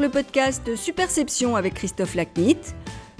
le 0.00 0.08
podcast 0.10 0.76
Superception 0.76 1.56
avec 1.56 1.74
Christophe 1.74 2.14
Lacnit. 2.14 2.58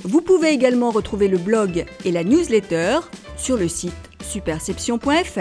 Vous 0.02 0.20
pouvez 0.20 0.50
également 0.50 0.90
retrouver 0.90 1.28
le 1.28 1.38
blog 1.38 1.86
et 2.04 2.12
la 2.12 2.24
newsletter 2.24 2.98
sur 3.36 3.56
le 3.56 3.68
site 3.68 3.92
superception.fr. 4.20 5.40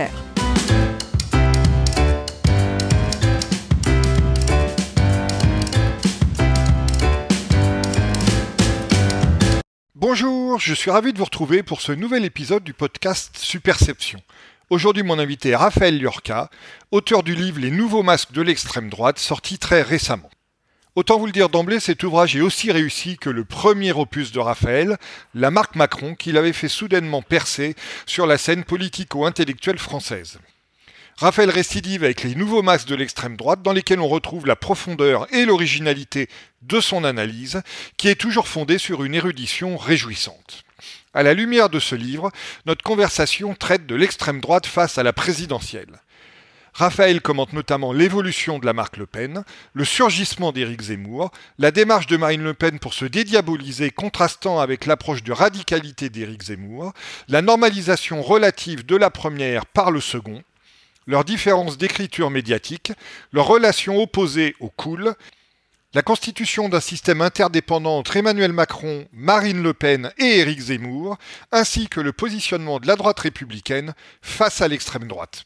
Bonjour, 9.95 10.59
je 10.59 10.73
suis 10.73 10.91
ravi 10.91 11.11
de 11.11 11.17
vous 11.17 11.25
retrouver 11.25 11.63
pour 11.63 11.81
ce 11.81 11.91
nouvel 11.91 12.23
épisode 12.23 12.63
du 12.63 12.73
podcast 12.73 13.35
Superception. 13.37 14.21
Aujourd'hui, 14.69 15.03
mon 15.03 15.19
invité 15.19 15.49
est 15.49 15.55
Raphaël 15.55 15.99
Liorca, 15.99 16.49
auteur 16.91 17.23
du 17.23 17.35
livre 17.35 17.59
Les 17.59 17.71
nouveaux 17.71 18.03
masques 18.03 18.31
de 18.31 18.41
l'extrême 18.41 18.89
droite, 18.89 19.19
sorti 19.19 19.57
très 19.57 19.81
récemment. 19.81 20.29
Autant 20.95 21.19
vous 21.19 21.25
le 21.25 21.33
dire 21.33 21.49
d'emblée, 21.49 21.81
cet 21.81 22.03
ouvrage 22.03 22.37
est 22.37 22.41
aussi 22.41 22.71
réussi 22.71 23.17
que 23.17 23.29
le 23.29 23.43
premier 23.43 23.91
opus 23.91 24.31
de 24.31 24.39
Raphaël, 24.39 24.97
La 25.33 25.51
marque 25.51 25.75
Macron, 25.75 26.15
qu'il 26.15 26.37
avait 26.37 26.53
fait 26.53 26.69
soudainement 26.69 27.21
percer 27.21 27.75
sur 28.05 28.25
la 28.25 28.37
scène 28.37 28.63
politico-intellectuelle 28.63 29.77
française. 29.77 30.39
Raphaël 31.17 31.49
récidive 31.49 32.05
avec 32.05 32.23
les 32.23 32.33
nouveaux 32.33 32.61
masques 32.61 32.87
de 32.87 32.95
l'extrême 32.95 33.35
droite 33.35 33.61
dans 33.61 33.73
lesquels 33.73 33.99
on 33.99 34.07
retrouve 34.07 34.47
la 34.47 34.55
profondeur 34.55 35.27
et 35.33 35.43
l'originalité 35.43 36.29
de 36.61 36.79
son 36.79 37.03
analyse, 37.03 37.61
qui 37.97 38.07
est 38.07 38.19
toujours 38.19 38.47
fondée 38.47 38.77
sur 38.77 39.03
une 39.03 39.15
érudition 39.15 39.75
réjouissante. 39.75 40.63
À 41.13 41.23
la 41.23 41.33
lumière 41.33 41.69
de 41.69 41.79
ce 41.79 41.95
livre, 41.95 42.31
notre 42.65 42.83
conversation 42.83 43.53
traite 43.53 43.85
de 43.85 43.95
l'extrême 43.95 44.39
droite 44.39 44.65
face 44.65 44.97
à 44.97 45.03
la 45.03 45.11
présidentielle. 45.11 45.99
Raphaël 46.77 47.21
commente 47.21 47.53
notamment 47.53 47.93
l'évolution 47.93 48.59
de 48.59 48.65
la 48.65 48.73
marque 48.73 48.97
Le 48.97 49.05
Pen, 49.05 49.45
le 49.73 49.85
surgissement 49.85 50.51
d'Éric 50.51 50.81
Zemmour, 50.81 51.31
la 51.57 51.71
démarche 51.71 52.05
de 52.07 52.17
Marine 52.17 52.43
Le 52.43 52.53
Pen 52.53 52.79
pour 52.79 52.93
se 52.93 53.05
dédiaboliser 53.05 53.91
contrastant 53.91 54.59
avec 54.59 54.85
l'approche 54.85 55.23
de 55.23 55.31
radicalité 55.31 56.09
d'Éric 56.09 56.43
Zemmour, 56.43 56.91
la 57.29 57.41
normalisation 57.41 58.21
relative 58.21 58.85
de 58.85 58.97
la 58.97 59.09
première 59.09 59.65
par 59.65 59.89
le 59.89 60.01
second, 60.01 60.43
leurs 61.07 61.23
différences 61.23 61.77
d'écriture 61.77 62.29
médiatique, 62.29 62.91
leurs 63.31 63.47
relations 63.47 64.01
opposées 64.01 64.53
au 64.59 64.67
cool 64.67 65.15
la 65.93 66.01
constitution 66.01 66.67
d'un 66.67 66.81
système 66.81 67.21
interdépendant 67.21 67.97
entre 67.97 68.17
Emmanuel 68.17 68.51
Macron, 68.51 69.07
Marine 69.13 69.63
Le 69.63 69.73
Pen 69.73 70.11
et 70.17 70.39
Éric 70.39 70.59
Zemmour, 70.59 71.17
ainsi 71.53 71.87
que 71.87 72.01
le 72.01 72.11
positionnement 72.11 72.81
de 72.81 72.87
la 72.87 72.97
droite 72.97 73.21
républicaine 73.21 73.93
face 74.21 74.59
à 74.59 74.67
l'extrême 74.67 75.07
droite. 75.07 75.45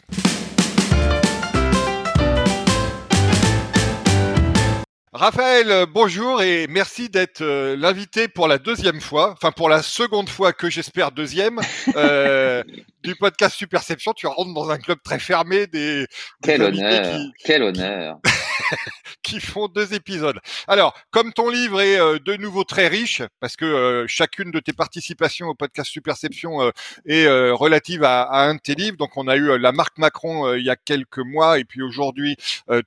Raphaël, 5.12 5.88
bonjour 5.92 6.44
et 6.44 6.68
merci 6.68 7.10
d'être 7.10 7.42
euh, 7.42 7.76
l'invité 7.76 8.28
pour 8.28 8.48
la 8.48 8.60
deuxième 8.60 9.02
fois, 9.02 9.32
enfin 9.32 9.52
pour 9.52 9.68
la 9.68 9.82
seconde 9.82 10.30
fois 10.30 10.54
que 10.54 10.70
j'espère 10.70 11.12
deuxième, 11.12 11.60
euh, 11.96 12.64
du 13.04 13.16
podcast 13.16 13.56
Superception. 13.56 14.14
Tu 14.14 14.28
rentres 14.28 14.54
dans 14.54 14.70
un 14.70 14.78
club 14.78 15.00
très 15.04 15.20
fermé 15.20 15.68
des... 15.68 16.06
Quel 16.44 16.62
honneur, 16.62 17.20
quel 17.44 17.64
honneur. 17.64 18.20
qui 19.24 19.40
font 19.40 19.68
deux 19.68 19.94
épisodes. 19.94 20.40
Alors, 20.68 20.96
comme 21.12 21.34
ton 21.34 21.50
livre 21.50 21.82
est 21.82 22.00
euh, 22.00 22.20
de 22.20 22.36
nouveau 22.36 22.64
très 22.64 22.88
riche, 22.88 23.22
parce 23.40 23.56
que 23.56 23.66
euh, 23.66 24.06
chacune 24.08 24.52
de 24.52 24.60
tes 24.60 24.74
participations 24.74 25.48
au 25.48 25.56
podcast 25.56 25.92
Superception 25.92 26.62
euh, 26.62 26.72
est 27.06 27.28
relative 27.52 28.04
à, 28.04 28.24
à, 28.24 28.44
un 28.48 28.56
de 28.56 28.60
tes 28.60 28.76
livres, 28.76 28.98
donc 28.98 29.18
on 29.18 29.28
a 29.28 29.36
eu 29.36 29.58
la 29.58 29.72
marque 29.72 29.98
Macron 29.98 30.54
il 30.56 30.64
y 30.64 30.70
a 30.70 30.76
quelques 30.76 31.20
mois, 31.20 31.60
et 31.60 31.64
puis 31.64 31.82
aujourd'hui 31.82 32.36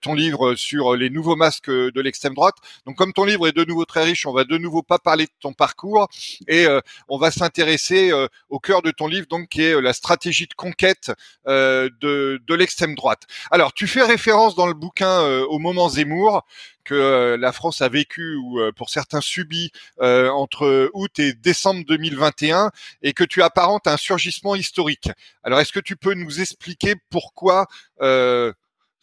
ton 0.00 0.14
livre 0.14 0.54
sur 0.54 0.96
les 0.96 1.10
nouveaux 1.10 1.36
masques 1.36 1.70
de 1.70 2.00
l'extrême 2.00 2.34
droite. 2.34 2.56
Donc, 2.86 2.96
comme 2.96 3.12
ton 3.12 3.24
livre 3.24 3.46
est 3.46 3.52
de 3.52 3.64
nouveau 3.64 3.84
très 3.84 4.04
riche, 4.04 4.26
on 4.26 4.32
va 4.32 4.44
de 4.44 4.58
nouveau 4.58 4.82
pas 4.82 4.98
parler 4.98 5.24
de 5.26 5.32
ton 5.40 5.52
parcours, 5.52 6.08
et 6.48 6.66
on 7.08 7.18
va 7.18 7.30
s'intéresser 7.30 8.12
au 8.48 8.58
cœur 8.58 8.82
de 8.82 8.90
ton 8.90 9.06
livre, 9.06 9.26
donc 9.28 9.48
qui 9.48 9.62
est 9.62 9.80
la 9.80 9.92
stratégie 10.02 10.46
de 10.46 10.54
conquête 10.54 11.12
de, 11.46 11.90
de 12.00 12.54
l'extrême 12.54 12.94
droite. 12.96 13.22
Alors, 13.52 13.72
tu 13.72 13.86
fais 13.86 14.02
référence 14.02 14.56
dans 14.56 14.66
le 14.66 14.74
bouquin 14.74 15.22
au 15.48 15.58
moment 15.58 15.88
Zemmour 15.88 16.44
que 16.84 16.94
euh, 16.94 17.36
la 17.36 17.52
France 17.52 17.82
a 17.82 17.88
vécu 17.88 18.34
ou 18.36 18.60
euh, 18.60 18.72
pour 18.72 18.90
certains 18.90 19.20
subi 19.20 19.70
euh, 20.00 20.28
entre 20.30 20.90
août 20.94 21.18
et 21.18 21.32
décembre 21.32 21.84
2021 21.86 22.70
et 23.02 23.12
que 23.12 23.24
tu 23.24 23.42
apparentes 23.42 23.86
un 23.86 23.96
surgissement 23.96 24.54
historique. 24.54 25.10
Alors 25.42 25.60
est-ce 25.60 25.72
que 25.72 25.80
tu 25.80 25.96
peux 25.96 26.14
nous 26.14 26.40
expliquer 26.40 26.94
pourquoi 27.10 27.66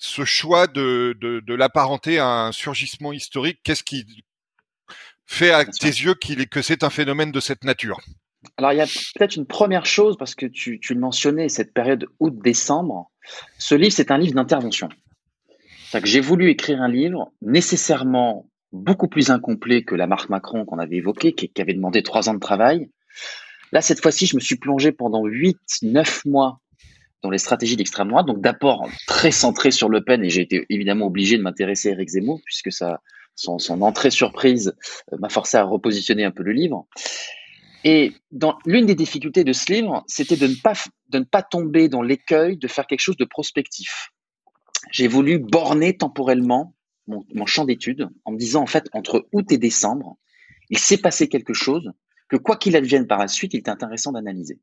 ce 0.01 0.23
choix 0.23 0.67
de, 0.67 1.17
de, 1.19 1.53
l'apparenter 1.53 2.19
à 2.19 2.27
un 2.27 2.51
surgissement 2.51 3.11
historique? 3.13 3.59
Qu'est-ce 3.63 3.83
qui 3.83 4.05
fait 5.25 5.51
à 5.51 5.65
tes 5.65 5.87
yeux 5.87 6.15
qu'il 6.15 6.41
est, 6.41 6.47
que 6.47 6.61
c'est 6.61 6.83
un 6.83 6.89
phénomène 6.89 7.31
de 7.31 7.39
cette 7.39 7.63
nature? 7.63 7.99
Alors, 8.57 8.71
il 8.71 8.77
y 8.77 8.81
a 8.81 8.85
peut-être 8.85 9.35
une 9.35 9.45
première 9.45 9.85
chose, 9.85 10.15
parce 10.17 10.33
que 10.33 10.45
tu, 10.45 10.79
le 10.89 10.99
mentionnais, 10.99 11.49
cette 11.49 11.73
période 11.73 12.05
août-décembre. 12.19 13.11
Ce 13.57 13.75
livre, 13.75 13.91
c'est 13.91 14.11
un 14.11 14.17
livre 14.17 14.35
d'intervention 14.35 14.89
que 15.97 16.05
j'ai 16.05 16.19
voulu 16.19 16.49
écrire 16.49 16.81
un 16.81 16.87
livre 16.87 17.31
nécessairement 17.41 18.47
beaucoup 18.71 19.07
plus 19.07 19.31
incomplet 19.31 19.83
que 19.83 19.95
la 19.95 20.05
marque 20.05 20.29
Macron 20.29 20.63
qu'on 20.65 20.77
avait 20.77 20.97
évoqué, 20.97 21.33
qui, 21.33 21.51
avait 21.59 21.73
demandé 21.73 22.03
trois 22.03 22.29
ans 22.29 22.35
de 22.35 22.39
travail. 22.39 22.91
Là, 23.71 23.81
cette 23.81 24.01
fois-ci, 24.01 24.27
je 24.27 24.35
me 24.35 24.39
suis 24.39 24.57
plongé 24.57 24.91
pendant 24.91 25.25
huit, 25.25 25.57
neuf 25.81 26.23
mois 26.25 26.59
dans 27.23 27.31
les 27.31 27.39
stratégies 27.39 27.75
d'extrême 27.75 28.09
droite. 28.09 28.27
Donc, 28.27 28.39
d'abord, 28.39 28.87
très 29.07 29.31
centré 29.31 29.71
sur 29.71 29.89
Le 29.89 30.03
Pen, 30.03 30.23
et 30.23 30.29
j'ai 30.29 30.41
été 30.41 30.65
évidemment 30.69 31.07
obligé 31.07 31.37
de 31.37 31.41
m'intéresser 31.41 31.89
à 31.89 31.93
Eric 31.93 32.09
Zemmour, 32.09 32.39
puisque 32.45 32.71
son 33.35 33.81
entrée 33.81 34.11
surprise 34.11 34.75
euh, 35.11 35.17
m'a 35.19 35.29
forcé 35.29 35.57
à 35.57 35.63
repositionner 35.63 36.23
un 36.23 36.31
peu 36.31 36.43
le 36.43 36.51
livre. 36.51 36.85
Et 37.83 38.13
l'une 38.65 38.85
des 38.85 38.95
difficultés 38.95 39.43
de 39.43 39.53
ce 39.53 39.71
livre, 39.71 40.03
c'était 40.07 40.35
de 40.35 40.47
ne 40.47 40.55
pas 40.55 40.73
de 41.09 41.19
ne 41.19 41.23
pas 41.23 41.41
tomber 41.41 41.87
dans 41.87 42.01
l'écueil 42.01 42.57
de 42.57 42.67
faire 42.67 42.85
quelque 42.85 42.99
chose 42.99 43.17
de 43.17 43.25
prospectif 43.25 44.11
j'ai 44.91 45.07
voulu 45.07 45.39
borner 45.39 45.97
temporellement 45.97 46.73
mon, 47.07 47.45
champ 47.47 47.65
d'études 47.65 48.07
en 48.23 48.31
me 48.31 48.37
disant, 48.37 48.61
en 48.61 48.67
fait, 48.67 48.87
entre 48.93 49.27
août 49.31 49.51
et 49.51 49.57
décembre, 49.57 50.17
il 50.69 50.77
s'est 50.77 50.99
passé 50.99 51.27
quelque 51.27 51.53
chose 51.53 51.91
que, 52.29 52.37
quoi 52.37 52.55
qu'il 52.55 52.75
advienne 52.75 53.07
par 53.07 53.17
la 53.17 53.27
suite, 53.27 53.55
il 53.55 53.57
est 53.57 53.69
intéressant 53.69 54.11
d'analyser. 54.11 54.59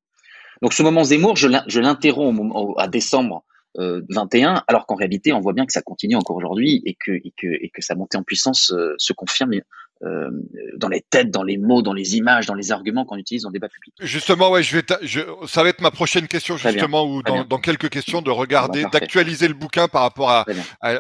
Donc, 0.63 0.73
ce 0.73 0.85
moment 0.85 1.03
Zemmour, 1.03 1.35
je 1.35 1.81
l'interromps 1.81 2.75
à 2.79 2.87
décembre 2.87 3.45
21, 3.75 4.55
euh, 4.55 4.61
alors 4.69 4.87
qu'en 4.87 4.95
réalité, 4.95 5.33
on 5.33 5.41
voit 5.41 5.53
bien 5.53 5.67
que 5.67 5.73
ça 5.73 5.83
continue 5.83 6.15
encore 6.15 6.37
aujourd'hui 6.37 6.83
et 6.87 6.97
que, 7.05 7.13
et, 7.13 7.35
que, 7.37 7.49
et 7.49 7.69
que 7.69 7.83
sa 7.83 7.97
montée 7.97 8.17
en 8.17 8.23
puissance 8.23 8.71
euh, 8.71 8.95
se 8.97 9.13
confirme 9.13 9.55
euh, 10.03 10.29
dans 10.77 10.89
les 10.89 11.01
têtes, 11.01 11.31
dans 11.31 11.43
les 11.43 11.57
mots, 11.57 11.81
dans 11.81 11.95
les 11.95 12.17
images, 12.19 12.45
dans 12.45 12.55
les 12.55 12.71
arguments 12.71 13.07
qu'on 13.07 13.17
utilise 13.17 13.45
dans 13.45 13.49
le 13.49 13.55
débat 13.55 13.69
public. 13.71 13.95
Justement, 14.01 14.51
ouais, 14.51 14.63
je 14.63 14.77
vais, 14.77 14.85
je, 15.01 15.21
ça 15.47 15.63
va 15.63 15.71
être 15.71 15.81
ma 15.81 15.91
prochaine 15.91 16.29
question 16.29 16.59
justement, 16.59 17.05
ou 17.05 17.23
dans, 17.23 17.45
dans, 17.45 17.59
quelques 17.59 17.89
questions 17.89 18.21
de 18.21 18.31
regarder, 18.31 18.85
d'actualiser 18.93 19.49
le 19.49 19.55
bouquin 19.55 19.89
par 19.89 20.03
rapport 20.03 20.29
à, 20.31 20.45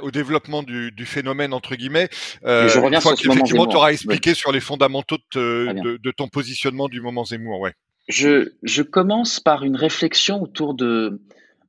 au 0.02 0.10
développement 0.10 0.62
du, 0.62 0.92
du, 0.92 1.04
phénomène 1.04 1.52
entre 1.52 1.76
guillemets. 1.76 2.08
Euh, 2.46 2.68
je 2.68 2.78
reviens 2.78 3.00
sur 3.00 3.18
ce 3.18 3.28
moment 3.28 3.66
tu 3.66 3.76
auras 3.76 3.92
expliqué 3.92 4.32
sur 4.32 4.50
les 4.50 4.60
fondamentaux 4.60 5.18
de, 5.34 5.74
de, 5.82 5.98
de, 5.98 6.10
ton 6.10 6.28
positionnement 6.28 6.88
du 6.88 7.02
moment 7.02 7.24
Zemmour, 7.24 7.60
ouais. 7.60 7.74
Je, 8.08 8.52
je 8.62 8.82
commence 8.82 9.40
par 9.40 9.62
une 9.62 9.76
réflexion 9.76 10.40
autour 10.40 10.72
de 10.72 11.20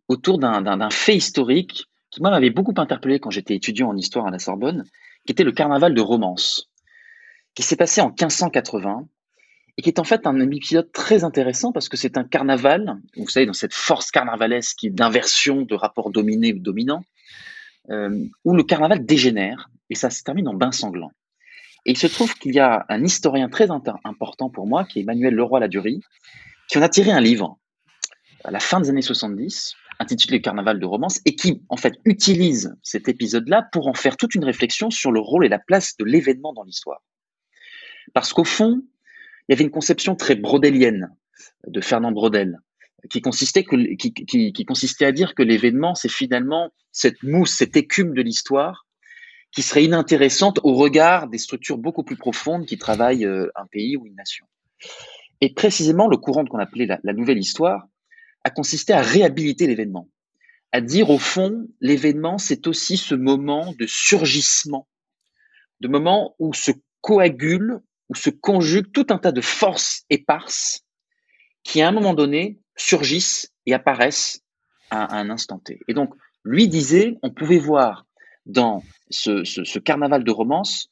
autour 0.08 0.38
d'un 0.40 0.90
fait 0.92 1.18
historique 1.18 1.88
qui 2.10 2.22
m'avait 2.22 2.52
beaucoup 2.52 2.74
interpellé 2.78 3.20
quand 3.20 3.32
j'étais 3.32 3.56
étudiant 3.56 3.90
en 3.90 3.98
histoire 3.98 4.28
à 4.28 4.32
la 4.32 4.40
Sorbonne, 4.40 4.86
qui 5.26 5.34
était 5.34 5.44
le 5.44 5.52
carnaval 5.52 5.94
de 5.94 6.00
Romance 6.00 6.70
qui 7.58 7.64
s'est 7.64 7.76
passé 7.76 8.02
en 8.02 8.10
1580 8.10 9.08
et 9.78 9.82
qui 9.82 9.90
est 9.90 9.98
en 9.98 10.04
fait 10.04 10.28
un 10.28 10.40
épisode 10.52 10.92
très 10.92 11.24
intéressant 11.24 11.72
parce 11.72 11.90
que 11.90 11.98
c'est 11.98 12.16
un 12.16 12.24
carnaval, 12.24 13.00
vous 13.16 13.28
savez, 13.28 13.48
dans 13.48 13.54
cette 13.54 13.74
force 13.74 14.12
carnavalesque 14.12 14.86
d'inversion 14.86 15.64
de 15.64 15.74
rapport 15.74 16.12
dominé 16.12 16.54
ou 16.54 16.60
dominant, 16.60 17.04
euh, 17.90 18.24
où 18.46 18.56
le 18.56 18.62
carnaval 18.62 19.04
dégénère 19.08 19.72
et 19.90 19.96
ça 19.96 20.12
se 20.12 20.22
termine 20.22 20.48
en 20.48 20.54
bain 20.54 20.72
sanglant. 20.72 21.12
Et 21.88 21.94
il 21.94 21.98
se 21.98 22.06
trouve 22.06 22.32
qu'il 22.36 22.54
y 22.54 22.60
a 22.60 22.86
un 22.90 23.04
historien 23.04 23.50
très 23.50 23.72
important 23.72 24.52
pour 24.52 24.68
moi, 24.68 24.86
qui 24.86 25.00
est 25.00 25.02
Emmanuel 25.02 25.34
Leroy-Ladurie, 25.34 26.02
qui 26.70 26.78
en 26.78 26.84
a 26.84 26.90
tiré 26.90 27.10
un 27.10 27.22
livre 27.22 27.58
à 28.44 28.52
la 28.52 28.60
fin 28.60 28.80
des 28.82 28.90
années 28.90 29.02
70, 29.02 29.74
intitulé 29.98 30.42
Carnaval 30.42 30.80
de 30.80 30.86
romance, 30.86 31.22
et 31.26 31.36
qui 31.36 31.64
en 31.70 31.78
fait 31.78 31.96
utilise 32.06 32.78
cet 32.84 33.10
épisode-là 33.10 33.68
pour 33.72 33.88
en 33.88 33.96
faire 33.96 34.16
toute 34.16 34.36
une 34.36 34.46
réflexion 34.46 34.92
sur 34.92 35.12
le 35.12 35.20
rôle 35.20 35.44
et 35.44 35.50
la 35.50 35.58
place 35.58 35.98
de 35.98 36.06
l'événement 36.06 36.54
dans 36.54 36.64
l'histoire. 36.64 37.02
Parce 38.14 38.34
qu'au 38.34 38.44
fond, 38.44 38.82
il 39.48 39.52
y 39.52 39.54
avait 39.54 39.64
une 39.64 39.72
conception 39.72 40.16
très 40.16 40.36
brodelienne 40.36 41.16
de 41.68 41.82
Fernand 41.82 42.12
Brodel, 42.12 42.60
qui 43.10 43.22
consistait, 43.22 43.66
à 45.06 45.12
dire 45.12 45.36
que 45.36 45.44
l'événement, 45.44 45.96
c'est 45.96 46.12
finalement 46.12 46.72
cette 46.92 47.22
mousse, 47.24 47.56
cette 47.56 47.78
écume 47.78 48.14
de 48.14 48.22
l'histoire 48.22 48.86
qui 49.52 49.62
serait 49.62 49.86
inintéressante 49.86 50.60
au 50.64 50.74
regard 50.74 51.30
des 51.30 51.38
structures 51.38 51.78
beaucoup 51.78 52.04
plus 52.04 52.18
profondes 52.18 52.66
qui 52.66 52.78
travaillent 52.78 53.26
euh, 53.26 53.50
un 53.56 53.66
pays 53.66 53.96
ou 53.96 54.06
une 54.06 54.16
nation. 54.16 54.46
Et 55.40 55.54
précisément, 55.54 56.08
le 56.08 56.18
courant 56.18 56.46
qu'on 56.46 56.60
appelait 56.60 56.88
la, 56.88 57.14
nouvelle 57.14 57.38
histoire 57.38 57.88
a 58.44 58.50
consisté 58.50 58.94
à 58.94 59.02
réhabiliter 59.02 59.68
l'événement, 59.68 60.10
à 60.72 60.82
dire 60.82 61.10
au 61.10 61.18
fond, 61.18 61.68
l'événement, 61.80 62.38
c'est 62.38 62.68
aussi 62.68 62.98
ce 62.98 63.16
moment 63.16 63.74
de 63.80 63.86
surgissement 63.86 64.88
de 65.80 65.88
moments 65.88 66.36
où 66.40 66.54
se 66.54 66.72
coagulent, 67.02 67.82
où 68.10 68.16
se 68.16 68.30
conjuguent 68.30 68.92
tout 68.92 69.08
un 69.10 69.18
tas 69.18 69.32
de 69.32 69.42
forces 69.42 70.04
éparses 70.10 70.82
qui, 71.64 71.82
à 71.82 71.90
un 71.90 71.92
moment 71.92 72.14
donné, 72.14 72.60
surgissent 72.76 73.52
et 73.66 73.74
apparaissent 73.74 74.42
à, 74.90 75.18
un 75.18 75.30
instant 75.30 75.60
T. 75.60 75.80
Et 75.88 75.94
donc, 75.94 76.14
lui 76.44 76.68
disait, 76.68 77.18
on 77.24 77.32
pouvait 77.32 77.60
voir 77.60 78.06
dans 78.46 78.84
ce, 79.10 79.80
carnaval 79.80 80.24
de 80.24 80.32
romance, 80.32 80.90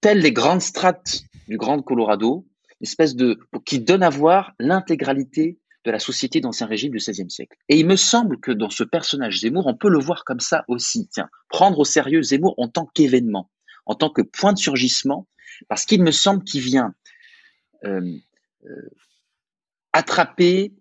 telles 0.00 0.18
les 0.18 0.32
grandes 0.32 0.62
strates 0.62 1.22
du 1.48 1.56
Grand 1.56 1.80
Colorado, 1.80 2.46
une 2.80 2.86
espèce 2.86 3.14
de 3.14 3.38
qui 3.64 3.78
donne 3.78 4.02
à 4.02 4.10
voir 4.10 4.52
l'intégralité 4.58 5.58
de 5.84 5.90
la 5.92 6.00
société 6.00 6.40
d'Ancien 6.40 6.66
Régime 6.66 6.90
du 6.90 6.98
XVIe 6.98 7.30
siècle. 7.30 7.56
Et 7.68 7.78
il 7.78 7.86
me 7.86 7.94
semble 7.94 8.40
que 8.40 8.50
dans 8.50 8.70
ce 8.70 8.82
personnage 8.82 9.40
Zemmour, 9.40 9.68
on 9.68 9.76
peut 9.76 9.88
le 9.88 10.00
voir 10.00 10.24
comme 10.24 10.40
ça 10.40 10.64
aussi. 10.66 11.08
Tiens, 11.12 11.28
prendre 11.48 11.78
au 11.78 11.84
sérieux 11.84 12.22
Zemmour 12.22 12.54
en 12.58 12.66
tant 12.66 12.86
qu'événement, 12.86 13.50
en 13.86 13.94
tant 13.94 14.10
que 14.10 14.22
point 14.22 14.52
de 14.52 14.58
surgissement, 14.58 15.28
parce 15.68 15.84
qu'il 15.84 16.02
me 16.02 16.10
semble 16.10 16.44
qu'il 16.44 16.60
vient 16.60 16.94
euh, 17.84 18.18
euh, 18.64 18.90
attraper, 19.92 20.72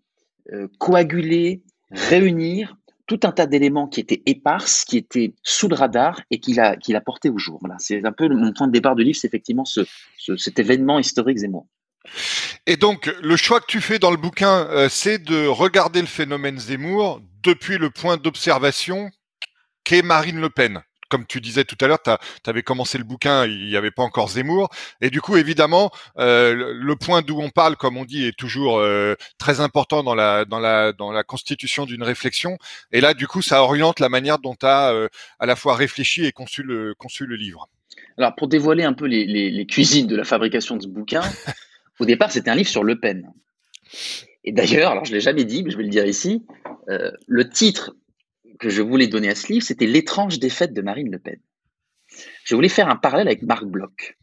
euh, 0.51 0.67
coaguler, 0.79 1.63
réunir 1.91 2.77
tout 3.07 3.19
un 3.23 3.31
tas 3.31 3.45
d'éléments 3.45 3.87
qui 3.87 3.99
étaient 3.99 4.23
éparses, 4.25 4.83
qui 4.83 4.97
étaient 4.97 5.35
sous 5.43 5.67
le 5.67 5.75
radar 5.75 6.21
et 6.31 6.39
qu'il 6.39 6.59
a, 6.59 6.75
qu'il 6.75 6.95
a 6.95 7.01
porté 7.01 7.29
au 7.29 7.37
jour. 7.37 7.59
Voilà, 7.61 7.75
c'est 7.77 8.03
un 8.03 8.11
peu 8.11 8.27
mon 8.27 8.51
point 8.51 8.67
de 8.67 8.71
départ 8.71 8.95
du 8.95 9.03
livre, 9.03 9.17
c'est 9.17 9.27
effectivement 9.27 9.65
ce, 9.65 9.81
cet 10.37 10.57
événement 10.57 10.97
historique 10.97 11.37
Zemmour. 11.37 11.67
Et 12.65 12.77
donc, 12.77 13.13
le 13.21 13.35
choix 13.35 13.59
que 13.59 13.67
tu 13.67 13.79
fais 13.79 13.99
dans 13.99 14.11
le 14.11 14.17
bouquin, 14.17 14.87
c'est 14.89 15.19
de 15.19 15.45
regarder 15.45 16.01
le 16.01 16.07
phénomène 16.07 16.57
Zemmour 16.57 17.21
depuis 17.43 17.77
le 17.77 17.91
point 17.91 18.17
d'observation 18.17 19.11
qu'est 19.83 20.01
Marine 20.01 20.41
Le 20.41 20.49
Pen 20.49 20.81
comme 21.09 21.25
tu 21.25 21.41
disais 21.41 21.63
tout 21.63 21.77
à 21.81 21.87
l'heure, 21.87 22.01
tu 22.01 22.49
avais 22.49 22.63
commencé 22.63 22.97
le 22.97 23.03
bouquin, 23.03 23.45
il 23.45 23.67
n'y 23.67 23.75
avait 23.75 23.91
pas 23.91 24.03
encore 24.03 24.29
Zemmour, 24.29 24.69
et 25.01 25.09
du 25.09 25.21
coup, 25.21 25.37
évidemment, 25.37 25.91
euh, 26.17 26.73
le 26.73 26.95
point 26.95 27.21
d'où 27.21 27.39
on 27.39 27.49
parle, 27.49 27.75
comme 27.75 27.97
on 27.97 28.05
dit, 28.05 28.25
est 28.25 28.37
toujours 28.37 28.79
euh, 28.79 29.15
très 29.37 29.59
important 29.59 30.03
dans 30.03 30.15
la 30.15 30.45
dans 30.45 30.59
la 30.59 30.93
dans 30.93 31.11
la 31.11 31.23
constitution 31.23 31.85
d'une 31.85 32.03
réflexion. 32.03 32.57
Et 32.91 33.01
là, 33.01 33.13
du 33.13 33.27
coup, 33.27 33.41
ça 33.41 33.63
oriente 33.63 33.99
la 33.99 34.09
manière 34.09 34.39
dont 34.39 34.55
tu 34.55 34.65
as 34.65 34.93
euh, 34.93 35.07
à 35.39 35.45
la 35.45 35.55
fois 35.55 35.75
réfléchi 35.75 36.25
et 36.25 36.31
conçu 36.31 36.63
le 36.63 36.93
conçu 36.95 37.25
le 37.25 37.35
livre. 37.35 37.69
Alors, 38.17 38.35
pour 38.35 38.47
dévoiler 38.47 38.83
un 38.83 38.93
peu 38.93 39.05
les, 39.05 39.25
les 39.25 39.65
cuisines 39.65 40.07
de 40.07 40.15
la 40.15 40.23
fabrication 40.23 40.77
de 40.77 40.83
ce 40.83 40.87
bouquin, 40.87 41.21
au 41.99 42.05
départ, 42.05 42.31
c'était 42.31 42.49
un 42.49 42.55
livre 42.55 42.69
sur 42.69 42.83
Le 42.83 42.99
Pen. 42.99 43.29
Et 44.43 44.51
d'ailleurs, 44.51 44.91
alors 44.91 45.05
je 45.05 45.13
l'ai 45.13 45.21
jamais 45.21 45.43
dit, 45.43 45.63
mais 45.63 45.71
je 45.71 45.77
vais 45.77 45.83
le 45.83 45.89
dire 45.89 46.05
ici, 46.05 46.45
le 46.87 47.49
titre 47.49 47.95
que 48.59 48.69
je 48.69 48.81
voulais 48.81 49.07
donner 49.07 49.29
à 49.29 49.35
ce 49.35 49.51
livre, 49.51 49.65
c'était 49.65 49.85
l'étrange 49.85 50.39
défaite 50.39 50.73
de 50.73 50.81
Marine 50.81 51.11
Le 51.11 51.19
Pen. 51.19 51.39
Je 52.43 52.55
voulais 52.55 52.69
faire 52.69 52.89
un 52.89 52.95
parallèle 52.95 53.27
avec 53.27 53.43
Marc 53.43 53.65
Bloch. 53.65 54.17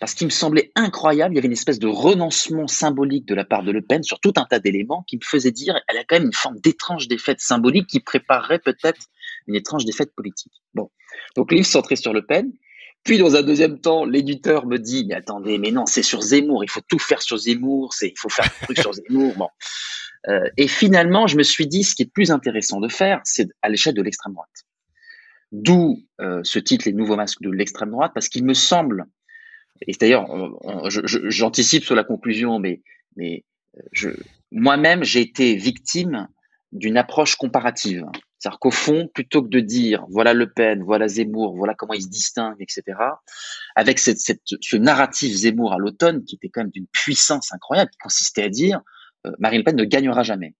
Parce 0.00 0.14
qu'il 0.14 0.26
me 0.26 0.32
semblait 0.32 0.72
incroyable, 0.74 1.34
il 1.34 1.36
y 1.36 1.38
avait 1.38 1.46
une 1.46 1.52
espèce 1.52 1.78
de 1.78 1.86
renoncement 1.86 2.66
symbolique 2.66 3.26
de 3.26 3.34
la 3.34 3.44
part 3.44 3.62
de 3.62 3.70
Le 3.70 3.82
Pen 3.82 4.02
sur 4.02 4.20
tout 4.20 4.32
un 4.36 4.44
tas 4.44 4.58
d'éléments 4.58 5.04
qui 5.06 5.16
me 5.16 5.22
faisaient 5.22 5.52
dire 5.52 5.78
elle 5.86 5.98
a 5.98 6.04
quand 6.04 6.16
même 6.16 6.26
une 6.26 6.32
forme 6.32 6.58
d'étrange 6.58 7.08
défaite 7.08 7.40
symbolique 7.40 7.86
qui 7.86 8.00
préparerait 8.00 8.58
peut-être 8.58 9.06
une 9.46 9.54
étrange 9.54 9.84
défaite 9.84 10.14
politique. 10.14 10.52
Bon, 10.74 10.90
donc 11.36 11.50
le 11.50 11.58
livre 11.58 11.68
centré 11.68 11.96
sur 11.96 12.12
Le 12.12 12.24
Pen. 12.24 12.52
Puis 13.04 13.18
dans 13.18 13.36
un 13.36 13.42
deuxième 13.42 13.80
temps, 13.80 14.04
l'éditeur 14.04 14.66
me 14.66 14.78
dit 14.78 15.04
mais 15.06 15.14
attendez, 15.14 15.58
mais 15.58 15.70
non, 15.70 15.86
c'est 15.86 16.02
sur 16.02 16.22
Zemmour, 16.22 16.64
il 16.64 16.70
faut 16.70 16.80
tout 16.80 16.98
faire 16.98 17.20
sur 17.20 17.36
Zemmour, 17.36 17.94
il 18.00 18.12
faut 18.16 18.28
faire 18.28 18.46
un 18.46 18.64
truc 18.64 18.78
sur 18.78 18.92
Zemmour. 18.94 19.34
Bon, 19.36 19.48
euh, 20.28 20.48
et 20.56 20.68
finalement, 20.68 21.26
je 21.26 21.36
me 21.36 21.42
suis 21.42 21.66
dit, 21.66 21.84
ce 21.84 21.94
qui 21.94 22.02
est 22.02 22.12
plus 22.12 22.30
intéressant 22.30 22.80
de 22.80 22.88
faire, 22.88 23.20
c'est 23.24 23.48
à 23.62 23.68
l'échelle 23.68 23.94
de 23.94 24.02
l'extrême 24.02 24.34
droite. 24.34 24.66
D'où 25.50 25.98
euh, 26.20 26.40
ce 26.44 26.58
titre, 26.58 26.86
Les 26.86 26.92
nouveaux 26.92 27.16
masques 27.16 27.42
de 27.42 27.50
l'extrême 27.50 27.90
droite, 27.90 28.12
parce 28.14 28.28
qu'il 28.28 28.44
me 28.44 28.54
semble, 28.54 29.06
et 29.86 29.92
d'ailleurs, 29.92 30.26
j'anticipe 30.88 31.84
sur 31.84 31.94
la 31.94 32.04
conclusion, 32.04 32.58
mais, 32.58 32.82
mais 33.16 33.44
euh, 34.04 34.16
moi-même, 34.50 35.02
j'ai 35.02 35.20
été 35.20 35.56
victime 35.56 36.28
d'une 36.70 36.96
approche 36.96 37.36
comparative. 37.36 38.06
C'est-à-dire 38.38 38.58
qu'au 38.58 38.70
fond, 38.70 39.08
plutôt 39.12 39.42
que 39.42 39.48
de 39.48 39.60
dire 39.60 40.04
voilà 40.08 40.34
Le 40.34 40.50
Pen, 40.50 40.82
voilà 40.82 41.06
Zemmour, 41.06 41.54
voilà 41.54 41.74
comment 41.74 41.92
ils 41.92 42.02
se 42.02 42.08
distinguent, 42.08 42.60
etc., 42.60 42.82
avec 43.76 43.98
cette, 43.98 44.18
ce 44.18 44.76
narratif 44.76 45.34
Zemmour 45.34 45.74
à 45.74 45.78
l'automne, 45.78 46.24
qui 46.24 46.36
était 46.36 46.48
quand 46.48 46.62
même 46.62 46.70
d'une 46.70 46.86
puissance 46.88 47.52
incroyable, 47.52 47.90
qui 47.90 47.98
consistait 47.98 48.44
à 48.44 48.48
dire 48.48 48.80
Marine 49.38 49.58
Le 49.58 49.64
Pen 49.64 49.76
ne 49.76 49.84
gagnera 49.84 50.22
jamais. 50.22 50.54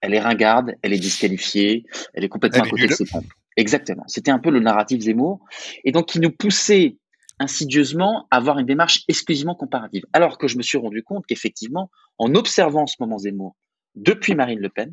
Elle 0.00 0.14
est 0.14 0.20
ringarde, 0.20 0.74
elle 0.82 0.92
est 0.92 0.98
disqualifiée, 0.98 1.84
elle 2.14 2.24
est 2.24 2.28
complètement 2.28 2.64
à 2.64 2.68
côté 2.68 2.86
de 2.86 2.92
ses 2.92 3.06
pompes. 3.06 3.26
Exactement. 3.56 4.04
C'était 4.06 4.30
un 4.30 4.38
peu 4.38 4.50
le 4.50 4.60
narratif 4.60 5.00
Zemmour. 5.00 5.40
Et 5.84 5.92
donc, 5.92 6.06
qui 6.06 6.20
nous 6.20 6.30
poussait 6.30 6.96
insidieusement 7.38 8.26
à 8.30 8.36
avoir 8.36 8.58
une 8.58 8.66
démarche 8.66 9.02
exclusivement 9.08 9.54
comparative. 9.54 10.04
Alors 10.12 10.38
que 10.38 10.48
je 10.48 10.56
me 10.56 10.62
suis 10.62 10.78
rendu 10.78 11.02
compte 11.02 11.26
qu'effectivement, 11.26 11.90
en 12.18 12.34
observant 12.34 12.86
ce 12.86 12.96
moment 13.00 13.18
Zemmour 13.18 13.56
depuis 13.94 14.34
Marine 14.34 14.60
Le 14.60 14.68
Pen, 14.68 14.92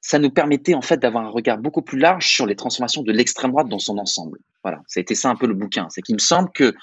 ça 0.00 0.18
nous 0.18 0.30
permettait 0.30 0.74
en 0.74 0.82
fait 0.82 0.98
d'avoir 0.98 1.24
un 1.24 1.30
regard 1.30 1.58
beaucoup 1.58 1.82
plus 1.82 1.98
large 1.98 2.28
sur 2.28 2.46
les 2.46 2.56
transformations 2.56 3.02
de 3.02 3.12
l'extrême 3.12 3.50
droite 3.50 3.68
dans 3.68 3.78
son 3.78 3.98
ensemble. 3.98 4.38
Voilà, 4.62 4.82
ça 4.86 5.00
a 5.00 5.02
été 5.02 5.14
ça 5.14 5.28
un 5.28 5.36
peu 5.36 5.46
le 5.46 5.54
bouquin. 5.54 5.88
C'est 5.90 6.02
qu'il 6.02 6.14
me 6.14 6.20
semble 6.20 6.50
que 6.52 6.74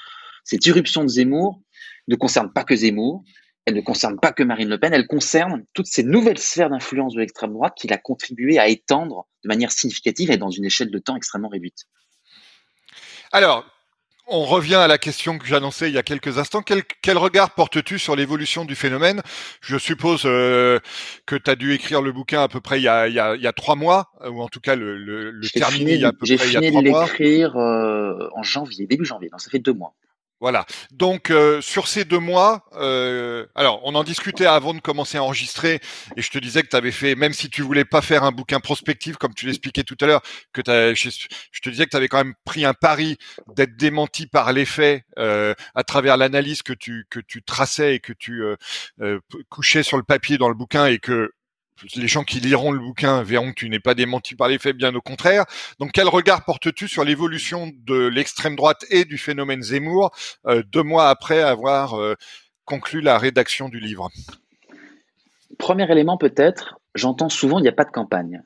cette 0.44 0.66
irruption 0.66 1.04
de 1.04 1.08
Zemmour 1.08 1.62
ne 2.08 2.16
concerne 2.16 2.52
pas 2.52 2.64
que 2.64 2.76
Zemmour, 2.76 3.24
elle 3.66 3.74
ne 3.74 3.82
concerne 3.82 4.20
pas 4.20 4.32
que 4.32 4.44
Marine 4.44 4.70
Le 4.70 4.80
Pen, 4.80 4.94
elle 4.94 5.08
concerne 5.08 5.66
toutes 5.74 5.88
ces 5.88 6.04
nouvelles 6.04 6.38
sphères 6.38 6.70
d'influence 6.70 7.16
de 7.16 7.20
l'extrême 7.20 7.54
droite 7.54 7.74
qu'il 7.76 7.92
a 7.94 7.98
contribué 7.98 8.60
à 8.60 8.68
étendre 8.68 9.28
de 9.44 9.48
manière 9.48 9.72
significative 9.72 10.30
et 10.30 10.38
dans 10.38 10.52
une 10.52 10.66
échelle 10.66 10.92
de 10.92 11.00
temps 11.00 11.16
extrêmement 11.16 11.50
réduite. 11.50 11.86
Alors, 13.32 13.66
on 14.28 14.44
revient 14.46 14.76
à 14.76 14.88
la 14.88 14.98
question 14.98 15.38
que 15.38 15.46
j'annonçais 15.46 15.90
il 15.90 15.94
y 15.94 15.98
a 15.98 16.04
quelques 16.04 16.38
instants. 16.38 16.62
Quel, 16.62 17.18
regard 17.18 17.54
portes-tu 17.54 18.00
sur 18.00 18.16
l'évolution 18.16 18.66
du 18.66 18.76
phénomène? 18.76 19.22
Je 19.62 19.78
suppose 19.78 20.24
euh, 20.26 20.80
que 21.26 21.36
tu 21.36 21.50
as 21.50 21.56
dû 21.56 21.74
écrire 21.74 22.02
le 22.02 22.12
bouquin 22.12 22.42
à 22.42 22.48
peu 22.48 22.60
près 22.60 22.80
il 22.80 22.84
y 22.84 22.88
a, 22.88 23.54
trois 23.54 23.76
mois, 23.76 24.12
ou 24.28 24.42
en 24.42 24.48
tout 24.48 24.60
cas 24.60 24.76
le, 24.76 24.98
le, 24.98 25.50
terminer 25.50 25.96
il 25.96 26.02
y 26.02 26.06
a 26.06 26.10
à 26.10 26.12
peu 26.12 26.26
près 26.26 26.48
il 26.48 26.54
y 26.54 26.58
a 26.58 26.62
trois 26.62 26.82
mois. 26.82 27.06
J'ai 27.06 27.18
fini 27.18 27.28
de 27.28 27.30
l'écrire 27.30 27.56
euh, 27.58 28.30
en 28.36 28.44
janvier, 28.44 28.88
début 28.88 29.06
janvier, 29.06 29.30
donc 29.30 29.42
ça 29.42 29.50
fait 29.50 29.60
deux 29.60 29.74
mois. 29.74 29.96
Voilà. 30.42 30.66
Donc 30.92 31.30
euh, 31.30 31.62
sur 31.62 31.88
ces 31.88 32.04
deux 32.04 32.20
mois, 32.20 32.66
euh, 32.74 33.46
alors 33.56 33.80
on 33.86 33.96
en 33.96 34.04
discutait 34.04 34.46
avant 34.46 34.74
de 34.74 34.82
commencer 34.82 35.18
à 35.18 35.24
enregistrer, 35.24 35.80
et 36.18 36.22
je 36.22 36.30
te 36.30 36.38
disais 36.38 36.62
que 36.62 36.68
tu 36.68 36.76
avais 36.76 36.92
fait, 36.92 37.16
même 37.16 37.32
si 37.32 37.50
tu 37.50 37.62
voulais 37.62 37.86
pas 37.86 38.02
faire 38.02 38.24
un 38.24 38.32
bouquin 38.32 38.60
prospectif 38.60 39.16
comme 39.16 39.34
tu 39.34 39.46
l'expliquais 39.46 39.84
tout 39.84 39.96
à 40.02 40.08
l'heure, 40.08 40.22
que 40.52 40.62
je, 40.94 41.62
te 41.62 41.70
disais 41.70 41.86
que 41.86 41.92
tu 41.92 41.98
avais 41.98 42.10
quand 42.10 42.18
même 42.18 42.34
pris 42.44 42.66
un 42.66 42.74
pari 42.74 43.18
d'être 43.56 43.78
démenti 43.78 44.28
par 44.28 44.52
les 44.52 44.66
faits 44.66 45.04
euh, 45.18 45.54
à 45.74 45.84
travers 45.84 46.18
l'analyse 46.18 46.64
que 46.64 46.74
tu 46.74 47.06
que 47.10 47.22
tu 47.22 47.42
traçais 47.42 47.96
et 47.96 48.00
que 48.02 48.12
tu 48.12 48.44
couchais 49.50 49.84
sur 49.84 49.96
le 49.96 50.04
papier 50.04 50.38
dans 50.38 50.50
le 50.50 50.56
bouquin, 50.56 50.86
et 50.86 51.00
que 51.00 51.32
les 51.96 52.08
gens 52.08 52.24
qui 52.24 52.40
liront 52.40 52.72
le 52.72 52.80
bouquin 52.80 53.24
verront 53.24 53.50
que 53.50 53.56
tu 53.56 53.70
n'es 53.70 53.80
pas 53.80 53.96
démenti 53.96 54.36
par 54.36 54.48
les 54.48 54.58
faits, 54.58 54.78
bien 54.78 54.94
au 54.96 55.02
contraire. 55.02 55.46
Donc, 55.80 55.92
quel 55.92 56.08
regard 56.08 56.46
portes-tu 56.46 56.88
sur 56.88 57.04
l'évolution 57.04 57.72
de 57.86 58.08
l'extrême 58.08 58.56
droite 58.56 58.86
et 58.90 59.06
du 59.06 59.18
phénomène 59.18 59.62
Zemmour 59.62 60.12
euh, 60.48 60.64
deux 60.64 60.84
mois 60.84 61.10
après 61.10 61.42
avoir 61.42 62.00
euh, 62.00 62.16
conclu 62.64 63.02
la 63.02 63.18
rédaction 63.18 63.70
du 63.70 63.80
livre? 63.80 64.10
Premier 65.58 65.90
élément 65.92 66.18
peut-être, 66.18 66.80
j'entends 66.96 67.30
souvent 67.30 67.60
il 67.60 67.64
n'y 67.64 67.70
a 67.70 67.74
pas 67.74 67.86
de 67.86 67.92
campagne. 67.92 68.42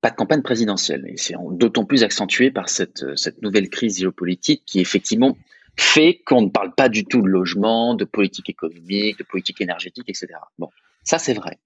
Pas 0.00 0.10
de 0.10 0.16
campagne 0.16 0.42
présidentielle. 0.42 1.04
Et 1.08 1.16
c'est 1.16 1.34
d'autant 1.50 1.84
plus 1.84 2.02
accentué 2.04 2.50
par 2.50 2.68
cette, 2.68 3.04
cette 3.16 3.42
nouvelle 3.42 3.68
crise 3.68 3.98
géopolitique 3.98 4.62
qui 4.64 4.80
effectivement 4.80 5.36
fait 5.78 6.22
qu'on 6.24 6.42
ne 6.42 6.48
parle 6.48 6.74
pas 6.74 6.88
du 6.88 7.04
tout 7.04 7.20
de 7.20 7.28
logement, 7.28 7.94
de 7.94 8.04
politique 8.04 8.48
économique, 8.48 9.18
de 9.18 9.24
politique 9.24 9.60
énergétique, 9.60 10.08
etc. 10.08 10.28
Bon, 10.58 10.70
ça 11.04 11.18
c'est 11.18 11.34
vrai. 11.34 11.58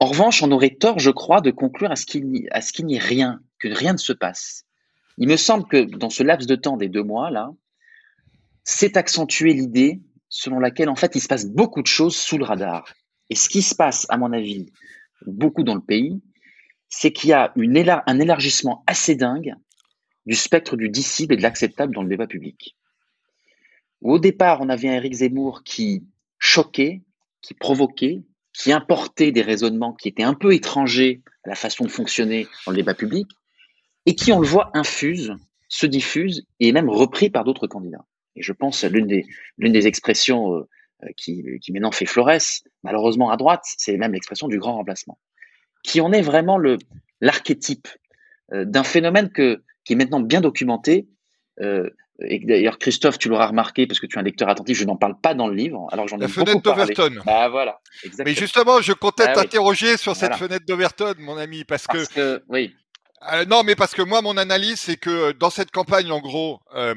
En 0.00 0.06
revanche, 0.06 0.42
on 0.42 0.50
aurait 0.50 0.70
tort, 0.70 0.98
je 0.98 1.10
crois, 1.10 1.42
de 1.42 1.50
conclure 1.50 1.90
à 1.90 1.96
ce 1.96 2.06
qu'il 2.06 2.26
n'y 2.26 2.96
ait 2.96 2.98
rien, 2.98 3.42
que 3.58 3.68
rien 3.68 3.92
ne 3.92 3.98
se 3.98 4.14
passe. 4.14 4.64
Il 5.18 5.28
me 5.28 5.36
semble 5.36 5.68
que 5.68 5.82
dans 5.82 6.08
ce 6.08 6.22
laps 6.22 6.46
de 6.46 6.56
temps 6.56 6.78
des 6.78 6.88
deux 6.88 7.02
mois, 7.02 7.30
là, 7.30 7.50
c'est 8.64 8.96
accentué 8.96 9.52
l'idée 9.52 10.00
selon 10.30 10.58
laquelle, 10.58 10.88
en 10.88 10.96
fait, 10.96 11.14
il 11.16 11.20
se 11.20 11.28
passe 11.28 11.46
beaucoup 11.46 11.82
de 11.82 11.86
choses 11.86 12.16
sous 12.16 12.38
le 12.38 12.44
radar. 12.44 12.94
Et 13.28 13.34
ce 13.34 13.50
qui 13.50 13.60
se 13.60 13.74
passe, 13.74 14.06
à 14.08 14.16
mon 14.16 14.32
avis, 14.32 14.72
beaucoup 15.26 15.64
dans 15.64 15.74
le 15.74 15.82
pays, 15.82 16.22
c'est 16.88 17.12
qu'il 17.12 17.30
y 17.30 17.32
a 17.34 17.52
un 17.56 18.20
élargissement 18.20 18.82
assez 18.86 19.16
dingue 19.16 19.54
du 20.24 20.34
spectre 20.34 20.76
du 20.76 20.88
dissible 20.88 21.34
et 21.34 21.36
de 21.36 21.42
l'acceptable 21.42 21.94
dans 21.94 22.02
le 22.02 22.08
débat 22.08 22.26
public. 22.26 22.76
Au 24.00 24.18
départ, 24.18 24.62
on 24.62 24.70
avait 24.70 24.88
un 24.88 24.94
Éric 24.94 25.14
Zemmour 25.14 25.62
qui 25.62 26.04
choquait, 26.38 27.02
qui 27.42 27.52
provoquait, 27.52 28.22
qui 28.52 28.72
importait 28.72 29.32
des 29.32 29.42
raisonnements 29.42 29.92
qui 29.92 30.08
étaient 30.08 30.22
un 30.22 30.34
peu 30.34 30.54
étrangers 30.54 31.22
à 31.44 31.48
la 31.48 31.54
façon 31.54 31.84
de 31.84 31.90
fonctionner 31.90 32.46
dans 32.66 32.72
le 32.72 32.76
débat 32.76 32.94
public, 32.94 33.28
et 34.06 34.14
qui, 34.14 34.32
on 34.32 34.40
le 34.40 34.46
voit, 34.46 34.70
infuse, 34.74 35.34
se 35.68 35.86
diffuse, 35.86 36.46
et 36.58 36.72
même 36.72 36.88
repris 36.88 37.30
par 37.30 37.44
d'autres 37.44 37.66
candidats. 37.66 38.04
Et 38.36 38.42
je 38.42 38.52
pense 38.52 38.84
à 38.84 38.88
l'une 38.88 39.06
des, 39.06 39.26
l'une 39.58 39.72
des 39.72 39.86
expressions 39.86 40.54
euh, 40.54 40.68
euh, 41.04 41.08
qui, 41.16 41.44
qui 41.60 41.72
maintenant 41.72 41.92
fait 41.92 42.06
florès, 42.06 42.64
malheureusement 42.82 43.30
à 43.30 43.36
droite, 43.36 43.62
c'est 43.64 43.96
même 43.96 44.12
l'expression 44.12 44.48
du 44.48 44.58
grand 44.58 44.74
remplacement, 44.74 45.18
qui 45.82 46.00
en 46.00 46.12
est 46.12 46.22
vraiment 46.22 46.58
le, 46.58 46.78
l'archétype 47.20 47.88
euh, 48.52 48.64
d'un 48.64 48.84
phénomène 48.84 49.30
que, 49.30 49.62
qui 49.84 49.92
est 49.92 49.96
maintenant 49.96 50.20
bien 50.20 50.40
documenté, 50.40 51.08
et 52.22 52.38
d'ailleurs, 52.40 52.78
Christophe, 52.78 53.18
tu 53.18 53.28
l'auras 53.28 53.46
remarqué 53.46 53.86
parce 53.86 54.00
que 54.00 54.06
tu 54.06 54.16
es 54.16 54.20
un 54.20 54.22
lecteur 54.22 54.48
attentif, 54.48 54.78
je 54.78 54.84
n'en 54.84 54.96
parle 54.96 55.18
pas 55.20 55.34
dans 55.34 55.48
le 55.48 55.54
livre. 55.54 55.86
Alors 55.92 56.08
j'en 56.08 56.18
ai 56.18 56.22
La 56.22 56.28
fenêtre 56.28 56.60
d'Overton. 56.60 57.14
Bah 57.24 57.48
voilà. 57.48 57.80
Mais 58.24 58.34
justement, 58.34 58.80
je 58.80 58.92
comptais 58.92 59.24
ah 59.26 59.32
t'interroger 59.32 59.96
sur 59.96 60.16
cette 60.16 60.36
fenêtre 60.36 60.64
d'Overton, 60.66 61.14
mon 61.18 61.36
ami, 61.36 61.64
parce, 61.64 61.86
que, 61.86 62.42
oui. 62.48 62.74
Euh, 63.32 63.44
non, 63.44 63.62
mais 63.64 63.74
parce 63.74 63.94
que 63.94 64.02
moi, 64.02 64.22
mon 64.22 64.36
analyse, 64.36 64.80
c'est 64.80 64.96
que 64.96 65.10
euh, 65.10 65.32
dans 65.32 65.50
cette 65.50 65.70
campagne, 65.70 66.10
en 66.10 66.20
gros, 66.20 66.60
euh, 66.74 66.94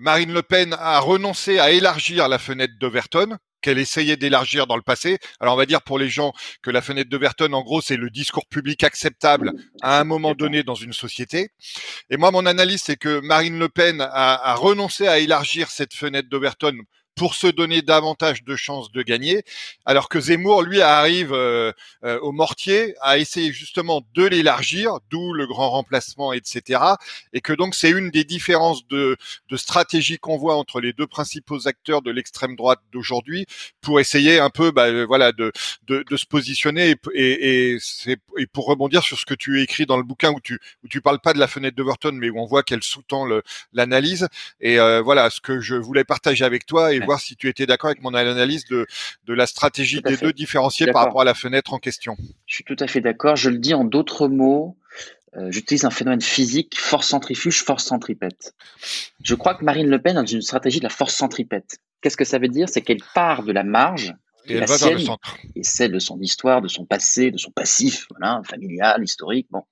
Marine 0.00 0.32
Le 0.32 0.42
Pen 0.42 0.74
a 0.78 0.98
renoncé 0.98 1.58
à 1.58 1.70
élargir 1.70 2.28
la 2.28 2.38
fenêtre 2.38 2.74
d'Overton 2.80 3.36
qu'elle 3.60 3.78
essayait 3.78 4.16
d'élargir 4.16 4.66
dans 4.66 4.76
le 4.76 4.82
passé. 4.82 5.18
Alors 5.40 5.54
on 5.54 5.56
va 5.56 5.66
dire 5.66 5.82
pour 5.82 5.98
les 5.98 6.08
gens 6.08 6.32
que 6.62 6.70
la 6.70 6.82
fenêtre 6.82 7.10
d'Overton, 7.10 7.52
en 7.52 7.62
gros, 7.62 7.80
c'est 7.80 7.96
le 7.96 8.10
discours 8.10 8.46
public 8.46 8.84
acceptable 8.84 9.52
à 9.82 10.00
un 10.00 10.04
moment 10.04 10.34
donné 10.34 10.62
dans 10.62 10.74
une 10.74 10.92
société. 10.92 11.50
Et 12.10 12.16
moi, 12.16 12.30
mon 12.30 12.46
analyse, 12.46 12.82
c'est 12.84 12.96
que 12.96 13.20
Marine 13.20 13.58
Le 13.58 13.68
Pen 13.68 14.00
a, 14.00 14.06
a 14.10 14.54
renoncé 14.54 15.06
à 15.06 15.18
élargir 15.18 15.70
cette 15.70 15.94
fenêtre 15.94 16.28
d'Overton 16.28 16.76
pour 17.18 17.34
se 17.34 17.48
donner 17.48 17.82
davantage 17.82 18.44
de 18.44 18.54
chances 18.54 18.92
de 18.92 19.02
gagner, 19.02 19.42
alors 19.84 20.08
que 20.08 20.20
Zemmour, 20.20 20.62
lui, 20.62 20.80
arrive 20.80 21.32
euh, 21.32 21.72
euh, 22.04 22.18
au 22.20 22.30
mortier 22.30 22.94
à 23.00 23.18
essayer 23.18 23.52
justement 23.52 24.02
de 24.14 24.24
l'élargir, 24.24 24.98
d'où 25.10 25.32
le 25.32 25.46
grand 25.46 25.70
remplacement, 25.70 26.32
etc. 26.32 26.80
Et 27.32 27.40
que 27.40 27.52
donc 27.52 27.74
c'est 27.74 27.90
une 27.90 28.10
des 28.10 28.22
différences 28.22 28.86
de, 28.86 29.16
de 29.50 29.56
stratégie 29.56 30.18
qu'on 30.18 30.36
voit 30.36 30.54
entre 30.54 30.80
les 30.80 30.92
deux 30.92 31.08
principaux 31.08 31.66
acteurs 31.66 32.02
de 32.02 32.12
l'extrême 32.12 32.54
droite 32.54 32.80
d'aujourd'hui 32.92 33.46
pour 33.80 33.98
essayer 33.98 34.38
un 34.38 34.50
peu, 34.50 34.70
bah, 34.70 34.86
euh, 34.86 35.04
voilà, 35.04 35.32
de, 35.32 35.50
de, 35.88 36.04
de, 36.08 36.16
se 36.16 36.26
positionner 36.26 36.94
et, 37.14 37.72
et, 37.74 37.78
et, 38.06 38.46
pour 38.46 38.66
rebondir 38.66 39.02
sur 39.02 39.18
ce 39.18 39.26
que 39.26 39.34
tu 39.34 39.60
écris 39.60 39.86
dans 39.86 39.96
le 39.96 40.04
bouquin 40.04 40.30
où 40.30 40.40
tu 40.40 40.60
où 40.84 40.88
tu 40.88 41.00
parles 41.00 41.20
pas 41.20 41.32
de 41.32 41.40
la 41.40 41.48
fenêtre 41.48 41.76
d'Overton, 41.76 42.12
mais 42.12 42.30
où 42.30 42.38
on 42.38 42.46
voit 42.46 42.62
qu'elle 42.62 42.82
sous-tend 42.84 43.26
l'analyse. 43.72 44.28
Et 44.60 44.78
voilà, 44.78 45.30
ce 45.30 45.40
que 45.40 45.60
je 45.60 45.74
voulais 45.74 46.04
partager 46.04 46.44
avec 46.44 46.64
toi 46.64 46.92
et 46.92 47.00
voir 47.08 47.20
si 47.20 47.36
tu 47.36 47.48
étais 47.48 47.66
d'accord 47.66 47.88
avec 47.90 48.02
mon 48.02 48.14
analyse 48.14 48.64
de, 48.66 48.86
de 49.26 49.34
la 49.34 49.46
stratégie 49.46 50.00
des 50.02 50.16
deux 50.16 50.32
différenciés 50.32 50.86
par 50.92 51.04
rapport 51.04 51.22
à 51.22 51.24
la 51.24 51.34
fenêtre 51.34 51.72
en 51.72 51.78
question. 51.78 52.16
Je 52.46 52.54
suis 52.54 52.64
tout 52.64 52.76
à 52.78 52.86
fait 52.86 53.00
d'accord. 53.00 53.36
Je 53.36 53.50
le 53.50 53.58
dis 53.58 53.74
en 53.74 53.84
d'autres 53.84 54.28
mots. 54.28 54.76
Euh, 55.36 55.50
j'utilise 55.50 55.84
un 55.84 55.90
phénomène 55.90 56.22
physique, 56.22 56.78
force 56.78 57.08
centrifuge, 57.08 57.62
force 57.62 57.84
centripète. 57.84 58.54
Je 59.22 59.34
crois 59.34 59.54
que 59.54 59.64
Marine 59.64 59.88
Le 59.88 60.00
Pen 60.00 60.16
a 60.16 60.22
une 60.22 60.42
stratégie 60.42 60.78
de 60.78 60.84
la 60.84 60.90
force 60.90 61.14
centripète. 61.14 61.78
Qu'est-ce 62.00 62.16
que 62.16 62.24
ça 62.24 62.38
veut 62.38 62.48
dire? 62.48 62.68
C'est 62.68 62.80
qu'elle 62.80 63.02
part 63.14 63.42
de 63.42 63.52
la 63.52 63.62
marge, 63.62 64.14
et 64.46 64.54
elle 64.54 64.64
va 64.64 64.90
le 64.90 64.98
centre. 64.98 65.36
et 65.54 65.62
celle 65.62 65.92
de 65.92 65.98
son 65.98 66.18
histoire, 66.20 66.62
de 66.62 66.68
son 66.68 66.86
passé, 66.86 67.30
de 67.30 67.38
son 67.38 67.50
passif, 67.50 68.06
voilà, 68.10 68.40
familial, 68.44 69.02
historique. 69.02 69.46
Bon. 69.50 69.64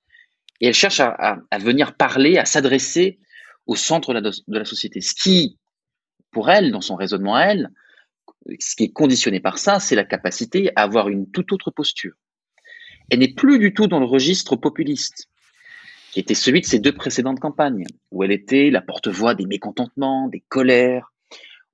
Et 0.61 0.67
elle 0.67 0.73
cherche 0.73 0.99
à, 0.99 1.39
à, 1.49 1.57
venir 1.57 1.95
parler, 1.95 2.37
à 2.37 2.45
s'adresser 2.45 3.19
au 3.65 3.75
centre 3.75 4.13
de 4.13 4.19
la, 4.19 4.29
de 4.29 4.59
la, 4.59 4.65
société. 4.65 5.01
Ce 5.01 5.13
qui 5.13 5.57
pour 6.37 6.51
elle, 6.51 6.71
dans 6.71 6.81
son 6.81 6.95
raisonnement 6.95 7.33
à 7.33 7.45
elle, 7.45 7.71
ce 8.59 8.75
qui 8.75 8.83
est 8.83 8.91
conditionné 8.93 9.39
par 9.39 9.57
ça, 9.57 9.79
c'est 9.79 9.95
la 9.95 10.03
capacité 10.03 10.69
à 10.75 10.83
avoir 10.83 11.09
une 11.09 11.31
toute 11.31 11.51
autre 11.51 11.71
posture. 11.71 12.13
Elle 13.09 13.17
n'est 13.21 13.33
plus 13.33 13.57
du 13.57 13.73
tout 13.73 13.87
dans 13.87 13.99
le 13.99 14.05
registre 14.05 14.55
populiste, 14.55 15.29
qui 16.11 16.19
était 16.19 16.35
celui 16.35 16.61
de 16.61 16.67
ses 16.67 16.77
deux 16.77 16.93
précédentes 16.93 17.39
campagnes, 17.39 17.85
où 18.11 18.23
elle 18.23 18.31
était 18.31 18.69
la 18.69 18.81
porte-voix 18.81 19.33
des 19.33 19.47
mécontentements, 19.47 20.27
des 20.27 20.43
colères, 20.47 21.11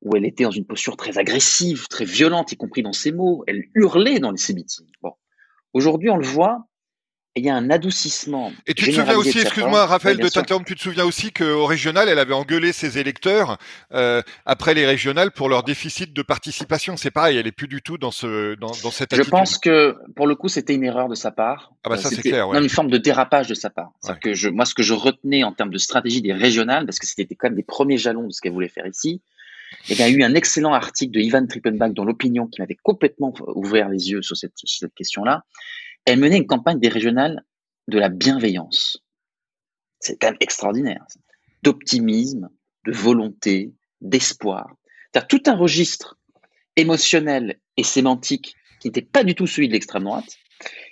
où 0.02 0.16
elle 0.16 0.24
était 0.24 0.46
dans 0.46 0.52
une 0.52 0.66
posture 0.66 0.96
très 0.96 1.18
agressive, 1.18 1.88
très 1.90 2.06
violente, 2.06 2.54
y 2.54 2.56
compris 2.56 2.84
dans 2.84 2.94
ses 2.94 3.12
mots. 3.12 3.44
Elle 3.48 3.66
hurlait 3.76 4.20
dans 4.20 4.34
ses 4.38 4.54
meetings. 4.54 4.94
Bon. 5.02 5.12
Aujourd'hui, 5.74 6.10
on 6.10 6.16
le 6.16 6.26
voit, 6.26 6.70
il 7.36 7.44
y 7.44 7.50
a 7.50 7.56
un 7.56 7.70
adoucissement. 7.72 8.52
Et 8.68 8.74
tu 8.74 8.86
te 8.86 8.92
souviens 8.92 9.18
aussi, 9.18 9.40
excuse-moi 9.40 9.86
Raphaël 9.86 10.18
de 10.18 10.28
t'interrompre, 10.28 10.66
tu 10.66 10.76
te 10.76 10.82
souviens 10.82 11.04
aussi 11.04 11.32
qu'au 11.32 11.66
régional, 11.66 12.08
elle 12.08 12.20
avait 12.20 12.34
engueulé 12.34 12.72
ses 12.72 13.00
électeurs 13.00 13.58
euh, 13.94 14.22
après 14.46 14.74
les 14.74 14.86
régionales 14.86 15.32
pour 15.32 15.50
leur 15.50 15.64
déficit 15.64 16.14
de 16.14 16.22
participation. 16.22 16.96
C'est 16.96 17.12
pareil, 17.12 17.38
elle 17.38 17.48
est 17.48 17.52
plus 17.52 17.68
du 17.68 17.82
tout 17.82 17.98
dans 17.98 18.12
ce 18.12 18.56
dans, 18.56 18.68
dans 18.84 18.92
cette 18.92 19.14
attitude. 19.14 19.26
Je 19.26 19.30
pense 19.30 19.58
que 19.58 19.96
pour 20.16 20.28
le 20.28 20.36
coup, 20.36 20.48
c'était 20.48 20.76
une 20.76 20.84
erreur 20.84 21.10
de 21.10 21.16
sa 21.16 21.32
part. 21.32 21.74
Ah 21.84 21.90
bah 21.90 21.98
ça 21.98 22.10
c'est 22.10 22.22
clair. 22.22 22.48
Ouais. 22.48 22.58
Non, 22.58 22.64
une 22.64 22.70
forme 22.70 22.92
de 22.92 22.98
dérapage 22.98 23.48
de 23.48 23.56
sa 23.56 23.70
part. 23.70 23.92
Que 24.22 24.34
je, 24.34 24.50
moi, 24.50 24.66
ce 24.66 24.76
que 24.76 24.84
je 24.84 24.94
retenais 24.94 25.44
en 25.44 25.54
termes 25.54 25.72
de 25.72 25.78
stratégie 25.80 26.22
des 26.22 26.34
régionales, 26.34 26.86
parce 26.86 27.00
que 27.00 27.08
c'était 27.08 27.36
quand 27.36 27.48
même 27.48 27.56
des 27.56 27.64
premiers 27.64 27.98
jalons 27.98 28.28
de 28.28 28.32
ce 28.32 28.42
qu'elle 28.42 28.54
voulait 28.54 28.70
faire 28.70 28.86
ici. 28.86 29.22
Il 29.90 29.98
y 29.98 30.04
a 30.04 30.10
eu 30.10 30.22
un 30.22 30.36
excellent 30.36 30.74
article 30.74 31.14
de 31.14 31.20
Ivan 31.20 31.48
Trippenbach 31.48 31.94
dans 31.94 32.06
l'opinion 32.06 32.46
qui 32.46 32.62
m'avait 32.62 32.78
complètement 32.84 33.34
ouvert 33.56 33.90
les 33.90 34.12
yeux 34.12 34.22
sur 34.22 34.38
cette, 34.38 34.54
sur 34.56 34.80
cette 34.82 34.94
question-là 34.94 35.44
elle 36.06 36.20
menait 36.20 36.38
une 36.38 36.48
campagne 36.48 36.80
des 36.80 36.90
régionales 36.90 37.44
de 37.88 38.00
la 38.00 38.10
bienveillance. 38.10 39.04
C'est 40.00 40.18
quand 40.20 40.28
même 40.28 40.38
extraordinaire. 40.40 41.06
D'optimisme, 41.62 42.50
de 42.86 42.92
volonté, 42.92 43.74
d'espoir. 44.02 44.76
cest 45.14 45.28
tout 45.28 45.44
un 45.46 45.56
registre 45.56 46.18
émotionnel 46.76 47.60
et 47.78 47.84
sémantique 47.84 48.56
qui 48.80 48.88
n'était 48.88 49.02
pas 49.02 49.24
du 49.24 49.36
tout 49.36 49.48
celui 49.48 49.68
de 49.68 49.74
l'extrême 49.74 50.04
droite 50.04 50.38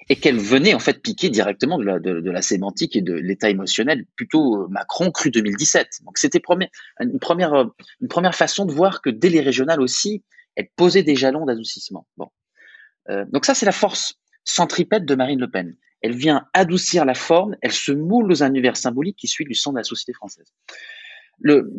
et 0.09 0.15
qu'elle 0.15 0.37
venait 0.37 0.73
en 0.73 0.79
fait 0.79 1.01
piquer 1.01 1.29
directement 1.29 1.77
de 1.77 2.29
la, 2.29 2.41
sémantique 2.41 2.95
et 2.95 3.01
de 3.01 3.13
l'état 3.13 3.49
émotionnel 3.49 4.05
plutôt 4.15 4.63
euh, 4.63 4.67
Macron 4.69 5.11
cru 5.11 5.31
2017. 5.31 5.87
Donc 6.05 6.17
c'était 6.17 6.41
une 6.99 7.19
première, 7.19 7.53
une 8.01 8.07
première 8.07 8.35
façon 8.35 8.65
de 8.65 8.73
voir 8.73 9.01
que 9.01 9.09
dès 9.09 9.29
les 9.29 9.41
régionales 9.41 9.81
aussi, 9.81 10.23
elle 10.55 10.67
posait 10.75 11.03
des 11.03 11.15
jalons 11.15 11.45
d'adoucissement. 11.45 12.07
Bon. 12.17 12.29
Euh, 13.09 13.25
donc 13.31 13.45
ça 13.45 13.53
c'est 13.53 13.65
la 13.65 13.71
force 13.71 14.15
centripète 14.43 15.05
de 15.05 15.15
Marine 15.15 15.39
Le 15.39 15.49
Pen. 15.49 15.75
Elle 16.01 16.15
vient 16.15 16.47
adoucir 16.53 17.05
la 17.05 17.13
forme, 17.13 17.55
elle 17.61 17.71
se 17.71 17.91
moule 17.91 18.33
un 18.41 18.49
univers 18.49 18.75
symbolique 18.75 19.17
qui 19.17 19.27
suit 19.27 19.45
du 19.45 19.53
sang 19.53 19.71
de 19.71 19.77
la 19.77 19.83
société 19.83 20.13
française. 20.13 20.51
Le, 21.39 21.71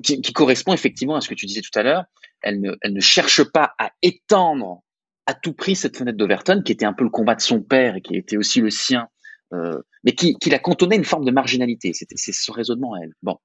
qui, 0.00 0.32
correspond 0.32 0.72
effectivement 0.72 1.16
à 1.16 1.20
ce 1.20 1.28
que 1.28 1.34
tu 1.34 1.46
disais 1.46 1.60
tout 1.60 1.76
à 1.78 1.82
l'heure. 1.82 2.04
Elle 2.42 2.60
ne, 2.60 2.74
elle 2.80 2.92
ne 2.92 3.00
cherche 3.00 3.44
pas 3.44 3.74
à 3.78 3.92
étendre 4.02 4.82
à 5.26 5.34
tout 5.34 5.52
prix 5.52 5.76
cette 5.76 5.96
fenêtre 5.96 6.18
d'Overton, 6.18 6.62
qui 6.64 6.72
était 6.72 6.86
un 6.86 6.92
peu 6.92 7.04
le 7.04 7.10
combat 7.10 7.34
de 7.34 7.40
son 7.40 7.62
père 7.62 7.96
et 7.96 8.00
qui 8.00 8.16
était 8.16 8.36
aussi 8.36 8.60
le 8.60 8.70
sien, 8.70 9.08
euh, 9.52 9.80
mais 10.02 10.12
qui, 10.12 10.34
qui 10.36 10.50
la 10.50 10.58
contonnait 10.58 10.96
une 10.96 11.04
forme 11.04 11.24
de 11.24 11.30
marginalité. 11.30 11.92
C'est 11.92 12.32
son 12.32 12.52
raisonnement 12.52 12.94
à 12.94 13.00
elle. 13.02 13.14
Bon, 13.22 13.38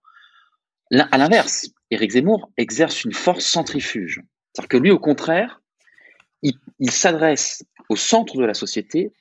à 0.98 1.18
l'inverse, 1.18 1.70
Éric 1.92 2.12
Zemmour 2.12 2.52
exerce 2.58 3.04
une 3.04 3.14
force 3.14 3.46
centrifuge, 3.46 4.22
c'est-à-dire 4.54 4.70
que 4.70 4.78
lui, 4.78 4.92
au 4.92 5.00
contraire, 5.00 5.62
il, 6.42 6.54
il 6.80 6.92
s'adresse 6.92 7.64
au 7.90 7.96
centre 7.96 8.38
de 8.38 8.46
la 8.46 8.54
société 8.54 9.12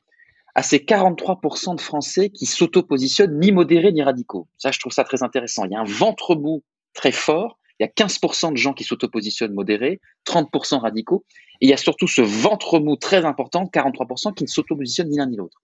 à 0.55 0.63
ces 0.63 0.79
43% 0.79 1.77
de 1.77 1.81
Français 1.81 2.31
qui 2.31 2.47
s'auto-positionnent 2.47 3.39
ni 3.39 3.51
modérés 3.51 3.93
ni 3.93 4.03
radicaux. 4.03 4.49
Ça, 4.57 4.71
je 4.71 4.79
trouve 4.79 4.93
ça 4.93 5.05
très 5.05 5.23
intéressant. 5.23 5.65
Il 5.65 5.73
y 5.73 5.75
a 5.75 5.81
un 5.81 5.85
ventre 5.85 6.37
mou 6.37 6.63
très 6.93 7.13
fort. 7.13 7.59
Il 7.81 7.83
y 7.83 7.87
a 7.87 7.91
15% 7.91 8.53
de 8.53 8.57
gens 8.57 8.73
qui 8.73 8.85
s'auto-positionnent 8.85 9.53
modérés, 9.53 10.01
30% 10.27 10.79
radicaux. 10.79 11.25
Et 11.61 11.67
il 11.67 11.71
y 11.71 11.73
a 11.73 11.77
surtout 11.77 12.07
ce 12.07 12.23
ventre 12.23 12.79
mou 12.79 12.95
très 12.97 13.25
important, 13.25 13.65
43%, 13.65 14.33
qui 14.35 14.45
ne 14.45 14.49
s'auto-positionnent 14.49 15.09
ni 15.09 15.17
l'un 15.17 15.27
ni 15.27 15.37
l'autre. 15.37 15.61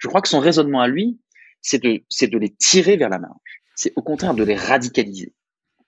Je 0.00 0.08
crois 0.08 0.20
que 0.20 0.28
son 0.28 0.40
raisonnement 0.40 0.80
à 0.80 0.88
lui, 0.88 1.20
c'est 1.62 1.80
de, 1.80 2.38
les 2.38 2.50
tirer 2.50 2.96
vers 2.96 3.08
la 3.08 3.20
marge. 3.20 3.62
C'est 3.76 3.92
au 3.94 4.02
contraire 4.02 4.34
de 4.34 4.42
les 4.42 4.56
radicaliser, 4.56 5.32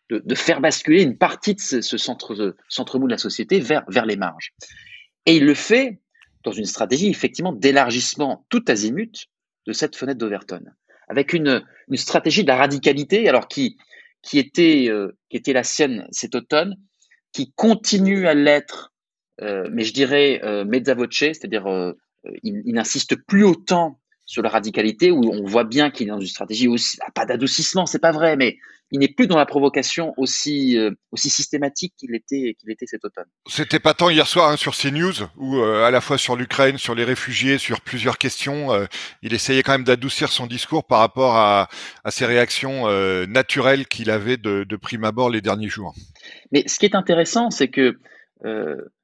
de, 0.09 0.35
faire 0.37 0.61
basculer 0.61 1.03
une 1.03 1.19
partie 1.19 1.55
de 1.55 1.61
ce, 1.61 1.81
ce 1.81 1.99
centre, 1.99 2.99
mou 2.99 3.07
de 3.07 3.13
la 3.13 3.19
société 3.19 3.59
vers 3.59 4.07
les 4.07 4.17
marges. 4.17 4.55
Et 5.27 5.37
il 5.37 5.45
le 5.45 5.55
fait 5.55 6.01
dans 6.47 6.53
une 6.53 6.65
stratégie 6.65 7.09
effectivement 7.09 7.53
d'élargissement 7.53 8.47
tout 8.49 8.65
azimut 8.69 9.27
de 9.67 9.73
cette 9.73 9.97
fenêtre 9.97 10.19
d'Overton, 10.19 10.63
avec 11.09 11.33
une, 11.33 11.67
une, 11.91 11.97
stratégie 11.97 12.45
de 12.45 12.49
la 12.49 12.57
radicalité, 12.57 13.29
alors 13.29 13.49
qui, 13.49 13.77
qui, 14.23 14.39
était, 14.39 14.87
euh, 14.89 15.19
qui 15.29 15.37
était 15.37 15.53
la 15.53 15.65
sienne 15.65 16.07
cet 16.13 16.37
automne, 16.37 16.77
qui 17.33 17.53
continue 17.57 18.29
à 18.29 18.35
l'être, 18.35 18.95
euh, 19.43 19.69
mais 19.73 19.83
je 19.83 19.93
dirais 19.93 20.41
euh, 20.45 20.65
mezza 20.65 20.95
voce, 20.95 21.19
c'est-à-dire 21.19 21.67
il, 22.45 22.63
il 22.65 22.75
n'insiste 22.75 23.17
plus 23.17 23.43
autant 23.43 24.01
sur 24.27 24.43
la 24.43 24.49
radicalité, 24.49 25.11
où 25.11 25.23
on 25.33 25.45
voit 25.45 25.65
bien 25.65 25.91
qu'il 25.91 26.09
est 26.09 26.11
dans 26.11 26.21
une 26.21 26.27
stratégie 26.27 26.69
aussi, 26.69 26.99
ah, 27.01 27.11
pas 27.13 27.25
d'adoucissement, 27.25 27.87
c'est 27.87 28.01
pas 28.01 28.13
vrai, 28.13 28.37
mais 28.37 28.59
il 28.91 29.01
n'est 29.01 29.09
plus 29.09 29.27
dans 29.27 29.37
la 29.37 29.47
provocation 29.47 30.15
aussi, 30.17 30.79
euh, 30.79 30.91
aussi 31.11 31.31
systématique 31.31 31.95
qu'il 31.97 32.15
était, 32.15 32.55
qu'il 32.59 32.71
était 32.71 32.87
cet 32.87 33.05
automne. 33.05 33.27
C'était 33.49 33.81
pas 33.81 33.95
tant 33.95 34.11
hier 34.11 34.27
soir 34.27 34.51
hein, 34.51 34.57
sur 34.57 34.77
CNews, 34.77 35.29
où 35.37 35.59
euh, 35.59 35.85
à 35.85 35.91
la 35.91 36.01
fois 36.01 36.19
sur 36.19 36.37
l'Ukraine, 36.37 36.79
sur 36.79 36.95
les 36.95 37.05
réfugiés, 37.05 37.59
sur 37.59 37.81
plusieurs 37.81 38.19
questions, 38.19 38.73
euh, 38.73 38.87
il 39.23 39.33
essayait 39.33 39.63
quand 39.63 39.73
même 39.73 39.85
d'adoucir 39.85 40.31
son 40.31 40.47
discours 40.47 40.87
par 40.87 41.01
rapport 41.01 41.37
à, 41.37 41.69
à 42.05 42.11
ces 42.11 42.27
réactions 42.27 42.87
naturelles 43.27 43.87
qu'il 43.87 44.11
avait 44.11 44.37
de, 44.37 44.65
de, 44.65 44.77
prime 44.77 45.05
abord 45.05 45.31
les 45.31 45.41
derniers 45.41 45.69
jours. 45.69 45.95
Mais 46.53 46.65
ce 46.67 46.79
qui 46.79 46.87
est 46.87 46.95
intéressant, 46.95 47.51
c'est 47.51 47.69
que 47.69 47.99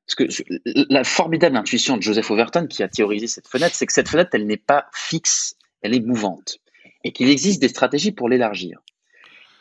parce 0.07 0.29
que 0.29 0.43
la 0.91 1.05
formidable 1.05 1.57
intuition 1.57 1.97
de 1.97 2.03
Joseph 2.03 2.31
Overton 2.31 2.67
qui 2.67 2.83
a 2.83 2.89
théorisé 2.89 3.27
cette 3.27 3.49
fenêtre, 3.49 3.75
c'est 3.75 3.87
que 3.87 3.93
cette 3.93 4.09
fenêtre, 4.09 4.31
elle 4.35 4.47
n'est 4.47 4.57
pas 4.57 4.87
fixe, 4.93 5.55
elle 5.81 5.95
est 5.95 6.01
mouvante, 6.01 6.59
et 7.05 7.13
qu'il 7.13 7.29
existe 7.29 7.61
des 7.61 7.69
stratégies 7.69 8.13
pour 8.13 8.29
l'élargir. 8.29 8.81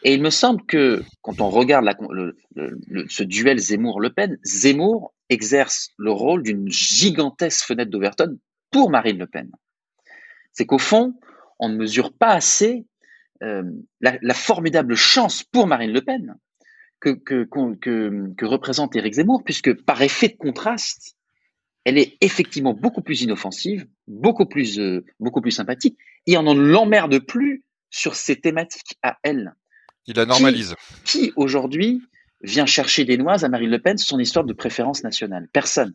Et 0.04 0.14
il 0.14 0.22
me 0.22 0.32
semble 0.32 0.66
que 0.66 1.04
quand 1.22 1.42
on 1.42 1.50
regarde 1.50 1.88
ce 3.08 3.24
duel 3.24 3.60
Zemmour-Le 3.60 4.10
Pen, 4.10 4.40
Zemmour 4.44 5.14
exerce 5.30 5.92
le 5.98 6.12
rôle 6.12 6.42
d'une 6.42 6.70
gigantesque 6.70 7.66
fenêtre 7.66 7.92
d'Overton 7.92 8.38
pour 8.72 8.90
Marine 8.90 9.20
Le 9.20 9.28
Pen. 9.28 9.52
C'est 10.54 10.66
qu'au 10.66 10.80
fond, 10.80 11.14
on 11.60 11.70
ne 11.70 11.76
mesure 11.76 12.14
pas 12.14 12.32
assez 12.32 12.86
euh, 13.44 13.64
la, 14.02 14.34
formidable 14.34 14.96
chance 14.96 15.44
pour 15.44 15.68
Marine 15.68 15.94
Le 15.94 16.02
Pen 16.02 16.36
que, 17.02 17.10
que, 17.10 18.34
que, 18.36 18.46
représente 18.46 18.96
Éric 18.96 19.16
Zemmour, 19.16 19.44
puisque 19.44 19.74
par 19.74 20.02
effet 20.02 20.30
de 20.30 20.38
contraste, 20.38 21.18
elle 21.84 21.98
est 21.98 22.16
effectivement 22.22 22.74
beaucoup 22.74 23.02
plus 23.02 23.22
inoffensive, 23.24 23.88
beaucoup 24.08 24.46
plus, 24.46 24.80
euh, 24.80 25.04
beaucoup 25.20 25.42
plus 25.42 25.52
sympathique, 25.52 25.98
et 26.28 26.38
on 26.38 26.44
n'en 26.44 26.54
l'emmerde 26.54 27.20
plus 27.20 27.64
sur 27.90 28.16
ses 28.16 28.40
thématiques 28.40 28.98
à 29.02 29.18
elle. 29.24 29.54
Il 30.06 30.16
la 30.16 30.26
normalise. 30.26 30.76
Qui, 31.04 31.34
aujourd'hui 31.36 32.02
vient 32.44 32.66
chercher 32.66 33.04
des 33.06 33.18
noises 33.18 33.44
à 33.44 33.50
Marine 33.50 33.70
Le 33.70 33.80
Pen 33.80 33.98
sur 33.98 34.08
son 34.08 34.20
histoire 34.20 34.46
de 34.46 34.54
préférence 34.54 35.04
nationale 35.04 35.48
Personne. 35.54 35.94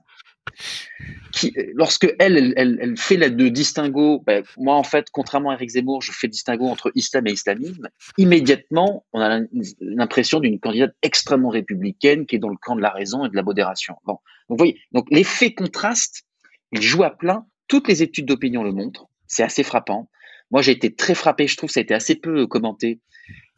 Qui, 1.33 1.55
lorsque 1.75 2.12
elle, 2.19 2.55
elle, 2.57 2.97
fait 2.97 3.17
le 3.17 3.50
distinguo, 3.50 4.23
ben, 4.26 4.43
moi 4.57 4.75
en 4.75 4.83
fait, 4.83 5.09
contrairement 5.11 5.50
à 5.50 5.55
Eric 5.55 5.71
Zemmour, 5.71 6.03
je 6.03 6.12
fais 6.12 6.29
le 6.29 6.33
distinguo 6.33 6.67
entre 6.67 6.91
islam 6.95 7.26
et 7.26 7.33
islamisme. 7.33 7.88
Immédiatement, 8.17 9.05
on 9.12 9.21
a 9.21 9.41
l'impression 9.81 10.41
d'une 10.41 10.59
candidate 10.59 10.95
extrêmement 11.03 11.50
républicaine 11.50 12.26
qui 12.26 12.37
est 12.37 12.38
dans 12.38 12.49
le 12.49 12.57
camp 12.57 12.76
de 12.76 12.83
la 12.83 12.91
raison 12.91 13.26
et 13.26 13.29
de 13.29 13.37
la 13.37 13.43
modération. 13.43 13.97
Bon, 14.05 14.15
donc 14.15 14.21
vous 14.50 14.57
voyez, 14.57 14.81
donc 14.93 15.07
l'effet 15.11 15.53
contraste, 15.53 16.25
il 16.73 16.81
joue 16.81 17.05
à 17.05 17.11
plein. 17.11 17.45
Toutes 17.69 17.88
les 17.88 18.03
études 18.03 18.26
d'opinion 18.26 18.62
le 18.62 18.73
montrent. 18.73 19.09
C'est 19.26 19.43
assez 19.43 19.65
frappant. 19.65 20.09
Moi, 20.53 20.62
j'ai 20.62 20.73
été 20.73 20.95
très 20.95 21.15
frappé. 21.15 21.49
Je 21.49 21.57
trouve 21.57 21.69
que 21.69 21.75
ça 21.75 21.81
a 21.81 21.83
été 21.83 21.95
assez 21.95 22.15
peu 22.15 22.47
commenté 22.47 23.00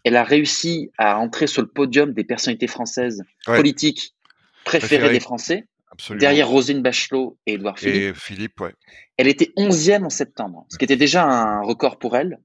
elle 0.05 0.17
a 0.17 0.25
réussi 0.25 0.91
à 0.97 1.19
entrer 1.19 1.47
sur 1.47 1.63
le 1.63 1.69
podium 1.69 2.13
des 2.13 2.25
personnalités 2.25 2.67
françaises 2.67 3.23
politiques 3.45 4.15
préférées 4.65 5.11
des 5.11 5.21
Français, 5.21 5.67
derrière 6.11 6.49
Rosine 6.49 6.83
Bachelot 6.83 7.39
et 7.47 7.55
Édouard 7.55 7.79
Philippe. 7.79 8.17
Et 8.17 8.19
Philippe, 8.19 8.61
ouais. 8.61 8.75
Elle 9.17 9.29
était 9.29 9.53
11e 9.57 10.05
en 10.05 10.11
septembre, 10.11 10.67
ce 10.69 10.79
qui 10.79 10.85
était 10.85 10.97
déjà 10.97 11.25
un 11.25 11.63
record 11.63 11.99
pour 11.99 12.17
elle. 12.17 12.39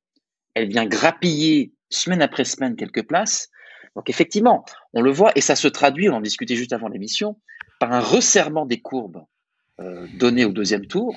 Elle 0.54 0.70
vient 0.70 0.86
grappiller 0.86 1.74
semaine 1.90 2.22
après 2.22 2.46
semaine 2.46 2.76
quelques 2.76 3.08
places. 3.08 3.50
Donc 3.96 4.10
effectivement, 4.10 4.66
on 4.94 5.02
le 5.02 5.12
voit 5.12 5.32
et 5.36 5.42
ça 5.42 5.56
se 5.56 5.68
traduit, 5.68 6.10
on 6.10 6.16
en 6.16 6.22
discutait 6.22 6.56
juste 6.56 6.74
avant 6.74 6.88
l'émission, 6.88 7.40
par 7.80 7.92
un 7.92 8.00
resserrement 8.00 8.66
des 8.66 8.82
courbes 8.82 9.24
euh, 9.80 10.08
donnée 10.16 10.46
au 10.46 10.52
deuxième 10.52 10.86
tour, 10.86 11.16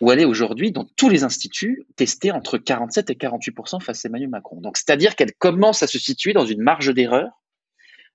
où 0.00 0.10
elle 0.10 0.20
est 0.20 0.24
aujourd'hui 0.24 0.72
dans 0.72 0.84
tous 0.96 1.08
les 1.08 1.24
instituts 1.24 1.86
testée 1.96 2.32
entre 2.32 2.58
47 2.58 3.10
et 3.10 3.14
48% 3.14 3.80
face 3.80 4.04
à 4.04 4.08
Emmanuel 4.08 4.28
Macron. 4.28 4.60
Donc, 4.60 4.76
c'est-à-dire 4.76 5.14
qu'elle 5.14 5.32
commence 5.32 5.82
à 5.82 5.86
se 5.86 5.98
situer 5.98 6.32
dans 6.32 6.44
une 6.44 6.60
marge 6.60 6.92
d'erreur 6.92 7.30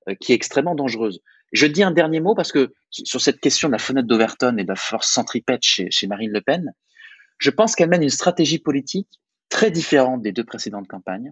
euh, 0.10 0.16
qui 0.20 0.32
est 0.32 0.36
extrêmement 0.36 0.76
dangereuse. 0.76 1.22
Je 1.54 1.66
dis 1.66 1.84
un 1.84 1.92
dernier 1.92 2.20
mot 2.20 2.36
parce 2.36 2.51
que 2.51 2.74
sur 2.92 3.22
cette 3.22 3.39
question 3.39 3.70
de 3.70 3.74
la 3.74 3.80
fenêtre 3.80 4.08
d'Overton 4.08 4.58
et 4.58 4.63
de 4.63 4.70
la 4.70 4.75
force 4.75 5.12
centripète 5.12 5.63
chez, 5.63 6.08
Marine 6.08 6.32
Le 6.32 6.42
Pen, 6.42 6.74
je 7.38 7.50
pense 7.50 7.75
qu'elle 7.75 7.89
mène 7.89 8.04
une 8.04 8.10
stratégie 8.10 8.60
politique 8.60 9.08
très 9.50 9.72
différente 9.72 10.22
des 10.22 10.32
deux 10.32 10.44
précédentes 10.44 10.88
campagnes. 10.88 11.32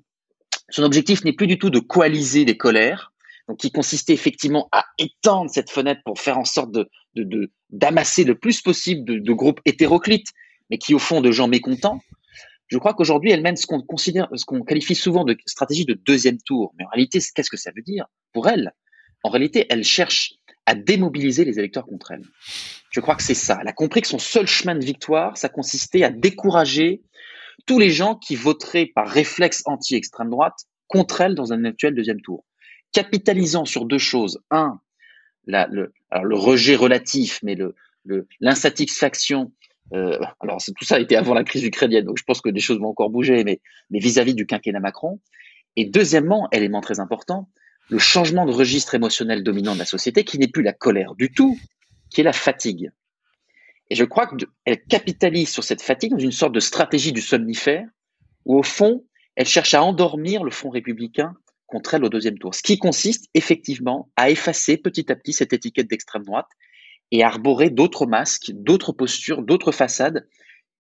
Son 0.69 0.83
objectif 0.83 1.23
n'est 1.23 1.33
plus 1.33 1.47
du 1.47 1.59
tout 1.59 1.69
de 1.69 1.79
coaliser 1.79 2.45
des 2.45 2.57
colères, 2.57 3.11
donc 3.47 3.59
qui 3.59 3.71
consistait 3.71 4.13
effectivement 4.13 4.69
à 4.71 4.85
étendre 4.97 5.49
cette 5.51 5.69
fenêtre 5.69 6.01
pour 6.05 6.19
faire 6.19 6.37
en 6.37 6.45
sorte 6.45 6.71
de, 6.71 6.89
d'amasser 7.69 8.23
le 8.23 8.35
plus 8.35 8.61
possible 8.61 9.21
de, 9.21 9.33
groupes 9.33 9.59
hétéroclites, 9.65 10.31
mais 10.69 10.77
qui 10.77 10.93
au 10.93 10.99
fond 10.99 11.21
de 11.21 11.31
gens 11.31 11.47
mécontents. 11.47 11.99
Je 12.67 12.77
crois 12.79 12.93
qu'aujourd'hui, 12.95 13.31
elle 13.31 13.41
mène 13.41 13.57
ce 13.57 13.67
qu'on 13.67 13.81
considère, 13.81 14.27
ce 14.33 14.45
qu'on 14.45 14.63
qualifie 14.63 14.95
souvent 14.95 15.23
de 15.23 15.37
stratégie 15.45 15.85
de 15.85 15.93
deuxième 15.93 16.39
tour. 16.39 16.73
Mais 16.79 16.85
en 16.85 16.89
réalité, 16.89 17.19
qu'est-ce 17.35 17.51
que 17.51 17.57
ça 17.57 17.71
veut 17.75 17.83
dire 17.83 18.05
pour 18.33 18.47
elle? 18.47 18.73
En 19.25 19.29
réalité, 19.29 19.65
elle 19.71 19.83
cherche 19.83 20.35
à 20.67 20.75
démobiliser 20.75 21.45
les 21.45 21.57
électeurs 21.57 21.87
contre 21.87 22.11
elle. 22.11 22.21
Je 22.91 22.99
crois 22.99 23.15
que 23.15 23.23
c'est 23.23 23.33
ça. 23.33 23.57
Elle 23.59 23.67
a 23.67 23.73
compris 23.73 24.01
que 24.01 24.07
son 24.07 24.19
seul 24.19 24.45
chemin 24.45 24.75
de 24.75 24.85
victoire, 24.85 25.35
ça 25.35 25.49
consistait 25.49 26.03
à 26.03 26.11
décourager 26.11 27.01
tous 27.65 27.79
les 27.79 27.89
gens 27.89 28.13
qui 28.13 28.35
voteraient 28.35 28.85
par 28.85 29.07
réflexe 29.07 29.63
anti-extrême 29.65 30.29
droite 30.29 30.53
contre 30.85 31.21
elle 31.21 31.33
dans 31.33 31.53
un 31.53 31.65
actuel 31.65 31.95
deuxième 31.95 32.21
tour 32.21 32.45
capitalisant 32.91 33.65
sur 33.65 33.85
deux 33.85 33.97
choses. 33.97 34.43
Un, 34.51 34.79
le, 35.47 35.91
rejet 36.11 36.75
relatif, 36.75 37.39
mais 37.41 37.57
l'insatisfaction. 38.41 39.51
Euh, 39.93 40.19
alors 40.39 40.59
tout 40.77 40.85
ça 40.85 40.97
a 40.97 40.99
été 40.99 41.15
avant 41.15 41.33
la 41.33 41.43
crise 41.43 41.63
ukrainienne, 41.63 42.05
donc 42.05 42.19
je 42.19 42.23
pense 42.25 42.41
que 42.41 42.49
des 42.49 42.59
choses 42.59 42.77
vont 42.77 42.89
encore 42.89 43.09
bouger, 43.09 43.43
mais, 43.43 43.59
mais 43.89 43.97
vis-à-vis 43.97 44.35
du 44.35 44.45
quinquennat 44.45 44.79
Macron. 44.79 45.19
Et 45.77 45.85
deuxièmement, 45.85 46.47
élément 46.51 46.81
très 46.81 46.99
important, 46.99 47.49
le 47.89 47.99
changement 47.99 48.45
de 48.45 48.51
registre 48.51 48.95
émotionnel 48.95 49.43
dominant 49.43 49.73
de 49.73 49.79
la 49.79 49.85
société, 49.85 50.23
qui 50.23 50.39
n'est 50.39 50.47
plus 50.47 50.63
la 50.63 50.73
colère 50.73 51.15
du 51.15 51.31
tout, 51.31 51.57
qui 52.09 52.21
est 52.21 52.23
la 52.23 52.33
fatigue. 52.33 52.91
Et 53.89 53.95
je 53.95 54.03
crois 54.03 54.27
qu'elle 54.27 54.83
capitalise 54.85 55.49
sur 55.49 55.63
cette 55.63 55.81
fatigue 55.81 56.11
dans 56.11 56.19
une 56.19 56.31
sorte 56.31 56.53
de 56.53 56.59
stratégie 56.59 57.11
du 57.11 57.21
somnifère, 57.21 57.85
où 58.45 58.57
au 58.57 58.63
fond, 58.63 59.05
elle 59.35 59.45
cherche 59.45 59.73
à 59.73 59.83
endormir 59.83 60.43
le 60.43 60.51
Front 60.51 60.69
républicain 60.69 61.35
contre 61.67 61.93
elle 61.95 62.05
au 62.05 62.09
deuxième 62.09 62.37
tour. 62.37 62.55
Ce 62.55 62.63
qui 62.63 62.77
consiste 62.77 63.27
effectivement 63.33 64.09
à 64.15 64.29
effacer 64.29 64.77
petit 64.77 65.11
à 65.11 65.15
petit 65.15 65.33
cette 65.33 65.53
étiquette 65.53 65.89
d'extrême 65.89 66.23
droite 66.23 66.49
et 67.11 67.23
à 67.23 67.27
arborer 67.27 67.69
d'autres 67.69 68.05
masques, 68.05 68.51
d'autres 68.53 68.91
postures, 68.91 69.43
d'autres 69.43 69.71
façades 69.71 70.27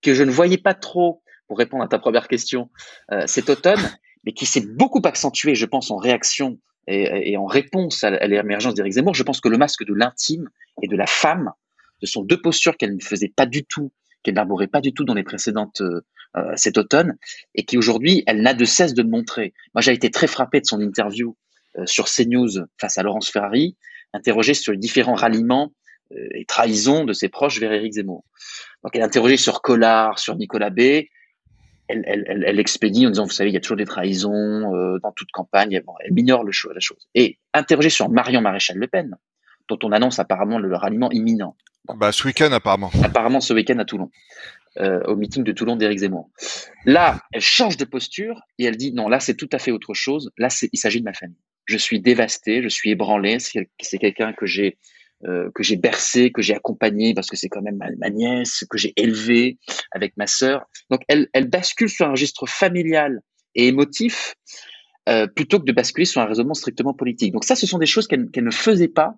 que 0.01 0.13
je 0.13 0.23
ne 0.23 0.31
voyais 0.31 0.57
pas 0.57 0.73
trop, 0.73 1.21
pour 1.47 1.57
répondre 1.57 1.83
à 1.83 1.87
ta 1.87 1.99
première 1.99 2.27
question, 2.27 2.69
euh, 3.11 3.27
cet 3.27 3.49
automne, 3.49 3.81
mais 4.23 4.33
qui 4.33 4.45
s'est 4.45 4.65
beaucoup 4.65 5.01
accentué, 5.03 5.53
je 5.53 5.65
pense, 5.65 5.91
en 5.91 5.97
réaction 5.97 6.59
et, 6.87 7.37
en 7.37 7.45
réponse 7.45 8.03
à, 8.03 8.11
l'émergence 8.27 8.73
d'Éric 8.73 8.93
Zemmour. 8.93 9.15
Je 9.15 9.23
pense 9.23 9.41
que 9.41 9.49
le 9.49 9.57
masque 9.57 9.85
de 9.85 9.93
l'intime 9.93 10.49
et 10.81 10.87
de 10.87 10.95
la 10.95 11.07
femme, 11.07 11.51
ce 12.01 12.07
sont 12.07 12.23
deux 12.23 12.41
postures 12.41 12.77
qu'elle 12.77 12.95
ne 12.95 13.01
faisait 13.01 13.33
pas 13.35 13.45
du 13.45 13.65
tout, 13.65 13.91
qu'elle 14.23 14.35
n'arborait 14.35 14.67
pas 14.67 14.81
du 14.81 14.93
tout 14.93 15.03
dans 15.03 15.13
les 15.13 15.23
précédentes 15.23 15.81
euh, 15.81 16.01
euh, 16.37 16.51
cet 16.57 16.77
automne 16.77 17.17
et 17.53 17.63
qui 17.63 17.77
aujourd'hui, 17.77 18.23
elle 18.27 18.41
n'a 18.41 18.53
de 18.53 18.65
cesse 18.65 18.93
de 18.93 19.03
montrer. 19.03 19.53
Moi, 19.73 19.81
j'ai 19.81 19.93
été 19.93 20.11
très 20.11 20.27
frappé 20.27 20.59
de 20.59 20.65
son 20.65 20.81
interview 20.81 21.37
euh, 21.77 21.85
sur 21.85 22.05
CNews 22.05 22.65
face 22.77 22.97
à 22.97 23.03
Laurence 23.03 23.29
Ferrari, 23.29 23.77
interrogée 24.11 24.53
sur 24.53 24.73
les 24.73 24.77
différents 24.77 25.13
ralliements 25.13 25.71
euh, 26.11 26.27
et 26.33 26.43
trahisons 26.43 27.05
de 27.05 27.13
ses 27.13 27.29
proches 27.29 27.61
vers 27.61 27.71
Éric 27.71 27.93
Zemmour. 27.93 28.25
Donc, 28.83 28.93
elle 28.95 29.01
est 29.01 29.05
interrogée 29.05 29.37
sur 29.37 29.61
Collard, 29.61 30.19
sur 30.19 30.35
Nicolas 30.35 30.71
B. 30.71 31.03
Elle, 31.87 32.03
elle, 32.07 32.43
elle, 32.47 32.59
expédie 32.59 33.05
en 33.05 33.11
disant, 33.11 33.25
vous 33.25 33.31
savez, 33.31 33.51
il 33.51 33.53
y 33.53 33.57
a 33.57 33.59
toujours 33.59 33.77
des 33.77 33.85
trahisons 33.85 34.71
dans 35.01 35.11
toute 35.11 35.31
campagne. 35.31 35.81
Bon, 35.85 35.93
elle 36.03 36.13
minore 36.13 36.43
le, 36.43 36.51
la 36.73 36.79
chose. 36.79 37.07
Et 37.13 37.37
interrogée 37.53 37.91
sur 37.91 38.09
Marion 38.09 38.41
Maréchal 38.41 38.77
Le 38.77 38.87
Pen, 38.87 39.15
dont 39.69 39.77
on 39.83 39.91
annonce 39.91 40.17
apparemment 40.19 40.57
le, 40.57 40.75
ralliement 40.75 41.11
imminent. 41.11 41.55
Bah, 41.95 42.11
ce 42.11 42.27
week-end, 42.27 42.51
apparemment. 42.51 42.89
Apparemment, 43.03 43.39
ce 43.39 43.53
week-end 43.53 43.77
à 43.77 43.85
Toulon. 43.85 44.09
Euh, 44.77 45.01
au 45.05 45.15
meeting 45.15 45.45
de 45.45 45.53
Toulon 45.53 45.77
d'Éric 45.77 45.99
Zemmour. 45.99 46.29
Là, 46.83 47.21
elle 47.31 47.39
change 47.39 47.77
de 47.77 47.85
posture 47.85 48.41
et 48.59 48.65
elle 48.65 48.75
dit 48.75 48.91
non, 48.91 49.07
là 49.07 49.21
c'est 49.21 49.35
tout 49.35 49.47
à 49.53 49.57
fait 49.57 49.71
autre 49.71 49.93
chose. 49.93 50.31
Là, 50.37 50.49
il 50.73 50.77
s'agit 50.77 50.99
de 50.99 51.05
ma 51.05 51.13
famille. 51.13 51.39
Je 51.63 51.77
suis 51.77 52.01
dévasté, 52.01 52.61
je 52.61 52.67
suis 52.67 52.89
ébranlé. 52.89 53.37
C'est 53.39 53.97
quelqu'un 53.97 54.33
que 54.33 54.45
j'ai 54.45 54.77
euh, 55.27 55.49
que 55.55 55.63
j'ai 55.63 55.75
bercé, 55.75 56.31
que 56.31 56.41
j'ai 56.41 56.55
accompagné 56.55 57.13
parce 57.13 57.27
que 57.27 57.35
c'est 57.35 57.49
quand 57.49 57.61
même 57.61 57.79
ma, 57.97 58.09
nièce, 58.09 58.63
que 58.69 58.77
j'ai 58.77 58.93
élevé 58.95 59.57
avec 59.91 60.15
ma 60.17 60.27
sœur. 60.27 60.65
Donc 60.89 61.01
elle, 61.07 61.27
elle 61.33 61.49
bascule 61.49 61.89
sur 61.89 62.07
un 62.07 62.11
registre 62.11 62.45
familial 62.45 63.21
et 63.55 63.67
émotif 63.67 64.35
euh, 65.09 65.27
plutôt 65.27 65.59
que 65.59 65.65
de 65.65 65.71
basculer 65.71 66.05
sur 66.05 66.21
un 66.21 66.25
raisonnement 66.25 66.53
strictement 66.53 66.93
politique. 66.93 67.33
Donc 67.33 67.43
ça, 67.43 67.55
ce 67.55 67.67
sont 67.67 67.77
des 67.77 67.85
choses 67.85 68.07
qu'elle 68.07 68.29
ne 68.35 68.51
faisait 68.51 68.87
pas 68.87 69.15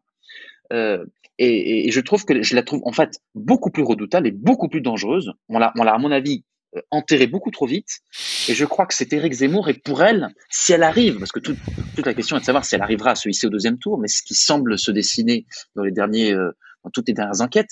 euh, 0.74 1.06
et, 1.40 1.88
et, 1.88 1.92
je 1.92 2.00
trouve 2.00 2.26
que 2.26 2.42
je 2.42 2.56
la 2.56 2.64
trouve 2.64 2.82
en 2.84 2.92
fait 2.92 3.20
beaucoup 3.36 3.70
plus 3.70 3.84
redoutable 3.84 4.28
et 4.28 4.32
beaucoup 4.32 4.70
plus 4.70 4.82
dangereuse. 4.82 5.32
On 5.50 5.60
l'a, 5.60 5.72
on 5.78 5.84
l'a 5.84 5.94
à 5.94 5.98
mon 5.98 6.12
avis 6.12 6.44
enterrée 6.92 7.28
beaucoup 7.28 7.52
trop 7.52 7.66
vite. 7.66 8.00
Et 8.50 8.54
je 8.54 8.66
crois 8.66 8.86
que 8.86 8.94
c'est 8.94 9.12
Éric 9.14 9.34
Zemmour 9.34 9.70
et 9.70 9.74
pour 9.74 10.04
elle, 10.04 10.30
si 10.50 10.74
elle 10.74 10.84
arrive, 10.84 11.20
parce 11.20 11.32
que 11.32 11.40
toute 11.40 11.58
la 12.06 12.14
question 12.14 12.38
est 12.38 12.42
de 12.42 12.46
savoir 12.46 12.66
si 12.66 12.76
elle 12.76 12.82
arrivera 12.82 13.12
à 13.12 13.16
se 13.16 13.30
hisser 13.30 13.48
au 13.48 13.50
deuxième 13.50 13.80
tour, 13.80 13.98
mais 14.00 14.08
ce 14.08 14.22
qui 14.22 14.36
semble 14.36 14.78
se 14.78 14.92
dessiner 14.92 15.46
dans 15.76 15.84
les 15.84 15.92
derniers, 15.92 16.34
euh, 16.34 16.52
dans 16.84 16.90
toutes 16.90 17.08
les 17.08 17.14
dernières 17.14 17.42
enquêtes, 17.42 17.72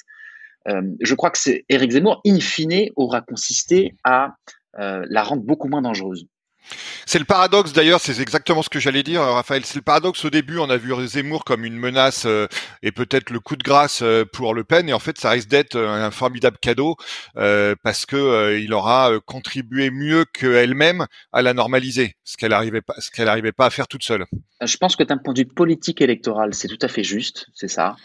euh, 0.67 0.81
je 0.99 1.13
crois 1.15 1.29
que 1.29 1.37
c'est 1.37 1.65
Éric 1.69 1.91
Zemmour, 1.91 2.21
in 2.25 2.39
fine, 2.39 2.89
aura 2.95 3.21
consisté 3.21 3.95
à 4.03 4.35
euh, 4.79 5.05
la 5.09 5.23
rendre 5.23 5.43
beaucoup 5.43 5.67
moins 5.67 5.81
dangereuse. 5.81 6.27
C'est 7.05 7.19
le 7.19 7.25
paradoxe 7.25 7.73
d'ailleurs, 7.73 7.99
c'est 7.99 8.19
exactement 8.19 8.61
ce 8.63 8.69
que 8.69 8.79
j'allais 8.79 9.03
dire, 9.03 9.21
Raphaël. 9.21 9.63
C'est 9.65 9.75
le 9.75 9.81
paradoxe 9.81 10.25
au 10.25 10.29
début, 10.29 10.57
on 10.57 10.69
a 10.69 10.77
vu 10.77 10.93
Zemmour 11.07 11.43
comme 11.43 11.65
une 11.65 11.77
menace 11.77 12.25
euh, 12.25 12.47
et 12.81 12.91
peut-être 12.91 13.29
le 13.29 13.39
coup 13.39 13.55
de 13.55 13.63
grâce 13.63 14.01
euh, 14.01 14.25
pour 14.25 14.53
Le 14.53 14.63
Pen, 14.63 14.89
et 14.89 14.93
en 14.93 14.99
fait, 14.99 15.17
ça 15.17 15.31
risque 15.31 15.49
d'être 15.49 15.77
un 15.77 16.11
formidable 16.11 16.57
cadeau 16.59 16.95
euh, 17.37 17.75
parce 17.83 18.05
que 18.05 18.57
il 18.57 18.73
aura 18.73 19.11
contribué 19.25 19.91
mieux 19.91 20.25
qu'elle-même 20.25 21.05
à 21.31 21.41
la 21.41 21.53
normaliser, 21.53 22.15
ce 22.23 22.37
qu'elle 22.37 22.51
n'arrivait 22.51 22.81
pas, 22.81 22.95
ce 22.99 23.11
qu'elle 23.11 23.25
n'arrivait 23.25 23.51
pas 23.51 23.67
à 23.67 23.69
faire 23.69 23.87
toute 23.87 24.03
seule. 24.03 24.25
Je 24.61 24.77
pense 24.77 24.95
que 24.95 25.03
d'un 25.03 25.17
point 25.17 25.33
de 25.33 25.39
vue 25.39 25.45
politique 25.45 26.01
électoral, 26.01 26.53
c'est 26.53 26.67
tout 26.67 26.79
à 26.81 26.87
fait 26.87 27.03
juste, 27.03 27.47
c'est 27.53 27.67
ça. 27.67 27.95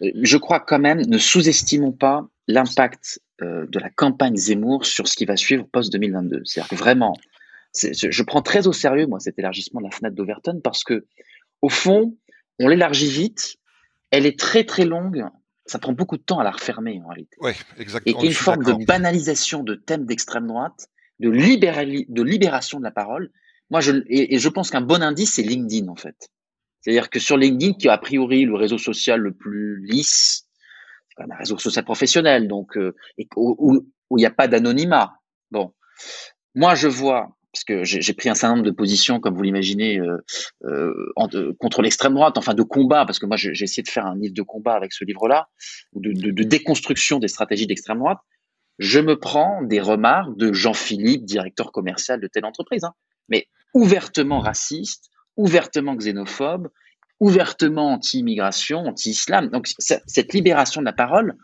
Je 0.00 0.36
crois 0.36 0.60
quand 0.60 0.78
même, 0.78 1.00
ne 1.00 1.18
sous-estimons 1.18 1.92
pas 1.92 2.26
l'impact 2.48 3.20
de 3.40 3.78
la 3.78 3.90
campagne 3.90 4.36
Zemmour 4.36 4.86
sur 4.86 5.08
ce 5.08 5.16
qui 5.16 5.24
va 5.24 5.36
suivre 5.36 5.66
post 5.72 5.92
2022. 5.92 6.42
C'est-à-dire 6.44 6.68
que 6.68 6.76
vraiment 6.76 7.16
je 7.74 8.22
prends 8.22 8.42
très 8.42 8.66
au 8.66 8.72
sérieux, 8.72 9.06
moi, 9.06 9.20
cet 9.20 9.38
élargissement 9.38 9.80
de 9.80 9.86
la 9.86 9.90
fenêtre 9.90 10.14
d'Overton 10.14 10.60
parce 10.62 10.84
que, 10.84 11.06
au 11.62 11.68
fond, 11.68 12.16
on 12.58 12.68
l'élargit 12.68 13.10
vite, 13.10 13.56
elle 14.10 14.26
est 14.26 14.38
très 14.38 14.64
très 14.64 14.84
longue, 14.84 15.24
ça 15.66 15.78
prend 15.78 15.92
beaucoup 15.92 16.16
de 16.16 16.22
temps 16.22 16.38
à 16.38 16.44
la 16.44 16.50
refermer 16.50 17.00
en 17.04 17.08
réalité. 17.08 17.36
Oui, 17.40 17.52
exactement. 17.78 18.20
Et 18.20 18.26
une 18.26 18.32
forme 18.32 18.64
de 18.64 18.84
banalisation 18.84 19.62
de 19.62 19.74
thèmes 19.74 20.04
d'extrême 20.04 20.46
droite, 20.46 20.88
de, 21.20 21.30
de 21.30 22.22
libération 22.22 22.78
de 22.78 22.84
la 22.84 22.90
parole, 22.90 23.30
moi, 23.70 23.80
je, 23.80 24.02
et, 24.06 24.38
je 24.38 24.48
pense 24.50 24.70
qu'un 24.70 24.82
bon 24.82 25.02
indice, 25.02 25.34
c'est 25.34 25.42
LinkedIn, 25.42 25.88
en 25.88 25.96
fait. 25.96 26.30
C'est-à-dire 26.80 27.08
que 27.08 27.18
sur 27.18 27.38
LinkedIn, 27.38 27.74
qui 27.74 27.86
est 27.86 27.90
a 27.90 27.96
priori 27.96 28.44
le 28.44 28.54
réseau 28.54 28.76
social 28.76 29.20
le 29.20 29.32
plus 29.32 29.82
lisse, 29.86 30.46
c'est 31.08 31.14
quand 31.16 31.22
même 31.22 31.32
un 31.32 31.38
réseau 31.38 31.56
social 31.56 31.84
professionnel, 31.84 32.48
donc, 32.48 32.76
euh, 32.76 32.94
et, 33.16 33.28
où 33.36 33.86
il 34.10 34.16
n'y 34.20 34.26
a 34.26 34.30
pas 34.30 34.46
d'anonymat. 34.48 35.14
Bon. 35.50 35.72
Moi, 36.54 36.74
je 36.74 36.88
vois 36.88 37.34
parce 37.52 37.64
que 37.64 37.84
j'ai 37.84 38.12
pris 38.14 38.30
un 38.30 38.34
certain 38.34 38.56
nombre 38.56 38.66
de 38.66 38.74
positions, 38.74 39.20
comme 39.20 39.34
vous 39.34 39.42
l'imaginez, 39.42 40.00
euh, 40.00 40.16
euh, 40.64 41.54
contre 41.58 41.82
l'extrême 41.82 42.14
droite, 42.14 42.38
enfin 42.38 42.54
de 42.54 42.62
combat, 42.62 43.04
parce 43.04 43.18
que 43.18 43.26
moi 43.26 43.36
j'ai 43.36 43.50
essayé 43.62 43.82
de 43.82 43.88
faire 43.88 44.06
un 44.06 44.16
livre 44.16 44.34
de 44.34 44.42
combat 44.42 44.74
avec 44.74 44.94
ce 44.94 45.04
livre-là, 45.04 45.48
de, 45.94 46.12
de, 46.12 46.42
déconstruction 46.42 47.18
des 47.18 47.28
stratégies 47.28 47.66
d'extrême 47.66 47.98
droite. 47.98 48.18
Je 48.78 49.00
me 49.00 49.18
prends 49.18 49.62
des 49.62 49.80
remarques 49.80 50.34
de 50.38 50.54
Jean-Philippe, 50.54 51.26
directeur 51.26 51.72
commercial 51.72 52.20
de 52.20 52.26
telle 52.26 52.46
entreprise, 52.46 52.84
hein, 52.84 52.94
mais 53.28 53.46
ouvertement 53.74 54.40
raciste, 54.40 55.10
ouvertement 55.36 55.94
xénophobe, 55.94 56.68
ouvertement 57.20 57.92
anti-immigration, 57.92 58.78
anti-islam. 58.78 59.48
Donc 59.50 59.68
cette 59.78 60.32
libération 60.32 60.80
de 60.80 60.86
la 60.86 60.92
parole, 60.94 61.36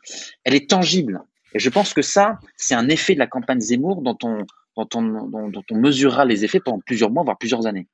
elle 0.44 0.54
est 0.54 0.70
tangible. 0.70 1.20
Et 1.54 1.58
je 1.58 1.68
pense 1.70 1.94
que 1.94 2.02
ça, 2.02 2.38
c'est 2.56 2.74
un 2.74 2.88
effet 2.88 3.14
de 3.14 3.18
la 3.18 3.26
campagne 3.26 3.60
Zemmour 3.60 4.02
dont 4.02 4.18
on, 4.22 4.44
dont 4.86 5.62
on, 5.70 5.76
mesurera 5.76 6.24
les 6.24 6.44
effets 6.44 6.60
pendant 6.60 6.80
plusieurs 6.80 7.10
mois, 7.10 7.24
voire 7.24 7.38
plusieurs 7.38 7.66
années. 7.66 7.86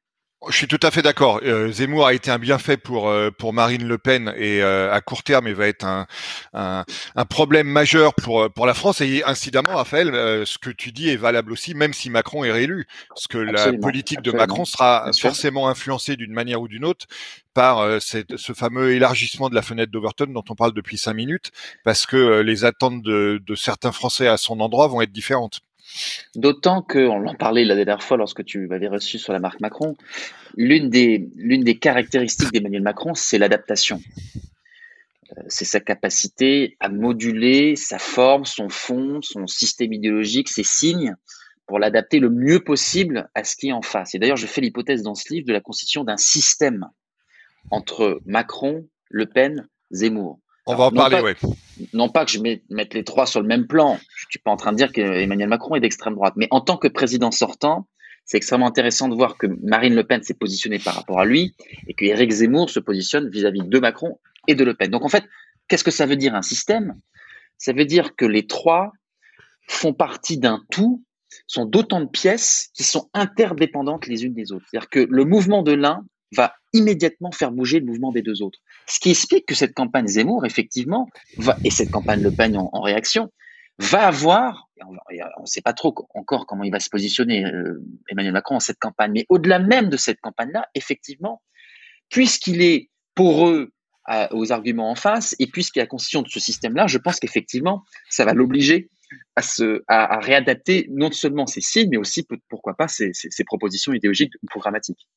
Je 0.50 0.56
suis 0.56 0.68
tout 0.68 0.80
à 0.82 0.90
fait 0.90 1.02
d'accord. 1.02 1.40
Euh, 1.42 1.72
Zemmour 1.72 2.06
a 2.06 2.12
été 2.12 2.30
un 2.30 2.38
bienfait 2.38 2.76
pour 2.76 3.08
euh, 3.08 3.30
pour 3.30 3.54
Marine 3.54 3.86
Le 3.86 3.96
Pen 3.96 4.34
et 4.36 4.62
euh, 4.62 4.92
à 4.92 5.00
court 5.00 5.22
terme, 5.22 5.48
il 5.48 5.54
va 5.54 5.66
être 5.68 5.86
un, 5.86 6.06
un, 6.52 7.24
problème 7.24 7.66
majeur 7.66 8.14
pour 8.14 8.50
pour 8.52 8.66
la 8.66 8.74
France. 8.74 9.00
Et 9.00 9.22
incidemment, 9.24 9.76
Raphaël, 9.76 10.12
ce 10.46 10.58
que 10.58 10.70
tu 10.70 10.92
dis 10.92 11.08
est 11.08 11.16
valable 11.16 11.52
aussi, 11.52 11.74
même 11.74 11.94
si 11.94 12.10
Macron 12.10 12.44
est 12.44 12.52
réélu, 12.52 12.86
parce 13.08 13.26
que 13.26 13.38
la 13.38 13.72
politique 13.72 14.20
de 14.20 14.32
Macron 14.32 14.64
sera 14.64 15.10
forcément 15.18 15.68
influencée 15.68 16.16
d'une 16.16 16.32
manière 16.32 16.60
ou 16.60 16.68
d'une 16.68 16.84
autre 16.84 17.06
par 17.54 18.00
ce 18.00 18.52
fameux 18.52 18.92
élargissement 18.92 19.48
de 19.48 19.54
la 19.54 19.62
fenêtre 19.62 19.92
d'Overton 19.92 20.26
dont 20.26 20.44
on 20.50 20.54
parle 20.54 20.74
depuis 20.74 20.98
cinq 20.98 21.14
minutes, 21.14 21.52
parce 21.84 22.04
que 22.04 22.40
les 22.40 22.64
attentes 22.64 23.02
de, 23.02 23.40
de 23.46 23.54
certains 23.54 23.92
Français 23.92 24.26
à 24.26 24.36
son 24.36 24.60
endroit 24.60 24.88
vont 24.88 25.00
être 25.00 25.12
différentes. 25.12 25.60
D'autant 26.34 26.82
que, 26.82 26.98
on 26.98 27.26
en 27.26 27.34
parlait 27.34 27.64
la 27.64 27.74
dernière 27.74 28.02
fois 28.02 28.16
lorsque 28.16 28.44
tu 28.44 28.66
m'avais 28.66 28.88
reçu 28.88 29.18
sur 29.18 29.32
la 29.32 29.38
marque 29.38 29.60
Macron, 29.60 29.96
l'une 30.56 30.88
des, 30.88 31.78
caractéristiques 31.80 32.52
d'Emmanuel 32.52 32.82
Macron, 32.82 33.14
c'est 33.14 33.38
l'adaptation. 33.38 34.00
Euh, 35.36 35.42
c'est 35.48 35.64
sa 35.64 35.80
capacité 35.80 36.76
à 36.80 36.88
moduler 36.88 37.76
sa 37.76 37.98
forme, 37.98 38.44
son 38.44 38.68
fond, 38.68 39.20
son 39.22 39.46
système 39.46 39.92
idéologique, 39.92 40.48
ses 40.48 40.64
signes, 40.64 41.14
pour 41.66 41.78
l'adapter 41.78 42.18
le 42.18 42.30
mieux 42.30 42.60
possible 42.60 43.30
à 43.34 43.44
ce 43.44 43.56
qui 43.56 43.68
est 43.68 43.72
en 43.72 43.82
face. 43.82 44.14
Et 44.14 44.18
d'ailleurs, 44.18 44.36
je 44.36 44.46
fais 44.46 44.60
l'hypothèse 44.60 45.02
dans 45.02 45.14
ce 45.14 45.32
livre 45.32 45.46
de 45.46 45.52
la 45.52 45.60
constitution 45.60 46.04
d'un 46.04 46.16
système 46.16 46.88
entre 47.70 48.20
Macron, 48.26 48.86
Le 49.08 49.26
Pen, 49.26 49.68
Zemmour. 49.90 50.40
On 50.66 50.74
va 50.74 50.84
en 50.84 50.90
parler, 50.90 51.20
oui. 51.20 51.32
Non 51.92 52.08
pas 52.08 52.24
que 52.24 52.30
je 52.30 52.40
mette 52.40 52.94
les 52.94 53.04
trois 53.04 53.26
sur 53.26 53.40
le 53.40 53.46
même 53.46 53.66
plan. 53.66 53.98
Je 54.16 54.26
suis 54.30 54.38
pas 54.38 54.50
en 54.50 54.56
train 54.56 54.72
de 54.72 54.76
dire 54.76 54.92
qu'Emmanuel 54.92 55.48
Macron 55.48 55.74
est 55.74 55.80
d'extrême 55.80 56.14
droite. 56.14 56.34
Mais 56.36 56.48
en 56.50 56.60
tant 56.60 56.76
que 56.76 56.88
président 56.88 57.30
sortant, 57.30 57.86
c'est 58.24 58.38
extrêmement 58.38 58.66
intéressant 58.66 59.08
de 59.08 59.14
voir 59.14 59.36
que 59.36 59.46
Marine 59.62 59.94
Le 59.94 60.04
Pen 60.04 60.22
s'est 60.22 60.34
positionnée 60.34 60.78
par 60.78 60.94
rapport 60.94 61.20
à 61.20 61.26
lui 61.26 61.54
et 61.86 61.94
que 61.94 62.04
Éric 62.04 62.30
Zemmour 62.30 62.70
se 62.70 62.80
positionne 62.80 63.28
vis-à-vis 63.28 63.62
de 63.62 63.78
Macron 63.78 64.18
et 64.48 64.54
de 64.54 64.64
Le 64.64 64.74
Pen. 64.74 64.90
Donc 64.90 65.04
en 65.04 65.08
fait, 65.08 65.24
qu'est-ce 65.68 65.84
que 65.84 65.90
ça 65.90 66.06
veut 66.06 66.16
dire 66.16 66.34
un 66.34 66.42
système? 66.42 66.98
Ça 67.58 67.72
veut 67.72 67.84
dire 67.84 68.16
que 68.16 68.24
les 68.24 68.46
trois 68.46 68.92
font 69.68 69.92
partie 69.92 70.38
d'un 70.38 70.62
tout, 70.70 71.04
sont 71.46 71.66
d'autant 71.66 72.00
de 72.00 72.08
pièces 72.08 72.70
qui 72.74 72.84
sont 72.84 73.10
interdépendantes 73.12 74.06
les 74.06 74.24
unes 74.24 74.34
des 74.34 74.52
autres. 74.52 74.64
C'est-à-dire 74.70 74.88
que 74.88 75.06
le 75.10 75.24
mouvement 75.24 75.62
de 75.62 75.72
l'un 75.72 76.04
va 76.32 76.54
immédiatement 76.72 77.30
faire 77.32 77.52
bouger 77.52 77.80
le 77.80 77.86
mouvement 77.86 78.12
des 78.12 78.22
deux 78.22 78.42
autres. 78.42 78.58
Ce 78.86 78.98
qui 78.98 79.10
explique 79.10 79.46
que 79.46 79.54
cette 79.54 79.74
campagne 79.74 80.06
Zemmour, 80.06 80.44
effectivement, 80.44 81.08
va, 81.38 81.56
et 81.64 81.70
cette 81.70 81.90
campagne 81.90 82.22
Le 82.22 82.30
Pen 82.30 82.56
en, 82.56 82.80
réaction, 82.80 83.30
va 83.78 84.06
avoir, 84.06 84.68
on 84.86 84.92
ne 85.42 85.46
sait 85.46 85.62
pas 85.62 85.72
trop 85.72 85.94
encore 86.14 86.46
comment 86.46 86.64
il 86.64 86.72
va 86.72 86.80
se 86.80 86.88
positionner, 86.88 87.44
euh, 87.44 87.82
Emmanuel 88.08 88.32
Macron, 88.32 88.56
en 88.56 88.60
cette 88.60 88.78
campagne, 88.78 89.12
mais 89.12 89.26
au-delà 89.28 89.58
même 89.58 89.88
de 89.88 89.96
cette 89.96 90.20
campagne-là, 90.20 90.68
effectivement, 90.74 91.42
puisqu'il 92.08 92.62
est 92.62 92.90
poreux 93.14 93.70
aux 94.32 94.52
arguments 94.52 94.90
en 94.90 94.94
face, 94.94 95.34
et 95.38 95.46
puisqu'il 95.46 95.78
y 95.78 95.80
a 95.80 95.84
la 95.84 95.88
constitution 95.88 96.20
de 96.20 96.28
ce 96.28 96.38
système-là, 96.38 96.86
je 96.86 96.98
pense 96.98 97.18
qu'effectivement, 97.18 97.84
ça 98.10 98.26
va 98.26 98.34
l'obliger 98.34 98.90
à, 99.34 99.42
à, 99.88 100.20
réadapter 100.20 100.86
non 100.90 101.10
seulement 101.10 101.46
ses 101.46 101.62
signes, 101.62 101.88
mais 101.90 101.96
aussi, 101.96 102.26
pourquoi 102.48 102.74
pas, 102.74 102.86
ses 102.88 103.12
propositions 103.46 103.94
idéologiques 103.94 104.34
ou 104.42 104.46
programmatiques. 104.46 105.08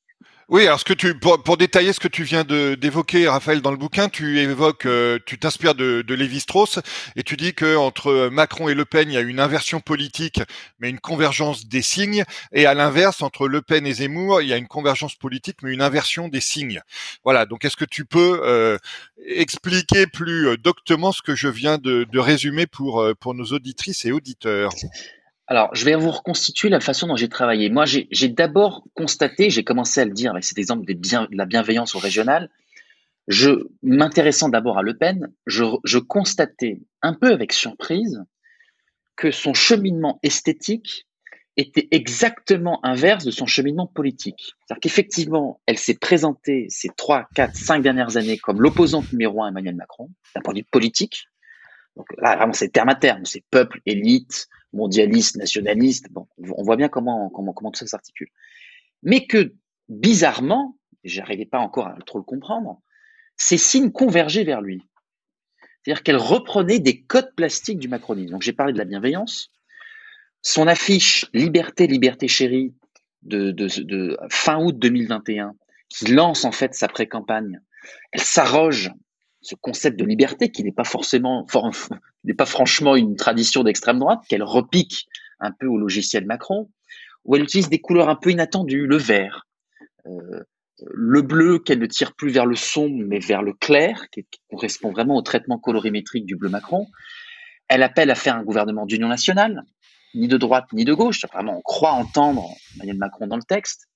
Oui, 0.49 0.65
alors 0.65 0.79
ce 0.79 0.85
que 0.85 0.93
tu 0.93 1.13
pour, 1.19 1.57
détailler 1.57 1.91
ce 1.91 1.99
que 1.99 2.07
tu 2.07 2.23
viens 2.23 2.45
de 2.45 2.75
d'évoquer, 2.75 3.27
Raphaël, 3.27 3.61
dans 3.61 3.71
le 3.71 3.75
bouquin, 3.75 4.07
tu 4.07 4.39
évoques, 4.39 4.85
euh, 4.85 5.19
tu 5.25 5.37
t'inspires 5.37 5.75
de, 5.75 6.01
de 6.07 6.13
Lévi-Strauss 6.15 6.79
et 7.17 7.23
tu 7.23 7.35
dis 7.35 7.53
que 7.53 7.75
entre 7.75 8.29
Macron 8.31 8.69
et 8.69 8.73
Le 8.73 8.85
Pen, 8.85 9.09
il 9.11 9.15
y 9.15 9.17
a 9.17 9.21
une 9.21 9.41
inversion 9.41 9.81
politique, 9.81 10.39
mais 10.79 10.89
une 10.89 11.01
convergence 11.01 11.65
des 11.65 11.81
signes, 11.81 12.23
et 12.53 12.65
à 12.65 12.73
l'inverse, 12.73 13.21
entre 13.21 13.49
Le 13.49 13.61
Pen 13.61 13.85
et 13.85 13.95
Zemmour, 13.95 14.41
il 14.41 14.47
y 14.47 14.53
a 14.53 14.57
une 14.57 14.69
convergence 14.69 15.15
politique, 15.15 15.57
mais 15.63 15.73
une 15.73 15.81
inversion 15.81 16.29
des 16.29 16.39
signes. 16.39 16.81
Voilà. 17.25 17.45
Donc, 17.45 17.65
est-ce 17.65 17.75
que 17.75 17.83
tu 17.83 18.05
peux 18.05 18.39
euh, 18.45 18.77
expliquer 19.25 20.07
plus 20.07 20.47
euh, 20.47 20.55
doctement 20.55 21.11
ce 21.11 21.21
que 21.21 21.35
je 21.35 21.49
viens 21.49 21.77
de, 21.77 22.05
de 22.09 22.19
résumer 22.19 22.67
pour 22.67 23.05
pour 23.19 23.33
nos 23.33 23.47
auditrices 23.47 24.05
et 24.05 24.13
auditeurs? 24.13 24.71
Alors, 25.47 25.73
je 25.73 25.85
vais 25.85 25.95
vous 25.95 26.11
reconstituer 26.11 26.67
la 26.67 26.81
façon 26.81 27.07
dont 27.07 27.15
j'ai 27.15 27.29
travaillé. 27.29 27.69
Moi, 27.69 27.85
j'ai 27.85 28.27
d'abord 28.27 28.83
constaté, 28.93 29.49
j'ai 29.49 29.63
commencé 29.63 30.01
à 30.01 30.05
le 30.05 30.11
dire 30.11 30.31
avec 30.31 30.43
cet 30.43 30.57
exemple 30.57 30.85
de, 30.85 31.27
la 31.31 31.45
bienveillance 31.45 31.95
au 31.95 31.99
régional, 31.99 32.49
je 33.29 33.67
m'intéressant 33.81 34.49
d'abord 34.49 34.77
à 34.77 34.81
Le 34.81 34.97
Pen, 34.97 35.31
je, 35.45 35.97
constatais 35.99 36.81
un 37.01 37.13
peu 37.13 37.31
avec 37.31 37.53
surprise 37.53 38.23
que 39.15 39.31
son 39.31 39.53
cheminement 39.53 40.19
esthétique 40.21 41.07
était 41.55 41.87
exactement 41.91 42.85
inverse 42.85 43.23
de 43.23 43.31
son 43.31 43.45
cheminement 43.45 43.87
politique. 43.87 44.53
C'est-à-dire 44.59 44.81
qu'effectivement, 44.81 45.61
elle 45.65 45.77
s'est 45.79 45.97
présentée 45.97 46.67
ces 46.69 46.89
trois, 46.89 47.27
quatre, 47.33 47.55
cinq 47.55 47.81
dernières 47.81 48.15
années 48.17 48.37
comme 48.37 48.61
l'opposante 48.61 49.11
numéro 49.11 49.41
un 49.41 49.47
à 49.47 49.49
Emmanuel 49.49 49.75
Macron, 49.75 50.09
d'un 50.35 50.41
point 50.41 50.53
de 50.53 50.59
vue 50.59 50.67
politique. 50.69 51.25
Donc 51.95 52.05
là, 52.19 52.35
vraiment, 52.35 52.53
c'est 52.53 52.69
terme 52.69 52.89
à 52.89 52.95
terme, 52.95 53.25
c'est 53.25 53.43
peuple, 53.49 53.81
élite, 53.87 54.47
mondialiste, 54.73 55.37
nationaliste. 55.37 56.11
Bon, 56.11 56.27
on 56.37 56.63
voit 56.63 56.75
bien 56.75 56.89
comment, 56.89 57.29
comment, 57.29 57.53
comment 57.53 57.71
tout 57.71 57.79
ça 57.79 57.87
s'articule. 57.87 58.29
Mais 59.03 59.25
que, 59.25 59.53
bizarrement, 59.89 60.77
j'arrivais 61.03 61.45
pas 61.45 61.59
encore 61.59 61.87
à 61.87 61.97
trop 62.05 62.17
le 62.17 62.23
comprendre, 62.23 62.81
ces 63.37 63.57
signes 63.57 63.91
convergeaient 63.91 64.43
vers 64.43 64.61
lui. 64.61 64.81
C'est-à-dire 65.81 66.03
qu'elle 66.03 66.17
reprenait 66.17 66.79
des 66.79 67.01
codes 67.03 67.33
plastiques 67.35 67.79
du 67.79 67.87
macronisme. 67.87 68.31
Donc 68.31 68.41
j'ai 68.41 68.53
parlé 68.53 68.73
de 68.73 68.77
la 68.77 68.85
bienveillance. 68.85 69.51
Son 70.41 70.67
affiche 70.67 71.25
Liberté, 71.33 71.87
liberté 71.87 72.27
chérie 72.27 72.73
de, 73.21 73.51
de, 73.51 73.67
de 73.83 74.17
fin 74.29 74.61
août 74.61 74.77
2021, 74.77 75.55
qui 75.89 76.11
lance 76.11 76.45
en 76.45 76.51
fait 76.51 76.73
sa 76.73 76.87
pré-campagne, 76.87 77.61
elle 78.11 78.21
s'arroge 78.21 78.91
ce 79.41 79.55
concept 79.55 79.99
de 79.99 80.05
liberté 80.05 80.51
qui 80.51 80.63
n'est 80.63 80.71
pas 80.71 80.83
forcément, 80.83 81.45
n'est 82.23 82.33
pas 82.33 82.45
franchement 82.45 82.95
une 82.95 83.15
tradition 83.15 83.63
d'extrême 83.63 83.99
droite, 83.99 84.21
qu'elle 84.27 84.43
repique 84.43 85.07
un 85.39 85.51
peu 85.51 85.67
au 85.67 85.77
logiciel 85.77 86.25
Macron, 86.25 86.69
où 87.25 87.35
elle 87.35 87.43
utilise 87.43 87.69
des 87.69 87.79
couleurs 87.79 88.09
un 88.09 88.15
peu 88.15 88.31
inattendues, 88.31 88.87
le 88.87 88.97
vert, 88.97 89.47
euh, 90.05 90.43
le 90.93 91.21
bleu 91.21 91.59
qu'elle 91.59 91.79
ne 91.79 91.85
tire 91.85 92.13
plus 92.13 92.29
vers 92.29 92.45
le 92.45 92.55
sombre 92.55 93.03
mais 93.05 93.19
vers 93.19 93.41
le 93.41 93.53
clair, 93.53 94.09
qui, 94.11 94.25
correspond 94.49 94.91
vraiment 94.91 95.15
au 95.15 95.21
traitement 95.21 95.57
colorimétrique 95.57 96.25
du 96.25 96.35
bleu 96.35 96.49
Macron. 96.49 96.87
Elle 97.67 97.83
appelle 97.83 98.09
à 98.11 98.15
faire 98.15 98.35
un 98.35 98.43
gouvernement 98.43 98.85
d'union 98.85 99.07
nationale, 99.07 99.63
ni 100.15 100.27
de 100.27 100.37
droite 100.37 100.65
ni 100.73 100.85
de 100.85 100.93
gauche. 100.93 101.25
Vraiment, 101.31 101.57
on 101.57 101.61
croit 101.61 101.91
entendre 101.91 102.47
Emmanuel 102.75 102.97
Macron 102.97 103.27
dans 103.27 103.35
le 103.35 103.43
texte. 103.43 103.87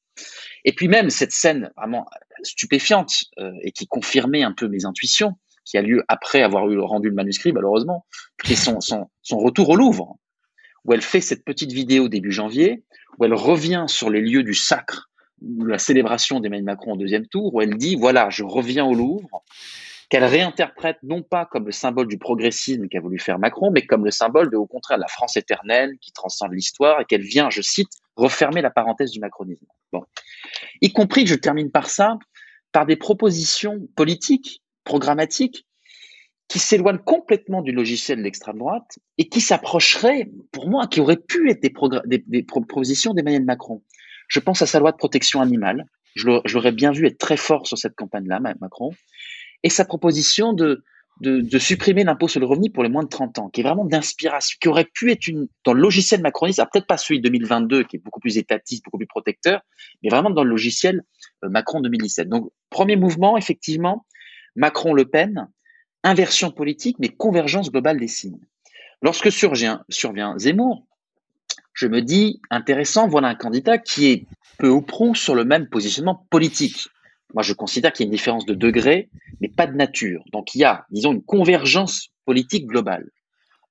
Et 0.65 0.73
puis 0.73 0.87
même 0.87 1.09
cette 1.09 1.31
scène 1.31 1.71
vraiment 1.77 2.05
stupéfiante 2.43 3.23
euh, 3.39 3.51
et 3.61 3.71
qui 3.71 3.87
confirmait 3.87 4.43
un 4.43 4.51
peu 4.51 4.67
mes 4.67 4.85
intuitions, 4.85 5.35
qui 5.65 5.77
a 5.77 5.81
lieu 5.81 6.03
après 6.07 6.41
avoir 6.41 6.69
eu 6.69 6.79
rendu 6.79 7.09
le 7.09 7.15
manuscrit 7.15 7.53
malheureusement, 7.53 8.05
qui 8.43 8.53
est 8.53 8.55
son, 8.55 9.39
retour 9.39 9.69
au 9.69 9.75
Louvre, 9.75 10.17
où 10.85 10.93
elle 10.93 11.01
fait 11.01 11.21
cette 11.21 11.45
petite 11.45 11.71
vidéo 11.71 12.07
début 12.09 12.31
janvier, 12.31 12.83
où 13.17 13.25
elle 13.25 13.33
revient 13.33 13.85
sur 13.87 14.09
les 14.09 14.21
lieux 14.21 14.43
du 14.43 14.53
sacre, 14.53 15.09
de 15.41 15.65
la 15.65 15.79
célébration 15.79 16.39
d'Emmanuel 16.39 16.65
Macron 16.65 16.93
au 16.93 16.97
deuxième 16.97 17.27
tour, 17.27 17.53
où 17.53 17.61
elle 17.61 17.77
dit, 17.77 17.95
voilà, 17.95 18.29
je 18.29 18.43
reviens 18.43 18.85
au 18.85 18.93
Louvre, 18.93 19.43
qu'elle 20.09 20.25
réinterprète 20.25 20.97
non 21.03 21.23
pas 21.23 21.45
comme 21.45 21.65
le 21.65 21.71
symbole 21.71 22.07
du 22.07 22.17
progressisme 22.17 22.87
qu'a 22.89 22.99
voulu 22.99 23.17
faire 23.17 23.39
Macron, 23.39 23.71
mais 23.71 23.85
comme 23.85 24.03
le 24.03 24.11
symbole 24.11 24.51
de, 24.51 24.57
au 24.57 24.67
contraire, 24.67 24.97
la 24.97 25.07
France 25.07 25.37
éternelle 25.37 25.93
qui 26.01 26.11
transcende 26.11 26.51
l'histoire 26.51 26.99
et 26.99 27.05
qu'elle 27.05 27.21
vient, 27.21 27.49
je 27.49 27.61
cite, 27.61 27.89
refermer 28.17 28.61
la 28.61 28.69
parenthèse 28.69 29.11
du 29.11 29.19
macronisme. 29.19 29.65
Bon. 29.91 30.03
Y 30.81 30.93
compris, 30.93 31.27
je 31.27 31.35
termine 31.35 31.71
par 31.71 31.89
ça, 31.89 32.17
par 32.71 32.85
des 32.85 32.95
propositions 32.95 33.87
politiques, 33.95 34.61
programmatiques, 34.83 35.65
qui 36.47 36.59
s'éloignent 36.59 36.99
complètement 36.99 37.61
du 37.61 37.71
logiciel 37.71 38.17
de 38.17 38.23
l'extrême 38.23 38.57
droite 38.57 38.99
et 39.17 39.29
qui 39.29 39.39
s'approcheraient, 39.39 40.29
pour 40.51 40.67
moi, 40.69 40.87
qui 40.87 40.99
auraient 40.99 41.15
pu 41.15 41.49
être 41.49 41.61
des, 42.05 42.23
des 42.27 42.43
propositions 42.43 43.13
d'Emmanuel 43.13 43.45
Macron. 43.45 43.83
Je 44.27 44.39
pense 44.39 44.61
à 44.61 44.65
sa 44.65 44.79
loi 44.79 44.91
de 44.91 44.97
protection 44.97 45.39
animale. 45.41 45.85
Je 46.15 46.27
l'aurais 46.27 46.73
bien 46.73 46.91
vu 46.91 47.07
être 47.07 47.17
très 47.17 47.37
fort 47.37 47.67
sur 47.67 47.77
cette 47.77 47.95
campagne-là, 47.95 48.41
Macron. 48.59 48.91
Et 49.63 49.69
sa 49.69 49.85
proposition 49.85 50.51
de, 50.51 50.83
de, 51.19 51.59
supprimer 51.59 52.03
l'impôt 52.03 52.27
sur 52.27 52.39
le 52.39 52.45
revenu 52.45 52.71
pour 52.71 52.83
les 52.83 52.89
moins 52.89 53.03
de 53.03 53.09
30 53.09 53.37
ans, 53.39 53.49
qui 53.49 53.61
est 53.61 53.63
vraiment 53.63 53.85
d'inspiration, 53.85 54.57
qui 54.59 54.67
aurait 54.67 54.87
pu 54.91 55.11
être 55.11 55.27
une, 55.27 55.47
dans 55.63 55.73
le 55.73 55.81
logiciel 55.81 56.21
macroniste, 56.21 56.61
peut-être 56.71 56.87
pas 56.87 56.97
celui 56.97 57.19
de 57.19 57.29
2022, 57.29 57.83
qui 57.83 57.97
est 57.97 57.99
beaucoup 57.99 58.19
plus 58.19 58.37
étatiste, 58.37 58.83
beaucoup 58.85 58.97
plus 58.97 59.07
protecteur, 59.07 59.61
mais 60.01 60.09
vraiment 60.09 60.31
dans 60.31 60.43
le 60.43 60.49
logiciel 60.49 61.03
euh, 61.43 61.49
Macron 61.49 61.81
2017. 61.81 62.27
Donc, 62.27 62.51
premier 62.69 62.95
mouvement, 62.95 63.37
effectivement, 63.37 64.05
Macron-Le 64.55 65.05
Pen, 65.05 65.47
inversion 66.03 66.49
politique, 66.51 66.97
mais 66.99 67.09
convergence 67.09 67.71
globale 67.71 67.99
des 67.99 68.07
signes. 68.07 68.39
Lorsque 69.03 69.31
survient, 69.31 69.83
survient 69.89 70.37
Zemmour, 70.37 70.85
je 71.73 71.87
me 71.87 72.01
dis, 72.01 72.41
intéressant, 72.49 73.07
voilà 73.07 73.29
un 73.29 73.35
candidat 73.35 73.77
qui 73.77 74.07
est 74.07 74.25
peu 74.57 74.69
ou 74.69 74.81
prou 74.81 75.15
sur 75.15 75.35
le 75.35 75.45
même 75.45 75.67
positionnement 75.67 76.27
politique. 76.29 76.87
Moi, 77.33 77.43
je 77.43 77.53
considère 77.53 77.93
qu'il 77.93 78.05
y 78.05 78.07
a 78.07 78.09
une 78.09 78.15
différence 78.15 78.45
de 78.45 78.53
degré, 78.53 79.09
mais 79.39 79.47
pas 79.47 79.67
de 79.67 79.75
nature. 79.75 80.23
Donc, 80.31 80.55
il 80.55 80.59
y 80.59 80.63
a, 80.63 80.85
disons, 80.89 81.13
une 81.13 81.23
convergence 81.23 82.09
politique 82.25 82.67
globale. 82.67 83.09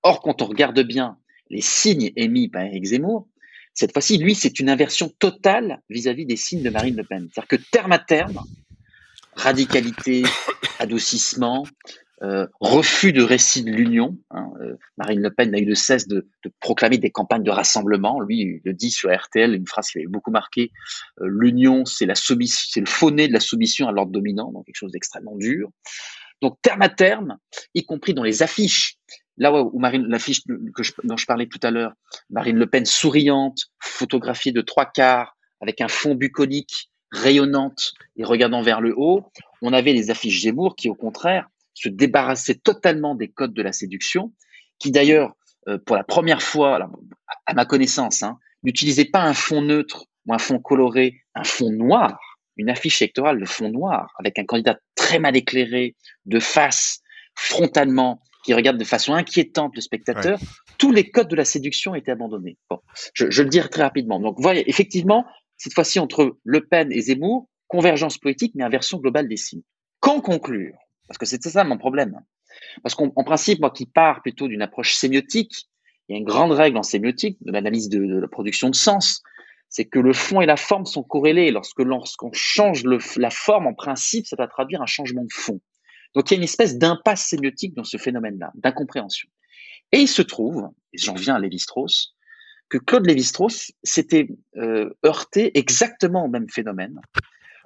Or, 0.03 0.23
quand 0.23 0.43
on 0.43 0.47
regarde 0.47 0.81
bien 0.81 1.17
les 1.51 1.61
signes 1.61 2.11
émis 2.17 2.49
par 2.49 2.63
Eric 2.63 2.85
Zemmour, 2.85 3.27
cette 3.75 3.93
fois-ci, 3.93 4.19
lui, 4.19 4.35
c'est 4.35 4.61
une 4.61 4.69
inversion 4.69 5.09
totale 5.19 5.81
vis-à-vis 5.89 6.27
des 6.27 6.37
signes 6.37 6.63
de 6.63 6.71
Marine 6.71 6.97
Le 6.97 7.05
Pen. 7.05 7.29
C'est-à-dire 7.33 7.49
que 7.49 7.71
terme 7.71 7.93
à 7.93 7.99
terme, 7.99 8.41
radicalité, 9.35 10.23
adoucissement, 10.79 11.67
euh, 12.23 12.47
refus 12.61 13.13
de 13.13 13.23
récit 13.23 13.63
de 13.63 13.71
l'union. 13.71 14.19
Hein, 14.31 14.51
euh, 14.61 14.77
Marine 14.99 15.21
Le 15.21 15.31
Pen 15.31 15.51
n'a 15.51 15.59
eu 15.59 15.65
de 15.65 15.75
cesse 15.75 16.07
de, 16.07 16.29
proclamer 16.61 16.99
des 16.99 17.11
campagnes 17.11 17.43
de 17.43 17.51
rassemblement. 17.51 18.21
Lui, 18.21 18.41
il 18.41 18.61
le 18.65 18.75
dit 18.75 18.91
sur 18.91 19.11
RTL, 19.11 19.55
une 19.55 19.67
phrase 19.67 19.89
qui 19.89 19.99
avait 19.99 20.07
beaucoup 20.07 20.31
marqué. 20.31 20.71
Euh, 21.21 21.27
l'union, 21.29 21.87
c'est 21.87 22.05
la 22.05 22.15
soumission, 22.15 22.69
c'est 22.71 22.81
le 22.81 22.87
fauné 22.87 23.27
de 23.27 23.33
la 23.33 23.41
soumission 23.41 23.89
à 23.89 23.93
l'ordre 23.93 24.13
dominant, 24.13 24.53
donc 24.53 24.67
quelque 24.67 24.77
chose 24.77 24.93
d'extrêmement 24.93 25.37
dur. 25.37 25.71
Donc 26.43 26.59
terme 26.61 26.83
à 26.83 26.91
terme, 26.91 27.39
y 27.75 27.85
compris 27.85 28.13
dans 28.13 28.23
les 28.23 28.43
affiches, 28.43 28.97
là 29.39 29.53
où 29.53 29.79
Marine, 29.79 30.07
l'affiche 30.07 30.43
dont 30.47 31.17
je 31.17 31.27
parlais 31.27 31.47
tout 31.47 31.61
à 31.63 31.71
l'heure, 31.71 31.93
Marine 32.29 32.57
Le 32.57 32.67
Pen 32.67 32.85
souriante, 32.85 33.71
photographiée 33.79 34.53
de 34.53 34.61
trois 34.61 34.87
quarts, 34.87 35.37
avec 35.61 35.81
un 35.81 35.89
fond 35.89 36.15
bucolique, 36.15 36.91
rayonnante 37.11 37.93
et 38.17 38.25
regardant 38.25 38.63
vers 38.63 38.81
le 38.81 38.95
haut, 38.97 39.31
on 39.63 39.73
avait 39.73 39.93
les 39.93 40.11
affiches 40.11 40.43
Zemmour 40.43 40.77
qui, 40.77 40.89
au 40.89 40.95
contraire, 40.95 41.49
se 41.81 41.89
débarrasser 41.89 42.59
totalement 42.59 43.15
des 43.15 43.29
codes 43.29 43.55
de 43.55 43.63
la 43.63 43.73
séduction, 43.73 44.33
qui 44.79 44.91
d'ailleurs, 44.91 45.35
euh, 45.69 45.79
pour 45.79 45.97
la 45.97 46.05
première 46.05 46.43
fois, 46.43 46.79
à 47.47 47.55
ma 47.55 47.65
connaissance, 47.65 48.23
hein, 48.23 48.39
n'utilisait 48.63 49.07
pas 49.07 49.23
un 49.23 49.33
fond 49.33 49.63
neutre 49.63 50.05
ou 50.27 50.35
un 50.35 50.39
fond 50.39 50.59
coloré, 50.59 51.23
un 51.35 51.45
fond 51.45 51.71
noir, 51.71 52.19
une 52.57 52.69
affiche 52.69 53.01
électorale 53.01 53.41
de 53.41 53.47
fond 53.47 53.71
noir, 53.71 54.13
avec 54.19 54.39
un 54.39 54.45
candidat 54.45 54.79
très 54.95 55.19
mal 55.19 55.37
éclairé, 55.37 55.97
de 56.27 56.39
face, 56.39 57.01
frontalement, 57.35 58.21
qui 58.45 58.53
regarde 58.53 58.77
de 58.77 58.85
façon 58.85 59.15
inquiétante 59.15 59.75
le 59.75 59.81
spectateur, 59.81 60.39
tous 60.77 60.93
les 60.93 61.11
codes 61.11 61.29
de 61.29 61.37
la 61.37 61.47
séduction 61.47 61.95
étaient 61.95 62.13
abandonnés. 62.13 62.59
Bon, 62.69 62.81
je, 63.15 63.31
je 63.31 63.43
le 63.43 63.49
dirai 63.49 63.71
très 63.71 63.83
rapidement. 63.83 64.21
Donc, 64.21 64.39
voyez, 64.39 64.69
effectivement, 64.69 65.25
cette 65.57 65.75
fois-ci, 65.75 65.99
entre 65.99 66.37
Le 66.45 66.67
Pen 66.67 66.93
et 66.93 67.01
Zemmour, 67.01 67.49
convergence 67.69 68.19
politique, 68.19 68.53
mais 68.55 68.65
inversion 68.65 68.99
globale 68.99 69.29
des 69.29 69.37
signes. 69.39 69.63
Qu'en 70.01 70.21
conclure? 70.21 70.75
Parce 71.11 71.19
que 71.19 71.27
c'était 71.27 71.51
ça 71.51 71.65
mon 71.65 71.77
problème. 71.77 72.21
Parce 72.85 72.95
qu'en 72.95 73.11
principe, 73.25 73.59
moi 73.59 73.73
qui 73.73 73.85
pars 73.85 74.23
plutôt 74.23 74.47
d'une 74.47 74.63
approche 74.63 74.95
sémiotique, 74.95 75.69
il 76.09 76.13
y 76.13 76.15
a 76.15 76.19
une 76.19 76.25
grande 76.25 76.53
règle 76.53 76.77
en 76.77 76.85
sémiotique 76.85 77.37
de 77.41 77.51
l'analyse 77.51 77.89
de, 77.89 77.99
la 78.01 78.29
production 78.29 78.71
de 78.71 78.77
sens, 78.77 79.21
c'est 79.69 79.87
que 79.87 79.99
le 79.99 80.13
fond 80.13 80.41
et 80.41 80.47
la 80.47 80.57
forme 80.57 80.87
sont 80.87 81.03
corrélés. 81.03 81.51
Lorsque 81.51 81.81
lorsqu'on 81.81 82.31
change 82.33 82.85
la 82.85 83.31
forme, 83.31 83.67
en 83.67 83.75
principe, 83.75 84.25
ça 84.25 84.37
va 84.37 84.47
traduire 84.47 84.83
un 84.83 84.87
changement 84.87 85.25
de 85.25 85.33
fond. 85.33 85.61
Donc 86.15 86.31
il 86.31 86.35
y 86.35 86.37
a 86.37 86.39
une 86.39 86.45
espèce 86.45 86.79
d'impasse 86.79 87.27
sémiotique 87.27 87.75
dans 87.75 87.83
ce 87.83 87.97
phénomène-là, 87.97 88.53
d'incompréhension. 88.55 89.29
Et 89.91 89.99
il 89.99 90.09
se 90.09 90.23
trouve, 90.23 90.69
et 90.93 90.99
j'en 90.99 91.15
viens 91.15 91.35
à 91.35 91.41
Lévi-Strauss, 91.41 92.15
que 92.69 92.79
Claude 92.79 93.05
Lévi-Strauss 93.05 93.73
s'était 93.83 94.29
euh, 94.59 94.95
heurté 95.05 95.59
exactement 95.59 96.27
au 96.27 96.29
même 96.29 96.49
phénomène 96.49 97.01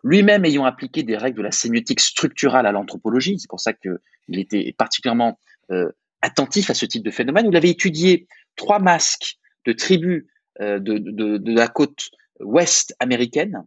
lui-même 0.05 0.45
ayant 0.45 0.67
appliqué 0.67 1.03
des 1.03 1.17
règles 1.17 1.39
de 1.39 1.43
la 1.43 1.51
sémiotique 1.51 2.01
structurale 2.01 2.67
à 2.67 2.73
l'anthropologie, 2.73 3.39
c'est 3.39 3.49
pour 3.49 3.61
ça 3.61 3.73
qu'il 3.73 3.99
était 4.29 4.75
particulièrement 4.77 5.41
euh, 5.73 5.91
attentif 6.21 6.71
à 6.71 6.75
ce 6.75 6.87
type 6.87 7.03
de 7.03 7.11
phénomène, 7.11 7.47
il 7.51 7.57
avait 7.57 7.71
étudié 7.71 8.29
trois 8.55 8.79
masques 8.79 9.39
de 9.67 9.73
tribus 9.73 10.27
euh, 10.61 10.79
de, 10.79 11.51
la 11.51 11.69
côte 11.69 12.11
ouest 12.41 12.95
américaine, 13.01 13.65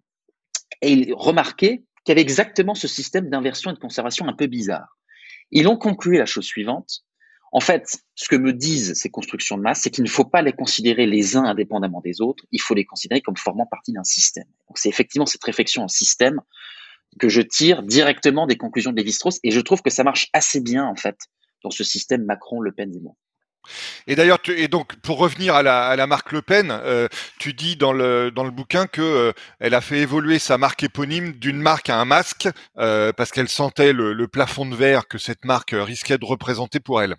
et 0.81 0.91
il 0.91 1.13
remarquait 1.13 1.83
qu'il 2.05 2.09
y 2.09 2.11
avait 2.11 2.21
exactement 2.21 2.75
ce 2.75 2.87
système 2.87 3.29
d'inversion 3.29 3.71
et 3.71 3.73
de 3.73 3.79
conservation 3.79 4.27
un 4.27 4.33
peu 4.33 4.45
bizarre. 4.45 4.97
Ils 5.49 5.67
ont 5.67 5.77
conclu 5.77 6.17
la 6.17 6.25
chose 6.25 6.45
suivante, 6.45 7.03
en 7.51 7.59
fait, 7.59 7.97
ce 8.15 8.27
que 8.27 8.35
me 8.35 8.53
disent 8.53 8.93
ces 8.93 9.09
constructions 9.09 9.57
de 9.57 9.61
masse, 9.61 9.81
c'est 9.81 9.89
qu'il 9.89 10.03
ne 10.03 10.09
faut 10.09 10.25
pas 10.25 10.41
les 10.41 10.53
considérer 10.53 11.05
les 11.05 11.37
uns 11.37 11.45
indépendamment 11.45 12.01
des 12.01 12.21
autres, 12.21 12.43
il 12.51 12.61
faut 12.61 12.73
les 12.73 12.85
considérer 12.85 13.21
comme 13.21 13.37
formant 13.37 13.65
partie 13.65 13.93
d'un 13.93 14.03
système. 14.03 14.45
C'est 14.75 14.89
effectivement 14.89 15.25
cette 15.25 15.43
réflexion 15.43 15.83
en 15.83 15.87
système 15.87 16.41
que 17.19 17.29
je 17.29 17.41
tire 17.41 17.83
directement 17.83 18.47
des 18.47 18.57
conclusions 18.57 18.91
de 18.91 18.97
Lévi-Strauss, 18.97 19.39
et 19.43 19.51
je 19.51 19.61
trouve 19.61 19.81
que 19.81 19.89
ça 19.89 20.03
marche 20.03 20.27
assez 20.33 20.59
bien, 20.59 20.85
en 20.85 20.95
fait, 20.95 21.17
dans 21.63 21.71
ce 21.71 21.83
système 21.83 22.23
Macron-Le 22.25 22.71
Pen 22.71 22.91
Zemmour. 22.91 23.15
Et 24.07 24.15
d'ailleurs, 24.15 24.39
et 24.47 24.67
donc 24.67 24.95
pour 24.97 25.17
revenir 25.17 25.55
à 25.55 25.63
la, 25.63 26.07
marque 26.07 26.31
Le 26.31 26.41
Pen, 26.41 26.71
euh, 26.71 27.07
tu 27.37 27.53
dis 27.53 27.75
dans 27.75 27.91
le 27.91 28.31
dans 28.31 28.45
le 28.45 28.51
bouquin 28.51 28.87
que 28.87 29.01
euh, 29.01 29.33
elle 29.59 29.73
a 29.73 29.81
fait 29.81 29.99
évoluer 29.99 30.39
sa 30.39 30.57
marque 30.57 30.83
éponyme 30.83 31.33
d'une 31.33 31.59
marque 31.59 31.89
à 31.89 31.99
un 31.99 32.05
masque 32.05 32.47
euh, 32.77 33.11
parce 33.11 33.31
qu'elle 33.31 33.49
sentait 33.49 33.91
le, 33.91 34.27
plafond 34.27 34.65
de 34.65 34.75
verre 34.75 35.07
que 35.07 35.17
cette 35.17 35.45
marque 35.45 35.75
risquait 35.77 36.17
de 36.17 36.25
représenter 36.25 36.79
pour 36.79 37.01
elle. 37.01 37.15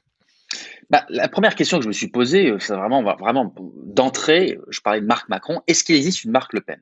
Bah, 0.91 1.05
la 1.11 1.29
première 1.29 1.55
question 1.55 1.79
que 1.79 1.83
je 1.83 1.89
me 1.89 1.93
suis 1.93 2.09
posée, 2.09 2.51
euh, 2.51 2.59
c'est 2.59 2.75
vraiment, 2.75 3.03
vraiment 3.03 3.55
d'entrée, 3.85 4.59
je 4.71 4.81
parlais 4.81 5.01
de 5.01 5.07
Marc 5.07 5.29
Macron, 5.29 5.61
est-ce 5.67 5.85
qu'il 5.85 5.97
existe 5.97 6.25
une 6.25 6.31
marque 6.31 6.55
Le 6.55 6.61
Pen? 6.61 6.81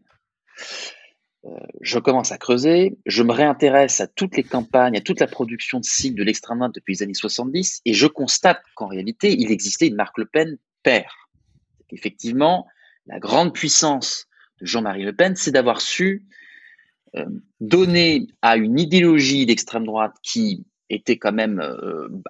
Euh, 1.44 1.50
Je 1.80 1.98
commence 1.98 2.30
à 2.30 2.38
creuser, 2.38 2.96
je 3.06 3.22
me 3.24 3.32
réintéresse 3.32 4.00
à 4.00 4.06
toutes 4.06 4.36
les 4.36 4.44
campagnes, 4.44 4.96
à 4.96 5.00
toute 5.00 5.18
la 5.18 5.26
production 5.26 5.80
de 5.80 5.84
signes 5.84 6.14
de 6.14 6.22
l'extrême 6.22 6.58
droite 6.58 6.74
depuis 6.74 6.94
les 6.94 7.02
années 7.02 7.14
70, 7.14 7.82
et 7.84 7.94
je 7.94 8.06
constate 8.06 8.62
qu'en 8.76 8.86
réalité, 8.86 9.34
il 9.36 9.50
existait 9.50 9.88
une 9.88 9.96
marque 9.96 10.18
Le 10.18 10.26
Pen 10.26 10.56
père. 10.84 11.28
Effectivement, 11.90 12.66
la 13.06 13.18
grande 13.18 13.52
puissance 13.54 14.28
de 14.60 14.66
Jean-Marie 14.66 15.04
Le 15.04 15.14
Pen, 15.14 15.34
c'est 15.34 15.50
d'avoir 15.52 15.80
su 15.80 16.24
euh, 17.16 17.24
donner 17.60 18.28
à 18.42 18.56
une 18.56 18.78
idéologie 18.78 19.46
d'extrême 19.46 19.84
droite 19.84 20.14
qui 20.22 20.64
était 20.90 21.16
quand 21.18 21.32
même 21.32 21.60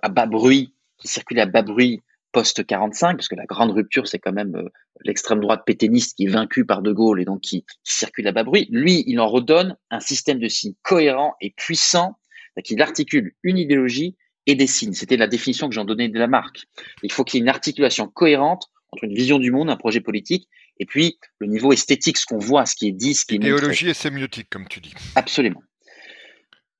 à 0.01 0.09
bas 0.09 0.25
bruit 0.25 0.73
qui 0.99 1.09
circulait 1.09 1.43
à 1.43 1.47
bas 1.47 1.63
bruit 1.63 2.03
post-45, 2.33 3.17
parce 3.17 3.29
que 3.29 3.35
la 3.35 3.47
grande 3.47 3.71
rupture, 3.71 4.07
c'est 4.07 4.19
quand 4.19 4.33
même 4.33 4.57
euh, 4.57 4.69
l'extrême 5.05 5.41
droite 5.41 5.63
pétainiste 5.65 6.17
qui 6.17 6.25
est 6.25 6.29
vaincue 6.29 6.67
par 6.67 6.83
De 6.83 6.93
Gaulle 6.93 7.21
et 7.21 7.25
donc 7.25 7.41
qui, 7.41 7.65
circule 7.83 8.29
à 8.29 8.33
bas 8.33 8.45
bruit. 8.45 8.69
Lui, 8.71 9.05
il 9.07 9.21
en 9.21 9.29
redonne 9.29 9.77
un 9.91 10.01
système 10.01 10.39
de 10.39 10.49
signes 10.49 10.75
cohérent 10.83 11.35
et 11.41 11.55
puissant, 11.57 12.19
qui 12.63 12.81
articule 12.81 13.33
une 13.43 13.59
idéologie 13.59 14.17
et 14.47 14.55
des 14.55 14.67
signes. 14.67 14.93
C'était 14.93 15.17
la 15.17 15.27
définition 15.27 15.69
que 15.69 15.75
j'en 15.75 15.85
donnais 15.85 16.09
de 16.09 16.19
la 16.19 16.27
marque. 16.27 16.65
Il 17.03 17.13
faut 17.13 17.25
qu'il 17.25 17.39
y 17.39 17.41
ait 17.41 17.45
une 17.45 17.51
articulation 17.51 18.09
cohérente 18.09 18.71
entre 18.91 19.05
une 19.05 19.15
vision 19.15 19.39
du 19.39 19.51
monde, 19.51 19.69
un 19.69 19.77
projet 19.77 20.01
politique, 20.01 20.49
et 20.79 20.87
puis 20.87 21.19
le 21.39 21.47
niveau 21.47 21.73
esthétique, 21.73 22.19
ce 22.19 22.27
qu'on 22.27 22.39
voit, 22.39 22.67
ce 22.67 22.77
qui 22.77 22.89
est 22.89 22.93
dit, 22.93 23.15
ce 23.15 23.25
qui 23.25 23.35
est 23.35 23.37
Idéologie 23.39 23.89
et 23.89 23.95
sémiotique, 23.95 24.49
comme 24.51 24.69
tu 24.69 24.81
dis. 24.81 24.95
Absolument 25.15 25.63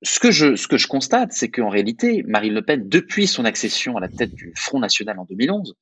ce 0.03 0.19
que 0.19 0.31
je, 0.31 0.87
constate, 0.87 1.33
c'est 1.33 1.49
qu'en 1.49 1.69
réalité, 1.69 2.23
Marine 2.27 2.53
Le 2.53 2.61
Pen, 2.61 2.87
depuis 2.87 3.27
son 3.27 3.45
accession 3.45 3.97
à 3.97 3.99
la 3.99 4.07
tête 4.07 4.33
du 4.33 4.53
Front 4.55 4.79
National 4.79 5.19
en 5.19 5.25
2011, 5.25 5.75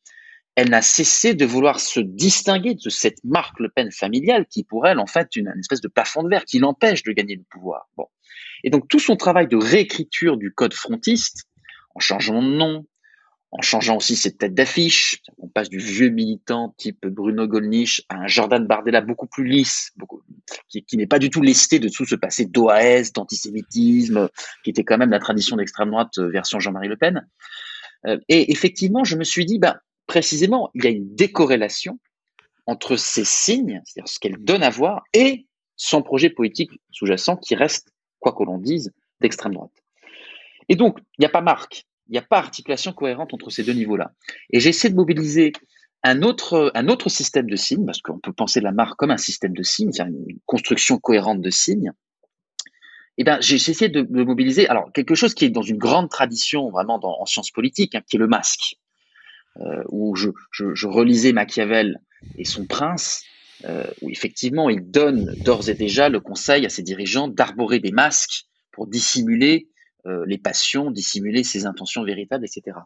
elle 0.56 0.70
n'a 0.70 0.82
cessé 0.82 1.34
de 1.34 1.46
vouloir 1.46 1.82
se 1.82 2.00
distinguer 2.00 2.76
de 2.76 2.90
cette 2.90 3.22
marque 3.26 3.60
Le 3.60 3.70
Pen 3.70 3.92
familiale 3.92 4.46
qui, 4.46 4.64
pour 4.64 4.88
elle, 4.88 5.00
en 5.00 5.08
fait, 5.08 5.36
une, 5.36 5.48
une 5.54 5.60
espèce 5.60 5.82
de 5.82 5.90
plafond 5.90 6.24
de 6.24 6.30
verre 6.30 6.46
qui 6.46 6.60
l'empêche 6.60 7.04
de 7.04 7.12
gagner 7.12 7.36
le 7.36 7.44
pouvoir. 7.50 7.90
Bon. 7.98 8.08
Et 8.64 8.70
donc, 8.70 8.88
tout 8.88 9.00
son 9.00 9.18
travail 9.18 9.48
de 9.48 9.58
réécriture 9.58 10.38
du 10.38 10.54
code 10.54 10.74
frontiste, 10.74 11.44
en 11.94 12.00
changeant 12.00 12.42
de 12.42 12.56
nom, 12.56 12.86
en 13.58 13.62
changeant 13.62 13.96
aussi 13.96 14.18
ses 14.18 14.36
têtes 14.36 14.54
d'affiche. 14.54 15.22
On 15.38 15.48
passe 15.48 15.70
du 15.70 15.78
vieux 15.78 16.10
militant 16.10 16.76
type 16.78 17.06
Bruno 17.08 17.48
Gollnisch 17.48 18.04
à 18.10 18.18
un 18.18 18.28
Jordan 18.28 18.68
Bardella 18.68 19.00
beaucoup 19.00 19.28
plus 19.28 19.46
lisse, 19.46 19.94
qui, 20.68 20.98
n'est 20.98 21.08
pas 21.08 21.20
du 21.20 21.30
tout 21.30 21.42
lesté 21.42 21.80
de 21.80 21.88
tout 21.88 22.06
ce 22.06 22.16
passé 22.16 22.46
d'OAS, 22.46 23.12
d'antisémitisme, 23.14 24.30
qui 24.64 24.72
était 24.72 24.84
quand 24.84 24.98
même 24.98 25.10
la 25.10 25.20
tradition 25.20 25.56
d'extrême 25.56 25.92
droite 25.92 26.18
euh, 26.18 26.30
version 26.30 26.60
Jean-Marie 26.60 26.90
Le 26.90 26.98
Pen. 26.98 27.26
Euh, 28.08 28.18
et 28.28 28.52
effectivement, 28.52 29.06
je 29.06 29.16
me 29.16 29.24
suis 29.24 29.46
dit, 29.46 29.58
ben, 29.58 29.80
précisément, 30.06 30.70
il 30.74 30.84
y 30.84 30.88
a 30.88 30.92
une 30.92 31.16
décorrélation 31.16 31.98
entre 32.66 32.98
ces 32.98 33.24
signes, 33.24 33.82
c'est-à-dire 33.86 34.12
ce 34.12 34.20
qu'elle 34.20 34.38
donne 34.38 34.64
à 34.64 34.70
voir, 34.70 35.04
et 35.14 35.48
son 35.78 36.02
projet 36.02 36.30
politique 36.30 36.72
sous-jacent 36.92 37.38
qui 37.38 37.56
reste, 37.56 37.94
quoi 38.20 38.34
que 38.34 38.44
l'on 38.44 38.58
dise, 38.58 38.92
d'extrême 39.22 39.54
droite. 39.54 39.72
Et 40.68 40.76
donc, 40.76 41.00
il 41.18 41.22
n'y 41.22 41.26
a 41.26 41.30
pas 41.30 41.42
marque, 41.42 41.86
il 42.08 42.12
n'y 42.12 42.18
a 42.18 42.22
pas 42.22 42.38
articulation 42.38 42.94
cohérente 42.94 43.34
entre 43.34 43.50
ces 43.50 43.64
deux 43.64 43.74
niveaux-là. 43.74 44.12
Et 44.52 44.60
j'essaie 44.60 44.90
de 44.90 44.96
mobiliser 44.96 45.54
un 46.04 46.22
autre, 46.22 46.72
un 46.76 46.88
autre 46.88 47.10
système 47.10 47.50
de 47.50 47.56
signes, 47.56 47.86
parce 47.86 48.02
qu'on 48.02 48.20
peut 48.20 48.34
penser 48.34 48.62
la 48.62 48.72
marque 48.72 48.98
comme 48.98 49.12
un 49.12 49.18
système 49.18 49.54
de 49.54 49.64
signes, 49.64 49.92
une 50.00 50.38
construction 50.46 51.00
cohérente 51.00 51.42
de 51.42 51.50
signes. 51.50 51.92
Eh 53.18 53.24
ben, 53.24 53.40
j'ai 53.42 53.56
essayé 53.56 53.90
de, 53.90 54.02
mobiliser 54.24 54.68
alors 54.68 54.92
quelque 54.94 55.16
chose 55.16 55.34
qui 55.34 55.46
est 55.46 55.50
dans 55.50 55.62
une 55.62 55.78
grande 55.78 56.10
tradition 56.10 56.70
vraiment 56.70 57.00
en 57.02 57.26
sciences 57.26 57.50
politiques, 57.50 57.96
hein, 57.96 58.02
qui 58.08 58.18
est 58.18 58.20
le 58.20 58.28
masque, 58.28 58.76
euh, 59.62 59.84
où 59.90 60.16
je, 60.16 60.30
je, 60.52 60.76
je, 60.76 60.88
relisais 60.88 61.32
Machiavel 61.32 62.00
et 62.38 62.44
son 62.44 62.66
prince, 62.66 63.24
euh, 63.64 63.86
où 64.02 64.10
effectivement 64.10 64.70
il 64.70 64.92
donne 64.92 65.34
d'ores 65.44 65.70
et 65.70 65.76
déjà 65.76 66.10
le 66.10 66.20
conseil 66.20 66.66
à 66.66 66.70
ses 66.70 66.84
dirigeants 66.84 67.30
d'arborer 67.30 67.80
des 67.80 67.92
masques 67.92 68.46
pour 68.72 68.86
dissimuler 68.86 69.70
euh, 70.08 70.24
les 70.28 70.38
passions, 70.38 70.92
dissimuler 70.92 71.44
ses 71.44 71.66
intentions 71.66 72.04
véritables, 72.04 72.46
etc. 72.46 72.78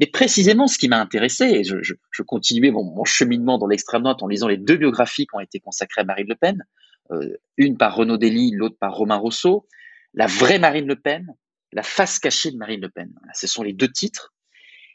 Mais 0.00 0.06
précisément, 0.06 0.66
ce 0.66 0.78
qui 0.78 0.88
m'a 0.88 1.00
intéressé, 1.00 1.44
et 1.44 1.64
je, 1.64 2.22
continuais 2.22 2.70
mon, 2.70 2.84
mon, 2.84 3.04
cheminement 3.04 3.58
dans 3.58 3.66
l'extrême 3.66 4.02
droite 4.02 4.22
en 4.22 4.26
lisant 4.26 4.48
les 4.48 4.58
deux 4.58 4.76
biographies 4.76 5.26
qui 5.26 5.34
ont 5.34 5.40
été 5.40 5.60
consacrées 5.60 6.02
à 6.02 6.04
Marine 6.04 6.26
Le 6.28 6.34
Pen, 6.34 6.62
euh, 7.10 7.36
une 7.56 7.78
par 7.78 7.96
Renaud 7.96 8.18
Dely, 8.18 8.50
l'autre 8.52 8.76
par 8.78 8.94
Romain 8.94 9.16
Rousseau, 9.16 9.66
la 10.14 10.26
vraie 10.26 10.58
Marine 10.58 10.86
Le 10.86 10.96
Pen, 10.96 11.26
la 11.72 11.82
face 11.82 12.18
cachée 12.18 12.50
de 12.50 12.56
Marine 12.56 12.80
Le 12.80 12.90
Pen. 12.90 13.10
Ce 13.34 13.46
sont 13.46 13.62
les 13.62 13.72
deux 13.72 13.88
titres. 13.88 14.34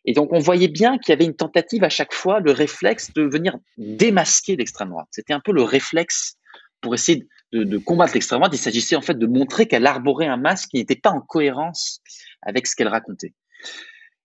Et 0.06 0.14
donc, 0.14 0.34
on 0.34 0.40
voyait 0.40 0.68
bien 0.68 0.98
qu'il 0.98 1.12
y 1.12 1.14
avait 1.14 1.26
une 1.26 1.36
tentative 1.36 1.84
à 1.84 1.90
chaque 1.90 2.14
fois, 2.14 2.40
le 2.40 2.52
réflexe 2.52 3.14
de 3.14 3.24
venir 3.24 3.58
démasquer 3.78 4.56
l'extrême 4.56 4.90
droite. 4.90 5.08
C'était 5.12 5.34
un 5.34 5.40
peu 5.40 5.54
le 5.54 5.64
réflexe 5.64 6.36
pour 6.82 6.94
essayer 6.94 7.26
de, 7.54 7.78
combattre 7.78 8.14
l'extrême 8.14 8.40
droite, 8.40 8.54
il 8.54 8.60
s'agissait 8.60 8.96
en 8.96 9.02
fait 9.02 9.18
de 9.18 9.28
montrer 9.28 9.68
qu'elle 9.68 9.86
arborait 9.86 10.28
un 10.28 10.38
masque 10.38 10.70
qui 10.70 10.78
n'était 10.78 10.96
pas 10.96 11.12
en 11.12 11.22
cohérence 11.22 12.02
avec 12.42 12.68
ce 12.68 12.76
qu'elle 12.76 12.88
racontait. 12.88 13.34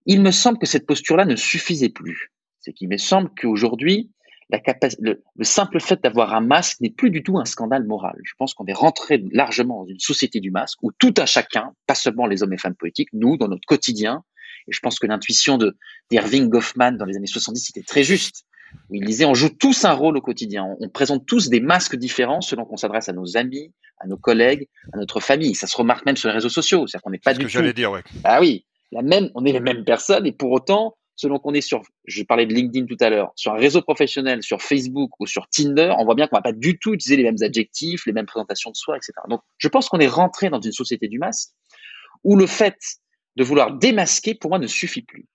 Il 0.06 0.22
me 0.22 0.30
semble 0.30 0.58
que 0.58 0.66
cette 0.66 0.86
posture-là 0.86 1.24
ne 1.26 1.36
suffisait 1.36 1.90
plus. 1.90 2.32
C'est 2.60 2.72
qu'il 2.72 2.88
me 2.88 2.96
semble 2.96 3.30
qu'aujourd'hui, 3.38 4.10
le, 4.50 5.22
le, 5.36 5.44
simple 5.44 5.78
fait 5.78 6.02
d'avoir 6.02 6.34
un 6.34 6.40
masque 6.40 6.80
n'est 6.80 6.90
plus 6.90 7.10
du 7.10 7.22
tout 7.22 7.38
un 7.38 7.44
scandale 7.44 7.84
moral. 7.84 8.16
Je 8.24 8.32
pense 8.38 8.54
qu'on 8.54 8.64
est 8.64 8.72
rentré 8.72 9.22
largement 9.32 9.82
dans 9.82 9.88
une 9.88 10.00
société 10.00 10.40
du 10.40 10.50
masque 10.50 10.82
où 10.82 10.90
tout 10.98 11.12
un 11.18 11.26
chacun, 11.26 11.74
pas 11.86 11.94
seulement 11.94 12.26
les 12.26 12.42
hommes 12.42 12.54
et 12.54 12.58
femmes 12.58 12.74
politiques, 12.74 13.10
nous, 13.12 13.36
dans 13.36 13.48
notre 13.48 13.66
quotidien, 13.66 14.24
et 14.66 14.72
je 14.72 14.80
pense 14.80 14.98
que 14.98 15.06
l'intuition 15.06 15.58
de 15.58 15.76
d'Irving 16.10 16.48
Goffman 16.48 16.92
dans 16.92 17.04
les 17.04 17.16
années 17.16 17.26
70 17.26 17.70
était 17.70 17.82
très 17.82 18.02
juste. 18.02 18.44
Il 18.90 19.04
disait 19.04 19.24
on 19.24 19.34
joue 19.34 19.50
tous 19.50 19.84
un 19.84 19.92
rôle 19.92 20.16
au 20.16 20.20
quotidien, 20.20 20.64
on, 20.64 20.86
on 20.86 20.88
présente 20.88 21.26
tous 21.26 21.48
des 21.48 21.60
masques 21.60 21.96
différents 21.96 22.40
selon 22.40 22.64
qu'on 22.64 22.76
s'adresse 22.76 23.08
à 23.08 23.12
nos 23.12 23.36
amis, 23.36 23.72
à 23.98 24.06
nos 24.06 24.16
collègues, 24.16 24.68
à 24.92 24.96
notre 24.96 25.20
famille. 25.20 25.54
Ça 25.54 25.66
se 25.66 25.76
remarque 25.76 26.06
même 26.06 26.16
sur 26.16 26.28
les 26.28 26.34
réseaux 26.34 26.48
sociaux, 26.48 26.86
c'est-à-dire 26.86 27.02
qu'on 27.02 27.10
n'est 27.10 27.18
pas 27.18 27.34
du 27.34 27.46
que 27.46 27.50
tout. 27.50 27.72
dire, 27.72 27.90
ouais. 27.90 28.02
Ah 28.24 28.40
oui, 28.40 28.64
la 28.92 29.02
même, 29.02 29.30
on 29.34 29.44
est 29.44 29.52
les 29.52 29.60
mêmes 29.60 29.84
personnes 29.84 30.26
et 30.26 30.32
pour 30.32 30.50
autant, 30.50 30.96
selon 31.16 31.38
qu'on 31.38 31.52
est 31.52 31.60
sur, 31.60 31.82
je 32.06 32.22
parlais 32.22 32.46
de 32.46 32.54
LinkedIn 32.54 32.86
tout 32.86 32.96
à 33.00 33.10
l'heure, 33.10 33.32
sur 33.34 33.52
un 33.52 33.56
réseau 33.56 33.82
professionnel, 33.82 34.42
sur 34.42 34.62
Facebook 34.62 35.10
ou 35.18 35.26
sur 35.26 35.48
Tinder, 35.48 35.94
on 35.98 36.04
voit 36.04 36.14
bien 36.14 36.28
qu'on 36.28 36.36
va 36.36 36.42
pas 36.42 36.52
du 36.52 36.78
tout 36.78 36.94
utiliser 36.94 37.16
les 37.16 37.24
mêmes 37.24 37.42
adjectifs, 37.42 38.06
les 38.06 38.12
mêmes 38.12 38.26
présentations 38.26 38.70
de 38.70 38.76
soi, 38.76 38.96
etc. 38.96 39.12
Donc, 39.28 39.40
je 39.58 39.68
pense 39.68 39.88
qu'on 39.88 39.98
est 39.98 40.08
rentré 40.08 40.48
dans 40.48 40.60
une 40.60 40.72
société 40.72 41.08
du 41.08 41.18
masque 41.18 41.50
où 42.24 42.36
le 42.36 42.46
fait 42.46 42.78
de 43.36 43.44
vouloir 43.44 43.72
démasquer, 43.72 44.34
pour 44.34 44.50
moi, 44.50 44.58
ne 44.58 44.66
suffit 44.66 45.02
plus. 45.02 45.26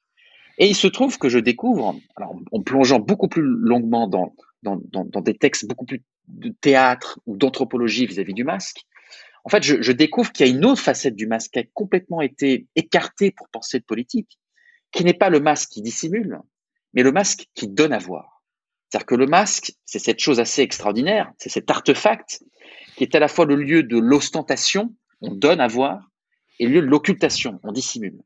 Et 0.58 0.68
il 0.68 0.76
se 0.76 0.88
trouve 0.88 1.18
que 1.18 1.30
je 1.30 1.40
découvre, 1.40 1.96
en 2.52 2.62
plongeant 2.62 3.00
beaucoup 3.00 3.28
plus 3.28 3.42
longuement 3.42 4.08
dans, 4.08 5.22
des 5.22 5.38
textes 5.38 5.68
beaucoup 5.68 5.86
plus 5.86 6.04
de 6.28 6.50
théâtre 6.50 7.20
ou 7.26 7.38
d'anthropologie 7.38 8.06
vis-à-vis 8.06 8.34
du 8.34 8.44
masque, 8.44 8.82
en 9.46 9.50
fait, 9.50 9.64
je, 9.64 9.82
je 9.82 9.92
découvre 9.92 10.32
qu'il 10.32 10.48
y 10.48 10.50
a 10.50 10.54
une 10.54 10.64
autre 10.64 10.82
facette 10.82 11.16
du 11.16 11.28
masque 11.28 11.52
qui 11.52 11.60
a 11.60 11.64
complètement 11.74 12.22
été 12.22 12.68
écartée 12.76 13.32
pour 13.32 13.50
penser 13.50 13.80
de 13.80 13.84
politique, 13.84 14.40
qui 14.92 15.04
n'est 15.04 15.14
pas 15.14 15.30
le 15.30 15.42
masque 15.42 15.70
qui 15.70 15.82
dissimule, 15.82 16.40
mais 16.94 17.04
le 17.04 17.12
masque 17.12 17.48
qui 17.54 17.68
donne 17.68 17.92
à 17.92 17.98
voir. 17.98 18.42
C'est-à-dire 18.90 19.06
que 19.08 19.16
le 19.16 19.26
masque, 19.26 19.74
c'est 19.86 20.00
cette 20.00 20.20
chose 20.20 20.40
assez 20.40 20.62
extraordinaire, 20.62 21.32
c'est 21.40 21.50
cet 21.50 21.70
artefact 21.70 22.44
qui 22.96 23.04
est 23.04 23.16
à 23.16 23.20
la 23.20 23.28
fois 23.28 23.46
le 23.46 23.56
lieu 23.56 23.84
de 23.84 23.98
l'ostentation, 23.98 24.94
on 25.22 25.32
donne 25.32 25.60
à 25.60 25.68
voir, 25.68 26.12
et 26.60 26.68
le 26.68 26.76
lieu 26.76 26.82
de 26.82 26.88
l'occultation, 26.88 27.60
on 27.64 27.72
dissimule. 27.72 28.20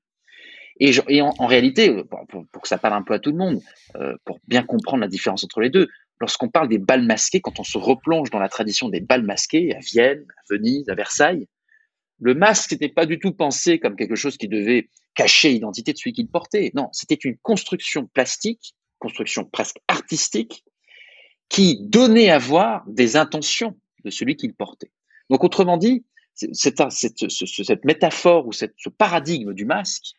Et, 0.79 1.21
en, 1.21 1.45
réalité, 1.45 2.03
pour, 2.03 2.45
pour, 2.51 2.61
que 2.61 2.67
ça 2.67 2.77
parle 2.77 2.93
un 2.93 3.01
peu 3.01 3.13
à 3.13 3.19
tout 3.19 3.31
le 3.31 3.37
monde, 3.37 3.61
euh, 3.95 4.15
pour 4.25 4.39
bien 4.47 4.63
comprendre 4.63 5.01
la 5.01 5.07
différence 5.07 5.43
entre 5.43 5.59
les 5.59 5.69
deux, 5.69 5.87
lorsqu'on 6.19 6.49
parle 6.49 6.69
des 6.69 6.77
balles 6.77 7.05
masquées, 7.05 7.41
quand 7.41 7.59
on 7.59 7.63
se 7.63 7.77
replonge 7.77 8.29
dans 8.29 8.39
la 8.39 8.49
tradition 8.49 8.89
des 8.89 8.99
balles 8.99 9.23
masquées 9.23 9.75
à 9.75 9.79
Vienne, 9.79 10.25
à 10.29 10.53
Venise, 10.53 10.87
à 10.89 10.95
Versailles, 10.95 11.47
le 12.19 12.33
masque 12.33 12.71
n'était 12.71 12.89
pas 12.89 13.05
du 13.05 13.19
tout 13.19 13.31
pensé 13.31 13.79
comme 13.79 13.95
quelque 13.95 14.15
chose 14.15 14.37
qui 14.37 14.47
devait 14.47 14.89
cacher 15.15 15.49
l'identité 15.49 15.93
de 15.93 15.97
celui 15.97 16.13
qui 16.13 16.23
le 16.23 16.29
portait. 16.29 16.71
Non, 16.75 16.89
c'était 16.91 17.15
une 17.15 17.37
construction 17.37 18.05
plastique, 18.07 18.75
construction 18.99 19.45
presque 19.45 19.77
artistique, 19.87 20.63
qui 21.49 21.79
donnait 21.81 22.29
à 22.29 22.37
voir 22.37 22.83
des 22.87 23.15
intentions 23.15 23.77
de 24.03 24.09
celui 24.09 24.35
qui 24.35 24.47
le 24.47 24.53
portait. 24.53 24.91
Donc, 25.29 25.43
autrement 25.43 25.77
dit, 25.77 26.05
cette, 26.33 27.85
métaphore 27.85 28.47
ou 28.47 28.51
ce 28.51 28.89
paradigme 28.89 29.53
du 29.53 29.65
masque, 29.65 30.13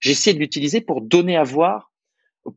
j'essaie 0.00 0.34
de 0.34 0.38
l'utiliser 0.38 0.80
pour 0.80 1.00
donner 1.00 1.36
à 1.36 1.44
voir, 1.44 1.92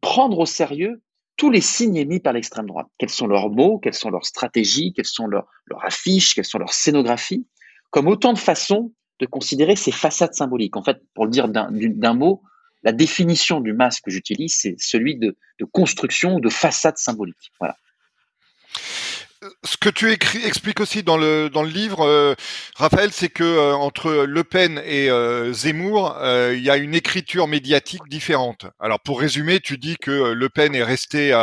prendre 0.02 0.40
au 0.40 0.46
sérieux 0.46 1.02
tous 1.38 1.50
les 1.50 1.62
signes 1.62 1.96
émis 1.96 2.20
par 2.20 2.34
l'extrême 2.34 2.68
droite. 2.68 2.88
Quels 2.98 3.10
sont 3.10 3.28
leurs 3.28 3.50
mots, 3.50 3.80
quelles 3.80 3.94
sont 3.94 4.10
leurs 4.10 4.26
stratégies, 4.26 4.94
quelles 4.94 5.06
sont 5.06 5.28
leurs, 5.28 5.48
leurs 5.66 5.84
affiches, 5.86 6.36
quelles 6.36 6.46
sont 6.46 6.60
leurs 6.60 6.74
scénographies, 6.74 7.48
comme 7.92 8.08
autant 8.08 8.34
de 8.34 8.38
façons 8.38 8.94
de 9.20 9.26
considérer 9.26 9.76
ces 9.76 9.92
façades 9.92 10.34
symboliques. 10.34 10.78
En 10.78 10.84
fait, 10.84 10.98
pour 11.14 11.26
le 11.26 11.32
dire 11.32 11.50
d'un 11.50 12.14
mot, 12.14 12.42
la 12.84 12.92
définition 12.92 13.60
du 13.60 13.74
masque 13.74 14.06
que 14.06 14.12
j'utilise, 14.12 14.56
c'est 14.58 14.76
celui 14.78 15.18
de, 15.18 15.36
de 15.60 15.66
construction, 15.66 16.40
de 16.40 16.50
façade 16.50 16.98
symbolique. 16.98 17.52
Voilà 17.60 17.76
ce 19.64 19.78
que 19.78 19.90
tu 19.90 20.12
expliques 20.12 20.80
aussi 20.80 21.04
dans 21.04 21.18
le 21.18 21.50
livre, 21.66 22.02
euh, 22.02 22.36
Raphaël, 22.76 23.12
c'est 23.12 23.30
que 23.30 23.44
euh, 23.44 23.74
entre 23.74 24.26
Le 24.26 24.44
Pen 24.44 24.82
et 24.86 25.10
euh, 25.10 25.54
Zemmour, 25.54 26.18
il 26.54 26.62
y 26.62 26.70
a 26.70 26.78
une 26.78 26.94
écriture 26.96 27.48
médiatique 27.48 28.08
différente. 28.10 28.66
Alors 28.80 29.00
pour 29.00 29.20
résumer, 29.20 29.60
tu 29.60 29.78
dis 29.78 29.96
que 29.98 30.12
Le 30.34 30.50
Pen 30.50 30.76
est 30.76 30.84
resté 30.84 31.34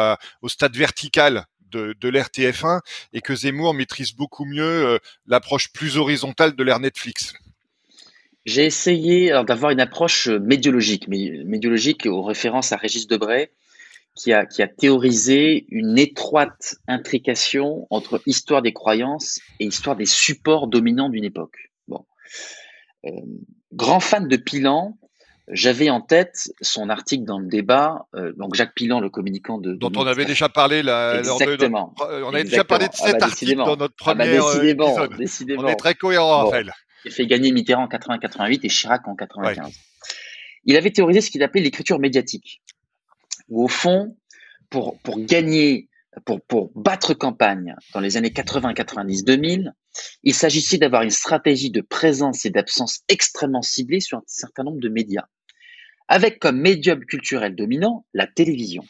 au 0.43 0.49
stade 0.49 0.77
vertical 0.77 1.45
de, 1.71 1.95
de 1.99 2.09
l'RTF1 2.09 2.81
et 3.13 3.21
que 3.21 3.35
Zemmour 3.35 3.75
maîtrise 3.75 4.13
beaucoup 4.15 4.45
mieux 4.45 4.99
l'approche 5.27 5.73
plus 5.73 5.97
horizontale 5.97 6.55
de 6.55 6.63
l'ère 6.63 6.81
Netflix. 6.81 7.33
J'ai 8.45 8.65
essayé 8.65 9.31
d'avoir 9.47 9.73
une 9.73 9.81
approche 9.81 10.29
médiologique, 10.29 11.09
médiologique 11.09 12.07
aux 12.07 12.23
références 12.23 12.73
à 12.73 12.77
Régis 12.77 13.09
Debray 13.09 13.51
qui 14.16 14.33
a, 14.33 14.46
qui 14.46 14.62
a 14.62 14.66
théorisé 14.66 15.66
une 15.68 15.98
étroite 15.98 16.76
intrication 16.88 17.87
entre 17.90 18.20
histoire 18.26 18.62
des 18.62 18.72
croyances 18.72 19.38
et 19.61 19.66
histoire 19.66 19.94
des 19.94 20.07
supports 20.07 20.66
dominants 20.66 21.11
d'une 21.11 21.24
époque. 21.24 21.70
Bon. 21.87 22.05
Euh, 23.05 23.11
grand 23.72 24.00
fan 24.00 24.26
de 24.26 24.37
Pilan, 24.37 24.98
j'avais 25.48 25.90
en 25.90 26.00
tête 26.00 26.50
son 26.61 26.88
article 26.88 27.24
dans 27.24 27.38
le 27.38 27.46
débat, 27.46 28.07
euh, 28.16 28.33
donc 28.37 28.55
Jacques 28.55 28.74
Pilan, 28.74 29.00
le 29.00 29.11
communicant 29.11 29.59
de. 29.59 29.74
Dont 29.74 29.92
on 29.94 30.07
avait 30.07 30.24
déjà 30.24 30.48
parlé 30.48 30.83
là. 30.83 31.18
Exactement. 31.18 31.94
Lors 31.98 32.09
de 32.09 32.14
notre, 32.14 32.29
on 32.29 32.35
avait 32.35 32.44
déjà 32.44 32.64
parlé 32.64 32.88
de 32.88 32.94
cet 32.94 33.14
ah 33.14 33.18
bah, 33.18 33.26
article 33.26 33.57
dans 33.57 33.76
notre 33.76 33.94
premier 33.94 34.38
ah 34.38 34.74
bah, 34.74 35.09
décidément. 35.16 35.62
On 35.62 35.68
est 35.68 35.76
très 35.76 35.94
cohérent, 35.94 36.40
Bon. 36.40 36.44
Raphaël. 36.46 36.72
Il 37.05 37.12
a 37.12 37.14
fait 37.14 37.26
gagner 37.26 37.52
Mitterrand 37.52 37.85
en 37.85 37.88
80-88 37.88 38.61
et 38.64 38.68
Chirac 38.68 39.07
en 39.07 39.14
95. 39.14 39.72
Il 40.64 40.76
avait 40.76 40.90
théorisé 40.90 41.20
ce 41.20 41.31
qu'il 41.31 41.44
appelait 41.44 41.62
l'écriture 41.62 42.00
médiatique 42.00 42.61
où 43.49 43.65
au 43.65 43.69
fond, 43.69 44.17
pour, 44.71 44.99
pour 45.01 45.19
gagner, 45.21 45.89
pour, 46.25 46.41
pour 46.43 46.71
battre 46.75 47.15
campagne 47.15 47.75
dans 47.95 48.01
les 48.01 48.17
années 48.17 48.33
80, 48.33 48.75
90, 48.75 49.25
2000, 49.25 49.73
il 50.23 50.35
s'agissait 50.35 50.79
d'avoir 50.79 51.03
une 51.03 51.11
stratégie 51.11 51.71
de 51.71 51.81
présence 51.81 52.44
et 52.44 52.51
d'absence 52.51 53.01
extrêmement 53.09 53.63
ciblée 53.63 54.01
sur 54.01 54.19
un 54.19 54.25
certain 54.27 54.65
nombre 54.65 54.81
de 54.81 54.88
médias, 54.88 55.27
avec 56.09 56.38
comme 56.38 56.61
médium 56.61 57.05
culturel 57.05 57.55
dominant 57.55 58.07
la 58.13 58.27
télévision. 58.27 58.85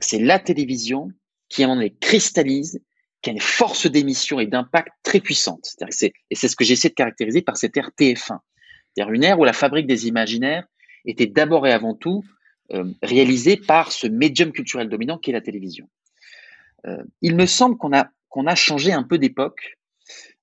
C'est 0.00 0.20
la 0.20 0.38
télévision 0.38 1.08
qui 1.48 1.64
en 1.64 1.78
est 1.80 1.98
cristallise, 2.00 2.80
qui 3.20 3.30
a 3.30 3.32
une 3.32 3.40
force 3.40 3.86
d'émission 3.86 4.40
et 4.40 4.46
d'impact 4.46 4.90
très 5.02 5.20
puissante. 5.20 5.76
et 6.30 6.34
c'est 6.34 6.48
ce 6.48 6.56
que 6.56 6.64
j'essaie 6.64 6.88
de 6.88 6.94
caractériser 6.94 7.42
par 7.42 7.56
cette 7.56 7.76
ère 7.76 7.90
TF1. 7.98 8.38
C'est-à-dire 8.94 9.12
une 9.12 9.24
ère 9.24 9.38
où 9.38 9.44
la 9.44 9.52
fabrique 9.52 9.86
des 9.86 10.08
imaginaires 10.08 10.66
était 11.04 11.26
d'abord 11.26 11.66
et 11.66 11.72
avant 11.72 11.94
tout 11.94 12.24
euh, 12.72 12.84
réalisé 13.02 13.56
par 13.58 13.92
ce 13.92 14.06
médium 14.06 14.50
culturel 14.50 14.88
dominant 14.88 15.18
qui 15.18 15.30
est 15.30 15.32
la 15.34 15.42
télévision. 15.42 15.90
Euh, 16.86 17.02
il 17.20 17.36
me 17.36 17.44
semble 17.44 17.76
qu'on 17.76 17.92
a, 17.92 18.08
qu'on 18.30 18.46
a 18.46 18.54
changé 18.54 18.92
un 18.92 19.02
peu 19.02 19.18
d'époque. 19.18 19.76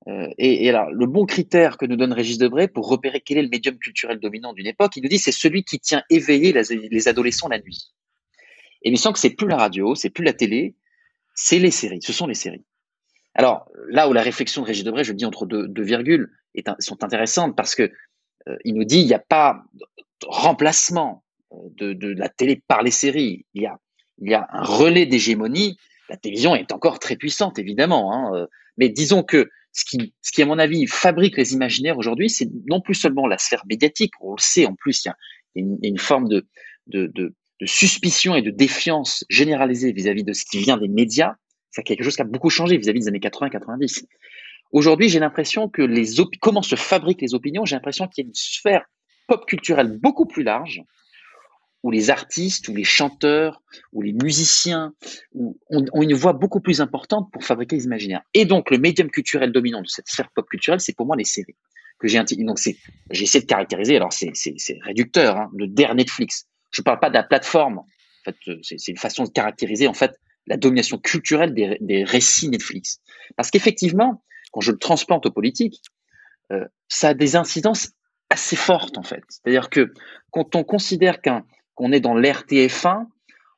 Euh, 0.07 0.27
et, 0.37 0.69
alors, 0.69 0.91
le 0.91 1.07
bon 1.07 1.25
critère 1.25 1.77
que 1.77 1.87
nous 1.87 1.95
donne 1.95 2.13
Régis 2.13 2.37
Debray 2.37 2.67
pour 2.67 2.87
repérer 2.87 3.21
quel 3.21 3.39
est 3.39 3.41
le 3.41 3.49
médium 3.49 3.79
culturel 3.79 4.19
dominant 4.19 4.53
d'une 4.53 4.67
époque, 4.67 4.95
il 4.95 5.01
nous 5.01 5.09
dit 5.09 5.17
c'est 5.17 5.31
celui 5.31 5.63
qui 5.63 5.79
tient 5.79 6.03
éveillé 6.11 6.53
les, 6.53 6.87
les 6.89 7.07
adolescents 7.07 7.47
la 7.47 7.59
nuit. 7.59 7.95
Et 8.83 8.89
il 8.89 8.91
me 8.91 8.97
semble 8.97 9.13
que 9.13 9.19
c'est 9.19 9.31
plus 9.31 9.47
la 9.47 9.57
radio, 9.57 9.95
c'est 9.95 10.11
plus 10.11 10.23
la 10.23 10.33
télé, 10.33 10.75
c'est 11.33 11.59
les 11.59 11.71
séries, 11.71 12.01
ce 12.03 12.13
sont 12.13 12.27
les 12.27 12.35
séries. 12.35 12.63
Alors 13.33 13.67
là 13.87 14.07
où 14.07 14.13
la 14.13 14.21
réflexion 14.21 14.61
de 14.61 14.67
Régis 14.67 14.83
Debray, 14.83 15.03
je 15.03 15.11
le 15.11 15.17
dis 15.17 15.25
entre 15.25 15.47
deux, 15.47 15.67
deux 15.67 15.83
virgules, 15.83 16.29
sont 16.79 17.03
intéressantes 17.03 17.55
parce 17.55 17.73
que 17.73 17.91
il 18.65 18.75
nous 18.75 18.83
dit 18.83 18.99
il 18.99 19.07
n'y 19.07 19.13
a 19.13 19.19
pas 19.19 19.63
de 19.75 20.27
remplacement 20.27 21.23
de, 21.51 22.07
la 22.13 22.29
télé 22.29 22.61
par 22.67 22.83
les 22.83 22.91
séries. 22.91 23.45
Il 23.53 23.63
y 23.63 23.65
a, 23.65 23.77
il 24.21 24.29
y 24.29 24.33
a 24.33 24.47
un 24.51 24.63
relais 24.63 25.05
d'hégémonie. 25.05 25.77
La 26.09 26.17
télévision 26.17 26.55
est 26.55 26.71
encore 26.71 26.99
très 26.99 27.15
puissante, 27.15 27.59
évidemment, 27.59 28.13
hein, 28.13 28.35
euh, 28.35 28.47
mais 28.77 28.89
disons 28.89 29.23
que 29.23 29.49
ce 29.71 29.85
qui, 29.85 30.13
ce 30.21 30.31
qui, 30.31 30.41
à 30.41 30.45
mon 30.45 30.57
avis, 30.57 30.87
fabrique 30.87 31.37
les 31.37 31.53
imaginaires 31.53 31.97
aujourd'hui, 31.97 32.29
c'est 32.29 32.49
non 32.67 32.81
plus 32.81 32.95
seulement 32.95 33.27
la 33.27 33.37
sphère 33.37 33.63
médiatique, 33.67 34.13
on 34.19 34.31
le 34.31 34.41
sait, 34.41 34.65
en 34.65 34.73
plus, 34.73 35.05
il 35.05 35.07
y 35.07 35.11
a 35.11 35.67
une, 35.83 35.99
forme 35.99 36.27
de, 36.27 36.47
de, 36.87 37.07
de, 37.07 37.35
de, 37.61 37.65
suspicion 37.65 38.35
et 38.35 38.41
de 38.41 38.49
défiance 38.49 39.23
généralisée 39.29 39.91
vis-à-vis 39.91 40.23
de 40.23 40.33
ce 40.33 40.43
qui 40.45 40.57
vient 40.57 40.77
des 40.77 40.87
médias. 40.87 41.35
C'est 41.69 41.83
quelque 41.83 42.03
chose 42.03 42.15
qui 42.15 42.21
a 42.23 42.25
beaucoup 42.25 42.49
changé 42.49 42.77
vis-à-vis 42.77 43.01
des 43.01 43.07
années 43.07 43.19
80-90. 43.19 44.05
Aujourd'hui, 44.71 45.09
j'ai 45.09 45.19
l'impression 45.19 45.69
que 45.69 45.81
les 45.81 46.05
comment 46.41 46.61
se 46.61 46.75
fabriquent 46.75 47.21
les 47.21 47.35
opinions, 47.35 47.65
j'ai 47.65 47.75
l'impression 47.75 48.07
qu'il 48.07 48.23
y 48.23 48.25
a 48.25 48.27
une 48.27 48.35
sphère 48.35 48.85
pop 49.27 49.45
culturelle 49.45 49.97
beaucoup 49.99 50.25
plus 50.25 50.43
large, 50.43 50.81
où 51.83 51.91
les 51.91 52.09
artistes, 52.09 52.67
ou 52.67 52.75
les 52.75 52.83
chanteurs, 52.83 53.61
ou 53.93 54.01
les 54.01 54.13
musiciens 54.13 54.93
ont, 55.33 55.55
ont, 55.69 56.01
une 56.01 56.13
voix 56.13 56.33
beaucoup 56.33 56.59
plus 56.59 56.81
importante 56.81 57.31
pour 57.31 57.43
fabriquer 57.43 57.77
les 57.77 57.85
imaginaires. 57.85 58.21
Et 58.33 58.45
donc, 58.45 58.69
le 58.69 58.77
médium 58.77 59.09
culturel 59.09 59.51
dominant 59.51 59.81
de 59.81 59.87
cette 59.87 60.07
sphère 60.07 60.29
pop 60.35 60.47
culturelle, 60.49 60.81
c'est 60.81 60.95
pour 60.95 61.05
moi 61.05 61.15
les 61.15 61.23
séries. 61.23 61.55
Que 61.99 62.07
j'ai 62.07 62.21
donc 62.43 62.59
c'est, 62.59 62.77
j'ai 63.11 63.23
essayé 63.23 63.41
de 63.41 63.47
caractériser. 63.47 63.97
Alors 63.97 64.13
c'est, 64.13 64.31
réducteur, 64.83 65.37
hein, 65.37 65.49
le 65.55 65.67
der 65.67 65.95
Netflix. 65.95 66.47
Je 66.71 66.81
parle 66.81 66.99
pas 66.99 67.09
de 67.09 67.15
la 67.15 67.23
plateforme. 67.23 67.79
En 67.79 67.85
fait, 68.23 68.35
c'est, 68.61 68.79
c'est 68.79 68.91
une 68.91 68.97
façon 68.97 69.25
de 69.25 69.29
caractériser 69.29 69.87
en 69.87 69.93
fait 69.93 70.17
la 70.47 70.57
domination 70.57 70.97
culturelle 70.97 71.53
des, 71.53 71.77
des 71.81 72.03
récits 72.05 72.49
Netflix. 72.49 73.01
Parce 73.35 73.51
qu'effectivement, 73.51 74.23
quand 74.51 74.61
je 74.61 74.71
le 74.71 74.77
transplante 74.77 75.25
aux 75.25 75.31
politiques, 75.31 75.81
euh, 76.51 76.65
ça 76.87 77.09
a 77.09 77.13
des 77.13 77.35
incidences 77.35 77.91
assez 78.29 78.55
fortes 78.55 78.97
en 78.97 79.03
fait. 79.03 79.23
C'est-à-dire 79.29 79.69
que 79.69 79.93
quand 80.31 80.55
on 80.55 80.63
considère 80.63 81.21
qu'un 81.21 81.45
qu'on 81.79 81.93
est 81.93 82.01
dans 82.01 82.13
l'RTF1, 82.13 83.05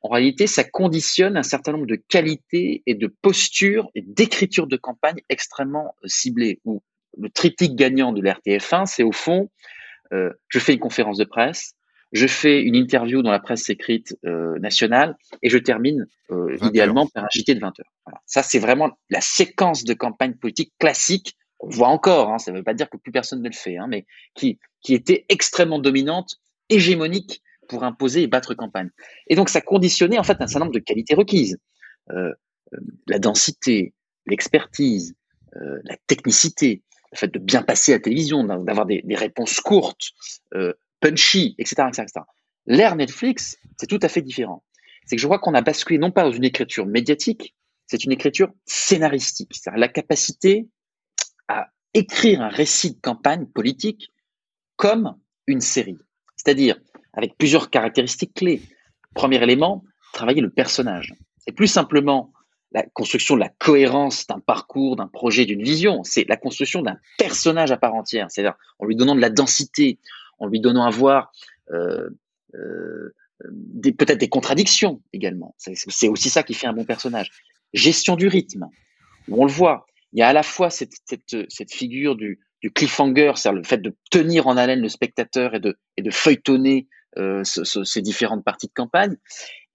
en 0.03 0.09
réalité, 0.09 0.45
ça 0.45 0.63
conditionne 0.63 1.37
un 1.37 1.43
certain 1.43 1.71
nombre 1.71 1.87
de 1.87 1.95
qualités 1.95 2.83
et 2.85 2.93
de 2.93 3.07
postures 3.07 3.89
et 3.95 4.03
d'écriture 4.03 4.67
de 4.67 4.77
campagne 4.77 5.17
extrêmement 5.29 5.95
euh, 6.03 6.07
ciblées. 6.07 6.59
Où 6.63 6.83
le 7.17 7.29
triptyque 7.29 7.75
gagnant 7.75 8.13
de 8.13 8.21
l'RTF1, 8.21 8.85
c'est 8.85 9.01
au 9.01 9.11
fond, 9.11 9.49
euh, 10.13 10.31
je 10.49 10.59
fais 10.59 10.73
une 10.73 10.79
conférence 10.79 11.17
de 11.17 11.23
presse, 11.23 11.73
je 12.11 12.27
fais 12.27 12.61
une 12.61 12.75
interview 12.75 13.23
dans 13.23 13.31
la 13.31 13.39
presse 13.39 13.67
écrite 13.71 14.15
euh, 14.23 14.59
nationale 14.59 15.17
et 15.41 15.49
je 15.49 15.57
termine 15.57 16.05
euh, 16.29 16.57
idéalement 16.61 17.07
par 17.07 17.23
un 17.23 17.27
JT 17.31 17.55
de 17.55 17.59
20 17.59 17.79
heures. 17.79 17.93
Voilà. 18.05 18.21
Ça, 18.27 18.43
c'est 18.43 18.59
vraiment 18.59 18.91
la 19.09 19.21
séquence 19.21 19.83
de 19.83 19.95
campagne 19.95 20.35
politique 20.35 20.73
classique 20.77 21.35
qu'on 21.57 21.69
voit 21.69 21.87
encore. 21.87 22.31
Hein, 22.31 22.37
ça 22.37 22.51
ne 22.51 22.57
veut 22.57 22.63
pas 22.63 22.75
dire 22.75 22.87
que 22.87 22.97
plus 22.97 23.11
personne 23.11 23.41
ne 23.41 23.49
le 23.49 23.55
fait, 23.55 23.77
hein, 23.77 23.87
mais 23.89 24.05
qui, 24.35 24.59
qui 24.81 24.93
était 24.93 25.25
extrêmement 25.27 25.79
dominante, 25.79 26.35
hégémonique 26.69 27.41
pour 27.71 27.85
imposer 27.85 28.23
et 28.23 28.27
battre 28.27 28.53
campagne. 28.53 28.89
Et 29.27 29.35
donc, 29.35 29.47
ça 29.47 29.61
conditionnait 29.61 30.19
en 30.19 30.23
fait 30.23 30.41
un 30.41 30.47
certain 30.47 30.65
nombre 30.65 30.73
de 30.73 30.79
qualités 30.79 31.15
requises. 31.15 31.57
Euh, 32.11 32.33
euh 32.73 32.79
la 33.07 33.17
densité, 33.17 33.93
l'expertise, 34.27 35.15
euh, 35.55 35.79
la 35.85 35.95
technicité, 36.05 36.83
le 37.13 37.17
fait 37.17 37.33
de 37.33 37.39
bien 37.39 37.61
passer 37.61 37.93
à 37.93 37.95
la 37.95 38.01
télévision, 38.01 38.43
d'avoir 38.43 38.85
des, 38.85 39.03
réponses 39.15 39.61
courtes, 39.61 40.11
punchy, 40.99 41.55
etc. 41.57 41.83
etc., 41.87 42.03
etc. 42.03 42.25
L'ère 42.65 42.95
Netflix, 42.95 43.57
c'est 43.77 43.87
tout 43.87 43.99
à 44.01 44.09
fait 44.09 44.21
différent. 44.21 44.63
C'est 45.05 45.15
que 45.15 45.21
je 45.21 45.27
crois 45.27 45.39
qu'on 45.39 45.53
a 45.53 45.61
basculé 45.61 45.97
non 45.97 46.11
pas 46.11 46.23
dans 46.23 46.31
une 46.31 46.43
écriture 46.43 46.85
médiatique, 46.85 47.55
c'est 47.87 48.03
une 48.03 48.11
écriture 48.11 48.51
scénaristique, 48.65 49.51
c'est-à-dire 49.53 49.79
la 49.79 49.87
capacité 49.87 50.67
à 51.47 51.69
écrire 51.93 52.41
un 52.41 52.49
récit 52.49 52.95
de 52.95 52.99
campagne 53.01 53.45
politique 53.45 54.11
comme 54.75 55.17
une 55.47 55.61
série. 55.61 55.97
C'est-à-dire 56.35 56.79
avec 57.13 57.37
plusieurs 57.37 57.69
caractéristiques 57.69 58.33
clés. 58.33 58.61
Premier 59.13 59.41
élément, 59.41 59.83
travailler 60.13 60.41
le 60.41 60.49
personnage. 60.49 61.13
C'est 61.39 61.51
plus 61.51 61.67
simplement 61.67 62.31
la 62.71 62.83
construction 62.83 63.35
de 63.35 63.41
la 63.41 63.49
cohérence 63.49 64.27
d'un 64.27 64.39
parcours, 64.39 64.95
d'un 64.95 65.07
projet, 65.07 65.45
d'une 65.45 65.63
vision. 65.63 66.03
C'est 66.03 66.27
la 66.29 66.37
construction 66.37 66.81
d'un 66.81 66.97
personnage 67.17 67.71
à 67.71 67.77
part 67.77 67.95
entière. 67.95 68.27
C'est-à-dire 68.29 68.55
en 68.79 68.85
lui 68.85 68.95
donnant 68.95 69.15
de 69.15 69.21
la 69.21 69.29
densité, 69.29 69.99
en 70.39 70.47
lui 70.47 70.61
donnant 70.61 70.85
à 70.85 70.89
voir 70.89 71.31
euh, 71.71 72.09
euh, 72.55 73.13
peut-être 73.97 74.19
des 74.19 74.29
contradictions 74.29 75.01
également. 75.13 75.55
C'est 75.57 76.07
aussi 76.07 76.29
ça 76.29 76.43
qui 76.43 76.53
fait 76.53 76.67
un 76.67 76.73
bon 76.73 76.85
personnage. 76.85 77.31
Gestion 77.73 78.15
du 78.15 78.27
rythme. 78.27 78.67
On 79.29 79.45
le 79.45 79.51
voit. 79.51 79.85
Il 80.13 80.19
y 80.19 80.23
a 80.23 80.27
à 80.27 80.33
la 80.33 80.43
fois 80.43 80.69
cette, 80.69 80.91
figure 81.69 82.15
du, 82.15 82.39
cliffhanger, 82.75 83.33
c'est-à-dire 83.35 83.57
le 83.59 83.63
fait 83.63 83.81
de 83.81 83.95
tenir 84.11 84.47
en 84.47 84.57
haleine 84.57 84.81
le 84.81 84.89
spectateur 84.89 85.55
et 85.55 85.59
de, 85.59 85.77
et 85.97 86.01
de 86.01 86.11
feuilletonner 86.11 86.87
ce, 87.17 87.63
ce, 87.63 87.83
ces 87.83 88.01
différentes 88.01 88.43
parties 88.43 88.67
de 88.67 88.73
campagne. 88.73 89.15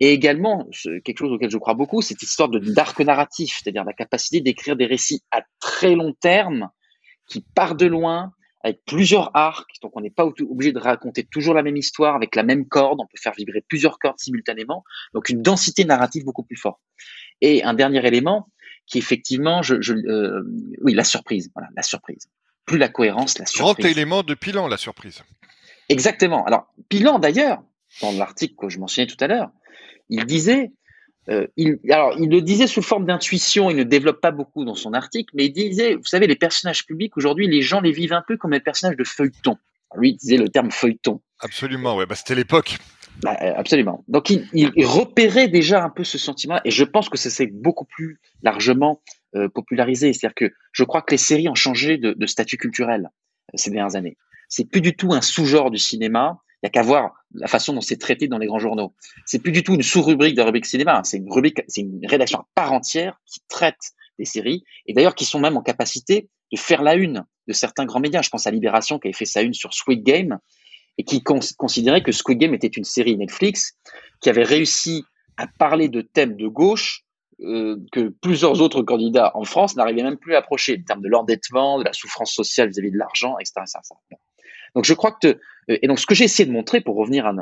Et 0.00 0.12
également, 0.12 0.68
quelque 1.04 1.18
chose 1.18 1.32
auquel 1.32 1.50
je 1.50 1.58
crois 1.58 1.74
beaucoup, 1.74 2.02
cette 2.02 2.22
histoire 2.22 2.48
de 2.48 2.58
d'arc 2.58 3.00
narratif, 3.00 3.60
c'est-à-dire 3.62 3.84
la 3.84 3.94
capacité 3.94 4.40
d'écrire 4.40 4.76
des 4.76 4.86
récits 4.86 5.22
à 5.30 5.42
très 5.58 5.94
long 5.94 6.12
terme 6.12 6.68
qui 7.26 7.44
partent 7.54 7.78
de 7.78 7.86
loin, 7.86 8.32
avec 8.62 8.80
plusieurs 8.84 9.30
arcs, 9.34 9.70
donc 9.80 9.92
on 9.96 10.00
n'est 10.00 10.10
pas 10.10 10.24
obligé 10.24 10.72
de 10.72 10.78
raconter 10.78 11.24
toujours 11.24 11.54
la 11.54 11.62
même 11.62 11.76
histoire 11.76 12.16
avec 12.16 12.34
la 12.34 12.42
même 12.42 12.66
corde, 12.66 12.98
on 13.00 13.06
peut 13.06 13.18
faire 13.18 13.32
vibrer 13.36 13.64
plusieurs 13.68 13.98
cordes 13.98 14.18
simultanément, 14.18 14.82
donc 15.14 15.28
une 15.28 15.40
densité 15.40 15.84
narrative 15.84 16.24
beaucoup 16.24 16.42
plus 16.42 16.56
forte. 16.56 16.80
Et 17.40 17.62
un 17.62 17.74
dernier 17.74 18.04
élément 18.04 18.48
qui 18.86 18.98
effectivement, 18.98 19.62
je, 19.62 19.80
je 19.80 19.94
euh, 19.94 20.42
oui, 20.82 20.94
la 20.94 21.04
surprise, 21.04 21.50
voilà, 21.54 21.68
la 21.76 21.82
surprise. 21.82 22.28
Plus 22.64 22.78
la 22.78 22.88
cohérence, 22.88 23.38
la 23.38 23.46
surprise. 23.46 23.76
Grand 23.76 23.88
élément 23.88 24.22
de 24.24 24.34
Pilan, 24.34 24.66
la 24.66 24.76
surprise. 24.76 25.22
Exactement. 25.88 26.44
Alors, 26.44 26.72
Pilan, 26.88 27.18
d'ailleurs, 27.18 27.62
dans 28.00 28.12
l'article 28.12 28.54
que 28.56 28.68
je 28.68 28.78
mentionnais 28.78 29.06
tout 29.06 29.16
à 29.20 29.26
l'heure, 29.26 29.50
il 30.08 30.24
disait, 30.24 30.72
euh, 31.28 31.46
il, 31.56 31.78
alors, 31.90 32.14
il 32.18 32.28
le 32.28 32.40
disait 32.40 32.66
sous 32.66 32.82
forme 32.82 33.06
d'intuition, 33.06 33.70
il 33.70 33.76
ne 33.76 33.82
développe 33.82 34.20
pas 34.20 34.30
beaucoup 34.30 34.64
dans 34.64 34.74
son 34.74 34.92
article, 34.92 35.32
mais 35.34 35.46
il 35.46 35.52
disait, 35.52 35.94
vous 35.94 36.04
savez, 36.04 36.26
les 36.26 36.36
personnages 36.36 36.86
publics, 36.86 37.16
aujourd'hui, 37.16 37.48
les 37.48 37.62
gens 37.62 37.80
les 37.80 37.92
vivent 37.92 38.12
un 38.12 38.24
peu 38.26 38.36
comme 38.36 38.52
des 38.52 38.60
personnages 38.60 38.96
de 38.96 39.04
feuilleton. 39.04 39.56
Lui, 39.96 40.10
il 40.10 40.16
disait 40.16 40.36
le 40.36 40.48
terme 40.48 40.70
feuilleton. 40.70 41.20
Absolument, 41.40 41.96
ouais, 41.96 42.06
bah, 42.06 42.14
c'était 42.14 42.34
l'époque. 42.34 42.78
Bah, 43.22 43.36
euh, 43.40 43.54
absolument. 43.56 44.04
Donc, 44.08 44.30
il, 44.30 44.46
il, 44.52 44.84
repérait 44.84 45.48
déjà 45.48 45.82
un 45.82 45.88
peu 45.88 46.04
ce 46.04 46.18
sentiment, 46.18 46.60
et 46.64 46.70
je 46.70 46.84
pense 46.84 47.08
que 47.08 47.16
ça 47.16 47.30
s'est 47.30 47.46
beaucoup 47.46 47.86
plus 47.86 48.20
largement 48.42 49.00
euh, 49.34 49.48
popularisé. 49.48 50.12
C'est-à-dire 50.12 50.34
que 50.34 50.52
je 50.72 50.84
crois 50.84 51.02
que 51.02 51.12
les 51.12 51.18
séries 51.18 51.48
ont 51.48 51.54
changé 51.54 51.96
de, 51.96 52.12
de 52.12 52.26
statut 52.26 52.58
culturel 52.58 53.08
ces 53.54 53.70
dernières 53.70 53.96
années 53.96 54.16
c'est 54.48 54.64
plus 54.64 54.80
du 54.80 54.96
tout 54.96 55.12
un 55.12 55.20
sous-genre 55.20 55.70
du 55.70 55.78
cinéma. 55.78 56.38
Il 56.62 56.66
n'y 56.66 56.68
a 56.68 56.70
qu'à 56.70 56.82
voir 56.82 57.12
la 57.34 57.48
façon 57.48 57.74
dont 57.74 57.80
c'est 57.80 57.98
traité 57.98 58.28
dans 58.28 58.38
les 58.38 58.46
grands 58.46 58.58
journaux. 58.58 58.94
C'est 59.26 59.38
plus 59.38 59.52
du 59.52 59.62
tout 59.62 59.74
une 59.74 59.82
sous-rubrique 59.82 60.34
de 60.34 60.40
la 60.40 60.46
rubrique 60.46 60.66
cinéma. 60.66 61.02
C'est 61.04 61.18
une 61.18 61.30
rubrique, 61.30 61.62
c'est 61.68 61.82
une 61.82 62.06
rédaction 62.06 62.40
à 62.40 62.46
part 62.54 62.72
entière 62.72 63.20
qui 63.26 63.40
traite 63.48 63.92
des 64.18 64.24
séries 64.24 64.64
et 64.86 64.94
d'ailleurs 64.94 65.14
qui 65.14 65.24
sont 65.24 65.38
même 65.38 65.56
en 65.56 65.62
capacité 65.62 66.28
de 66.52 66.58
faire 66.58 66.82
la 66.82 66.94
une 66.94 67.24
de 67.46 67.52
certains 67.52 67.84
grands 67.84 68.00
médias. 68.00 68.22
Je 68.22 68.30
pense 68.30 68.46
à 68.46 68.50
Libération 68.50 68.98
qui 68.98 69.08
avait 69.08 69.16
fait 69.16 69.26
sa 69.26 69.42
une 69.42 69.54
sur 69.54 69.74
Squid 69.74 70.02
Game 70.02 70.38
et 70.98 71.04
qui 71.04 71.22
considérait 71.22 72.02
que 72.02 72.12
Squid 72.12 72.38
Game 72.38 72.54
était 72.54 72.68
une 72.68 72.84
série 72.84 73.16
Netflix 73.16 73.76
qui 74.20 74.30
avait 74.30 74.44
réussi 74.44 75.04
à 75.36 75.46
parler 75.46 75.88
de 75.88 76.00
thèmes 76.00 76.36
de 76.36 76.48
gauche 76.48 77.04
euh, 77.40 77.76
que 77.92 78.08
plusieurs 78.22 78.62
autres 78.62 78.82
candidats 78.82 79.30
en 79.34 79.44
France 79.44 79.76
n'arrivaient 79.76 80.02
même 80.02 80.16
plus 80.16 80.34
à 80.34 80.38
approcher, 80.38 80.78
en 80.80 80.84
termes 80.84 81.02
de 81.02 81.08
l'endettement, 81.08 81.78
de 81.78 81.84
la 81.84 81.92
souffrance 81.92 82.32
sociale 82.32 82.70
vis-à-vis 82.70 82.92
de 82.92 82.96
l'argent, 82.96 83.36
etc., 83.38 83.60
etc. 83.60 84.18
Donc 84.74 84.84
je 84.84 84.94
crois 84.94 85.12
que 85.12 85.28
euh, 85.28 85.78
et 85.82 85.86
donc 85.86 85.98
ce 85.98 86.06
que 86.06 86.14
j'ai 86.14 86.24
essayé 86.24 86.46
de 86.46 86.52
montrer 86.52 86.80
pour 86.80 86.96
revenir 86.96 87.26
à, 87.26 87.32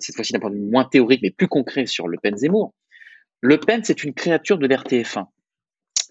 cette 0.00 0.14
fois-ci 0.14 0.32
d'un 0.32 0.40
point 0.40 0.50
de 0.50 0.56
vue 0.56 0.70
moins 0.70 0.84
théorique 0.84 1.20
mais 1.22 1.30
plus 1.30 1.48
concret 1.48 1.86
sur 1.86 2.08
Le 2.08 2.18
Pen 2.18 2.36
Zemmour, 2.36 2.74
Le 3.40 3.58
Pen 3.58 3.82
c'est 3.84 4.04
une 4.04 4.14
créature 4.14 4.58
de 4.58 4.66
l'RTF1. 4.66 5.26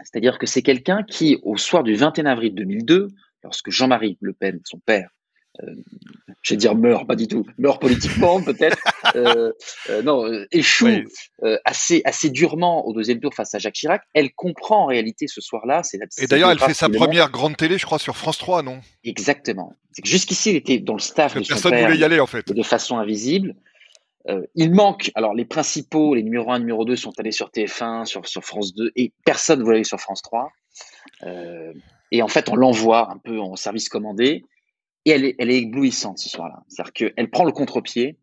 C'est-à-dire 0.03 0.37
que 0.37 0.45
c'est 0.45 0.61
quelqu'un 0.61 1.03
qui 1.03 1.39
au 1.43 1.57
soir 1.57 1.83
du 1.83 1.95
21 1.95 2.25
avril 2.25 2.55
2002, 2.55 3.09
lorsque 3.43 3.69
Jean-Marie 3.69 4.17
Le 4.21 4.33
Pen, 4.33 4.61
son 4.63 4.79
père, 4.79 5.09
euh, 5.61 5.75
je 6.41 6.53
vais 6.53 6.57
dire 6.57 6.75
meurt, 6.75 7.05
pas 7.05 7.15
du 7.15 7.27
tout, 7.27 7.45
meurt 7.57 7.81
politiquement 7.81 8.41
peut-être, 8.41 8.77
euh, 9.15 9.51
euh, 9.89 10.01
non, 10.01 10.25
euh, 10.25 10.47
échoue 10.51 10.85
oui. 10.85 11.05
Assez, 11.65 12.01
assez 12.05 12.29
durement 12.29 12.85
au 12.85 12.93
deuxième 12.93 13.19
tour 13.19 13.33
face 13.33 13.53
à 13.55 13.59
Jacques 13.59 13.75
Chirac. 13.75 14.01
Elle 14.13 14.33
comprend 14.33 14.83
en 14.83 14.85
réalité 14.85 15.27
ce 15.27 15.41
soir-là. 15.41 15.83
C'est 15.83 15.99
Et 16.17 16.27
d'ailleurs, 16.27 16.51
elle 16.51 16.59
fait 16.59 16.73
sa 16.73 16.89
première 16.89 17.29
grande 17.29 17.57
télé, 17.57 17.77
je 17.77 17.85
crois, 17.85 17.99
sur 17.99 18.17
France 18.17 18.37
3, 18.37 18.63
non? 18.63 18.81
Exactement. 19.03 19.73
Jusqu'ici, 20.03 20.51
il 20.51 20.55
était 20.55 20.79
dans 20.79 20.93
le 20.93 20.99
staff 20.99 21.35
de 21.35 21.43
son 21.43 21.49
personne 21.49 21.71
père, 21.71 21.87
voulait 21.87 21.99
y 21.99 22.03
aller 22.03 22.19
en 22.19 22.27
fait. 22.27 22.51
de 22.51 22.63
façon 22.63 22.97
invisible. 22.97 23.55
Euh, 24.27 24.45
il 24.55 24.71
manque, 24.71 25.11
alors 25.15 25.33
les 25.33 25.45
principaux, 25.45 26.13
les 26.13 26.23
numéros 26.23 26.51
1, 26.51 26.59
numéro 26.59 26.85
2 26.85 26.95
sont 26.95 27.17
allés 27.17 27.31
sur 27.31 27.49
TF1, 27.49 28.05
sur, 28.05 28.27
sur 28.27 28.43
France 28.43 28.75
2, 28.75 28.91
et 28.95 29.13
personne 29.25 29.59
ne 29.59 29.63
voulait 29.63 29.77
aller 29.77 29.83
sur 29.83 29.99
France 29.99 30.21
3. 30.21 30.49
Euh, 31.23 31.73
et 32.11 32.21
en 32.21 32.27
fait, 32.27 32.49
on 32.49 32.55
l'envoie 32.55 33.11
un 33.11 33.17
peu 33.17 33.39
en 33.39 33.55
service 33.55 33.89
commandé, 33.89 34.43
et 35.05 35.11
elle 35.11 35.25
est, 35.25 35.35
elle 35.39 35.49
est 35.49 35.59
éblouissante 35.59 36.19
ce 36.19 36.29
soir-là. 36.29 36.63
C'est-à-dire 36.67 36.93
qu'elle 36.93 37.29
prend 37.29 37.45
le 37.45 37.51
contre-pied, 37.51 38.17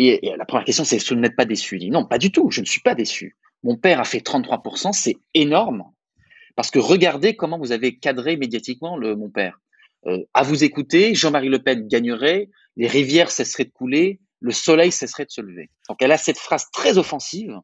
et, 0.00 0.34
la 0.36 0.44
première 0.44 0.64
question, 0.64 0.84
c'est 0.84 0.96
est-ce 0.96 1.10
que 1.10 1.14
vous 1.14 1.20
n'êtes 1.20 1.36
pas 1.36 1.44
déçu? 1.44 1.76
Il 1.76 1.80
dit 1.80 1.90
non, 1.90 2.06
pas 2.06 2.18
du 2.18 2.32
tout, 2.32 2.50
je 2.50 2.60
ne 2.60 2.66
suis 2.66 2.80
pas 2.80 2.94
déçu. 2.94 3.36
Mon 3.62 3.76
père 3.76 4.00
a 4.00 4.04
fait 4.04 4.24
33%, 4.24 4.92
c'est 4.92 5.16
énorme, 5.34 5.84
parce 6.56 6.70
que 6.70 6.78
regardez 6.78 7.36
comment 7.36 7.58
vous 7.58 7.72
avez 7.72 7.98
cadré 7.98 8.36
médiatiquement 8.36 8.98
mon 8.98 9.28
père. 9.28 9.58
Euh, 10.06 10.24
à 10.32 10.42
vous 10.42 10.64
écouter, 10.64 11.14
Jean-Marie 11.14 11.50
Le 11.50 11.58
Pen 11.58 11.86
gagnerait, 11.86 12.48
les 12.76 12.86
rivières 12.86 13.30
cesseraient 13.30 13.66
de 13.66 13.70
couler, 13.70 14.20
le 14.40 14.52
soleil 14.52 14.90
cesserait 14.90 15.26
de 15.26 15.30
se 15.30 15.42
lever. 15.42 15.68
Donc 15.90 16.00
elle 16.00 16.12
a 16.12 16.16
cette 16.16 16.38
phrase 16.38 16.70
très 16.72 16.96
offensive 16.96 17.54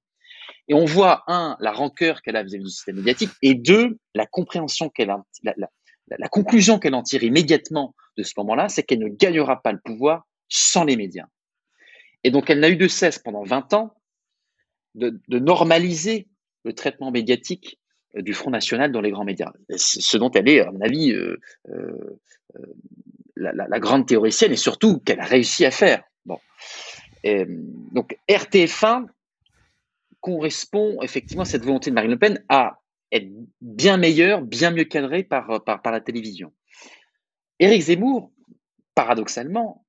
Et 0.69 0.75
on 0.75 0.85
voit, 0.85 1.23
un, 1.29 1.57
la 1.61 1.73
rancœur 1.73 2.21
qu'elle 2.21 2.37
a 2.37 2.43
vis-à-vis 2.43 2.65
du 2.65 2.71
système 2.71 2.97
médiatique, 2.97 3.31
et 3.41 3.55
deux, 3.55 3.99
la 4.15 4.27
compréhension 4.27 4.91
qu'elle 4.91 5.09
a, 5.09 5.25
la 5.43 6.29
conclusion 6.29 6.79
qu'elle 6.79 6.95
en 6.95 7.03
tire 7.03 7.23
immédiatement 7.23 7.95
de 8.19 8.23
ce 8.23 8.35
moment-là, 8.37 8.69
c'est 8.69 8.83
qu'elle 8.83 8.99
ne 8.99 9.09
gagnera 9.09 9.63
pas 9.63 9.73
le 9.73 9.81
pouvoir 9.83 10.27
sans 10.49 10.85
les 10.85 10.97
médias. 10.97 11.27
Et 12.27 12.31
donc, 12.31 12.51
elle 12.51 12.59
n'a 12.59 12.71
eu 12.71 12.77
de 12.77 12.89
cesse 12.89 13.21
pendant 13.21 13.45
20 13.45 13.73
ans 13.75 13.95
de, 14.97 15.21
normaliser 15.29 16.27
le 16.65 16.73
traitement 16.73 17.13
médiatique 17.13 17.79
euh, 18.17 18.23
du 18.23 18.35
Front 18.35 18.51
National 18.51 18.91
dans 18.91 19.01
les 19.01 19.13
grands 19.13 19.25
médias. 19.25 19.53
Ce 19.77 20.17
dont 20.17 20.33
elle 20.33 20.49
est, 20.49 20.59
à 20.59 20.73
mon 20.73 20.81
avis, 20.81 21.13
euh, 21.13 21.41
euh, 21.69 22.17
la, 23.37 23.79
grande 23.79 24.09
théoricienne 24.09 24.51
et 24.51 24.57
surtout 24.57 24.99
qu'elle 24.99 25.21
a 25.21 25.25
réussi 25.25 25.65
à 25.65 25.71
faire. 25.71 26.03
Bon. 26.25 26.41
donc, 27.93 28.19
RTF1 28.29 29.07
correspond 30.21 31.01
effectivement 31.03 31.43
à 31.43 31.47
cette 31.47 31.65
volonté 31.65 31.91
de 31.91 31.95
Marine 31.95 32.11
Le 32.11 32.19
Pen 32.19 32.45
à 32.49 32.81
être 33.13 33.31
bien 33.61 33.99
meilleur, 33.99 34.43
bien 34.43 34.73
mieux 34.73 34.83
cadré 34.83 35.23
par, 35.23 35.63
par, 35.63 35.81
par 35.81 35.93
la 35.93 36.01
télévision. 36.01 36.53
Éric 37.61 37.83
Zemmour, 37.83 38.33
paradoxalement, 38.97 39.86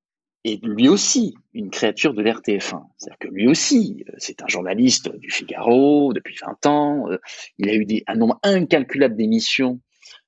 est 0.52 0.64
lui 0.64 0.88
aussi 0.88 1.34
une 1.54 1.70
créature 1.70 2.14
de 2.14 2.22
l'RTF1. 2.22 2.82
C'est-à-dire 2.96 3.18
que 3.18 3.28
lui 3.28 3.46
aussi, 3.46 4.04
euh, 4.08 4.12
c'est 4.18 4.42
un 4.42 4.46
journaliste 4.48 5.14
du 5.16 5.30
Figaro 5.30 6.12
depuis 6.12 6.36
20 6.40 6.66
ans. 6.66 7.10
Euh, 7.10 7.18
il 7.58 7.68
a 7.68 7.74
eu 7.74 7.86
un 8.06 8.14
nombre 8.14 8.38
incalculable 8.42 9.16
d'émissions, 9.16 9.80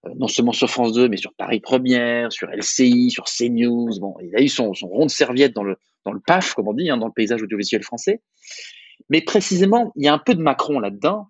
euh, 0.06 0.10
non 0.16 0.28
seulement 0.28 0.52
sur 0.52 0.68
France 0.68 0.92
2, 0.92 1.08
mais 1.08 1.16
sur 1.16 1.34
Paris 1.34 1.60
Première, 1.60 2.32
sur 2.32 2.48
LCI, 2.50 3.10
sur 3.10 3.24
CNews. 3.24 3.98
Bon, 4.00 4.14
il 4.22 4.34
a 4.36 4.42
eu 4.42 4.48
son, 4.48 4.72
rond 4.72 5.06
de 5.06 5.10
serviette 5.10 5.54
dans 5.54 5.64
le, 5.64 5.76
dans 6.04 6.12
le 6.12 6.20
PAF, 6.20 6.54
comme 6.54 6.68
on 6.68 6.74
dit, 6.74 6.90
hein, 6.90 6.96
dans 6.96 7.06
le 7.06 7.12
paysage 7.12 7.42
audiovisuel 7.42 7.82
français. 7.82 8.22
Mais 9.08 9.20
précisément, 9.20 9.92
il 9.96 10.04
y 10.04 10.08
a 10.08 10.14
un 10.14 10.18
peu 10.18 10.34
de 10.34 10.42
Macron 10.42 10.78
là-dedans. 10.78 11.28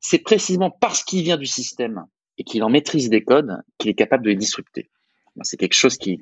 C'est 0.00 0.18
précisément 0.18 0.70
parce 0.70 1.04
qu'il 1.04 1.22
vient 1.22 1.36
du 1.36 1.46
système 1.46 2.06
et 2.38 2.44
qu'il 2.44 2.62
en 2.64 2.70
maîtrise 2.70 3.10
des 3.10 3.22
codes 3.22 3.62
qu'il 3.78 3.90
est 3.90 3.94
capable 3.94 4.24
de 4.24 4.30
les 4.30 4.36
disrupter. 4.36 4.90
C'est 5.42 5.56
quelque 5.56 5.74
chose 5.74 5.96
qui, 5.96 6.20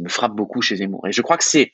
me 0.00 0.08
frappe 0.08 0.34
beaucoup 0.34 0.62
chez 0.62 0.76
Zemmour. 0.76 1.06
Et 1.06 1.12
je 1.12 1.22
crois 1.22 1.36
que 1.36 1.44
ses, 1.44 1.72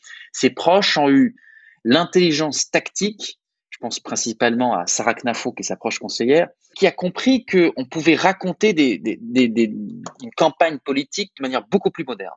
proches 0.55 0.97
ont 0.99 1.11
eu 1.11 1.37
l'intelligence 1.85 2.71
tactique, 2.71 3.41
je 3.71 3.79
pense 3.79 4.01
principalement 4.01 4.75
à 4.77 4.87
Sarah 4.87 5.15
Knafo, 5.15 5.53
qui 5.53 5.62
est 5.62 5.67
sa 5.67 5.77
proche 5.77 5.99
conseillère, 5.99 6.49
qui 6.75 6.87
a 6.87 6.93
compris 6.93 7.45
qu'on 7.45 7.85
pouvait 7.85 8.15
raconter 8.17 8.73
des, 8.73 9.01
une 9.21 10.31
campagne 10.37 10.79
politique 10.79 11.33
de 11.39 11.43
manière 11.43 11.67
beaucoup 11.69 11.91
plus 11.91 12.05
moderne. 12.05 12.33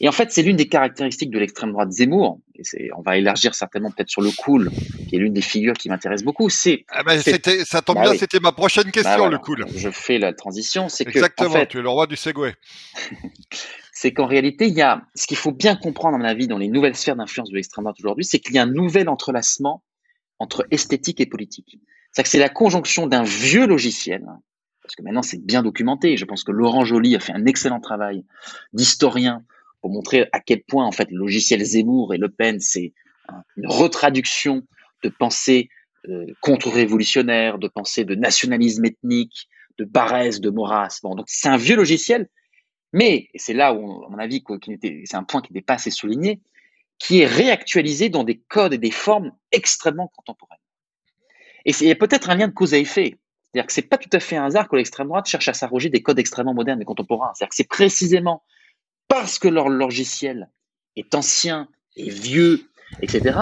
Et 0.00 0.08
en 0.08 0.12
fait, 0.12 0.32
c'est 0.32 0.42
l'une 0.42 0.56
des 0.56 0.68
caractéristiques 0.68 1.30
de 1.30 1.38
l'extrême 1.38 1.72
droite 1.72 1.90
Zemmour. 1.92 2.40
Et 2.76 2.90
on 2.96 3.02
va 3.02 3.16
élargir 3.16 3.54
certainement 3.54 3.90
peut-être 3.90 4.08
sur 4.08 4.22
le 4.22 4.30
cool, 4.30 4.70
qui 5.08 5.16
est 5.16 5.18
l'une 5.18 5.32
des 5.32 5.40
figures 5.40 5.74
qui 5.74 5.88
m'intéresse 5.88 6.22
beaucoup. 6.22 6.50
C'est 6.50 6.84
ah 6.88 7.02
ben, 7.02 7.20
ça 7.20 7.82
tombe 7.82 7.96
bah 7.96 8.02
bien, 8.02 8.14
c'était 8.14 8.40
ma 8.40 8.52
prochaine 8.52 8.90
question, 8.90 9.24
bah 9.24 9.28
le 9.28 9.38
cool. 9.38 9.66
Je 9.74 9.90
fais 9.90 10.18
la 10.18 10.32
transition. 10.32 10.88
C'est 10.88 11.06
exactement. 11.06 11.50
Que, 11.50 11.56
en 11.56 11.60
fait, 11.60 11.66
tu 11.66 11.78
es 11.78 11.82
le 11.82 11.88
roi 11.88 12.06
du 12.06 12.16
Segway. 12.16 12.54
c'est 13.92 14.12
qu'en 14.12 14.26
réalité, 14.26 14.66
il 14.66 14.74
y 14.74 14.82
a 14.82 15.02
ce 15.14 15.26
qu'il 15.26 15.36
faut 15.36 15.52
bien 15.52 15.76
comprendre, 15.76 16.16
à 16.16 16.18
mon 16.18 16.24
avis, 16.24 16.46
dans 16.46 16.58
les 16.58 16.68
nouvelles 16.68 16.96
sphères 16.96 17.16
d'influence 17.16 17.50
de 17.50 17.54
l'extrême 17.54 17.84
droite 17.84 17.96
aujourd'hui, 18.00 18.24
c'est 18.24 18.38
qu'il 18.38 18.54
y 18.54 18.58
a 18.58 18.62
un 18.62 18.70
nouvel 18.70 19.08
entrelacement 19.08 19.82
entre 20.38 20.66
esthétique 20.70 21.20
et 21.20 21.26
politique. 21.26 21.78
C'est-à-dire 22.10 22.24
que 22.24 22.28
c'est 22.28 22.38
la 22.38 22.48
conjonction 22.48 23.06
d'un 23.06 23.22
vieux 23.22 23.66
logiciel, 23.66 24.24
parce 24.82 24.94
que 24.96 25.02
maintenant 25.02 25.22
c'est 25.22 25.44
bien 25.44 25.62
documenté. 25.62 26.16
Je 26.16 26.24
pense 26.24 26.44
que 26.44 26.52
Laurent 26.52 26.84
Joly 26.84 27.16
a 27.16 27.20
fait 27.20 27.32
un 27.32 27.46
excellent 27.46 27.80
travail 27.80 28.24
d'historien 28.72 29.44
pour 29.84 29.92
montrer 29.92 30.30
à 30.32 30.40
quel 30.40 30.62
point 30.62 30.86
en 30.86 30.92
fait 30.92 31.10
le 31.10 31.18
logiciel 31.18 31.62
Zemmour 31.62 32.14
et 32.14 32.16
Le 32.16 32.30
Pen 32.30 32.58
c'est 32.58 32.94
une 33.58 33.66
retraduction 33.66 34.62
de 35.02 35.10
pensée 35.10 35.68
euh, 36.08 36.24
contre-révolutionnaire, 36.40 37.58
de 37.58 37.68
pensée 37.68 38.06
de 38.06 38.14
nationalisme 38.14 38.86
ethnique, 38.86 39.46
de 39.76 39.84
Barès, 39.84 40.40
de 40.40 40.48
Maurras. 40.48 41.00
Bon, 41.02 41.14
donc 41.14 41.26
c'est 41.28 41.48
un 41.48 41.58
vieux 41.58 41.76
logiciel, 41.76 42.30
mais 42.94 43.28
c'est 43.34 43.52
là 43.52 43.74
où, 43.74 44.06
à 44.06 44.08
mon 44.08 44.16
avis, 44.16 44.42
c'est 45.04 45.16
un 45.16 45.22
point 45.22 45.42
qui 45.42 45.52
n'est 45.52 45.60
pas 45.60 45.74
assez 45.74 45.90
souligné, 45.90 46.40
qui 46.98 47.20
est 47.20 47.26
réactualisé 47.26 48.08
dans 48.08 48.24
des 48.24 48.38
codes 48.38 48.72
et 48.72 48.78
des 48.78 48.90
formes 48.90 49.32
extrêmement 49.52 50.10
contemporaines. 50.16 50.56
Et 51.66 51.72
il 51.78 51.88
y 51.88 51.92
a 51.92 51.96
peut-être 51.96 52.30
un 52.30 52.36
lien 52.36 52.48
de 52.48 52.54
cause 52.54 52.72
à 52.72 52.78
effet. 52.78 53.18
C'est-à-dire 53.52 53.66
que 53.66 53.72
c'est 53.74 53.82
pas 53.82 53.98
tout 53.98 54.08
à 54.14 54.20
fait 54.20 54.36
un 54.36 54.46
hasard 54.46 54.66
que 54.66 54.76
l'extrême 54.76 55.08
droite 55.08 55.26
cherche 55.26 55.48
à 55.48 55.52
s'arroger 55.52 55.90
des 55.90 56.02
codes 56.02 56.18
extrêmement 56.18 56.54
modernes 56.54 56.80
et 56.80 56.86
contemporains. 56.86 57.32
C'est-à-dire 57.34 57.50
que 57.50 57.56
c'est 57.56 57.68
précisément 57.68 58.42
parce 59.08 59.38
que 59.38 59.48
leur 59.48 59.68
logiciel 59.68 60.50
est 60.96 61.14
ancien 61.14 61.68
et 61.96 62.10
vieux, 62.10 62.68
etc. 63.00 63.38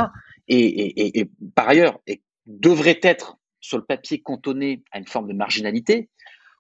Et, 0.49 1.29
par 1.55 1.69
ailleurs, 1.69 2.01
et 2.07 2.23
devrait 2.47 3.01
être 3.03 3.39
sur 3.61 3.79
le 3.79 3.85
papier 3.85 4.21
cantonné 4.21 4.83
à 4.91 4.99
une 4.99 5.07
forme 5.07 5.29
de 5.29 5.35
marginalité, 5.35 6.09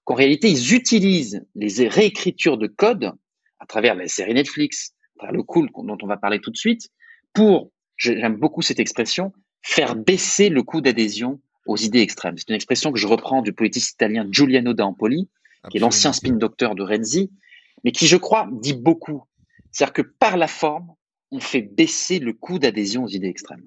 qu'en 0.04 0.14
réalité, 0.14 0.50
ils 0.50 0.74
utilisent 0.74 1.44
les 1.54 1.88
réécritures 1.88 2.58
de 2.58 2.66
code 2.66 3.12
à 3.58 3.66
travers 3.66 3.94
la 3.94 4.08
série 4.08 4.34
Netflix, 4.34 4.94
à 5.16 5.18
travers 5.18 5.36
le 5.36 5.42
cool 5.42 5.70
dont 5.74 5.98
on 6.00 6.06
va 6.06 6.16
parler 6.16 6.40
tout 6.40 6.50
de 6.50 6.56
suite, 6.56 6.88
pour, 7.32 7.70
j'aime 7.96 8.36
beaucoup 8.36 8.62
cette 8.62 8.80
expression, 8.80 9.32
faire 9.62 9.94
baisser 9.96 10.48
le 10.48 10.62
coût 10.62 10.80
d'adhésion 10.80 11.40
aux 11.66 11.76
idées 11.76 12.00
extrêmes. 12.00 12.36
C'est 12.38 12.48
une 12.48 12.56
expression 12.56 12.92
que 12.92 12.98
je 12.98 13.06
reprends 13.06 13.42
du 13.42 13.52
politiste 13.52 13.92
italien 13.92 14.26
Giuliano 14.30 14.74
D'Ampoli, 14.74 15.28
qui 15.70 15.76
est 15.76 15.80
l'ancien 15.80 16.12
spin 16.12 16.32
docteur 16.32 16.74
de 16.74 16.82
Renzi, 16.82 17.30
mais 17.84 17.92
qui, 17.92 18.06
je 18.06 18.16
crois, 18.16 18.48
dit 18.52 18.74
beaucoup. 18.74 19.24
C'est-à-dire 19.70 19.92
que 19.92 20.02
par 20.02 20.36
la 20.36 20.48
forme, 20.48 20.94
on 21.30 21.40
fait 21.40 21.62
baisser 21.62 22.18
le 22.18 22.32
coût 22.32 22.58
d'adhésion 22.58 23.04
aux 23.04 23.08
idées 23.08 23.28
extrêmes. 23.28 23.66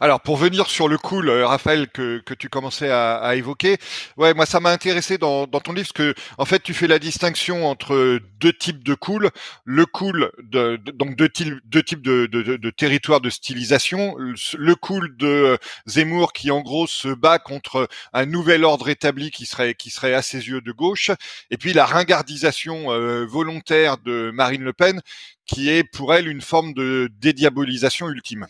Alors 0.00 0.20
pour 0.20 0.36
venir 0.36 0.68
sur 0.68 0.88
le 0.88 0.98
cool, 0.98 1.28
euh, 1.28 1.46
Raphaël, 1.46 1.88
que, 1.88 2.22
tu 2.38 2.48
commençais 2.48 2.90
à, 2.90 3.34
évoquer, 3.36 3.78
ouais, 4.16 4.34
moi 4.34 4.46
ça 4.46 4.60
m'a 4.60 4.70
intéressé 4.70 5.18
dans, 5.18 5.46
ton 5.46 5.72
livre, 5.72 5.88
parce 5.88 5.92
que 5.92 6.14
en 6.38 6.44
fait 6.44 6.62
tu 6.62 6.74
fais 6.74 6.86
la 6.86 6.98
distinction 6.98 7.68
entre 7.68 8.20
deux 8.40 8.52
types 8.52 8.84
de 8.84 8.94
cool, 8.94 9.30
le 9.64 9.86
cool, 9.86 10.30
de, 10.42 10.76
donc 10.76 11.16
deux, 11.16 11.28
types, 11.28 11.54
deux 11.64 11.82
types 11.82 12.02
de, 12.02 12.26
de, 12.26 12.56
de, 12.56 12.70
territoires 12.70 13.20
de 13.20 13.30
stylisation, 13.30 14.16
le 14.18 14.74
cool 14.74 15.16
de 15.16 15.58
Zemmour 15.86 16.32
qui 16.32 16.50
en 16.50 16.60
gros 16.60 16.86
se 16.86 17.08
bat 17.08 17.38
contre 17.38 17.88
un 18.12 18.26
nouvel 18.26 18.64
ordre 18.64 18.88
établi 18.88 19.30
qui 19.30 19.46
serait 19.46 19.74
qui 19.74 19.90
serait 19.90 20.14
à 20.14 20.22
ses 20.22 20.48
yeux 20.48 20.60
de 20.60 20.72
gauche, 20.72 21.10
et 21.50 21.56
puis 21.56 21.72
la 21.72 21.86
ringardisation 21.86 22.92
euh, 22.92 23.26
volontaire 23.26 23.98
de 23.98 24.30
Marine 24.32 24.62
Le 24.62 24.72
Pen 24.72 25.00
qui 25.46 25.70
est 25.70 25.82
pour 25.82 26.14
elle 26.14 26.28
une 26.28 26.42
forme 26.42 26.74
de 26.74 27.10
dédiabolisation 27.20 28.08
ultime. 28.10 28.46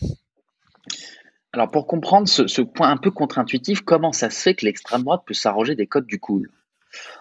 Alors 1.53 1.71
pour 1.71 1.87
comprendre 1.87 2.29
ce, 2.29 2.63
point 2.63 2.91
un 2.91 2.97
peu 2.97 3.11
contre-intuitif, 3.11 3.81
comment 3.81 4.13
ça 4.13 4.31
se 4.31 4.41
fait 4.41 4.55
que 4.55 4.67
l'extrême 4.67 5.03
droite 5.03 5.23
peut 5.27 5.35
s'arroger 5.35 5.75
des 5.75 5.87
codes 5.87 6.07
du 6.07 6.21
cool? 6.21 6.51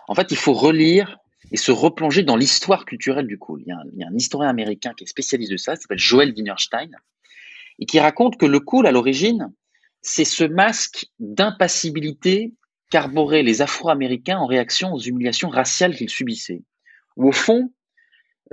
En 0.08 0.16
fait, 0.16 0.32
il 0.32 0.38
faut 0.38 0.54
relire 0.54 1.18
et 1.52 1.58
se 1.58 1.72
replonger 1.72 2.24
dans 2.24 2.36
l'histoire 2.36 2.86
culturelle 2.86 3.28
du 3.28 3.38
cool. 3.38 3.64
Il 3.66 3.70
y, 3.70 4.04
a 4.04 4.08
un, 4.08 4.16
historien 4.16 4.50
américain 4.50 4.94
qui 4.94 5.06
est 5.06 5.08
spécialiste 5.08 5.52
de 5.52 5.58
ça, 5.58 5.76
qui 5.76 5.82
s'appelle 5.82 5.98
Joel 5.98 6.34
Wienerstein, 6.34 6.90
et 7.80 7.86
qui 7.86 8.00
raconte 8.00 8.38
que 8.38 8.46
le 8.46 8.60
cool, 8.60 8.86
à 8.86 8.92
l'origine, 8.92 9.54
c'est 10.02 10.26
ce 10.26 10.44
masque 10.44 11.08
d'impassibilité 11.20 12.54
qu'arboraient 12.90 13.44
les 13.44 13.62
Afro-Américains 13.62 14.38
en 14.38 14.46
réaction 14.46 14.94
aux 14.94 15.00
humiliations 15.00 15.50
raciales 15.50 15.96
qu'ils 15.96 16.10
subissaient. 16.10 16.64
Ou 17.16 17.30
au 17.30 17.32
fond, 17.32 17.72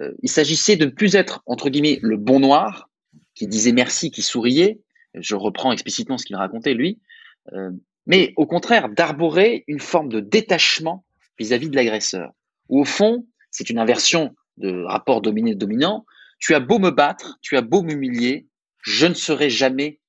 euh, 0.01 0.13
il 0.23 0.31
s'agissait 0.31 0.77
de 0.77 0.85
ne 0.85 0.91
plus 0.91 1.15
être, 1.17 1.43
entre 1.47 1.69
guillemets, 1.69 1.99
le 2.03 2.17
bon 2.17 2.41
noir, 2.41 2.91
qui 3.35 3.47
disait 3.47 3.73
merci, 3.73 4.11
qui 4.11 4.23
souriait, 4.23 4.81
je 5.15 5.35
reprends 5.35 5.73
explicitement 5.73 6.19
ce 6.19 6.27
qu'il 6.27 6.37
racontait 6.37 6.75
lui, 6.75 7.01
euh, 7.53 7.71
mais 8.07 8.33
au 8.37 8.47
contraire 8.47 8.89
d'arborer 8.89 9.65
une 9.67 9.81
forme 9.81 10.09
de 10.09 10.21
détachement 10.21 11.05
vis-à-vis 11.39 11.71
de 11.71 11.77
l'agresseur. 11.77 12.33
Au 12.69 12.85
fond, 12.85 13.27
c'est 13.51 13.71
une 13.71 13.79
inversion 13.79 14.35
de 14.57 14.85
rapport 14.85 15.21
dominé-dominant. 15.21 16.05
Tu 16.39 16.55
as 16.55 16.61
beau 16.61 16.79
me 16.79 16.91
battre, 16.91 17.39
tu 17.43 17.57
as 17.57 17.63
beau 17.63 17.83
m'humilier, 17.83 18.47
je 18.83 19.07
ne 19.07 19.15
serai 19.15 19.51
jamais 19.51 20.01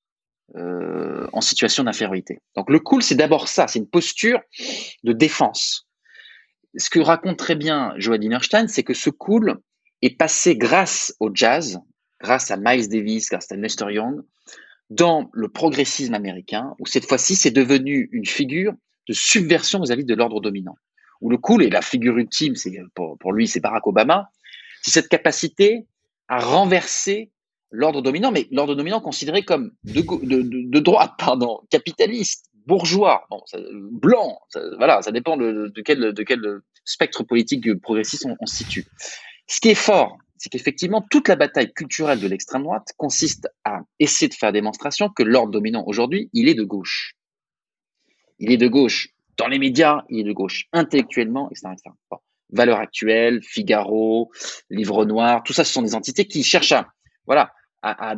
euh, 0.56 1.28
en 1.34 1.42
situation 1.42 1.84
d'infériorité. 1.84 2.40
Donc 2.56 2.70
le 2.70 2.80
cool, 2.80 3.02
c'est 3.02 3.16
d'abord 3.16 3.48
ça, 3.48 3.68
c'est 3.68 3.80
une 3.80 3.90
posture 3.90 4.40
de 5.04 5.14
défense. 5.14 5.88
Ce 6.78 6.90
que 6.90 7.00
raconte 7.00 7.38
très 7.38 7.56
bien 7.56 7.94
Joël 7.98 8.20
Dinerstein, 8.20 8.68
c'est 8.68 8.84
que 8.84 8.94
ce 8.94 9.10
cool 9.10 9.58
est 10.02 10.18
passé 10.18 10.56
grâce 10.56 11.16
au 11.20 11.32
jazz, 11.34 11.80
grâce 12.20 12.52
à 12.52 12.58
Miles 12.58 12.90
Davis, 12.90 13.30
grâce 13.30 13.52
à 13.52 13.56
Lester 13.56 13.92
Young, 13.92 14.22
dans 14.90 15.30
le 15.34 15.48
progressisme 15.48 16.14
américain, 16.14 16.76
où 16.80 16.86
cette 16.86 17.06
fois-ci, 17.06 17.36
c'est 17.36 17.52
devenu 17.52 18.10
une 18.12 18.26
figure 18.26 18.74
de 19.08 19.14
subversion 19.14 19.82
vis-à-vis 19.82 20.06
de 20.06 20.16
l'ordre 20.16 20.42
dominant. 20.42 20.76
Où 21.22 21.30
le 21.30 21.38
cool, 21.38 21.64
et 21.64 21.70
la 21.70 21.82
figure 21.82 22.18
ultime, 22.18 22.56
c'est 22.56 22.78
pour, 22.94 23.34
lui, 23.34 23.48
c'est 23.48 23.60
Barack 23.60 23.88
Obama, 23.88 24.30
c'est 24.82 24.92
cette 24.92 25.08
capacité 25.08 25.88
à 26.28 26.40
renverser 26.40 27.32
l'ordre 27.72 28.02
dominant, 28.02 28.32
mais 28.32 28.48
l'ordre 28.52 28.76
dominant 28.76 29.02
considéré 29.02 29.44
comme 29.44 29.72
de, 29.84 30.80
droite, 30.80 31.14
pardon, 31.20 31.62
capitaliste, 31.70 32.50
bourgeois, 32.68 33.28
blanc, 33.92 34.40
voilà, 34.78 35.02
ça 35.02 35.12
dépend 35.12 35.38
de, 35.38 35.72
quel, 35.84 36.14
spectre 36.84 37.24
politique 37.24 37.80
progressiste 37.82 38.26
on, 38.28 38.36
on 38.40 38.46
situe. 38.46 38.86
Ce 39.48 39.60
qui 39.60 39.70
est 39.70 39.76
fort, 39.76 40.18
c'est 40.38 40.50
qu'effectivement, 40.50 41.02
toute 41.02 41.28
la 41.28 41.36
bataille 41.36 41.72
culturelle 41.74 42.20
de 42.20 42.28
l'extrême 42.28 42.64
droite 42.64 42.90
consiste 42.98 43.48
à 43.64 43.82
essayer 44.00 44.28
de 44.28 44.34
faire 44.34 44.52
démonstration 44.52 45.10
que 45.10 45.24
l'ordre 45.24 45.52
dominant 45.52 45.84
aujourd'hui, 45.88 46.30
il 46.34 46.50
est 46.50 46.56
de 46.56 46.64
gauche. 46.64 47.16
il 48.40 48.52
est 48.52 48.58
de 48.58 48.68
gauche. 48.68 49.10
Dans 49.38 49.48
les 49.48 49.60
médias, 49.60 50.04
il 50.10 50.20
est 50.20 50.24
de 50.24 50.34
gauche. 50.34 50.66
Intellectuellement, 50.74 51.50
etc. 51.52 51.74
Valeurs 52.52 52.80
actuelles, 52.80 53.42
Figaro, 53.42 54.32
Livre 54.70 55.06
Noir, 55.06 55.44
tout 55.44 55.54
ça, 55.54 55.64
ce 55.64 55.74
sont 55.74 55.82
des 55.82 55.96
entités 55.96 56.26
qui 56.26 56.44
cherchent 56.44 56.74
à, 56.74 56.88
voilà, 57.26 57.52
à, 57.82 58.16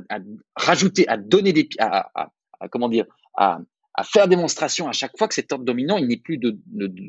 rajouter, 0.55 1.07
à 1.07 1.17
donner 1.17 1.53
des, 1.53 1.69
à, 1.79 2.29
comment 2.71 2.89
dire, 2.89 3.05
à, 3.35 3.59
faire 4.03 4.27
démonstration 4.27 4.87
à 4.87 4.91
chaque 4.91 5.17
fois 5.17 5.27
que 5.27 5.33
cet 5.33 5.51
ordre 5.51 5.65
dominant, 5.65 5.97
il 5.97 6.07
n'est 6.07 6.17
plus 6.17 6.37
de, 6.37 6.57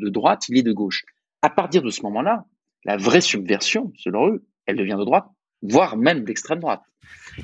droite, 0.08 0.48
il 0.48 0.58
est 0.58 0.62
de 0.62 0.72
gauche. 0.72 1.04
À 1.42 1.50
partir 1.50 1.82
de 1.82 1.90
ce 1.90 2.02
moment-là, 2.02 2.46
la 2.84 2.96
vraie 2.96 3.20
subversion, 3.20 3.92
selon 3.96 4.28
eux, 4.28 4.46
elle 4.68 4.76
devient 4.76 4.96
de 4.98 5.04
droite, 5.04 5.26
voire 5.62 5.96
même 5.96 6.22
d'extrême 6.22 6.60
droite. 6.60 6.82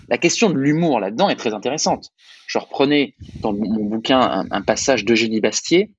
La 0.09 0.19
question 0.19 0.51
de 0.51 0.59
l'humour 0.59 1.01
là-dedans 1.01 1.31
est 1.31 1.37
très 1.37 1.55
intéressante. 1.55 2.11
Je 2.47 2.59
reprenais 2.59 3.15
dans 3.41 3.53
mon 3.53 3.85
bouquin 3.85 4.47
un, 4.51 4.63
passage 4.63 5.05
d'Eugénie 5.05 5.41
Bastier, 5.41 5.91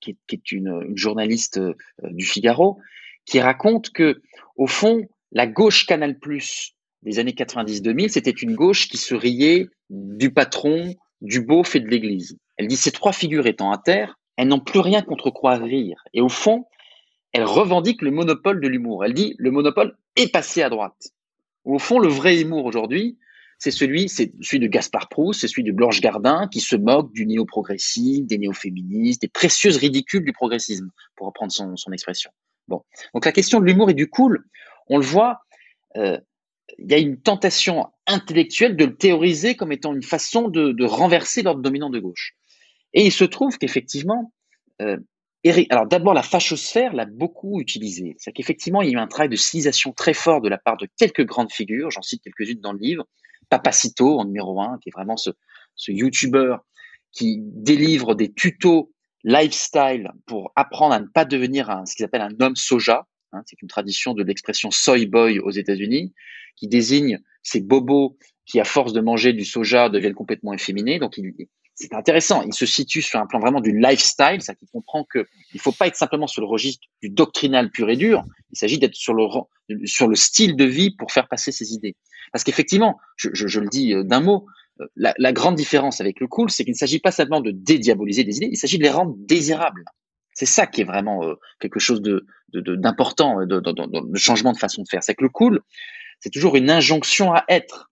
qui 0.00 0.16
est, 0.30 0.52
une, 0.52 0.92
journaliste 0.94 1.58
euh, 1.58 1.74
du 2.04 2.24
Figaro, 2.24 2.78
qui 3.26 3.40
raconte 3.40 3.90
que, 3.90 4.22
au 4.56 4.66
fond, 4.66 5.08
la 5.32 5.46
gauche 5.46 5.86
Canal 5.86 6.18
Plus 6.18 6.74
des 7.02 7.18
années 7.18 7.32
90-2000, 7.32 8.08
c'était 8.08 8.30
une 8.30 8.54
gauche 8.54 8.88
qui 8.88 8.96
se 8.96 9.14
riait 9.14 9.66
du 9.90 10.32
patron, 10.32 10.94
du 11.20 11.40
beauf 11.40 11.74
et 11.74 11.80
de 11.80 11.88
l'Église. 11.88 12.38
Elle 12.56 12.68
dit 12.68 12.76
ces 12.76 12.92
trois 12.92 13.12
figures 13.12 13.46
étant 13.46 13.72
à 13.72 13.78
terre, 13.78 14.18
elles 14.36 14.48
n'ont 14.48 14.60
plus 14.60 14.80
rien 14.80 15.02
contre 15.02 15.30
quoi 15.30 15.56
rire. 15.56 16.02
Et 16.12 16.20
au 16.20 16.28
fond, 16.28 16.66
elle 17.34 17.44
revendique 17.44 18.00
le 18.00 18.12
monopole 18.12 18.60
de 18.60 18.68
l'humour. 18.68 19.04
Elle 19.04 19.12
dit 19.12 19.34
le 19.38 19.50
monopole 19.50 19.96
est 20.16 20.32
passé 20.32 20.62
à 20.62 20.70
droite. 20.70 21.08
Au 21.64 21.78
fond, 21.78 21.98
le 21.98 22.08
vrai 22.08 22.40
humour 22.40 22.64
aujourd'hui, 22.64 23.18
c'est 23.58 23.72
celui, 23.72 24.08
c'est 24.08 24.32
celui 24.40 24.60
de 24.60 24.68
Gaspard 24.68 25.08
Proust, 25.08 25.40
c'est 25.40 25.48
celui 25.48 25.64
de 25.64 25.72
Blanche 25.72 26.00
Gardin, 26.00 26.48
qui 26.48 26.60
se 26.60 26.76
moque 26.76 27.12
du 27.12 27.26
néo-progressisme, 27.26 28.26
des 28.26 28.38
néo-féministes, 28.38 29.22
des 29.22 29.28
précieuses 29.28 29.78
ridicules 29.78 30.24
du 30.24 30.32
progressisme, 30.32 30.90
pour 31.16 31.26
reprendre 31.26 31.50
son, 31.52 31.92
expression. 31.92 32.30
Bon. 32.68 32.82
Donc 33.14 33.24
la 33.24 33.32
question 33.32 33.58
de 33.60 33.64
l'humour 33.64 33.90
et 33.90 33.94
du 33.94 34.08
cool, 34.08 34.44
on 34.88 34.98
le 34.98 35.04
voit, 35.04 35.40
euh, 35.96 36.18
il 36.78 36.90
y 36.90 36.94
a 36.94 36.98
une 36.98 37.20
tentation 37.20 37.86
intellectuelle 38.06 38.76
de 38.76 38.84
le 38.84 38.96
théoriser 38.96 39.56
comme 39.56 39.72
étant 39.72 39.92
une 39.92 40.02
façon 40.02 40.48
de, 40.48 40.84
renverser 40.84 41.42
l'ordre 41.42 41.62
dominant 41.62 41.90
de 41.90 41.98
gauche. 41.98 42.36
Et 42.92 43.06
il 43.06 43.12
se 43.12 43.24
trouve 43.24 43.58
qu'effectivement, 43.58 44.32
euh, 44.82 44.98
alors 45.70 45.86
d'abord, 45.86 46.14
la 46.14 46.22
fachosphère 46.22 46.94
l'a 46.94 47.04
beaucoup 47.04 47.60
utilisé. 47.60 48.16
C'est 48.18 48.32
qu'effectivement, 48.32 48.80
il 48.82 48.90
y 48.90 48.94
a 48.94 48.98
eu 48.98 49.00
un 49.00 49.06
travail 49.06 49.28
de 49.28 49.36
stylisation 49.36 49.92
très 49.92 50.14
fort 50.14 50.40
de 50.40 50.48
la 50.48 50.58
part 50.58 50.76
de 50.76 50.88
quelques 50.96 51.24
grandes 51.24 51.52
figures, 51.52 51.90
j'en 51.90 52.02
cite 52.02 52.22
quelques-unes 52.22 52.60
dans 52.60 52.72
le 52.72 52.78
livre. 52.78 53.06
Papacito 53.50 54.18
en 54.18 54.24
numéro 54.24 54.60
un, 54.62 54.78
qui 54.80 54.88
est 54.88 54.92
vraiment 54.92 55.18
ce, 55.18 55.30
ce 55.76 55.92
YouTuber 55.92 56.56
qui 57.12 57.38
délivre 57.40 58.14
des 58.14 58.32
tutos 58.32 58.90
lifestyle 59.22 60.10
pour 60.26 60.52
apprendre 60.56 60.94
à 60.94 61.00
ne 61.00 61.06
pas 61.06 61.24
devenir 61.24 61.70
un, 61.70 61.86
ce 61.86 61.94
qu'ils 61.94 62.04
appellent 62.04 62.22
un 62.22 62.40
homme 62.40 62.56
soja. 62.56 63.06
Hein, 63.32 63.42
c'est 63.46 63.60
une 63.62 63.68
tradition 63.68 64.14
de 64.14 64.22
l'expression 64.22 64.70
soy 64.70 65.06
boy 65.06 65.38
aux 65.40 65.50
États-Unis, 65.50 66.14
qui 66.56 66.68
désigne 66.68 67.20
ces 67.42 67.60
bobos 67.60 68.16
qui, 68.46 68.60
à 68.60 68.64
force 68.64 68.92
de 68.92 69.00
manger 69.00 69.32
du 69.32 69.44
soja, 69.44 69.88
deviennent 69.88 70.14
complètement 70.14 70.52
efféminés. 70.52 70.98
Donc, 70.98 71.16
il, 71.16 71.32
c'est 71.74 71.92
intéressant. 71.92 72.42
Il 72.42 72.54
se 72.54 72.66
situe 72.66 73.02
sur 73.02 73.18
un 73.18 73.26
plan 73.26 73.40
vraiment 73.40 73.60
du 73.60 73.76
lifestyle, 73.76 74.40
ça 74.40 74.54
qui 74.54 74.66
comprend 74.66 75.04
que 75.04 75.26
il 75.52 75.60
faut 75.60 75.72
pas 75.72 75.88
être 75.88 75.96
simplement 75.96 76.26
sur 76.26 76.40
le 76.40 76.46
registre 76.46 76.86
du 77.02 77.08
doctrinal 77.08 77.70
pur 77.70 77.90
et 77.90 77.96
dur. 77.96 78.22
Il 78.52 78.58
s'agit 78.58 78.78
d'être 78.78 78.94
sur 78.94 79.12
le 79.12 79.26
sur 79.84 80.06
le 80.06 80.14
style 80.14 80.56
de 80.56 80.64
vie 80.64 80.94
pour 80.94 81.10
faire 81.10 81.26
passer 81.28 81.50
ses 81.50 81.72
idées. 81.72 81.96
Parce 82.32 82.44
qu'effectivement, 82.44 82.98
je, 83.16 83.30
je, 83.32 83.46
je, 83.48 83.60
le 83.60 83.68
dis 83.68 83.92
euh, 83.92 84.02
d'un 84.02 84.20
mot, 84.20 84.46
euh, 84.80 84.86
la, 84.96 85.14
la, 85.18 85.32
grande 85.32 85.56
différence 85.56 86.00
avec 86.00 86.20
le 86.20 86.26
cool, 86.26 86.50
c'est 86.50 86.64
qu'il 86.64 86.72
ne 86.72 86.78
s'agit 86.78 86.98
pas 86.98 87.10
simplement 87.10 87.40
de 87.40 87.50
dédiaboliser 87.50 88.24
des 88.24 88.36
idées, 88.36 88.48
il 88.50 88.56
s'agit 88.56 88.78
de 88.78 88.82
les 88.82 88.90
rendre 88.90 89.14
désirables. 89.18 89.84
C'est 90.32 90.46
ça 90.46 90.66
qui 90.66 90.80
est 90.80 90.84
vraiment 90.84 91.24
euh, 91.24 91.34
quelque 91.60 91.80
chose 91.80 92.02
de 92.02 92.26
d'important, 92.52 93.40
de, 93.40 93.58
de, 93.58 93.72
de, 93.72 94.12
de, 94.12 94.16
changement 94.16 94.52
de 94.52 94.58
façon 94.58 94.82
de 94.82 94.88
faire. 94.88 95.02
C'est 95.02 95.16
que 95.16 95.24
le 95.24 95.28
cool, 95.28 95.60
c'est 96.20 96.30
toujours 96.30 96.54
une 96.54 96.70
injonction 96.70 97.32
à 97.32 97.44
être 97.48 97.90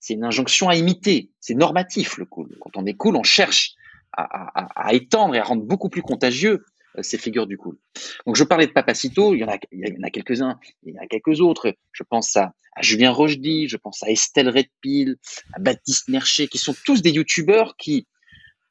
c'est 0.00 0.14
une 0.14 0.24
injonction 0.24 0.68
à 0.68 0.74
imiter. 0.74 1.30
C'est 1.40 1.54
normatif 1.54 2.16
le 2.18 2.24
cool. 2.24 2.48
Quand 2.60 2.76
on 2.76 2.86
est 2.86 2.94
cool, 2.94 3.16
on 3.16 3.22
cherche 3.22 3.74
à, 4.12 4.92
étendre 4.92 5.34
et 5.36 5.38
à 5.38 5.44
rendre 5.44 5.62
beaucoup 5.62 5.88
plus 5.88 6.02
contagieux 6.02 6.64
euh, 6.98 7.02
ces 7.02 7.16
figures 7.16 7.46
du 7.46 7.56
cool. 7.56 7.78
Donc 8.26 8.34
je 8.34 8.42
parlais 8.42 8.66
de 8.66 8.72
Papacito, 8.72 9.34
il 9.34 9.40
y 9.40 9.44
en 9.44 9.48
a, 9.48 9.54
a 9.54 10.10
quelques-uns, 10.10 10.58
il 10.82 10.94
y 10.94 10.98
en 10.98 11.02
a 11.02 11.06
quelques 11.06 11.40
autres. 11.40 11.74
Je 11.92 12.02
pense 12.02 12.36
à, 12.36 12.52
à 12.74 12.82
Julien 12.82 13.12
Rochdy, 13.12 13.68
je 13.68 13.76
pense 13.76 14.02
à 14.02 14.10
Estelle 14.10 14.48
Redpil, 14.48 15.16
à 15.52 15.60
Baptiste 15.60 16.08
Mercher, 16.08 16.48
qui 16.48 16.58
sont 16.58 16.74
tous 16.84 17.02
des 17.02 17.10
youtubeurs 17.10 17.76
qui 17.76 18.06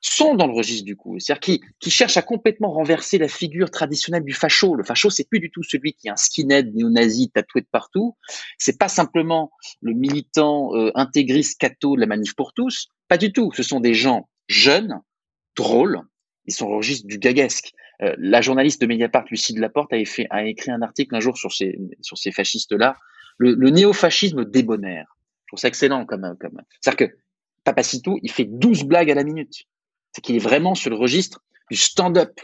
sont 0.01 0.35
dans 0.35 0.47
le 0.47 0.53
registre 0.53 0.85
du 0.85 0.95
coup, 0.95 1.19
c'est-à-dire 1.19 1.41
qui, 1.41 1.61
qui 1.79 1.91
cherchent 1.91 2.17
à 2.17 2.21
complètement 2.21 2.71
renverser 2.71 3.17
la 3.17 3.27
figure 3.27 3.69
traditionnelle 3.69 4.23
du 4.23 4.33
facho. 4.33 4.75
Le 4.75 4.83
facho, 4.83 5.09
c'est 5.09 5.27
plus 5.27 5.39
du 5.39 5.51
tout 5.51 5.63
celui 5.63 5.93
qui 5.93 6.07
est 6.07 6.11
un 6.11 6.15
skinhead 6.15 6.73
néo-nazi 6.73 7.31
tatoué 7.31 7.61
de 7.61 7.67
partout. 7.69 8.15
C'est 8.57 8.77
pas 8.77 8.87
simplement 8.87 9.51
le 9.81 9.93
militant 9.93 10.73
euh, 10.75 10.91
intégriste 10.95 11.59
catho 11.59 11.95
de 11.95 12.01
la 12.01 12.07
manif 12.07 12.33
pour 12.35 12.53
tous. 12.53 12.89
Pas 13.07 13.17
du 13.17 13.33
tout. 13.33 13.51
Ce 13.53 13.63
sont 13.63 13.79
des 13.79 13.93
gens 13.93 14.29
jeunes, 14.47 15.01
drôles. 15.57 16.01
Ils 16.45 16.53
sont 16.53 16.67
au 16.67 16.77
registre 16.77 17.07
du 17.07 17.19
gaguesque. 17.19 17.73
Euh, 18.01 18.15
la 18.17 18.41
journaliste 18.41 18.81
de 18.81 18.87
Mediapart, 18.87 19.25
Lucie 19.29 19.53
Laporte, 19.53 19.91
avait 19.91 20.05
fait, 20.05 20.27
a 20.29 20.45
écrit 20.45 20.71
un 20.71 20.81
article 20.81 21.13
un 21.15 21.19
jour 21.19 21.37
sur 21.37 21.51
ces, 21.51 21.77
sur 22.01 22.17
ces 22.17 22.31
fascistes-là. 22.31 22.95
Le, 23.37 23.53
le 23.53 23.69
néo-fascisme 23.69 24.45
débonnaire. 24.45 25.17
Je 25.45 25.51
trouve 25.51 25.59
ça 25.59 25.67
excellent 25.67 26.05
comme, 26.05 26.37
comme, 26.39 26.61
c'est-à-dire 26.79 27.07
que 27.07 27.15
Papacito, 27.63 28.17
il 28.23 28.31
fait 28.31 28.45
12 28.45 28.83
blagues 28.83 29.11
à 29.11 29.15
la 29.15 29.23
minute 29.23 29.65
c'est 30.11 30.21
qu'il 30.21 30.35
est 30.35 30.39
vraiment 30.39 30.75
sur 30.75 30.89
le 30.89 30.95
registre 30.95 31.41
du 31.69 31.77
stand-up, 31.77 32.39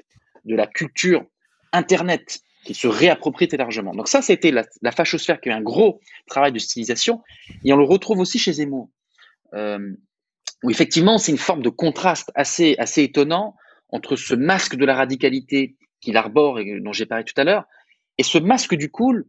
de 0.46 0.56
la 0.56 0.68
culture 0.68 1.26
Internet, 1.72 2.40
qui 2.64 2.74
se 2.74 2.88
réapproprie 2.88 3.48
très 3.48 3.58
largement. 3.58 3.94
Donc 3.94 4.08
ça, 4.08 4.22
c'était 4.22 4.52
la, 4.52 4.64
la 4.82 4.92
fachosphère 4.92 5.40
qui 5.40 5.50
a 5.50 5.54
eu 5.54 5.56
un 5.56 5.62
gros 5.62 6.00
travail 6.28 6.52
de 6.52 6.60
stylisation, 6.60 7.22
et 7.64 7.74
on 7.74 7.78
le 7.78 7.84
retrouve 7.84 8.20
aussi 8.20 8.40
chez 8.40 8.54
Zemmour, 8.54 8.90
euh, 9.54 9.94
où 10.64 10.72
effectivement, 10.72 11.18
c'est 11.18 11.32
une 11.32 11.38
forme 11.38 11.62
de 11.62 11.70
contraste 11.70 12.32
assez, 12.36 12.76
assez 12.78 13.04
étonnant 13.04 13.56
entre 13.90 14.16
ce 14.16 14.34
masque 14.34 14.76
de 14.76 14.86
la 14.86 14.96
radicalité 14.96 15.76
qu'il 16.02 16.18
arbore 16.18 16.60
et 16.60 16.80
dont 16.80 16.94
j'ai 16.94 17.06
parlé 17.06 17.24
tout 17.24 17.40
à 17.40 17.44
l'heure, 17.44 17.66
et 18.18 18.24
ce 18.24 18.38
masque 18.38 18.76
du 18.76 18.90
cool 18.90 19.26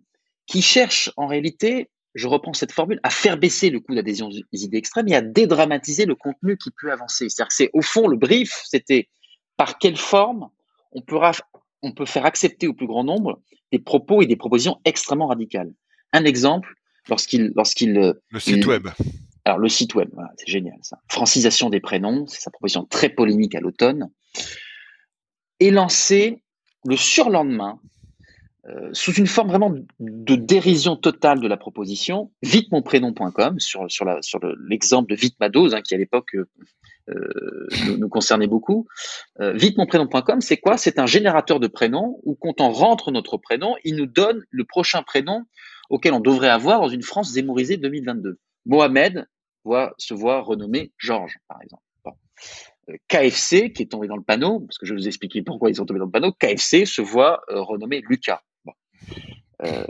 qui 0.47 0.63
cherche 0.63 1.11
en 1.17 1.27
réalité 1.27 1.91
je 2.17 2.29
reprends 2.29 2.55
cette 2.55 2.73
formule, 2.73 2.99
à 3.03 3.11
faire 3.11 3.37
baisser 3.37 3.69
le 3.69 3.79
coût 3.79 3.95
d'adhésion 3.95 4.31
des 4.31 4.65
idées 4.65 4.79
extrêmes 4.79 5.09
et 5.09 5.15
à 5.15 5.21
dédramatiser 5.21 6.07
le 6.07 6.15
contenu 6.15 6.57
qui 6.57 6.71
peut 6.71 6.91
avancer. 6.91 7.29
C'est-à-dire 7.29 7.49
que 7.49 7.55
c'est, 7.55 7.71
au 7.75 7.83
fond, 7.83 8.09
le 8.09 8.17
brief, 8.17 8.63
c'était 8.65 9.09
par 9.57 9.79
quelle 9.79 9.99
forme 9.99 10.49
on 10.93 11.03
peut, 11.03 11.19
on 11.83 11.93
peut 11.93 12.07
faire 12.07 12.25
accepter 12.25 12.69
au 12.69 12.75
plus 12.75 12.87
grand 12.87 13.05
nombre 13.05 13.43
des 13.71 13.79
propos 13.79 14.23
et 14.23 14.27
des 14.27 14.37
propositions 14.37 14.81
extrêmement 14.87 15.27
radicales. 15.27 15.71
Un 16.13 16.25
exemple, 16.25 16.75
lorsqu'il, 17.09 17.53
lorsqu'il, 17.55 17.99
euh, 17.99 18.15
le 18.31 18.41
site 18.41 18.67
web. 18.67 18.89
Alors 19.45 19.59
le 19.59 19.69
site 19.69 19.95
web, 19.95 20.09
c'est 20.39 20.51
génial 20.51 20.79
ça. 20.83 20.99
Francisation 21.09 21.71
des 21.71 21.81
prénoms, 21.81 22.27
c'est 22.27 22.41
sa 22.41 22.51
proposition 22.51 22.85
très 22.85 23.11
polémique 23.11 23.55
à 23.55 23.61
l'automne, 23.61 24.11
est 25.61 25.71
lancé 25.71 26.43
le 26.85 26.97
surlendemain 26.97 27.79
euh, 28.69 28.91
sous 28.93 29.13
une 29.13 29.29
forme 29.29 29.49
vraiment 29.49 29.73
de 30.01 30.35
dérision 30.35 30.97
totale 30.97 31.41
de 31.41 31.47
la 31.47 31.57
proposition, 31.57 32.33
vitemonprénom.com, 32.43 33.61
sur, 33.61 33.87
l'exemple 34.69 35.11
de 35.11 35.15
Vite 35.15 35.37
ma 35.39 35.49
dose, 35.49 35.75
hein, 35.75 35.83
qui 35.83 35.95
à 35.95 35.99
l'époque 35.99 36.35
euh, 36.35 36.49
euh, 37.11 37.69
nous, 37.97 38.09
concernait 38.09 38.49
beaucoup. 38.49 38.89
Vitemonprénom.com, 39.39 40.41
c'est 40.41 40.57
quoi? 40.57 40.79
C'est 40.79 40.99
un 40.99 41.07
générateur 41.07 41.61
de 41.61 41.69
prénoms 41.69 42.19
où 42.25 42.35
quand 42.35 42.61
on 42.61 42.71
rentre 42.71 43.13
notre 43.13 43.37
prénom, 43.37 43.77
il 43.85 43.95
nous 43.95 44.07
donne 44.07 44.43
le 44.51 44.65
prochain 44.65 45.03
prénom 45.03 45.43
auquel 45.89 46.13
on 46.13 46.21
devrait 46.21 46.49
avoir 46.49 46.81
dans 46.81 46.89
une 46.89 47.03
France 47.03 47.31
zémorisée 47.31 47.77
2022. 47.77 48.39
Mohamed 48.65 49.29
se 49.99 50.15
voit 50.15 50.41
renommé 50.41 50.93
Georges, 50.99 51.39
par 51.47 51.63
exemple. 51.63 51.83
KFC, 53.09 53.73
qui 53.73 53.83
est 53.83 53.91
tombé 53.91 54.07
dans 54.07 54.17
le 54.17 54.23
panneau, 54.23 54.61
parce 54.61 54.79
que 54.79 54.87
je 54.87 54.95
vais 54.95 55.01
vous 55.01 55.09
expliquer 55.09 55.43
pourquoi 55.43 55.71
ils 55.71 55.77
sont 55.77 55.87
tombés 55.87 55.99
dans 55.99 56.07
le 56.07 56.11
panneau, 56.11 56.33
KFC 56.33 56.85
se 56.87 57.03
voit 57.03 57.43
renommé 57.49 58.01
Lucas. 58.09 58.43
Euh, 59.63 59.87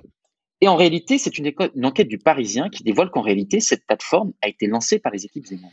et 0.60 0.68
en 0.68 0.76
réalité, 0.76 1.18
c'est 1.18 1.38
une, 1.38 1.52
enquête 1.84 2.08
du 2.08 2.18
Parisien 2.18 2.70
qui 2.70 2.82
dévoile 2.82 3.10
qu'en 3.10 3.20
réalité, 3.20 3.60
cette 3.60 3.84
plateforme 3.86 4.32
a 4.42 4.48
été 4.48 4.66
lancée 4.66 4.98
par 4.98 5.12
les 5.12 5.24
équipes 5.24 5.46
Zemmour. 5.46 5.70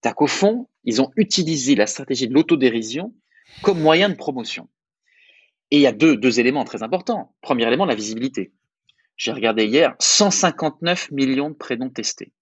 C'est-à-dire 0.00 0.16
qu'au 0.16 0.26
fond, 0.26 0.68
ils 0.84 1.00
ont 1.00 1.10
utilisé 1.16 1.74
la 1.74 1.86
stratégie 1.86 2.28
de 2.28 2.34
l'autodérision 2.34 3.14
comme 3.62 3.80
moyen 3.80 4.08
de 4.08 4.14
promotion. 4.14 4.68
Et 5.70 5.76
il 5.76 5.82
y 5.82 5.86
a 5.86 5.92
deux, 5.92 6.38
éléments 6.38 6.64
très 6.64 6.82
importants. 6.82 7.34
Premier 7.40 7.66
élément, 7.66 7.86
la 7.86 7.94
visibilité. 7.94 8.52
J'ai 9.16 9.32
regardé 9.32 9.64
hier 9.64 9.96
159 9.98 11.10
millions 11.10 11.48
de 11.48 11.54
prénoms 11.54 11.88
testés 11.88 12.32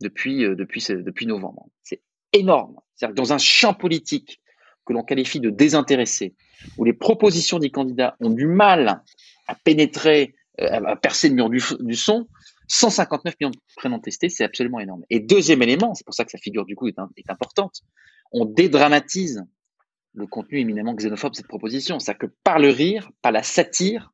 depuis, 0.00 0.44
euh, 0.44 0.54
depuis 0.54 1.26
novembre. 1.26 1.68
C'est 1.82 2.00
énorme. 2.32 2.76
C'est-à-dire 2.94 3.14
que 3.14 3.20
dans 3.20 3.32
un 3.32 3.38
champ 3.38 3.74
politique 3.74 4.40
que 4.86 4.92
l'on 4.92 5.02
qualifie 5.02 5.40
de 5.40 5.50
désintéressé, 5.50 6.34
où 6.78 6.84
les 6.84 6.92
propositions 6.92 7.58
des 7.58 7.70
candidats 7.70 8.16
ont 8.20 8.30
du 8.30 8.46
mal 8.46 9.02
à 9.50 9.56
pénétrer, 9.64 10.34
euh, 10.60 10.84
à 10.86 10.96
percer 10.96 11.28
le 11.28 11.34
mur 11.34 11.50
du, 11.50 11.60
son, 11.96 12.28
159 12.68 13.34
millions 13.40 13.50
de 13.50 13.58
prénoms 13.76 13.98
testés, 13.98 14.28
c'est 14.28 14.44
absolument 14.44 14.78
énorme. 14.78 15.02
Et 15.10 15.18
deuxième 15.18 15.60
élément, 15.60 15.92
c'est 15.94 16.04
pour 16.04 16.14
ça 16.14 16.24
que 16.24 16.30
sa 16.30 16.38
figure 16.38 16.64
du 16.64 16.76
coup 16.76 16.86
est, 16.86 16.94
importante, 17.28 17.80
on 18.30 18.44
dédramatise 18.44 19.42
le 20.14 20.26
contenu 20.28 20.60
éminemment 20.60 20.94
xénophobe 20.94 21.32
de 21.32 21.36
cette 21.36 21.48
proposition. 21.48 21.98
C'est-à-dire 21.98 22.28
que 22.28 22.34
par 22.44 22.60
le 22.60 22.70
rire, 22.70 23.10
par 23.22 23.32
la 23.32 23.42
satire, 23.42 24.12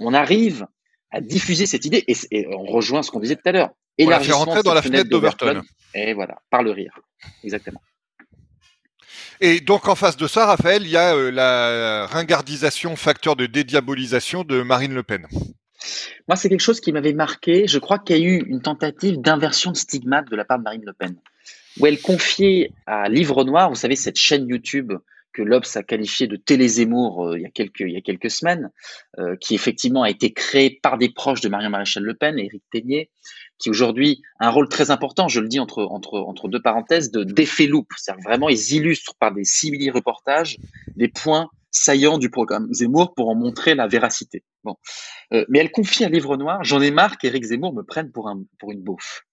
on 0.00 0.12
arrive 0.12 0.66
à 1.10 1.22
diffuser 1.22 1.64
cette 1.64 1.86
idée 1.86 2.04
et, 2.06 2.46
on 2.48 2.64
rejoint 2.64 3.02
ce 3.02 3.10
qu'on 3.10 3.20
disait 3.20 3.36
tout 3.36 3.48
à 3.48 3.52
l'heure. 3.52 3.70
Et 3.96 4.04
la 4.04 4.20
faire 4.20 4.36
rentrer 4.36 4.62
dans 4.62 4.74
la 4.74 4.82
fenêtre 4.82 5.08
d'Overton. 5.08 5.62
Et 5.94 6.12
voilà, 6.12 6.42
par 6.50 6.62
le 6.62 6.72
rire. 6.72 6.98
Exactement. 7.42 7.80
Et 9.40 9.60
donc 9.60 9.88
en 9.88 9.94
face 9.94 10.16
de 10.16 10.26
ça, 10.26 10.46
Raphaël, 10.46 10.82
il 10.82 10.90
y 10.90 10.96
a 10.96 11.14
euh, 11.14 11.30
la 11.30 12.06
ringardisation, 12.06 12.96
facteur 12.96 13.36
de 13.36 13.46
dédiabolisation 13.46 14.44
de 14.44 14.62
Marine 14.62 14.94
Le 14.94 15.02
Pen. 15.02 15.26
Moi, 16.28 16.36
c'est 16.36 16.48
quelque 16.48 16.60
chose 16.60 16.80
qui 16.80 16.92
m'avait 16.92 17.12
marqué. 17.12 17.66
Je 17.66 17.78
crois 17.78 17.98
qu'il 17.98 18.16
y 18.16 18.20
a 18.20 18.22
eu 18.22 18.44
une 18.46 18.62
tentative 18.62 19.20
d'inversion 19.20 19.72
de 19.72 19.76
stigmate 19.76 20.30
de 20.30 20.36
la 20.36 20.44
part 20.44 20.58
de 20.58 20.64
Marine 20.64 20.84
Le 20.84 20.92
Pen, 20.92 21.16
où 21.78 21.86
elle 21.86 22.00
confiait 22.00 22.70
à 22.86 23.08
Livre 23.08 23.44
Noir, 23.44 23.68
vous 23.68 23.76
savez, 23.76 23.96
cette 23.96 24.16
chaîne 24.16 24.48
YouTube 24.48 24.92
que 25.34 25.42
l'Obs 25.42 25.76
a 25.76 25.82
qualifié 25.82 26.26
de 26.26 26.36
télé 26.36 26.68
Zemmour 26.68 27.26
euh, 27.26 27.36
il, 27.36 27.42
y 27.42 27.46
a 27.46 27.50
quelques, 27.50 27.80
il 27.80 27.90
y 27.90 27.96
a 27.96 28.00
quelques 28.00 28.30
semaines, 28.30 28.70
euh, 29.18 29.36
qui 29.40 29.54
effectivement 29.54 30.02
a 30.02 30.10
été 30.10 30.32
créée 30.32 30.78
par 30.80 30.96
des 30.96 31.10
proches 31.10 31.40
de 31.40 31.48
Marion 31.48 31.70
Maréchal 31.70 32.04
Le 32.04 32.14
Pen, 32.14 32.38
Éric 32.38 32.62
Ténier, 32.70 33.10
qui 33.58 33.70
aujourd'hui 33.70 34.22
a 34.40 34.48
un 34.48 34.50
rôle 34.50 34.68
très 34.68 34.90
important, 34.90 35.28
je 35.28 35.40
le 35.40 35.48
dis 35.48 35.60
entre, 35.60 35.84
entre, 35.84 36.18
entre 36.18 36.48
deux 36.48 36.60
parenthèses, 36.60 37.10
de 37.10 37.24
d'effet 37.24 37.66
loupe. 37.66 37.92
C'est-à-dire 37.96 38.24
vraiment, 38.24 38.48
ils 38.48 38.72
illustrent 38.72 39.14
par 39.16 39.32
des 39.32 39.44
simili-reportages 39.44 40.58
des 40.96 41.08
points 41.08 41.48
saillants 41.70 42.18
du 42.18 42.30
programme 42.30 42.72
Zemmour 42.72 43.14
pour 43.14 43.28
en 43.28 43.34
montrer 43.34 43.74
la 43.74 43.86
véracité. 43.86 44.44
Bon. 44.62 44.76
Euh, 45.32 45.44
mais 45.48 45.58
elle 45.58 45.70
confie 45.70 46.04
un 46.04 46.08
livre 46.08 46.36
noir, 46.36 46.62
j'en 46.62 46.80
ai 46.80 46.90
marre 46.90 47.18
qu'Éric 47.18 47.44
Zemmour 47.44 47.74
me 47.74 47.82
prenne 47.82 48.12
pour, 48.12 48.28
un, 48.28 48.42
pour 48.58 48.70
une 48.70 48.82
beauf 48.82 49.24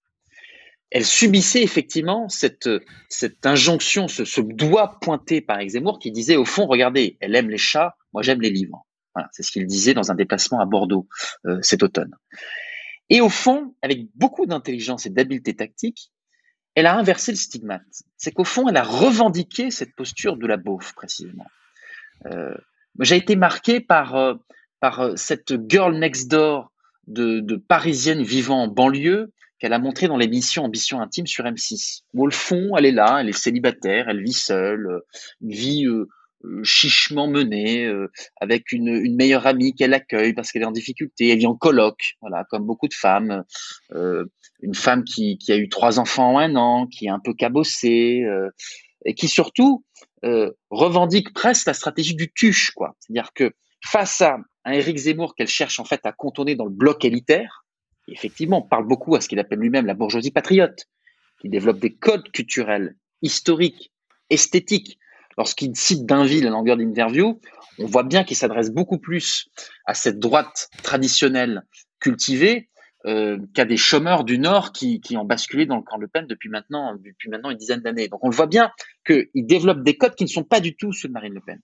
elle 0.92 1.06
subissait 1.06 1.62
effectivement 1.62 2.28
cette, 2.28 2.68
cette 3.08 3.46
injonction, 3.46 4.08
ce, 4.08 4.40
doigt 4.42 4.98
pointé 5.00 5.40
par 5.40 5.58
Zemmour 5.66 5.98
qui 5.98 6.12
disait 6.12 6.36
au 6.36 6.44
fond, 6.44 6.66
regardez, 6.66 7.16
elle 7.20 7.34
aime 7.34 7.48
les 7.48 7.58
chats, 7.58 7.96
moi 8.12 8.22
j'aime 8.22 8.42
les 8.42 8.50
livres. 8.50 8.86
Voilà, 9.14 9.28
c'est 9.32 9.42
ce 9.42 9.50
qu'il 9.50 9.66
disait 9.66 9.94
dans 9.94 10.10
un 10.10 10.14
déplacement 10.14 10.60
à 10.60 10.66
Bordeaux 10.66 11.08
euh, 11.46 11.58
cet 11.62 11.82
automne. 11.82 12.14
Et 13.12 13.20
au 13.20 13.28
fond, 13.28 13.74
avec 13.82 14.06
beaucoup 14.14 14.46
d'intelligence 14.46 15.04
et 15.04 15.10
d'habileté 15.10 15.54
tactique, 15.54 16.10
elle 16.74 16.86
a 16.86 16.96
inversé 16.96 17.30
le 17.30 17.36
stigmate. 17.36 17.82
C'est 18.16 18.32
qu'au 18.32 18.44
fond, 18.44 18.70
elle 18.70 18.78
a 18.78 18.82
revendiqué 18.82 19.70
cette 19.70 19.94
posture 19.94 20.38
de 20.38 20.46
la 20.46 20.56
beauf, 20.56 20.94
précisément. 20.94 21.46
Euh, 22.24 22.54
J'ai 23.00 23.16
été 23.16 23.36
marqué 23.36 23.80
par, 23.80 24.16
euh, 24.16 24.34
par 24.80 25.00
euh, 25.00 25.12
cette 25.16 25.52
girl 25.68 25.98
next 25.98 26.30
door 26.30 26.72
de, 27.06 27.40
de 27.40 27.56
parisienne 27.56 28.22
vivant 28.22 28.62
en 28.62 28.68
banlieue 28.68 29.30
qu'elle 29.58 29.74
a 29.74 29.78
montré 29.78 30.08
dans 30.08 30.16
l'émission 30.16 30.64
Ambition 30.64 31.02
Intime 31.02 31.26
sur 31.26 31.44
M6. 31.44 32.04
Où 32.14 32.26
au 32.26 32.30
fond, 32.30 32.74
elle 32.78 32.86
est 32.86 32.92
là, 32.92 33.18
elle 33.20 33.28
est 33.28 33.38
célibataire, 33.38 34.08
elle 34.08 34.22
vit 34.22 34.32
seule, 34.32 35.02
une 35.42 35.50
vie 35.52 35.86
chichement 36.62 37.28
menée, 37.28 37.90
avec 38.40 38.72
une, 38.72 38.88
une, 38.88 39.16
meilleure 39.16 39.46
amie 39.46 39.74
qu'elle 39.74 39.94
accueille 39.94 40.32
parce 40.32 40.50
qu'elle 40.50 40.62
est 40.62 40.66
en 40.66 40.72
difficulté. 40.72 41.28
Elle 41.28 41.38
vit 41.38 41.46
en 41.46 41.54
coloc, 41.54 42.14
voilà, 42.20 42.44
comme 42.50 42.66
beaucoup 42.66 42.88
de 42.88 42.94
femmes. 42.94 43.44
une 43.90 44.74
femme 44.74 45.04
qui, 45.04 45.38
qui, 45.38 45.52
a 45.52 45.56
eu 45.56 45.68
trois 45.68 45.98
enfants 45.98 46.34
en 46.34 46.38
un 46.38 46.56
an, 46.56 46.86
qui 46.86 47.06
est 47.06 47.10
un 47.10 47.20
peu 47.20 47.34
cabossée, 47.34 48.24
et 49.04 49.14
qui 49.14 49.28
surtout 49.28 49.84
revendique 50.70 51.32
presque 51.32 51.66
la 51.66 51.74
stratégie 51.74 52.14
du 52.14 52.32
tuche, 52.32 52.70
quoi. 52.72 52.96
C'est-à-dire 53.00 53.32
que 53.34 53.52
face 53.84 54.20
à 54.20 54.38
un 54.64 54.72
Éric 54.72 54.96
Zemmour 54.96 55.34
qu'elle 55.34 55.48
cherche 55.48 55.80
en 55.80 55.84
fait 55.84 56.00
à 56.04 56.12
contourner 56.12 56.54
dans 56.54 56.64
le 56.64 56.70
bloc 56.70 57.04
élitaire, 57.04 57.64
effectivement, 58.08 58.62
parle 58.62 58.86
beaucoup 58.86 59.14
à 59.14 59.20
ce 59.20 59.28
qu'il 59.28 59.38
appelle 59.38 59.58
lui-même 59.58 59.86
la 59.86 59.94
bourgeoisie 59.94 60.30
patriote, 60.30 60.86
qui 61.40 61.48
développe 61.48 61.80
des 61.80 61.94
codes 61.94 62.30
culturels, 62.30 62.96
historiques, 63.22 63.92
esthétiques. 64.30 64.98
Lorsqu'il 65.38 65.74
cite 65.76 66.06
Dainville 66.06 66.46
à 66.46 66.50
longueur 66.50 66.76
d'interview, 66.76 67.40
on 67.78 67.86
voit 67.86 68.02
bien 68.02 68.24
qu'il 68.24 68.36
s'adresse 68.36 68.70
beaucoup 68.70 68.98
plus 68.98 69.48
à 69.86 69.94
cette 69.94 70.18
droite 70.18 70.68
traditionnelle 70.82 71.62
cultivée 72.00 72.68
euh, 73.06 73.38
qu'à 73.54 73.64
des 73.64 73.76
chômeurs 73.76 74.24
du 74.24 74.38
Nord 74.38 74.72
qui, 74.72 75.00
qui, 75.00 75.16
ont 75.16 75.24
basculé 75.24 75.66
dans 75.66 75.76
le 75.76 75.82
camp 75.82 75.96
Le 75.96 76.06
Pen 76.06 76.26
depuis 76.26 76.48
maintenant, 76.48 76.94
depuis 76.94 77.28
maintenant 77.28 77.50
une 77.50 77.56
dizaine 77.56 77.80
d'années. 77.80 78.08
Donc 78.08 78.22
on 78.22 78.30
voit 78.30 78.46
bien 78.46 78.70
qu'il 79.04 79.26
développe 79.34 79.82
des 79.82 79.96
codes 79.96 80.14
qui 80.14 80.24
ne 80.24 80.28
sont 80.28 80.44
pas 80.44 80.60
du 80.60 80.76
tout 80.76 80.92
ceux 80.92 81.08
de 81.08 81.12
Marine 81.12 81.34
Le 81.34 81.40
Pen. 81.40 81.60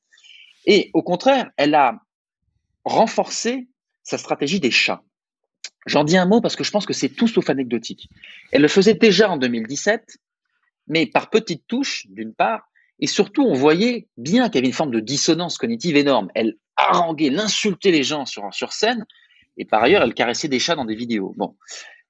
Et 0.66 0.90
au 0.94 1.02
contraire, 1.02 1.50
elle 1.56 1.74
a 1.74 2.00
renforcé 2.84 3.68
sa 4.02 4.18
stratégie 4.18 4.58
des 4.58 4.70
chats. 4.70 5.02
J'en 5.86 6.04
dis 6.04 6.16
un 6.16 6.26
mot 6.26 6.40
parce 6.40 6.56
que 6.56 6.64
je 6.64 6.70
pense 6.70 6.86
que 6.86 6.92
c'est 6.92 7.08
tout 7.08 7.28
sauf 7.28 7.48
anecdotique. 7.50 8.08
Elle 8.50 8.62
le 8.62 8.68
faisait 8.68 8.94
déjà 8.94 9.30
en 9.30 9.36
2017, 9.36 10.18
mais 10.88 11.06
par 11.06 11.30
petites 11.30 11.66
touches, 11.66 12.06
d'une 12.08 12.34
part, 12.34 12.68
et 13.00 13.06
surtout, 13.06 13.42
on 13.42 13.52
voyait 13.52 14.08
bien 14.16 14.48
qu'il 14.48 14.56
y 14.56 14.58
avait 14.58 14.66
une 14.66 14.72
forme 14.72 14.90
de 14.90 15.00
dissonance 15.00 15.58
cognitive 15.58 15.96
énorme. 15.96 16.30
Elle 16.34 16.56
haranguait, 16.76 17.30
l'insultait 17.30 17.90
les 17.90 18.02
gens 18.02 18.26
sur, 18.26 18.52
sur 18.52 18.72
scène, 18.72 19.06
et 19.56 19.64
par 19.64 19.82
ailleurs, 19.82 20.02
elle 20.02 20.14
caressait 20.14 20.48
des 20.48 20.58
chats 20.58 20.76
dans 20.76 20.84
des 20.84 20.94
vidéos. 20.94 21.34
Bon. 21.36 21.56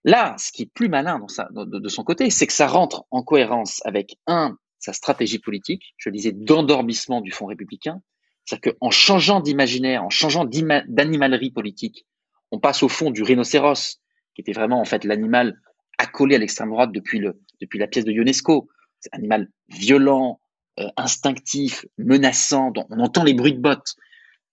Là, 0.05 0.37
ce 0.39 0.53
qui 0.53 0.63
est 0.63 0.73
plus 0.73 0.89
malin 0.89 1.21
de, 1.51 1.89
son 1.89 2.05
côté, 2.05 2.31
c'est 2.31 2.47
que 2.47 2.53
ça 2.53 2.67
rentre 2.67 3.05
en 3.11 3.23
cohérence 3.23 3.83
avec, 3.85 4.17
un, 4.27 4.57
sa 4.79 4.93
stratégie 4.93 5.39
politique, 5.39 5.95
je 5.97 6.09
disais, 6.11 6.33
d'endormissement 6.33 7.21
du 7.21 7.33
Fonds 7.33 7.47
républicain. 7.47 8.01
C'est-à-dire 8.45 8.75
qu'en 8.81 8.91
changeant 8.91 9.41
d'imaginaire, 9.41 10.05
en 10.05 10.11
changeant 10.11 10.45
d'animalerie 10.45 11.51
politique, 11.51 12.07
on 12.51 12.61
passe 12.61 12.83
au 12.83 12.89
fond 12.89 13.11
du 13.11 13.23
rhinocéros, 13.23 14.01
qui 14.35 14.41
était 14.41 14.53
vraiment 14.53 14.81
en 14.81 14.85
fait 14.85 15.05
l'animal 15.05 15.61
accolé 15.99 16.37
à 16.37 16.39
l'extrême 16.39 16.71
droite 16.71 16.93
depuis, 16.93 17.19
le, 17.19 17.41
depuis 17.61 17.79
la 17.79 17.89
pièce 17.89 18.05
de 18.05 18.13
Ionesco. 18.13 18.69
C'est 19.01 19.13
un 19.15 19.19
animal 19.19 19.51
violent, 19.69 20.41
euh, 20.79 20.89
instinctif, 20.97 21.87
menaçant, 21.99 22.71
dont 22.71 22.87
on 22.91 23.01
entend 23.01 23.25
les 23.25 23.35
bruits 23.35 23.55
de 23.55 23.61
bottes. 23.61 23.97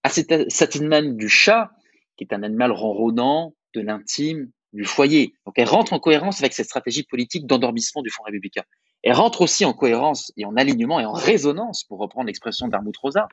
À 0.03 0.09
cet, 0.09 0.31
animal 0.75 1.15
du 1.15 1.29
chat, 1.29 1.71
qui 2.17 2.23
est 2.23 2.33
un 2.33 2.43
animal 2.43 2.71
ronronnant, 2.71 3.55
de 3.73 3.81
l'intime, 3.81 4.49
du 4.73 4.85
foyer. 4.85 5.33
Donc 5.45 5.55
elle 5.57 5.67
rentre 5.67 5.93
en 5.93 5.99
cohérence 5.99 6.39
avec 6.39 6.53
cette 6.53 6.67
stratégie 6.67 7.03
politique 7.03 7.47
d'endormissement 7.47 8.01
du 8.01 8.09
Front 8.09 8.23
républicain. 8.23 8.63
Elle 9.03 9.13
rentre 9.13 9.41
aussi 9.41 9.65
en 9.65 9.73
cohérence 9.73 10.31
et 10.37 10.45
en 10.45 10.55
alignement 10.55 10.99
et 10.99 11.05
en 11.05 11.13
résonance, 11.13 11.83
pour 11.83 11.99
reprendre 11.99 12.27
l'expression 12.27 12.67
d'Armut 12.67 12.95
Rosa, 12.97 13.27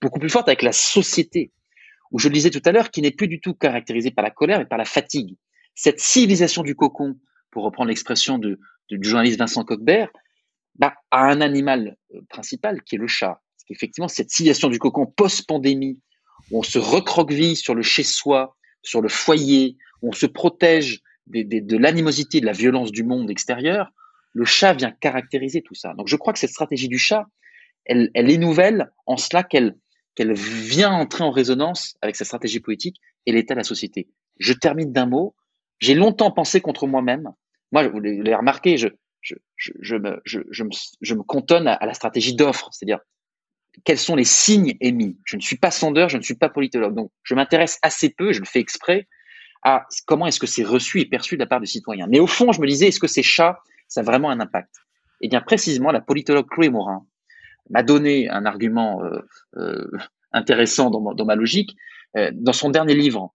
beaucoup 0.00 0.18
plus 0.18 0.30
forte 0.30 0.48
avec 0.48 0.62
la 0.62 0.72
société 0.72 1.52
où 2.10 2.18
je 2.18 2.28
le 2.28 2.34
disais 2.34 2.50
tout 2.50 2.62
à 2.64 2.72
l'heure, 2.72 2.90
qui 2.90 3.02
n'est 3.02 3.10
plus 3.10 3.28
du 3.28 3.40
tout 3.40 3.54
caractérisé 3.54 4.10
par 4.10 4.24
la 4.24 4.30
colère, 4.30 4.58
mais 4.58 4.66
par 4.66 4.78
la 4.78 4.84
fatigue. 4.84 5.36
Cette 5.74 6.00
civilisation 6.00 6.62
du 6.62 6.74
cocon, 6.74 7.16
pour 7.50 7.64
reprendre 7.64 7.88
l'expression 7.88 8.38
de, 8.38 8.58
du 8.90 9.08
journaliste 9.08 9.38
Vincent 9.38 9.64
Coquebert, 9.64 10.10
bah, 10.76 10.94
a 11.10 11.24
un 11.24 11.40
animal 11.40 11.96
euh, 12.14 12.20
principal 12.28 12.82
qui 12.82 12.96
est 12.96 12.98
le 12.98 13.06
chat. 13.06 13.40
Parce 13.56 13.64
qu'effectivement, 13.66 14.08
cette 14.08 14.30
civilisation 14.30 14.68
du 14.68 14.78
cocon 14.78 15.06
post-pandémie, 15.06 16.00
on 16.52 16.62
se 16.62 16.78
recroqueville 16.78 17.56
sur 17.56 17.74
le 17.74 17.82
chez-soi, 17.82 18.56
sur 18.82 19.02
le 19.02 19.08
foyer, 19.08 19.76
on 20.02 20.12
se 20.12 20.26
protège 20.26 21.00
de 21.26 21.76
l'animosité, 21.76 22.40
de 22.40 22.46
la 22.46 22.52
violence 22.52 22.90
du 22.90 23.04
monde 23.04 23.30
extérieur, 23.30 23.92
le 24.32 24.44
chat 24.44 24.72
vient 24.72 24.90
caractériser 24.90 25.62
tout 25.62 25.74
ça. 25.74 25.94
Donc 25.94 26.08
je 26.08 26.16
crois 26.16 26.32
que 26.32 26.38
cette 26.38 26.50
stratégie 26.50 26.88
du 26.88 26.98
chat, 26.98 27.26
elle, 27.84 28.10
elle 28.14 28.30
est 28.30 28.38
nouvelle 28.38 28.90
en 29.06 29.16
cela 29.16 29.42
qu'elle 29.42 29.76
qu'elle 30.14 30.32
vient 30.34 30.92
entrer 30.92 31.22
en 31.22 31.30
résonance 31.30 31.96
avec 32.02 32.16
sa 32.16 32.24
stratégie 32.24 32.60
politique 32.60 33.00
et 33.26 33.32
l'état 33.32 33.54
de 33.54 33.60
la 33.60 33.64
société. 33.64 34.08
Je 34.38 34.52
termine 34.52 34.92
d'un 34.92 35.06
mot. 35.06 35.34
J'ai 35.78 35.94
longtemps 35.94 36.32
pensé 36.32 36.60
contre 36.60 36.86
moi-même. 36.86 37.30
Moi, 37.72 37.86
vous 37.88 38.00
l'avez 38.00 38.34
remarqué, 38.34 38.76
je, 38.76 38.88
je, 39.20 39.96
me, 39.96 40.20
je, 40.24 41.14
à, 41.66 41.86
la 41.86 41.94
stratégie 41.94 42.34
d'offre, 42.34 42.68
c'est-à-dire 42.72 43.00
quels 43.84 43.98
sont 43.98 44.16
les 44.16 44.24
signes 44.24 44.76
émis? 44.80 45.18
Je 45.24 45.36
ne 45.36 45.40
suis 45.40 45.56
pas 45.56 45.70
sondeur, 45.70 46.08
je 46.08 46.16
ne 46.16 46.22
suis 46.22 46.34
pas 46.34 46.48
politologue. 46.48 46.94
Donc, 46.94 47.12
je 47.22 47.34
m'intéresse 47.34 47.78
assez 47.82 48.10
peu, 48.10 48.32
je 48.32 48.40
le 48.40 48.46
fais 48.46 48.60
exprès, 48.60 49.06
à 49.62 49.86
comment 50.06 50.26
est-ce 50.26 50.40
que 50.40 50.46
c'est 50.46 50.64
reçu 50.64 51.00
et 51.00 51.06
perçu 51.06 51.36
de 51.36 51.40
la 51.40 51.46
part 51.46 51.60
des 51.60 51.66
citoyens. 51.66 52.06
Mais 52.08 52.18
au 52.18 52.26
fond, 52.26 52.52
je 52.52 52.60
me 52.60 52.66
disais, 52.66 52.88
est-ce 52.88 53.00
que 53.00 53.06
ces 53.06 53.22
chats, 53.22 53.58
ça 53.88 54.00
a 54.00 54.02
vraiment 54.02 54.30
un 54.30 54.40
impact? 54.40 54.74
Eh 55.20 55.28
bien, 55.28 55.40
précisément, 55.40 55.92
la 55.92 56.00
politologue 56.00 56.48
Chloé 56.48 56.70
Morin, 56.70 57.06
m'a 57.70 57.82
donné 57.82 58.28
un 58.28 58.44
argument 58.46 59.02
euh, 59.04 59.20
euh, 59.56 59.90
intéressant 60.32 60.90
dans 60.90 61.24
ma, 61.24 61.34
logique. 61.34 61.76
Euh, 62.16 62.30
dans 62.34 62.52
son 62.52 62.70
dernier 62.70 62.94
livre, 62.94 63.32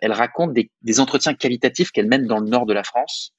elle 0.00 0.12
raconte 0.12 0.54
des, 0.54 1.00
entretiens 1.00 1.34
qualitatifs 1.34 1.90
qu'elle 1.90 2.06
mène 2.06 2.28
dans 2.28 2.38
le 2.38 2.48
nord 2.48 2.66
de 2.66 2.72
la 2.72 2.84
France, 2.84 3.34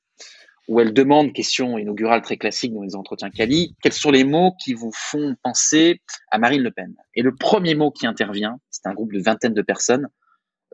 où 0.68 0.80
elle 0.80 0.94
demande, 0.94 1.34
question 1.34 1.78
inaugurale 1.78 2.22
très 2.22 2.38
classique 2.38 2.74
dans 2.74 2.84
les 2.84 2.96
entretiens 2.96 3.30
quali, 3.30 3.76
quels 3.82 3.94
sont 3.94 4.12
les 4.12 4.24
mots 4.24 4.54
qui 4.64 4.74
vous 4.74 4.92
font 4.94 5.36
penser 5.44 6.02
à 6.32 6.38
Marine 6.38 6.62
Le 6.62 6.72
Pen? 6.72 6.96
Et 7.16 7.22
le 7.22 7.36
premier 7.36 7.76
mot 7.76 7.92
qui 7.92 8.08
intervient, 8.08 8.60
c'est 8.70 8.88
un 8.88 8.94
groupe 8.94 9.12
de 9.12 9.22
vingtaine 9.22 9.54
de 9.54 9.62
personnes 9.62 10.08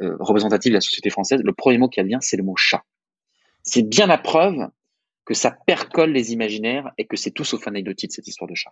représentatives 0.01 0.71
de 0.71 0.77
la 0.77 0.81
société 0.81 1.09
française, 1.09 1.41
le 1.43 1.53
premier 1.53 1.77
mot 1.77 1.89
qui 1.89 2.01
vient, 2.03 2.21
c'est 2.21 2.37
le 2.37 2.43
mot 2.43 2.55
chat. 2.55 2.83
C'est 3.63 3.83
bien 3.83 4.07
la 4.07 4.17
preuve 4.17 4.69
que 5.25 5.33
ça 5.33 5.55
percole 5.67 6.11
les 6.11 6.31
imaginaires 6.31 6.91
et 6.97 7.05
que 7.05 7.17
c'est 7.17 7.31
tout 7.31 7.43
sauf 7.43 7.67
anecdotique 7.67 8.13
cette 8.13 8.27
histoire 8.27 8.49
de 8.49 8.55
chat. 8.55 8.71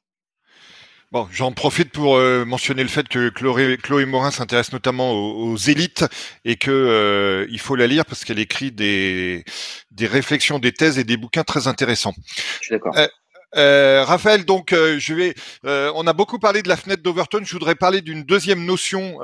Bon, 1.14 1.26
j'en 1.32 1.53
profite 1.53 1.91
pour 1.91 2.18
euh, 2.18 2.43
mentionner 2.43 2.84
le 2.84 2.89
fait 2.89 3.08
que 3.08 3.30
Chloé, 3.30 3.78
Chloé 3.78 4.05
Morin 4.05 4.30
s'intéresse 4.30 4.74
notamment 4.74 5.14
aux, 5.14 5.55
élites 5.55 6.03
et 6.43 6.58
que 6.58 6.70
euh, 6.70 7.47
il 7.49 7.60
faut 7.60 7.78
la 7.78 7.88
lire 7.88 8.05
parce 8.05 8.26
qu'elle 8.26 8.39
écrit 8.39 8.74
des, 8.74 9.45
des 9.91 10.05
réflexions, 10.05 10.60
des 10.60 10.74
thèses 10.74 10.99
et 10.99 11.05
des 11.05 11.16
bouquins 11.16 11.45
très 11.45 11.68
intéressants. 11.68 12.14
Je 12.60 12.66
suis 12.66 12.76
d'accord. 12.76 12.97
Euh, 12.97 13.08
Euh, 13.55 14.03
Raphaël, 14.03 14.45
donc 14.45 14.73
euh, 14.73 14.99
je 14.99 15.13
vais. 15.13 15.33
Euh, 15.65 15.91
on 15.95 16.05
a 16.05 16.13
beaucoup 16.13 16.37
parlé 16.37 16.61
de 16.61 16.67
la 16.67 16.75
fenêtre 16.75 17.01
d'Overton. 17.01 17.39
Je 17.43 17.53
voudrais 17.53 17.75
parler 17.75 18.01
d'une 18.01 18.23
deuxième 18.23 18.65
notion 18.65 19.19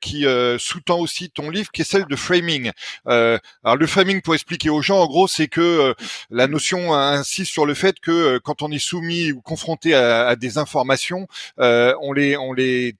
qui 0.00 0.24
sous-tend 0.58 0.98
aussi 0.98 1.30
ton 1.30 1.50
livre, 1.50 1.70
qui 1.70 1.82
est 1.82 1.84
celle 1.84 2.06
de 2.06 2.16
framing. 2.16 2.70
alors 3.04 3.76
le 3.76 3.86
framing, 3.86 4.22
pour 4.22 4.34
expliquer 4.34 4.70
aux 4.70 4.82
gens, 4.82 5.00
en 5.00 5.06
gros, 5.06 5.28
c'est 5.28 5.48
que 5.48 5.94
la 6.30 6.46
notion 6.46 6.94
insiste 6.94 7.52
sur 7.52 7.66
le 7.66 7.74
fait 7.74 8.00
que 8.00 8.38
quand 8.38 8.62
on 8.62 8.70
est 8.70 8.78
soumis 8.78 9.32
ou 9.32 9.40
confronté 9.40 9.94
à, 9.94 10.28
à 10.28 10.36
des 10.36 10.58
informations, 10.58 11.26
on 11.58 12.12
les 12.12 12.36
on 12.36 12.52
les 12.52 12.94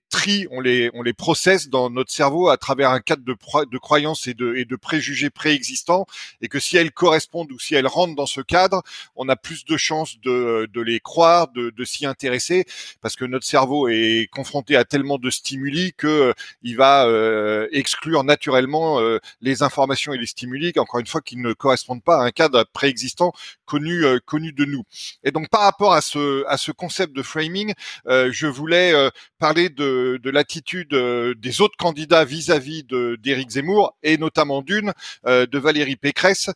on 0.50 0.60
les 0.60 0.90
on 0.94 1.02
les 1.02 1.12
processe 1.12 1.68
dans 1.68 1.90
notre 1.90 2.10
cerveau 2.10 2.48
à 2.48 2.56
travers 2.56 2.90
un 2.90 3.00
cadre 3.00 3.24
de, 3.24 3.36
de 3.70 3.78
croyances 3.78 4.26
et 4.26 4.34
de 4.34 4.62
de 4.62 4.76
préjugés 4.76 5.30
préexistants, 5.30 6.06
et 6.40 6.48
que 6.48 6.58
si 6.58 6.76
elles 6.76 6.92
correspondent 6.92 7.52
ou 7.52 7.58
si 7.58 7.74
elles 7.74 7.86
rentrent 7.86 8.14
dans 8.14 8.26
ce 8.26 8.40
cadre, 8.40 8.82
on 9.16 9.28
a 9.28 9.36
plus 9.36 9.64
de 9.64 9.76
chances 9.76 10.18
de 10.20 10.68
de, 10.72 10.80
les 10.80 11.00
croire, 11.00 11.48
de, 11.48 11.84
s'y 11.84 12.06
intéresser, 12.06 12.64
parce 13.00 13.16
que 13.16 13.24
notre 13.24 13.46
cerveau 13.46 13.88
est 13.88 14.28
confronté 14.30 14.76
à 14.76 14.84
tellement 14.84 15.18
de 15.18 15.30
stimuli 15.30 15.92
que 15.96 16.06
euh, 16.06 16.32
il 16.62 16.76
va 16.76 17.06
euh, 17.06 17.68
exclure 17.72 18.24
naturellement 18.24 19.00
euh, 19.00 19.18
les 19.40 19.62
informations 19.62 20.12
et 20.12 20.18
les 20.18 20.26
stimuli, 20.26 20.72
encore 20.76 21.00
une 21.00 21.06
fois, 21.06 21.20
qui 21.20 21.36
ne 21.36 21.52
correspondent 21.52 22.02
pas 22.02 22.20
à 22.20 22.24
un 22.24 22.30
cadre 22.30 22.64
préexistant 22.72 23.32
connu 23.64 24.02
connu 24.24 24.52
de 24.52 24.64
nous. 24.64 24.82
Et 25.24 25.30
donc 25.30 25.48
par 25.50 25.62
rapport 25.62 25.92
à 25.92 26.00
ce 26.00 26.44
à 26.46 26.56
ce 26.56 26.72
concept 26.72 27.14
de 27.14 27.22
framing, 27.22 27.74
je 28.06 28.46
voulais 28.46 28.94
parler 29.38 29.68
de, 29.68 29.97
de 30.22 30.30
l'attitude 30.30 30.94
des 31.36 31.60
autres 31.60 31.76
candidats 31.76 32.24
vis-à-vis 32.24 32.84
d'Éric 32.84 33.50
Zemmour 33.50 33.96
et 34.02 34.18
notamment 34.18 34.62
d'une 34.62 34.92
de 35.24 35.58
Valérie 35.58 35.96
Pécresse, 35.96 36.50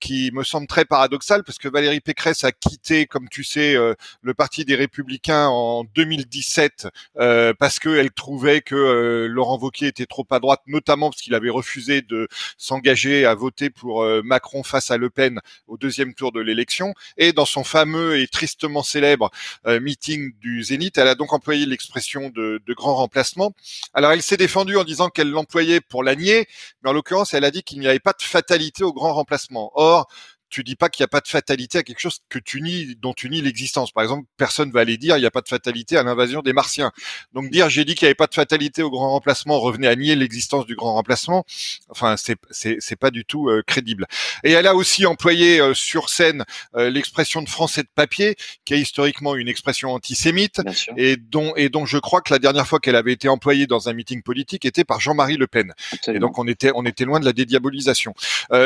qui 0.00 0.30
me 0.32 0.42
semble 0.42 0.66
très 0.66 0.84
paradoxale 0.84 1.42
parce 1.44 1.58
que 1.58 1.68
Valérie 1.68 2.00
Pécresse 2.00 2.44
a 2.44 2.52
quitté 2.52 3.06
comme 3.06 3.28
tu 3.28 3.44
sais, 3.44 3.76
euh, 3.76 3.94
le 4.22 4.34
Parti 4.34 4.64
des 4.64 4.74
Républicains 4.74 5.48
en 5.48 5.84
2017 5.84 6.88
euh, 7.18 7.52
parce 7.58 7.78
qu'elle 7.78 8.10
trouvait 8.10 8.60
que 8.60 8.74
euh, 8.74 9.26
Laurent 9.28 9.58
Wauquiez 9.58 9.88
était 9.88 10.06
trop 10.06 10.26
à 10.30 10.40
droite, 10.40 10.60
notamment 10.66 11.10
parce 11.10 11.22
qu'il 11.22 11.34
avait 11.34 11.50
refusé 11.50 12.02
de 12.02 12.28
s'engager 12.56 13.26
à 13.26 13.34
voter 13.34 13.70
pour 13.70 14.04
Macron 14.24 14.62
face 14.62 14.90
à 14.90 14.96
Le 14.96 15.10
Pen 15.10 15.40
au 15.66 15.76
deuxième 15.76 16.14
tour 16.14 16.32
de 16.32 16.40
l'élection. 16.40 16.94
Et 17.16 17.32
dans 17.32 17.44
son 17.44 17.64
fameux 17.64 18.18
et 18.18 18.26
tristement 18.26 18.82
célèbre 18.82 19.30
meeting 19.66 20.32
du 20.40 20.62
Zénith, 20.62 20.98
elle 20.98 21.08
a 21.08 21.14
donc 21.14 21.32
employé 21.32 21.66
l'expression 21.66 22.25
de, 22.30 22.60
de 22.66 22.74
grand 22.74 22.94
remplacement. 22.94 23.52
Alors 23.94 24.12
elle 24.12 24.22
s'est 24.22 24.36
défendue 24.36 24.76
en 24.76 24.84
disant 24.84 25.08
qu'elle 25.08 25.30
l'employait 25.30 25.80
pour 25.80 26.02
la 26.02 26.14
nier, 26.14 26.46
mais 26.82 26.90
en 26.90 26.92
l'occurrence, 26.92 27.34
elle 27.34 27.44
a 27.44 27.50
dit 27.50 27.62
qu'il 27.62 27.80
n'y 27.80 27.88
avait 27.88 27.98
pas 27.98 28.12
de 28.12 28.22
fatalité 28.22 28.84
au 28.84 28.92
grand 28.92 29.14
remplacement. 29.14 29.70
Or, 29.74 30.08
tu 30.48 30.62
dis 30.62 30.76
pas 30.76 30.88
qu'il 30.88 31.02
n'y 31.02 31.06
a 31.06 31.08
pas 31.08 31.20
de 31.20 31.28
fatalité 31.28 31.78
à 31.78 31.82
quelque 31.82 32.00
chose 32.00 32.20
que 32.28 32.38
tu 32.38 32.62
nies, 32.62 32.96
dont 32.96 33.12
tu 33.12 33.28
nies 33.28 33.42
l'existence. 33.42 33.92
Par 33.92 34.02
exemple, 34.02 34.26
personne 34.36 34.70
va 34.70 34.80
aller 34.80 34.96
dire 34.96 35.16
il 35.16 35.20
n'y 35.20 35.26
a 35.26 35.30
pas 35.30 35.40
de 35.40 35.48
fatalité 35.48 35.96
à 35.96 36.02
l'invasion 36.02 36.42
des 36.42 36.52
Martiens. 36.52 36.92
Donc 37.32 37.50
dire 37.50 37.68
j'ai 37.68 37.84
dit 37.84 37.94
qu'il 37.94 38.06
n'y 38.06 38.10
avait 38.10 38.14
pas 38.14 38.26
de 38.26 38.34
fatalité 38.34 38.82
au 38.82 38.90
grand 38.90 39.10
remplacement 39.10 39.58
revenait 39.60 39.88
à 39.88 39.96
nier 39.96 40.14
l'existence 40.14 40.66
du 40.66 40.76
grand 40.76 40.94
remplacement. 40.94 41.44
Enfin, 41.88 42.16
c'est 42.16 42.36
c'est 42.50 42.76
c'est 42.80 42.96
pas 42.96 43.10
du 43.10 43.24
tout 43.24 43.48
euh, 43.48 43.62
crédible. 43.66 44.06
Et 44.44 44.52
elle 44.52 44.66
a 44.66 44.74
aussi 44.74 45.06
employé 45.06 45.60
euh, 45.60 45.74
sur 45.74 46.08
scène 46.08 46.44
euh, 46.76 46.90
l'expression 46.90 47.42
de 47.42 47.48
français 47.48 47.82
de 47.82 47.88
papier, 47.94 48.36
qui 48.64 48.74
est 48.74 48.80
historiquement 48.80 49.34
une 49.34 49.48
expression 49.48 49.92
antisémite 49.92 50.60
et 50.96 51.16
dont 51.16 51.54
et 51.56 51.68
dont 51.68 51.86
je 51.86 51.98
crois 51.98 52.20
que 52.20 52.32
la 52.32 52.38
dernière 52.38 52.66
fois 52.66 52.78
qu'elle 52.78 52.96
avait 52.96 53.12
été 53.12 53.28
employée 53.28 53.66
dans 53.66 53.88
un 53.88 53.92
meeting 53.92 54.22
politique 54.22 54.64
était 54.64 54.84
par 54.84 55.00
Jean-Marie 55.00 55.36
Le 55.36 55.46
Pen. 55.46 55.72
Et 56.08 56.18
donc 56.18 56.38
on 56.38 56.46
était 56.46 56.70
on 56.74 56.84
était 56.84 57.04
loin 57.04 57.20
de 57.20 57.24
la 57.24 57.32
dédiabolisation. 57.32 58.14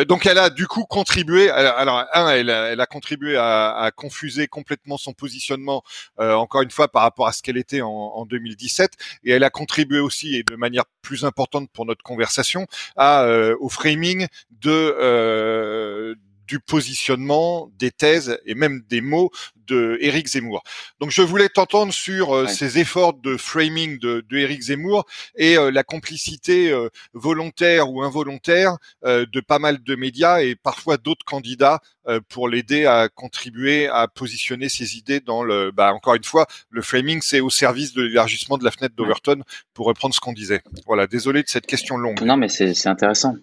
donc 0.07 0.27
elle 0.27 0.39
a 0.39 0.51
du 0.51 0.67
coup 0.67 0.85
contribué 0.85 1.51
à 1.51 1.70
alors, 1.77 2.05
un, 2.15 2.31
elle 2.31 2.51
a, 2.51 2.87
contribué 2.87 3.37
à, 3.37 3.91
confuser 3.95 4.47
complètement 4.47 4.97
son 4.97 5.13
positionnement, 5.13 5.83
euh, 6.19 6.35
encore 6.35 6.63
une 6.63 6.71
fois, 6.71 6.89
par 6.89 7.03
rapport 7.03 7.27
à 7.27 7.33
ce 7.33 7.43
qu'elle 7.43 7.57
était 7.57 7.81
en, 7.81 8.25
2017, 8.27 8.93
et 9.25 9.33
elle 9.33 9.45
a 9.45 9.51
contribué 9.51 10.01
aussi, 10.01 10.37
et 10.37 10.43
de 10.43 10.57
manière 10.57 10.85
plus 11.03 11.25
importante 11.25 11.71
pour 11.73 11.87
notre 11.87 12.03
conversation, 12.03 12.67
à, 12.97 13.25
euh, 13.25 13.57
au 13.61 13.69
framing 13.69 14.27
de 14.51 14.71
euh, 14.71 16.15
du 16.51 16.59
positionnement, 16.59 17.71
des 17.79 17.93
thèses 17.93 18.41
et 18.45 18.57
même 18.57 18.83
des 18.89 19.01
mots 19.01 19.31
de 19.69 19.97
Éric 20.01 20.27
Zemmour. 20.27 20.65
Donc 20.99 21.13
je 21.13 21.23
voulais 21.23 21.49
t'entendre 21.49 21.93
sur 21.93 22.35
euh, 22.35 22.49
ces 22.49 22.81
efforts 22.81 23.15
de 23.15 23.37
framing 23.37 24.01
de, 24.01 24.25
de 24.29 24.37
Éric 24.37 24.63
Zemmour 24.63 25.07
et 25.37 25.57
euh, 25.57 25.71
la 25.71 25.85
complicité 25.85 26.73
euh, 26.73 26.89
volontaire 27.13 27.89
ou 27.89 28.03
involontaire 28.03 28.79
de 29.05 29.41
pas 29.41 29.61
mal 29.61 29.81
de 29.81 29.95
médias 29.95 30.41
et 30.41 30.57
parfois 30.57 30.97
d'autres 30.97 31.25
candidats 31.25 31.81
pour 32.29 32.49
l'aider 32.49 32.87
à 32.87 33.09
contribuer 33.09 33.89
à 33.89 34.09
positionner 34.09 34.69
ses 34.69 34.97
idées 34.97 35.21
dans 35.21 35.43
le. 35.43 35.71
Bah, 35.71 35.93
encore 35.93 36.15
une 36.15 36.25
fois, 36.25 36.47
le 36.71 36.83
framing 36.83 37.21
c'est 37.23 37.41
au 37.41 37.51
service 37.51 37.93
de 37.95 38.03
l'élargissement 38.03 38.59
de 38.59 38.65
la 38.65 38.71
fenêtre 38.71 38.95
d'Overton 38.97 39.43
pour 39.75 39.87
reprendre 39.87 40.15
ce 40.15 40.21
qu'on 40.21 40.33
disait. 40.33 40.63
Voilà, 40.87 41.07
désolé 41.07 41.43
de 41.43 41.49
cette 41.49 41.67
question 41.67 41.97
longue. 41.97 42.21
Non 42.23 42.37
mais 42.37 42.49
c'est 42.49 42.87
intéressant. 42.87 43.37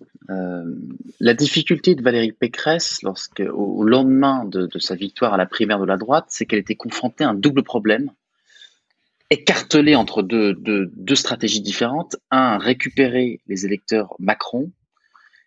la 1.19 1.33
difficulté 1.33 1.95
de 1.95 2.01
Valérie 2.01 2.31
Pécresse, 2.31 3.01
lorsque 3.03 3.41
au, 3.53 3.83
lendemain 3.83 4.45
de, 4.45 4.67
de, 4.67 4.79
sa 4.79 4.95
victoire 4.95 5.33
à 5.33 5.37
la 5.37 5.45
primaire 5.45 5.79
de 5.79 5.85
la 5.85 5.97
droite, 5.97 6.25
c'est 6.29 6.45
qu'elle 6.45 6.59
était 6.59 6.75
confrontée 6.75 7.23
à 7.23 7.29
un 7.29 7.33
double 7.33 7.63
problème, 7.63 8.11
écartelée 9.29 9.95
entre 9.95 10.23
deux, 10.23 10.53
deux, 10.53 11.15
stratégies 11.15 11.61
différentes. 11.61 12.15
Un, 12.31 12.57
récupérer 12.57 13.41
les 13.47 13.65
électeurs 13.65 14.15
Macron. 14.19 14.71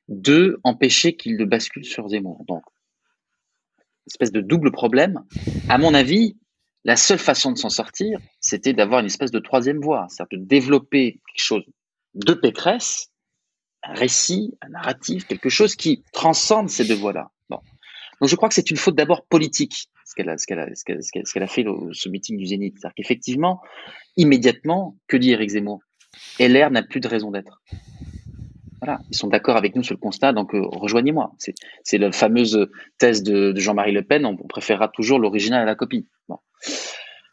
Deux, 0.09 0.59
empêcher 0.65 1.15
qu'ils 1.15 1.37
ne 1.37 1.45
basculent 1.45 1.85
sur 1.85 2.09
Zemmour. 2.09 2.45
Donc, 2.49 2.63
espèce 4.11 4.33
de 4.33 4.41
double 4.41 4.71
problème. 4.73 5.21
À 5.69 5.79
mon 5.79 5.95
avis, 5.95 6.37
la 6.85 6.97
seule 6.97 7.19
façon 7.19 7.53
de 7.53 7.59
s'en 7.59 7.69
sortir, 7.69 8.19
c'était 8.41 8.73
d'avoir 8.73 9.01
une 9.01 9.07
espèce 9.07 9.31
de 9.31 9.39
troisième 9.39 9.81
voie, 9.81 10.07
c'est-à-dire 10.09 10.39
de 10.39 10.45
développer 10.45 11.13
quelque 11.13 11.45
chose 11.45 11.65
de 12.15 12.35
Pécresse, 12.35 13.11
un 13.83 13.95
récit, 13.95 14.57
un 14.63 14.71
narratif, 14.71 15.27
quelque 15.27 15.49
chose 15.49 15.77
qui 15.77 16.03
transcende 16.13 16.69
ces 16.69 16.85
deux 16.85 16.95
voies-là. 16.95 17.31
Bon. 17.49 17.61
Donc 18.21 18.29
je 18.29 18.37
crois 18.37 18.49
que 18.49 18.55
c'est 18.55 18.71
une 18.71 18.77
faute 18.77 18.97
d'abord 18.97 19.25
politique 19.27 19.89
ce 20.11 20.15
qu'elle 20.15 21.43
a, 21.43 21.47
fait 21.47 21.67
au, 21.67 21.93
ce 21.93 22.09
meeting 22.09 22.37
du 22.37 22.47
Zénith. 22.47 22.75
C'est-à-dire 22.77 22.95
qu'effectivement, 22.97 23.61
immédiatement, 24.17 24.97
que 25.07 25.17
dit 25.17 25.31
Eric 25.31 25.51
Zemmour? 25.51 25.81
LR 26.41 26.71
n'a 26.71 26.83
plus 26.83 27.01
de 27.01 27.07
raison 27.07 27.31
d'être. 27.31 27.63
Voilà, 28.81 29.01
ils 29.11 29.17
sont 29.17 29.29
d'accord 29.29 29.57
avec 29.57 29.77
nous 29.77 29.83
sur 29.83 29.95
le 29.95 30.01
constat, 30.01 30.33
donc 30.33 30.55
euh, 30.55 30.63
rejoignez-moi. 30.63 31.33
C'est, 31.85 31.99
la 31.99 32.13
fameuse 32.13 32.69
thèse 32.99 33.23
de, 33.23 33.55
Jean-Marie 33.57 33.93
Le 33.93 34.03
Pen, 34.03 34.25
on, 34.25 34.37
préférera 34.37 34.89
toujours 34.89 35.19
l'original 35.19 35.63
à 35.63 35.67
la 35.67 35.75
copie. 35.75 36.09
Bon. 36.29 36.39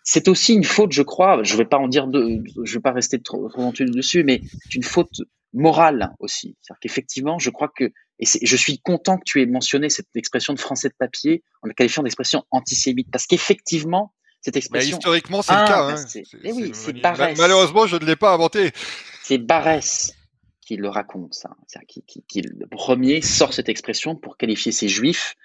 C'est 0.04 0.28
aussi 0.28 0.54
une 0.54 0.64
faute, 0.64 0.92
je 0.92 1.04
crois, 1.04 1.42
je 1.44 1.54
ne 1.54 1.58
vais 1.58 1.66
pas 1.66 1.78
en 1.78 1.88
dire, 1.88 2.08
de, 2.08 2.44
je 2.64 2.74
vais 2.74 2.82
pas 2.82 2.92
rester 2.92 3.22
trop, 3.22 3.48
trop 3.50 3.72
dessus, 3.72 4.24
mais 4.24 4.42
c'est 4.64 4.76
une 4.76 4.84
faute 4.84 5.22
morale 5.54 6.14
aussi. 6.20 6.58
C'est-à-dire 6.62 6.80
qu'effectivement, 6.82 7.40
je 7.40 7.50
crois 7.50 7.72
que 7.74 7.92
et 8.20 8.26
je 8.42 8.56
suis 8.56 8.80
content 8.80 9.18
que 9.18 9.24
tu 9.26 9.42
aies 9.42 9.46
mentionné 9.46 9.90
cette 9.90 10.08
expression 10.16 10.54
de 10.54 10.60
français 10.60 10.90
de 10.90 10.96
papier 10.98 11.44
en 11.62 11.68
la 11.68 11.74
qualifiant 11.74 12.04
d'expression 12.04 12.44
antisémite, 12.50 13.10
parce 13.12 13.28
qu'effectivement, 13.28 14.14
cette 14.42 14.56
bah, 14.56 14.60
expression. 14.60 14.98
historiquement, 14.98 15.42
c'est 15.42 15.54
le 15.54 15.68
cas. 15.68 15.90
Hein. 15.90 16.22
Eh 16.44 16.52
oui, 16.52 16.72
c'est. 16.74 16.94
Malheureusement, 17.38 17.86
je 17.86 17.96
ne 17.98 18.06
l'ai 18.06 18.16
pas 18.16 18.34
inventé. 18.34 18.72
C'est 19.24 19.38
Barès 19.38 20.14
qui 20.68 20.76
le 20.76 20.90
raconte, 20.90 21.34
ça. 21.34 21.50
Qui, 21.88 22.42
le 22.42 22.68
premier 22.68 23.22
sort 23.22 23.54
cette 23.54 23.70
expression 23.70 24.18
pour 24.18 24.36
qualifier 24.36 24.74
ces 24.74 24.90
juifs, 24.90 25.36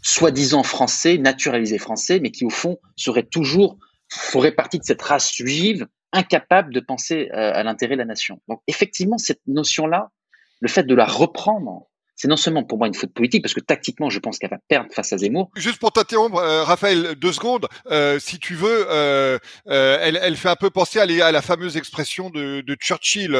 soi-disant 0.00 0.62
français, 0.62 1.18
naturalisés 1.18 1.78
français, 1.78 2.20
mais 2.20 2.30
qui 2.30 2.44
au 2.44 2.50
fond 2.50 2.78
seraient 2.94 3.26
toujours, 3.26 3.78
feraient 4.08 4.52
partie 4.52 4.78
de 4.78 4.84
cette 4.84 5.02
race 5.02 5.34
juive, 5.34 5.88
incapable 6.12 6.72
de 6.72 6.78
penser 6.78 7.28
euh, 7.32 7.52
à 7.52 7.64
l'intérêt 7.64 7.94
de 7.94 7.98
la 7.98 8.04
nation. 8.04 8.40
Donc 8.48 8.62
effectivement, 8.68 9.18
cette 9.18 9.40
notion-là, 9.48 10.10
le 10.60 10.68
fait 10.68 10.84
de 10.84 10.94
la 10.94 11.04
reprendre 11.06 11.88
c'est 12.20 12.28
non 12.28 12.36
seulement 12.36 12.64
pour 12.64 12.76
moi 12.76 12.86
une 12.86 12.92
faute 12.92 13.14
politique, 13.14 13.40
parce 13.40 13.54
que 13.54 13.60
tactiquement, 13.60 14.10
je 14.10 14.18
pense 14.18 14.38
qu'elle 14.38 14.50
va 14.50 14.58
perdre 14.68 14.92
face 14.92 15.10
à 15.14 15.16
Zemmour. 15.16 15.50
Juste 15.56 15.78
pour 15.78 15.90
t'interrompre, 15.90 16.36
euh, 16.36 16.64
Raphaël, 16.64 17.14
deux 17.14 17.32
secondes, 17.32 17.66
euh, 17.90 18.18
si 18.18 18.38
tu 18.38 18.54
veux, 18.54 18.84
euh, 18.90 19.38
elle, 19.64 20.36
fait 20.36 20.50
un 20.50 20.56
peu 20.56 20.68
penser 20.68 21.00
à, 21.00 21.32
la 21.32 21.40
fameuse 21.40 21.78
expression 21.78 22.28
de, 22.28 22.76
Churchill, 22.78 23.34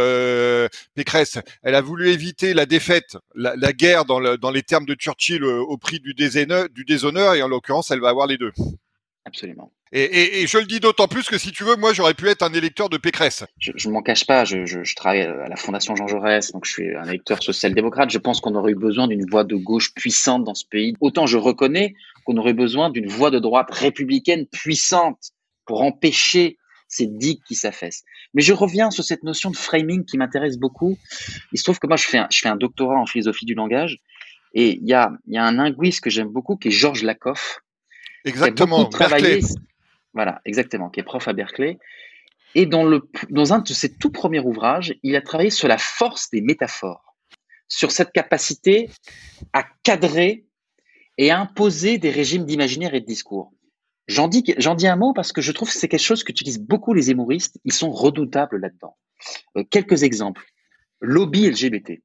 Pécresse. 0.95 1.39
Elle 1.63 1.75
a 1.75 1.83
voulu 1.83 2.09
éviter 2.09 2.55
la 2.55 2.65
défaite, 2.65 3.19
la, 3.35 3.55
guerre 3.75 4.07
dans, 4.07 4.19
les 4.19 4.63
termes 4.63 4.87
de 4.87 4.95
Churchill 4.95 5.45
au 5.45 5.77
prix 5.77 6.01
du 6.01 6.15
déshonneur, 6.15 7.35
et 7.35 7.43
en 7.43 7.49
l'occurrence, 7.49 7.91
elle 7.91 8.01
va 8.01 8.09
avoir 8.09 8.27
les 8.27 8.39
deux. 8.39 8.53
Absolument. 9.27 9.71
Et, 9.93 10.47
je 10.47 10.59
le 10.59 10.65
dis 10.65 10.79
d'autant 10.79 11.09
plus 11.09 11.25
que 11.25 11.37
si 11.37 11.51
tu 11.51 11.65
veux, 11.65 11.75
moi 11.75 11.93
j'aurais 11.93 12.15
pu 12.15 12.29
être 12.29 12.43
un 12.43 12.53
électeur 12.53 12.89
de 12.89 12.97
Pécresse. 12.97 13.45
Je, 13.59 13.73
ne 13.89 13.93
m'en 13.93 14.03
cache 14.03 14.25
pas, 14.25 14.45
je, 14.45 14.95
travaille 14.95 15.23
à 15.23 15.49
la 15.49 15.57
Fondation 15.57 15.97
Jean 15.97 16.07
Jaurès, 16.07 16.53
donc 16.53 16.65
je 16.65 16.71
suis 16.73 16.97
un 16.97 17.05
électeur 17.05 17.43
social-démocrate. 17.43 18.11
Je 18.11 18.19
pense 18.19 18.41
qu'on 18.41 18.55
aurait 18.55 18.73
eu 18.73 18.77
besoin 18.77 19.09
d'une 19.09 19.29
voix 19.29 19.43
de 19.43 19.57
gauche 19.57 19.93
puissante 19.95 20.45
dans 20.45 20.55
ce 20.55 20.65
pays. 20.65 20.95
Autant 21.01 21.27
je 21.27 21.37
reconnais 21.37 21.95
qu'on 22.25 22.37
aurait 22.37 22.55
besoin 22.55 22.91
d'une 22.91 23.09
voix 23.09 23.31
de 23.31 23.41
droite 23.41 23.69
républicaine 23.71 24.47
puissante 24.47 25.33
pour 25.67 25.83
empêcher 25.83 26.57
ces 26.87 27.07
digues 27.07 27.43
qui 27.47 27.57
s'affaissent. 27.57 28.05
Mais 28.33 28.43
je 28.43 28.53
reviens 28.53 28.91
sur 28.91 29.05
cette 29.05 29.25
notion 29.25 29.51
de 29.51 29.57
framing 29.57 30.05
qui 30.05 30.19
m'intéresse 30.19 30.57
beaucoup. 30.57 30.99
Il 31.53 31.59
se 31.59 31.65
trouve 31.65 31.79
que 31.79 31.87
moi 31.87 31.97
je 31.97 32.05
fais 32.05 32.19
un, 32.19 32.29
je 32.31 32.39
fais 32.39 32.49
un 32.49 32.57
doctorat 32.57 32.97
en 32.97 33.07
philosophie 33.07 33.45
du 33.45 33.55
langage 33.55 33.99
et 34.55 34.77
il 34.77 34.89
y 34.89 34.95
a, 34.95 35.13
y 35.27 35.37
a 35.37 35.45
un 35.45 35.53
linguiste 35.53 36.01
que 36.01 36.11
j'aime 36.11 36.29
beaucoup 36.29 36.57
qui 36.57 36.69
est 36.69 36.73
Georges 36.73 37.03
Lakoff 37.03 37.61
Exactement. 38.25 38.89
Berkeley. 38.89 39.41
Voilà, 40.13 40.41
exactement, 40.45 40.91
qui 40.91 41.01
est 41.01 41.05
prof 41.05 41.27
à 41.29 41.33
Berkeley. 41.33 41.79
Et 42.55 42.67
dans, 42.67 42.85
le, 42.85 43.09
dans 43.31 43.53
un 43.53 43.61
de 43.61 43.69
ses 43.69 43.95
tout 43.97 44.11
premiers 44.11 44.41
ouvrages, 44.41 44.95
il 45.03 45.15
a 45.15 45.21
travaillé 45.21 45.51
sur 45.51 45.69
la 45.69 45.79
force 45.79 46.31
des 46.31 46.41
métaphores, 46.41 47.15
sur 47.69 47.93
cette 47.93 48.11
capacité 48.11 48.91
à 49.53 49.65
cadrer 49.85 50.47
et 51.17 51.31
à 51.31 51.39
imposer 51.39 51.99
des 51.99 52.11
régimes 52.11 52.45
d'imaginaire 52.45 52.95
et 52.95 53.01
de 53.01 53.07
discours. 53.07 53.53
J'en 54.09 54.27
dis, 54.27 54.43
j'en 54.59 54.75
dis 54.75 54.89
un 54.89 54.97
mot 54.97 55.13
parce 55.13 55.33
que 55.33 55.41
je 55.41 55.53
trouve 55.53 55.69
que 55.69 55.75
c'est 55.75 55.87
quelque 55.87 56.01
chose 56.01 56.25
qu'utilisent 56.25 56.59
beaucoup 56.61 56.93
les 56.93 57.13
humoristes. 57.13 57.61
Ils 57.65 57.73
sont 57.73 57.93
redoutables 57.93 58.57
là-dedans. 58.57 58.97
Euh, 59.57 59.63
quelques 59.71 60.03
exemples. 60.03 60.45
Lobby 61.01 61.49
LGBT. 61.49 62.03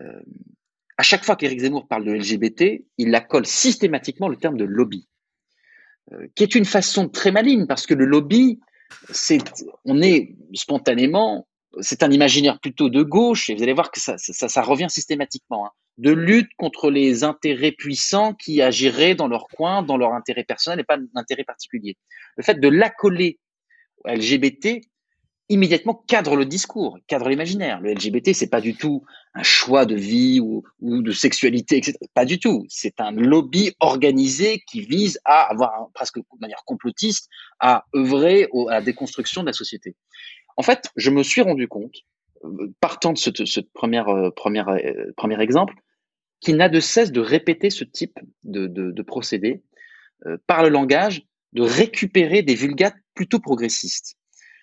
Euh, 0.00 0.20
à 0.98 1.02
chaque 1.02 1.24
fois 1.24 1.36
qu'Éric 1.36 1.60
Zemmour 1.60 1.86
parle 1.86 2.04
de 2.04 2.12
LGBT, 2.12 2.84
il 2.98 3.10
la 3.10 3.26
systématiquement 3.44 4.28
le 4.28 4.36
terme 4.36 4.56
de 4.56 4.64
lobby, 4.64 5.08
euh, 6.12 6.26
qui 6.34 6.42
est 6.42 6.54
une 6.54 6.64
façon 6.64 7.08
très 7.08 7.30
maligne 7.30 7.66
parce 7.66 7.86
que 7.86 7.94
le 7.94 8.04
lobby, 8.04 8.60
c'est, 9.10 9.38
on 9.84 10.02
est 10.02 10.36
spontanément, 10.54 11.46
c'est 11.80 12.02
un 12.02 12.10
imaginaire 12.10 12.58
plutôt 12.58 12.90
de 12.90 13.02
gauche 13.02 13.48
et 13.48 13.54
vous 13.54 13.62
allez 13.62 13.72
voir 13.72 13.92
que 13.92 14.00
ça, 14.00 14.62
revient 14.62 14.90
systématiquement. 14.90 15.66
Hein 15.66 15.70
de 15.98 16.12
lutte 16.12 16.50
contre 16.56 16.90
les 16.90 17.24
intérêts 17.24 17.72
puissants 17.72 18.32
qui 18.32 18.62
agiraient 18.62 19.16
dans 19.16 19.26
leur 19.26 19.48
coin, 19.48 19.82
dans 19.82 19.96
leur 19.96 20.14
intérêt 20.14 20.44
personnel 20.44 20.78
et 20.78 20.84
pas 20.84 20.96
d'intérêt 20.96 21.42
particulier. 21.42 21.96
Le 22.36 22.44
fait 22.44 22.54
de 22.54 22.68
l'accoler 22.68 23.40
LGBT 24.04 24.80
immédiatement 25.48 25.94
cadre 26.06 26.36
le 26.36 26.44
discours, 26.44 26.98
cadre 27.06 27.28
l'imaginaire. 27.28 27.80
Le 27.80 27.92
LGBT, 27.94 28.34
c'est 28.34 28.50
pas 28.50 28.60
du 28.60 28.74
tout 28.74 29.04
un 29.34 29.42
choix 29.42 29.86
de 29.86 29.94
vie 29.94 30.40
ou, 30.40 30.62
de 30.80 31.12
sexualité, 31.12 31.78
etc. 31.78 31.96
Pas 32.14 32.24
du 32.24 32.38
tout. 32.38 32.66
C'est 32.68 33.00
un 33.00 33.12
lobby 33.12 33.72
organisé 33.80 34.62
qui 34.66 34.80
vise 34.80 35.20
à 35.24 35.50
avoir, 35.50 35.88
presque 35.94 36.18
de 36.18 36.24
manière 36.40 36.64
complotiste, 36.64 37.28
à 37.60 37.84
œuvrer 37.94 38.48
à 38.68 38.74
la 38.74 38.80
déconstruction 38.82 39.42
de 39.42 39.46
la 39.46 39.52
société. 39.52 39.94
En 40.56 40.62
fait, 40.62 40.90
je 40.96 41.10
me 41.10 41.22
suis 41.22 41.40
rendu 41.40 41.68
compte, 41.68 41.94
euh, 42.44 42.72
partant 42.80 43.12
de 43.12 43.18
ce, 43.18 43.30
euh, 43.30 43.62
euh, 43.84 44.30
premier 44.32 45.40
exemple, 45.40 45.74
qui 46.40 46.52
n'a 46.52 46.68
de 46.68 46.80
cesse 46.80 47.10
de 47.10 47.20
répéter 47.20 47.70
ce 47.70 47.84
type 47.84 48.18
de, 48.44 49.02
procédé 49.02 49.62
par 50.46 50.62
le 50.62 50.68
langage, 50.68 51.22
de 51.52 51.62
récupérer 51.62 52.42
des 52.42 52.54
vulgates 52.54 52.96
plutôt 53.14 53.40
progressistes. 53.40 54.17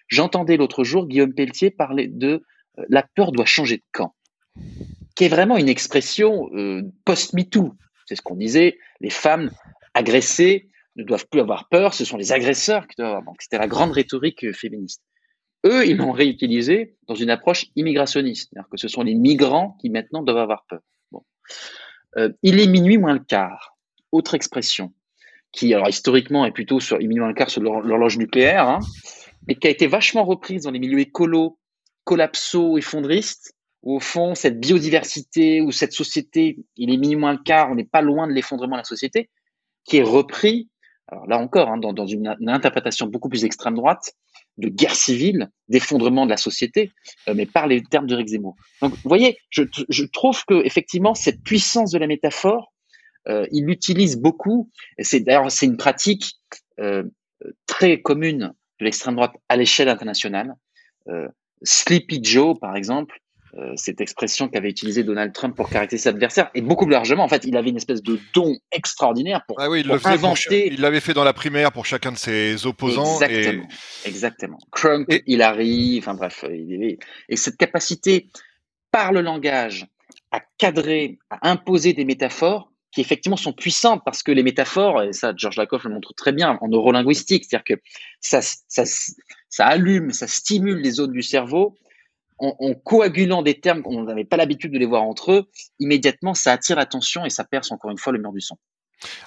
J'entendais 0.07 0.57
l'autre 0.57 0.83
jour 0.83 1.07
Guillaume 1.07 1.33
Pelletier 1.33 1.71
parler 1.71 2.07
de 2.07 2.43
euh, 2.79 2.85
la 2.89 3.03
peur 3.03 3.31
doit 3.31 3.45
changer 3.45 3.77
de 3.77 3.83
camp, 3.91 4.13
qui 5.15 5.25
est 5.25 5.29
vraiment 5.29 5.57
une 5.57 5.69
expression 5.69 6.49
euh, 6.53 6.83
post-MeToo. 7.05 7.73
C'est 8.05 8.15
ce 8.15 8.21
qu'on 8.21 8.35
disait, 8.35 8.77
les 9.01 9.09
femmes 9.09 9.51
agressées 9.93 10.69
ne 10.95 11.03
doivent 11.03 11.27
plus 11.27 11.41
avoir 11.41 11.67
peur, 11.69 11.93
ce 11.93 12.05
sont 12.05 12.17
les 12.17 12.31
agresseurs 12.31 12.87
qui 12.87 12.95
doivent 12.97 13.17
avoir. 13.17 13.35
C'était 13.39 13.57
la 13.57 13.67
grande 13.67 13.91
rhétorique 13.91 14.53
féministe. 14.53 15.01
Eux, 15.65 15.87
ils 15.87 15.97
l'ont 15.97 16.11
réutilisé 16.11 16.95
dans 17.07 17.15
une 17.15 17.31
approche 17.31 17.65
immigrationniste, 17.75 18.49
c'est-à-dire 18.51 18.69
que 18.69 18.77
ce 18.77 18.87
sont 18.87 19.01
les 19.01 19.15
migrants 19.15 19.75
qui 19.81 19.89
maintenant 19.89 20.21
doivent 20.21 20.37
avoir 20.37 20.65
peur. 20.69 20.81
Euh, 22.17 22.29
il 22.43 22.59
est 22.59 22.67
minuit 22.67 22.97
moins 22.97 23.13
le 23.13 23.19
quart. 23.19 23.77
Autre 24.11 24.35
expression 24.35 24.93
qui, 25.51 25.73
historiquement, 25.87 26.45
est 26.45 26.51
plutôt 26.51 26.79
sur 26.79 26.99
minuit 26.99 27.19
moins 27.19 27.29
le 27.29 27.33
quart 27.33 27.49
sur 27.49 27.61
l'horloge 27.61 28.17
nucléaire, 28.17 28.67
hein, 28.67 28.79
mais 29.47 29.55
qui 29.55 29.67
a 29.67 29.69
été 29.69 29.87
vachement 29.87 30.23
reprise 30.23 30.63
dans 30.63 30.71
les 30.71 30.79
milieux 30.79 30.99
écolos, 30.99 31.57
collapso, 32.03 32.77
effondristes, 32.77 33.53
où 33.83 33.95
au 33.95 33.99
fond, 33.99 34.35
cette 34.35 34.59
biodiversité 34.59 35.61
ou 35.61 35.71
cette 35.71 35.93
société, 35.93 36.57
il 36.75 36.91
est 36.91 36.97
minuit 36.97 37.15
moins 37.15 37.33
le 37.33 37.43
quart, 37.43 37.71
on 37.71 37.75
n'est 37.75 37.83
pas 37.83 38.01
loin 38.01 38.27
de 38.27 38.33
l'effondrement 38.33 38.75
de 38.75 38.81
la 38.81 38.85
société, 38.85 39.29
qui 39.85 39.97
est 39.97 40.03
repris, 40.03 40.69
alors 41.07 41.27
là 41.27 41.37
encore, 41.37 41.69
hein, 41.69 41.77
dans, 41.77 42.07
une, 42.07 42.35
interprétation 42.47 43.05
beaucoup 43.07 43.29
plus 43.29 43.45
extrême 43.45 43.75
droite, 43.75 44.13
de 44.57 44.69
guerre 44.69 44.95
civile, 44.95 45.49
d'effondrement 45.67 46.25
de 46.25 46.31
la 46.31 46.37
société, 46.37 46.91
euh, 47.27 47.33
mais 47.35 47.45
par 47.45 47.67
les 47.67 47.83
termes 47.83 48.07
de 48.07 48.25
Zemmour. 48.25 48.55
Donc, 48.81 48.93
vous 48.93 49.09
voyez, 49.09 49.37
je, 49.49 49.63
je 49.89 50.03
trouve 50.05 50.43
que 50.45 50.65
effectivement 50.65 51.13
cette 51.13 51.43
puissance 51.43 51.91
de 51.91 51.97
la 51.99 52.07
métaphore, 52.07 52.71
euh, 53.27 53.45
il 53.51 53.65
l'utilise 53.65 54.17
beaucoup. 54.17 54.69
C'est 54.99 55.19
d'ailleurs 55.19 55.51
c'est 55.51 55.65
une 55.65 55.77
pratique 55.77 56.35
euh, 56.79 57.03
très 57.65 58.01
commune 58.01 58.53
de 58.79 58.85
l'extrême 58.85 59.15
droite 59.15 59.33
à 59.49 59.55
l'échelle 59.55 59.89
internationale. 59.89 60.53
Euh, 61.07 61.27
Sleepy 61.63 62.19
Joe, 62.23 62.59
par 62.59 62.75
exemple, 62.75 63.19
euh, 63.57 63.71
cette 63.77 64.01
expression 64.01 64.49
qu'avait 64.49 64.69
utilisée 64.69 65.03
Donald 65.03 65.31
Trump 65.31 65.55
pour 65.55 65.69
caractériser 65.69 66.03
ses 66.03 66.09
adversaires, 66.09 66.49
et 66.55 66.61
beaucoup 66.61 66.85
plus 66.85 66.91
largement, 66.91 67.23
en 67.23 67.29
fait, 67.29 67.45
il 67.45 67.55
avait 67.55 67.69
une 67.69 67.77
espèce 67.77 68.03
de 68.03 68.19
don 68.33 68.57
extraordinaire 68.73 69.45
pour, 69.47 69.61
ah 69.61 69.69
oui, 69.69 69.81
il 69.85 69.91
inventer. 69.91 70.67
il 70.73 70.81
l'avait 70.81 70.99
fait 70.99 71.13
dans 71.13 71.23
la 71.23 71.31
primaire 71.31 71.71
pour 71.71 71.85
chacun 71.85 72.11
de 72.11 72.17
ses 72.17 72.65
opposants. 72.65 73.21
Exactement. 73.21 73.67
Exactement. 74.03 74.57
Crump, 74.71 75.09
et... 75.09 75.23
Hillary, 75.25 75.97
enfin 75.99 76.15
bref, 76.15 76.43
et 76.49 77.35
cette 77.37 77.55
capacité 77.55 78.27
par 78.91 79.13
le 79.13 79.21
langage 79.21 79.87
à 80.31 80.41
cadrer, 80.57 81.17
à 81.29 81.49
imposer 81.49 81.93
des 81.93 82.03
métaphores 82.03 82.71
qui 82.95 83.01
effectivement 83.01 83.35
sont 83.35 83.51
puissantes 83.51 84.01
parce 84.05 84.23
que 84.23 84.31
les 84.31 84.41
métaphores, 84.41 85.03
et 85.03 85.11
ça 85.11 85.33
George 85.35 85.57
Lakoff 85.57 85.83
le 85.83 85.89
montre 85.89 86.13
très 86.13 86.31
bien 86.31 86.57
en 86.61 86.69
neurolinguistique, 86.69 87.43
c'est-à-dire 87.43 87.77
que 87.77 87.81
ça, 88.21 88.39
allume, 89.59 90.11
ça 90.11 90.27
stimule 90.27 90.77
les 90.77 90.91
zones 90.91 91.11
du 91.11 91.21
cerveau 91.21 91.75
en, 92.37 92.73
coagulant 92.73 93.41
des 93.41 93.59
termes 93.59 93.81
qu'on 93.81 94.03
n'avait 94.03 94.23
pas 94.23 94.37
l'habitude 94.37 94.71
de 94.71 94.79
les 94.79 94.85
voir 94.85 95.03
entre 95.03 95.33
eux, 95.33 95.49
immédiatement, 95.79 96.33
ça 96.33 96.53
attire 96.53 96.77
l'attention 96.77 97.25
et 97.25 97.29
ça 97.29 97.43
perce 97.43 97.71
encore 97.71 97.91
une 97.91 97.97
fois 97.97 98.13
le 98.13 98.19
mur 98.19 98.31
du 98.31 98.41
son. 98.41 98.57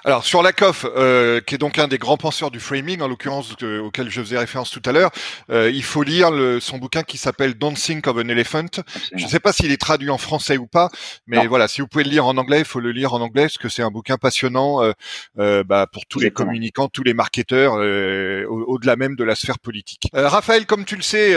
Alors 0.03 0.25
sur 0.25 0.41
Lakoff, 0.41 0.85
euh, 0.95 1.41
qui 1.41 1.55
est 1.55 1.57
donc 1.57 1.79
un 1.79 1.87
des 1.87 1.97
grands 1.97 2.17
penseurs 2.17 2.51
du 2.51 2.59
framing, 2.59 3.01
en 3.01 3.07
l'occurrence 3.07 3.55
auquel 3.61 4.09
je 4.09 4.21
faisais 4.21 4.37
référence 4.37 4.71
tout 4.71 4.81
à 4.85 4.91
l'heure, 4.91 5.11
euh, 5.49 5.71
il 5.73 5.83
faut 5.83 6.03
lire 6.03 6.31
le, 6.31 6.59
son 6.59 6.77
bouquin 6.77 7.03
qui 7.03 7.17
s'appelle 7.17 7.55
Don't 7.55 7.75
Think 7.75 8.07
of 8.07 8.17
an 8.17 8.27
Elephant. 8.27 8.83
Je 9.15 9.23
ne 9.23 9.29
sais 9.29 9.39
pas 9.39 9.53
s'il 9.53 9.71
est 9.71 9.77
traduit 9.77 10.09
en 10.09 10.17
français 10.17 10.57
ou 10.57 10.67
pas, 10.67 10.89
mais 11.27 11.47
voilà, 11.47 11.67
si 11.67 11.81
vous 11.81 11.87
pouvez 11.87 12.03
le 12.03 12.09
lire 12.09 12.25
en 12.25 12.37
anglais, 12.37 12.59
il 12.59 12.65
faut 12.65 12.79
le 12.79 12.91
lire 12.91 13.13
en 13.13 13.21
anglais 13.21 13.43
parce 13.43 13.57
que 13.57 13.69
c'est 13.69 13.83
un 13.83 13.91
bouquin 13.91 14.17
passionnant 14.17 14.83
euh, 14.83 14.91
euh 15.37 15.63
bah, 15.63 15.87
pour 15.91 16.05
tous 16.05 16.19
les 16.19 16.31
communicants, 16.31 16.87
tous 16.87 17.03
les 17.03 17.13
marketeurs, 17.13 17.75
euh, 17.77 18.45
au-delà 18.47 18.95
même 18.95 19.15
de 19.15 19.23
la 19.23 19.35
sphère 19.35 19.59
politique. 19.59 20.09
Raphaël, 20.13 20.65
comme 20.65 20.85
tu 20.85 20.95
le 20.95 21.01
sais, 21.01 21.35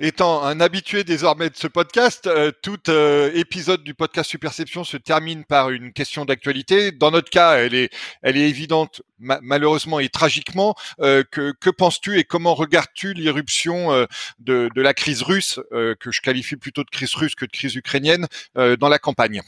étant 0.00 0.42
un 0.42 0.60
habitué 0.60 1.04
désormais 1.04 1.50
de 1.50 1.56
ce 1.56 1.66
podcast, 1.66 2.28
tout 2.62 2.90
épisode 3.34 3.82
du 3.82 3.94
podcast 3.94 4.30
Superception 4.30 4.84
se 4.84 4.96
termine 4.96 5.44
par 5.44 5.70
une 5.70 5.92
question 5.92 6.24
d'actualité. 6.24 6.92
Dans 6.92 7.10
notre 7.10 7.30
cas, 7.30 7.58
elle 7.58 7.74
est, 7.74 7.75
elle 8.22 8.36
est 8.36 8.48
évidente 8.48 9.02
malheureusement 9.18 10.00
et 10.00 10.08
tragiquement. 10.08 10.74
Euh, 11.00 11.22
que, 11.30 11.70
penses-tu 11.70 12.18
et 12.18 12.24
comment 12.24 12.54
regardes-tu 12.54 13.14
l'irruption 13.14 13.92
euh, 13.92 14.06
de, 14.38 14.70
la 14.76 14.94
crise 14.94 15.22
russe, 15.22 15.60
euh, 15.72 15.94
que 15.98 16.10
je 16.10 16.20
qualifie 16.20 16.56
plutôt 16.56 16.84
de 16.84 16.90
crise 16.90 17.14
russe 17.14 17.34
que 17.34 17.44
de 17.44 17.50
crise 17.50 17.74
ukrainienne, 17.74 18.26
dans 18.54 18.88
la 18.88 18.98
campagne? 18.98 19.42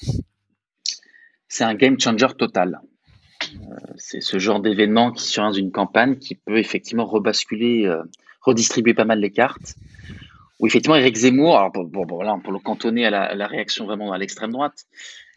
C'est 1.48 1.64
un 1.64 1.74
game 1.74 1.98
changer 1.98 2.26
total. 2.38 2.80
c'est 3.96 4.20
ce 4.20 4.38
genre 4.38 4.60
d'événement 4.60 5.12
qui 5.12 5.24
sur 5.24 5.44
une 5.56 5.72
campagne 5.72 6.16
qui 6.16 6.34
peut 6.34 6.58
effectivement 6.58 7.06
rebasculer, 7.06 7.90
redistribuer 8.42 8.94
pas 8.94 9.04
mal 9.04 9.20
les 9.20 9.30
cartes. 9.30 9.76
Ou 10.60 10.66
effectivement, 10.66 10.96
Eric 10.96 11.14
Zemmour, 11.14 11.56
alors 11.56 11.72
pour, 11.72 11.88
pour 11.88 12.52
le 12.52 12.58
cantonner 12.58 13.06
à 13.06 13.34
la 13.34 13.46
réaction 13.46 13.86
vraiment 13.86 14.12
à 14.12 14.18
l'extrême 14.18 14.50
droite, 14.50 14.86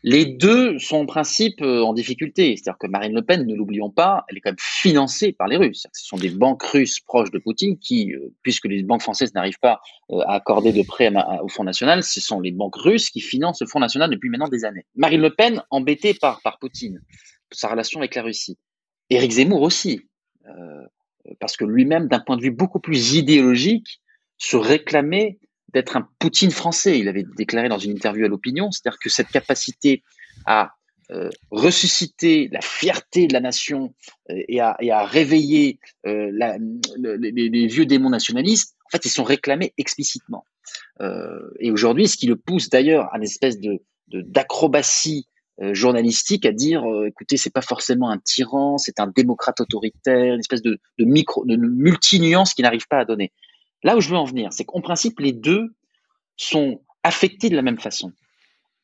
les 0.04 0.26
deux 0.26 0.80
sont 0.80 0.98
en 0.98 1.06
principe 1.06 1.62
euh, 1.62 1.84
en 1.84 1.94
difficulté. 1.94 2.56
C'est-à-dire 2.56 2.78
que 2.80 2.88
Marine 2.88 3.14
Le 3.14 3.22
Pen, 3.22 3.46
ne 3.46 3.56
l'oublions 3.56 3.92
pas, 3.92 4.26
elle 4.28 4.38
est 4.38 4.42
quand 4.42 4.50
même 4.50 4.56
financée 4.60 5.32
par 5.32 5.48
les 5.48 5.58
Russes. 5.58 5.86
Ce 5.94 6.06
sont 6.06 6.18
des 6.18 6.30
banques 6.30 6.64
russes 6.64 7.00
proches 7.00 7.32
de 7.32 7.38
Poutine 7.38 7.78
qui, 7.78 8.14
euh, 8.14 8.34
puisque 8.42 8.66
les 8.66 8.82
banques 8.84 9.02
françaises 9.02 9.34
n'arrivent 9.36 9.60
pas 9.62 9.80
euh, 10.12 10.22
à 10.22 10.36
accorder 10.36 10.72
de 10.72 10.82
prêts 10.82 11.12
au 11.44 11.48
Fonds 11.50 11.64
national, 11.64 12.04
ce 12.04 12.20
sont 12.20 12.40
les 12.40 12.52
banques 12.52 12.76
russes 12.76 13.10
qui 13.10 13.22
financent 13.22 13.62
le 13.62 13.68
Fonds 13.68 13.80
national 13.80 14.10
depuis 14.10 14.30
maintenant 14.30 14.48
des 14.48 14.66
années. 14.66 14.86
Marine 14.96 15.22
Le 15.22 15.34
Pen, 15.34 15.62
embêtée 15.70 16.14
par, 16.14 16.42
par 16.42 16.58
Poutine, 16.58 17.02
sa 17.52 17.70
relation 17.70 18.00
avec 18.00 18.16
la 18.16 18.24
Russie. 18.24 18.58
Éric 19.10 19.32
Zemmour 19.32 19.62
aussi, 19.62 20.02
parce 21.40 21.58
que 21.58 21.66
lui-même, 21.66 22.08
d'un 22.08 22.22
point 22.22 22.38
de 22.38 22.42
vue 22.42 22.52
beaucoup 22.52 22.80
plus 22.80 23.16
idéologique, 23.16 24.02
se 24.38 24.56
réclamait 24.56 25.38
d'être 25.74 25.98
un 25.98 26.08
Poutine 26.20 26.52
français. 26.52 27.00
Il 27.00 27.08
avait 27.08 27.26
déclaré 27.38 27.70
dans 27.70 27.78
une 27.78 27.92
interview 27.92 28.26
à 28.26 28.28
l'opinion, 28.28 28.72
c'est-à-dire 28.72 29.00
que 29.00 29.10
cette 29.10 29.30
capacité 29.30 30.04
à 30.46 30.74
euh, 31.12 31.30
ressusciter 31.50 32.48
la 32.54 32.62
fierté 32.62 33.28
de 33.28 33.34
la 33.34 33.42
nation 33.42 33.94
euh, 34.30 34.44
et, 34.48 34.62
à, 34.62 35.04
réveiller 35.04 35.78
euh, 36.06 36.32
les, 36.98 37.68
vieux 37.68 37.86
démons 37.86 38.10
nationalistes, 38.10 38.78
en 38.86 38.90
fait, 38.92 39.04
ils 39.04 39.10
sont 39.10 39.26
réclamés 39.26 39.74
explicitement. 39.78 40.46
et 41.60 41.70
aujourd'hui, 41.70 42.08
ce 42.08 42.16
qui 42.16 42.28
le 42.28 42.38
pousse 42.38 42.70
d'ailleurs 42.70 43.14
à 43.14 43.18
une 43.18 43.24
espèce 43.24 43.60
de 43.60 43.82
d'acrobatie 44.08 45.28
journalistique 45.72 46.46
à 46.46 46.52
dire, 46.52 46.84
écoutez, 47.08 47.38
c'est 47.38 47.54
pas 47.54 47.62
forcément 47.62 48.10
un 48.10 48.18
tyran, 48.18 48.78
c'est 48.78 49.00
un 49.00 49.08
démocrate 49.08 49.60
autoritaire, 49.62 50.34
une 50.34 50.40
espèce 50.40 50.62
de, 50.62 50.80
de 50.98 51.06
micro, 51.06 51.46
de 51.46 51.56
multi-nuance 51.56 52.54
qui 52.54 52.62
n'arrive 52.62 52.88
pas 52.90 53.00
à 53.00 53.06
donner. 53.06 53.32
Là 53.84 53.98
où 53.98 54.02
je 54.02 54.10
veux 54.10 54.18
en 54.18 54.26
venir, 54.26 54.54
c'est 54.54 54.66
qu'en 54.66 54.82
principe, 54.82 55.20
les 55.20 55.34
deux 55.34 55.74
sont 56.36 56.82
affectés 57.04 57.50
de 57.50 57.56
la 57.56 57.62
même 57.62 57.80
façon. 57.80 58.12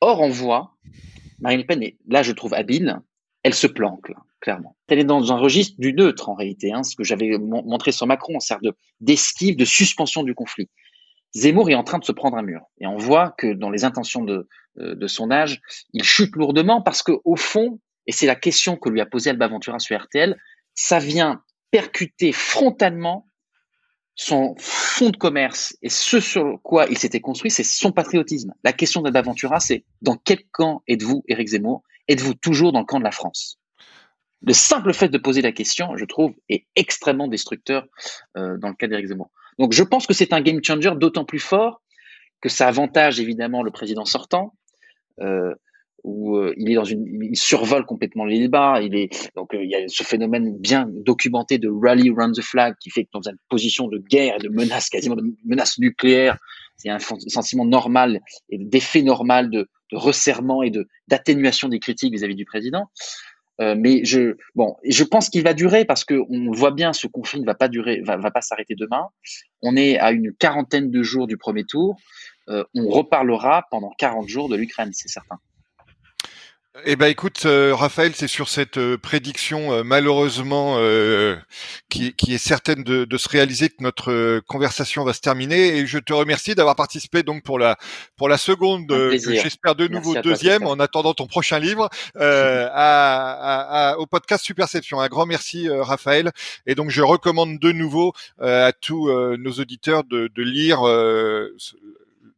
Or, 0.01 0.21
on 0.21 0.29
voit, 0.29 0.75
Marine 1.39 1.59
Le 1.59 1.65
Pen 1.65 1.83
est, 1.83 1.97
là, 2.07 2.23
je 2.23 2.31
trouve 2.31 2.53
habile, 2.53 2.99
elle 3.43 3.53
se 3.53 3.67
planque. 3.67 4.11
clairement. 4.39 4.75
Elle 4.87 4.99
est 4.99 5.03
dans 5.03 5.31
un 5.31 5.37
registre 5.37 5.79
du 5.79 5.93
neutre 5.93 6.29
en 6.29 6.35
réalité, 6.35 6.71
hein, 6.71 6.83
ce 6.83 6.95
que 6.95 7.03
j'avais 7.03 7.37
montré 7.37 7.91
sur 7.91 8.07
Macron 8.07 8.39
sert 8.39 8.59
de 8.61 8.73
d'esquive, 8.99 9.55
de 9.55 9.65
suspension 9.65 10.23
du 10.23 10.33
conflit. 10.35 10.69
Zemmour 11.33 11.69
est 11.69 11.75
en 11.75 11.83
train 11.83 11.99
de 11.99 12.05
se 12.05 12.11
prendre 12.11 12.37
un 12.37 12.41
mur. 12.41 12.61
Et 12.79 12.87
on 12.87 12.97
voit 12.97 13.35
que 13.37 13.53
dans 13.53 13.69
les 13.69 13.83
intentions 13.83 14.23
de, 14.23 14.47
euh, 14.79 14.95
de 14.95 15.07
sondage, 15.07 15.61
il 15.93 16.03
chute 16.03 16.35
lourdement 16.35 16.81
parce 16.81 17.03
que 17.03 17.11
au 17.25 17.35
fond, 17.35 17.79
et 18.05 18.11
c'est 18.11 18.25
la 18.25 18.35
question 18.35 18.77
que 18.77 18.89
lui 18.89 19.01
a 19.01 19.05
posée 19.05 19.29
Alba 19.29 19.47
Ventura 19.47 19.79
sur 19.79 19.99
RTL, 19.99 20.37
ça 20.73 20.99
vient 20.99 21.43
percuter 21.71 22.31
frontalement 22.31 23.26
son 24.17 24.55
fond 24.57 25.11
de 25.11 25.15
commerce 25.15 25.77
et 25.83 25.89
ce 25.89 26.19
sur 26.19 26.59
quoi 26.63 26.87
il 26.89 26.97
s'était 26.97 27.21
construit, 27.21 27.51
c'est 27.51 27.63
son 27.63 27.91
patriotisme. 27.91 28.51
La 28.63 28.73
question 28.73 29.01
d'Alba 29.01 29.21
Ventura, 29.21 29.59
c'est 29.59 29.85
dans 30.01 30.17
quel 30.17 30.39
camp 30.51 30.81
êtes-vous, 30.87 31.23
Éric 31.27 31.49
Zemmour? 31.49 31.83
Êtes-vous 32.07 32.33
toujours 32.33 32.71
dans 32.71 32.79
le 32.79 32.85
camp 32.85 32.97
de 32.97 33.03
la 33.03 33.11
France? 33.11 33.59
Le 34.41 34.53
simple 34.53 34.91
fait 34.93 35.09
de 35.09 35.19
poser 35.19 35.41
la 35.41 35.51
question, 35.51 35.95
je 35.95 36.05
trouve, 36.05 36.33
est 36.49 36.65
extrêmement 36.75 37.27
destructeur 37.27 37.85
euh, 38.37 38.57
dans 38.57 38.69
le 38.69 38.73
cas 38.73 38.87
d'Éric 38.87 39.07
Zemmour. 39.07 39.29
Donc 39.59 39.73
je 39.73 39.83
pense 39.83 40.07
que 40.07 40.13
c'est 40.13 40.33
un 40.33 40.41
game 40.41 40.63
changer 40.63 40.91
d'autant 40.95 41.23
plus 41.23 41.39
fort 41.39 41.81
que 42.41 42.49
ça 42.49 42.67
avantage 42.67 43.19
évidemment 43.19 43.61
le 43.61 43.71
président 43.71 44.05
sortant, 44.05 44.55
euh, 45.21 45.53
où 46.07 46.37
euh, 46.37 46.53
il 46.57 46.69
il 46.69 47.35
survole 47.35 47.85
complètement. 47.85 48.27
Il 48.27 48.41
est 48.41 49.29
donc 49.35 49.53
euh, 49.53 49.63
il 49.63 49.69
y 49.69 49.75
a 49.75 49.87
ce 49.87 50.03
phénomène 50.03 50.57
bien 50.57 50.89
documenté 50.89 51.57
de 51.57 51.69
rally 51.69 52.09
around 52.09 52.33
the 52.33 52.41
flag 52.41 52.75
qui 52.79 52.89
fait 52.89 53.03
que 53.03 53.09
dans 53.13 53.21
une 53.21 53.37
position 53.49 53.87
de 53.89 53.97
guerre 53.97 54.35
et 54.35 54.39
de 54.39 54.49
menace 54.49 54.89
quasiment 54.89 55.15
de 55.15 55.23
menace 55.45 55.77
nucléaire, 55.79 56.37
c'est 56.77 56.89
un 56.89 56.99
sentiment 56.99 57.65
normal 57.65 58.21
et 58.49 58.57
d'effet 58.57 59.01
normal 59.01 59.49
de, 59.49 59.67
resserrement 59.91 60.63
et 60.63 60.71
d'atténuation 61.07 61.69
des 61.69 61.79
critiques 61.79 62.13
vis-à-vis 62.13 62.35
du 62.35 62.45
président. 62.45 62.85
Euh, 63.59 63.73
mais 63.77 64.03
je, 64.03 64.33
pense 65.03 65.29
qu'il 65.29 65.43
va 65.43 65.53
durer 65.53 65.85
parce 65.85 66.05
que 66.05 66.15
on 66.29 66.51
voit 66.51 66.71
bien, 66.71 66.93
ce 66.93 67.07
conflit 67.07 67.39
ne 67.39 67.45
va 67.45 67.55
pas 67.55 67.69
durer, 67.69 68.01
va, 68.01 68.17
va 68.17 68.29
pas 68.29 68.41
s'arrêter 68.41 68.75
demain. 68.75 69.07
On 69.61 69.75
est 69.75 69.97
à 69.97 70.11
une 70.11 70.33
quarantaine 70.33 70.91
de 70.91 71.03
jours 71.03 71.25
du 71.25 71.37
premier 71.37 71.63
tour. 71.63 71.97
On 72.49 72.87
reparlera 72.87 73.65
pendant 73.71 73.91
40 73.97 74.27
jours 74.29 74.47
de 74.47 74.55
l'Ukraine, 74.55 74.91
c'est 74.93 75.09
certain. 75.09 75.39
Eh 76.85 76.95
ben 76.95 77.07
écoute, 77.07 77.43
euh, 77.45 77.73
Raphaël, 77.73 78.13
c'est 78.13 78.27
sur 78.27 78.49
cette 78.49 78.77
euh, 78.77 78.97
prédiction 78.97 79.73
euh, 79.73 79.83
malheureusement 79.83 80.77
qui, 81.89 82.13
est 82.27 82.37
certaine 82.37 82.83
de, 82.83 83.17
se 83.17 83.29
réaliser 83.29 83.69
que 83.69 83.81
notre 83.81 84.39
conversation 84.41 85.03
va 85.03 85.13
se 85.13 85.21
terminer. 85.21 85.77
Et 85.77 85.87
je 85.87 85.97
te 85.97 86.13
remercie 86.13 86.53
d'avoir 86.53 86.75
participé 86.75 87.23
donc 87.23 87.43
pour 87.43 87.57
la 87.57 87.77
pour 88.15 88.29
la 88.29 88.37
seconde, 88.37 88.91
j'espère 89.11 89.75
de 89.75 89.87
nouveau 89.87 90.15
deuxième, 90.21 90.67
en 90.67 90.79
attendant 90.79 91.13
ton 91.13 91.25
prochain 91.25 91.57
livre, 91.59 91.89
à, 92.15 93.95
au 93.97 94.05
podcast 94.05 94.45
Superception. 94.45 94.99
Un 94.99 95.07
grand 95.07 95.25
merci, 95.25 95.69
Raphaël. 95.69 96.31
Et 96.67 96.75
donc 96.75 96.91
je 96.91 97.01
recommande 97.01 97.59
de 97.59 97.71
nouveau 97.71 98.13
à 98.39 98.71
tous 98.73 99.09
nos 99.09 99.51
auditeurs 99.53 100.03
de, 100.03 100.29
de 100.33 100.43
lire 100.43 100.81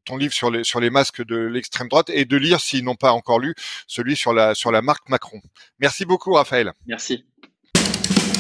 ton 0.09 0.17
livre 0.17 0.33
sur 0.33 0.49
les, 0.49 0.63
sur 0.63 0.79
les 0.79 0.89
masques 0.89 1.23
de 1.23 1.37
l'extrême 1.37 1.87
droite 1.87 2.09
et 2.09 2.25
de 2.25 2.35
lire, 2.35 2.59
s'ils 2.59 2.83
n'ont 2.83 2.95
pas 2.95 3.11
encore 3.11 3.39
lu, 3.39 3.53
celui 3.87 4.15
sur 4.15 4.33
la, 4.33 4.55
sur 4.55 4.71
la 4.71 4.81
marque 4.81 5.07
Macron. 5.07 5.39
Merci 5.79 6.05
beaucoup, 6.05 6.33
Raphaël. 6.33 6.73
Merci. 6.87 7.25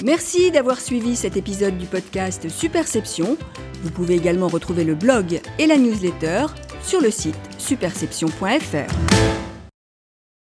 Merci 0.03 0.49
d'avoir 0.51 0.79
suivi 0.79 1.15
cet 1.15 1.37
épisode 1.37 1.77
du 1.77 1.85
podcast 1.85 2.49
Superception. 2.49 3.37
Vous 3.83 3.91
pouvez 3.91 4.15
également 4.15 4.47
retrouver 4.47 4.83
le 4.83 4.95
blog 4.95 5.41
et 5.59 5.67
la 5.67 5.77
newsletter 5.77 6.45
sur 6.81 7.01
le 7.01 7.11
site 7.11 7.35
superception.fr. 7.57 9.48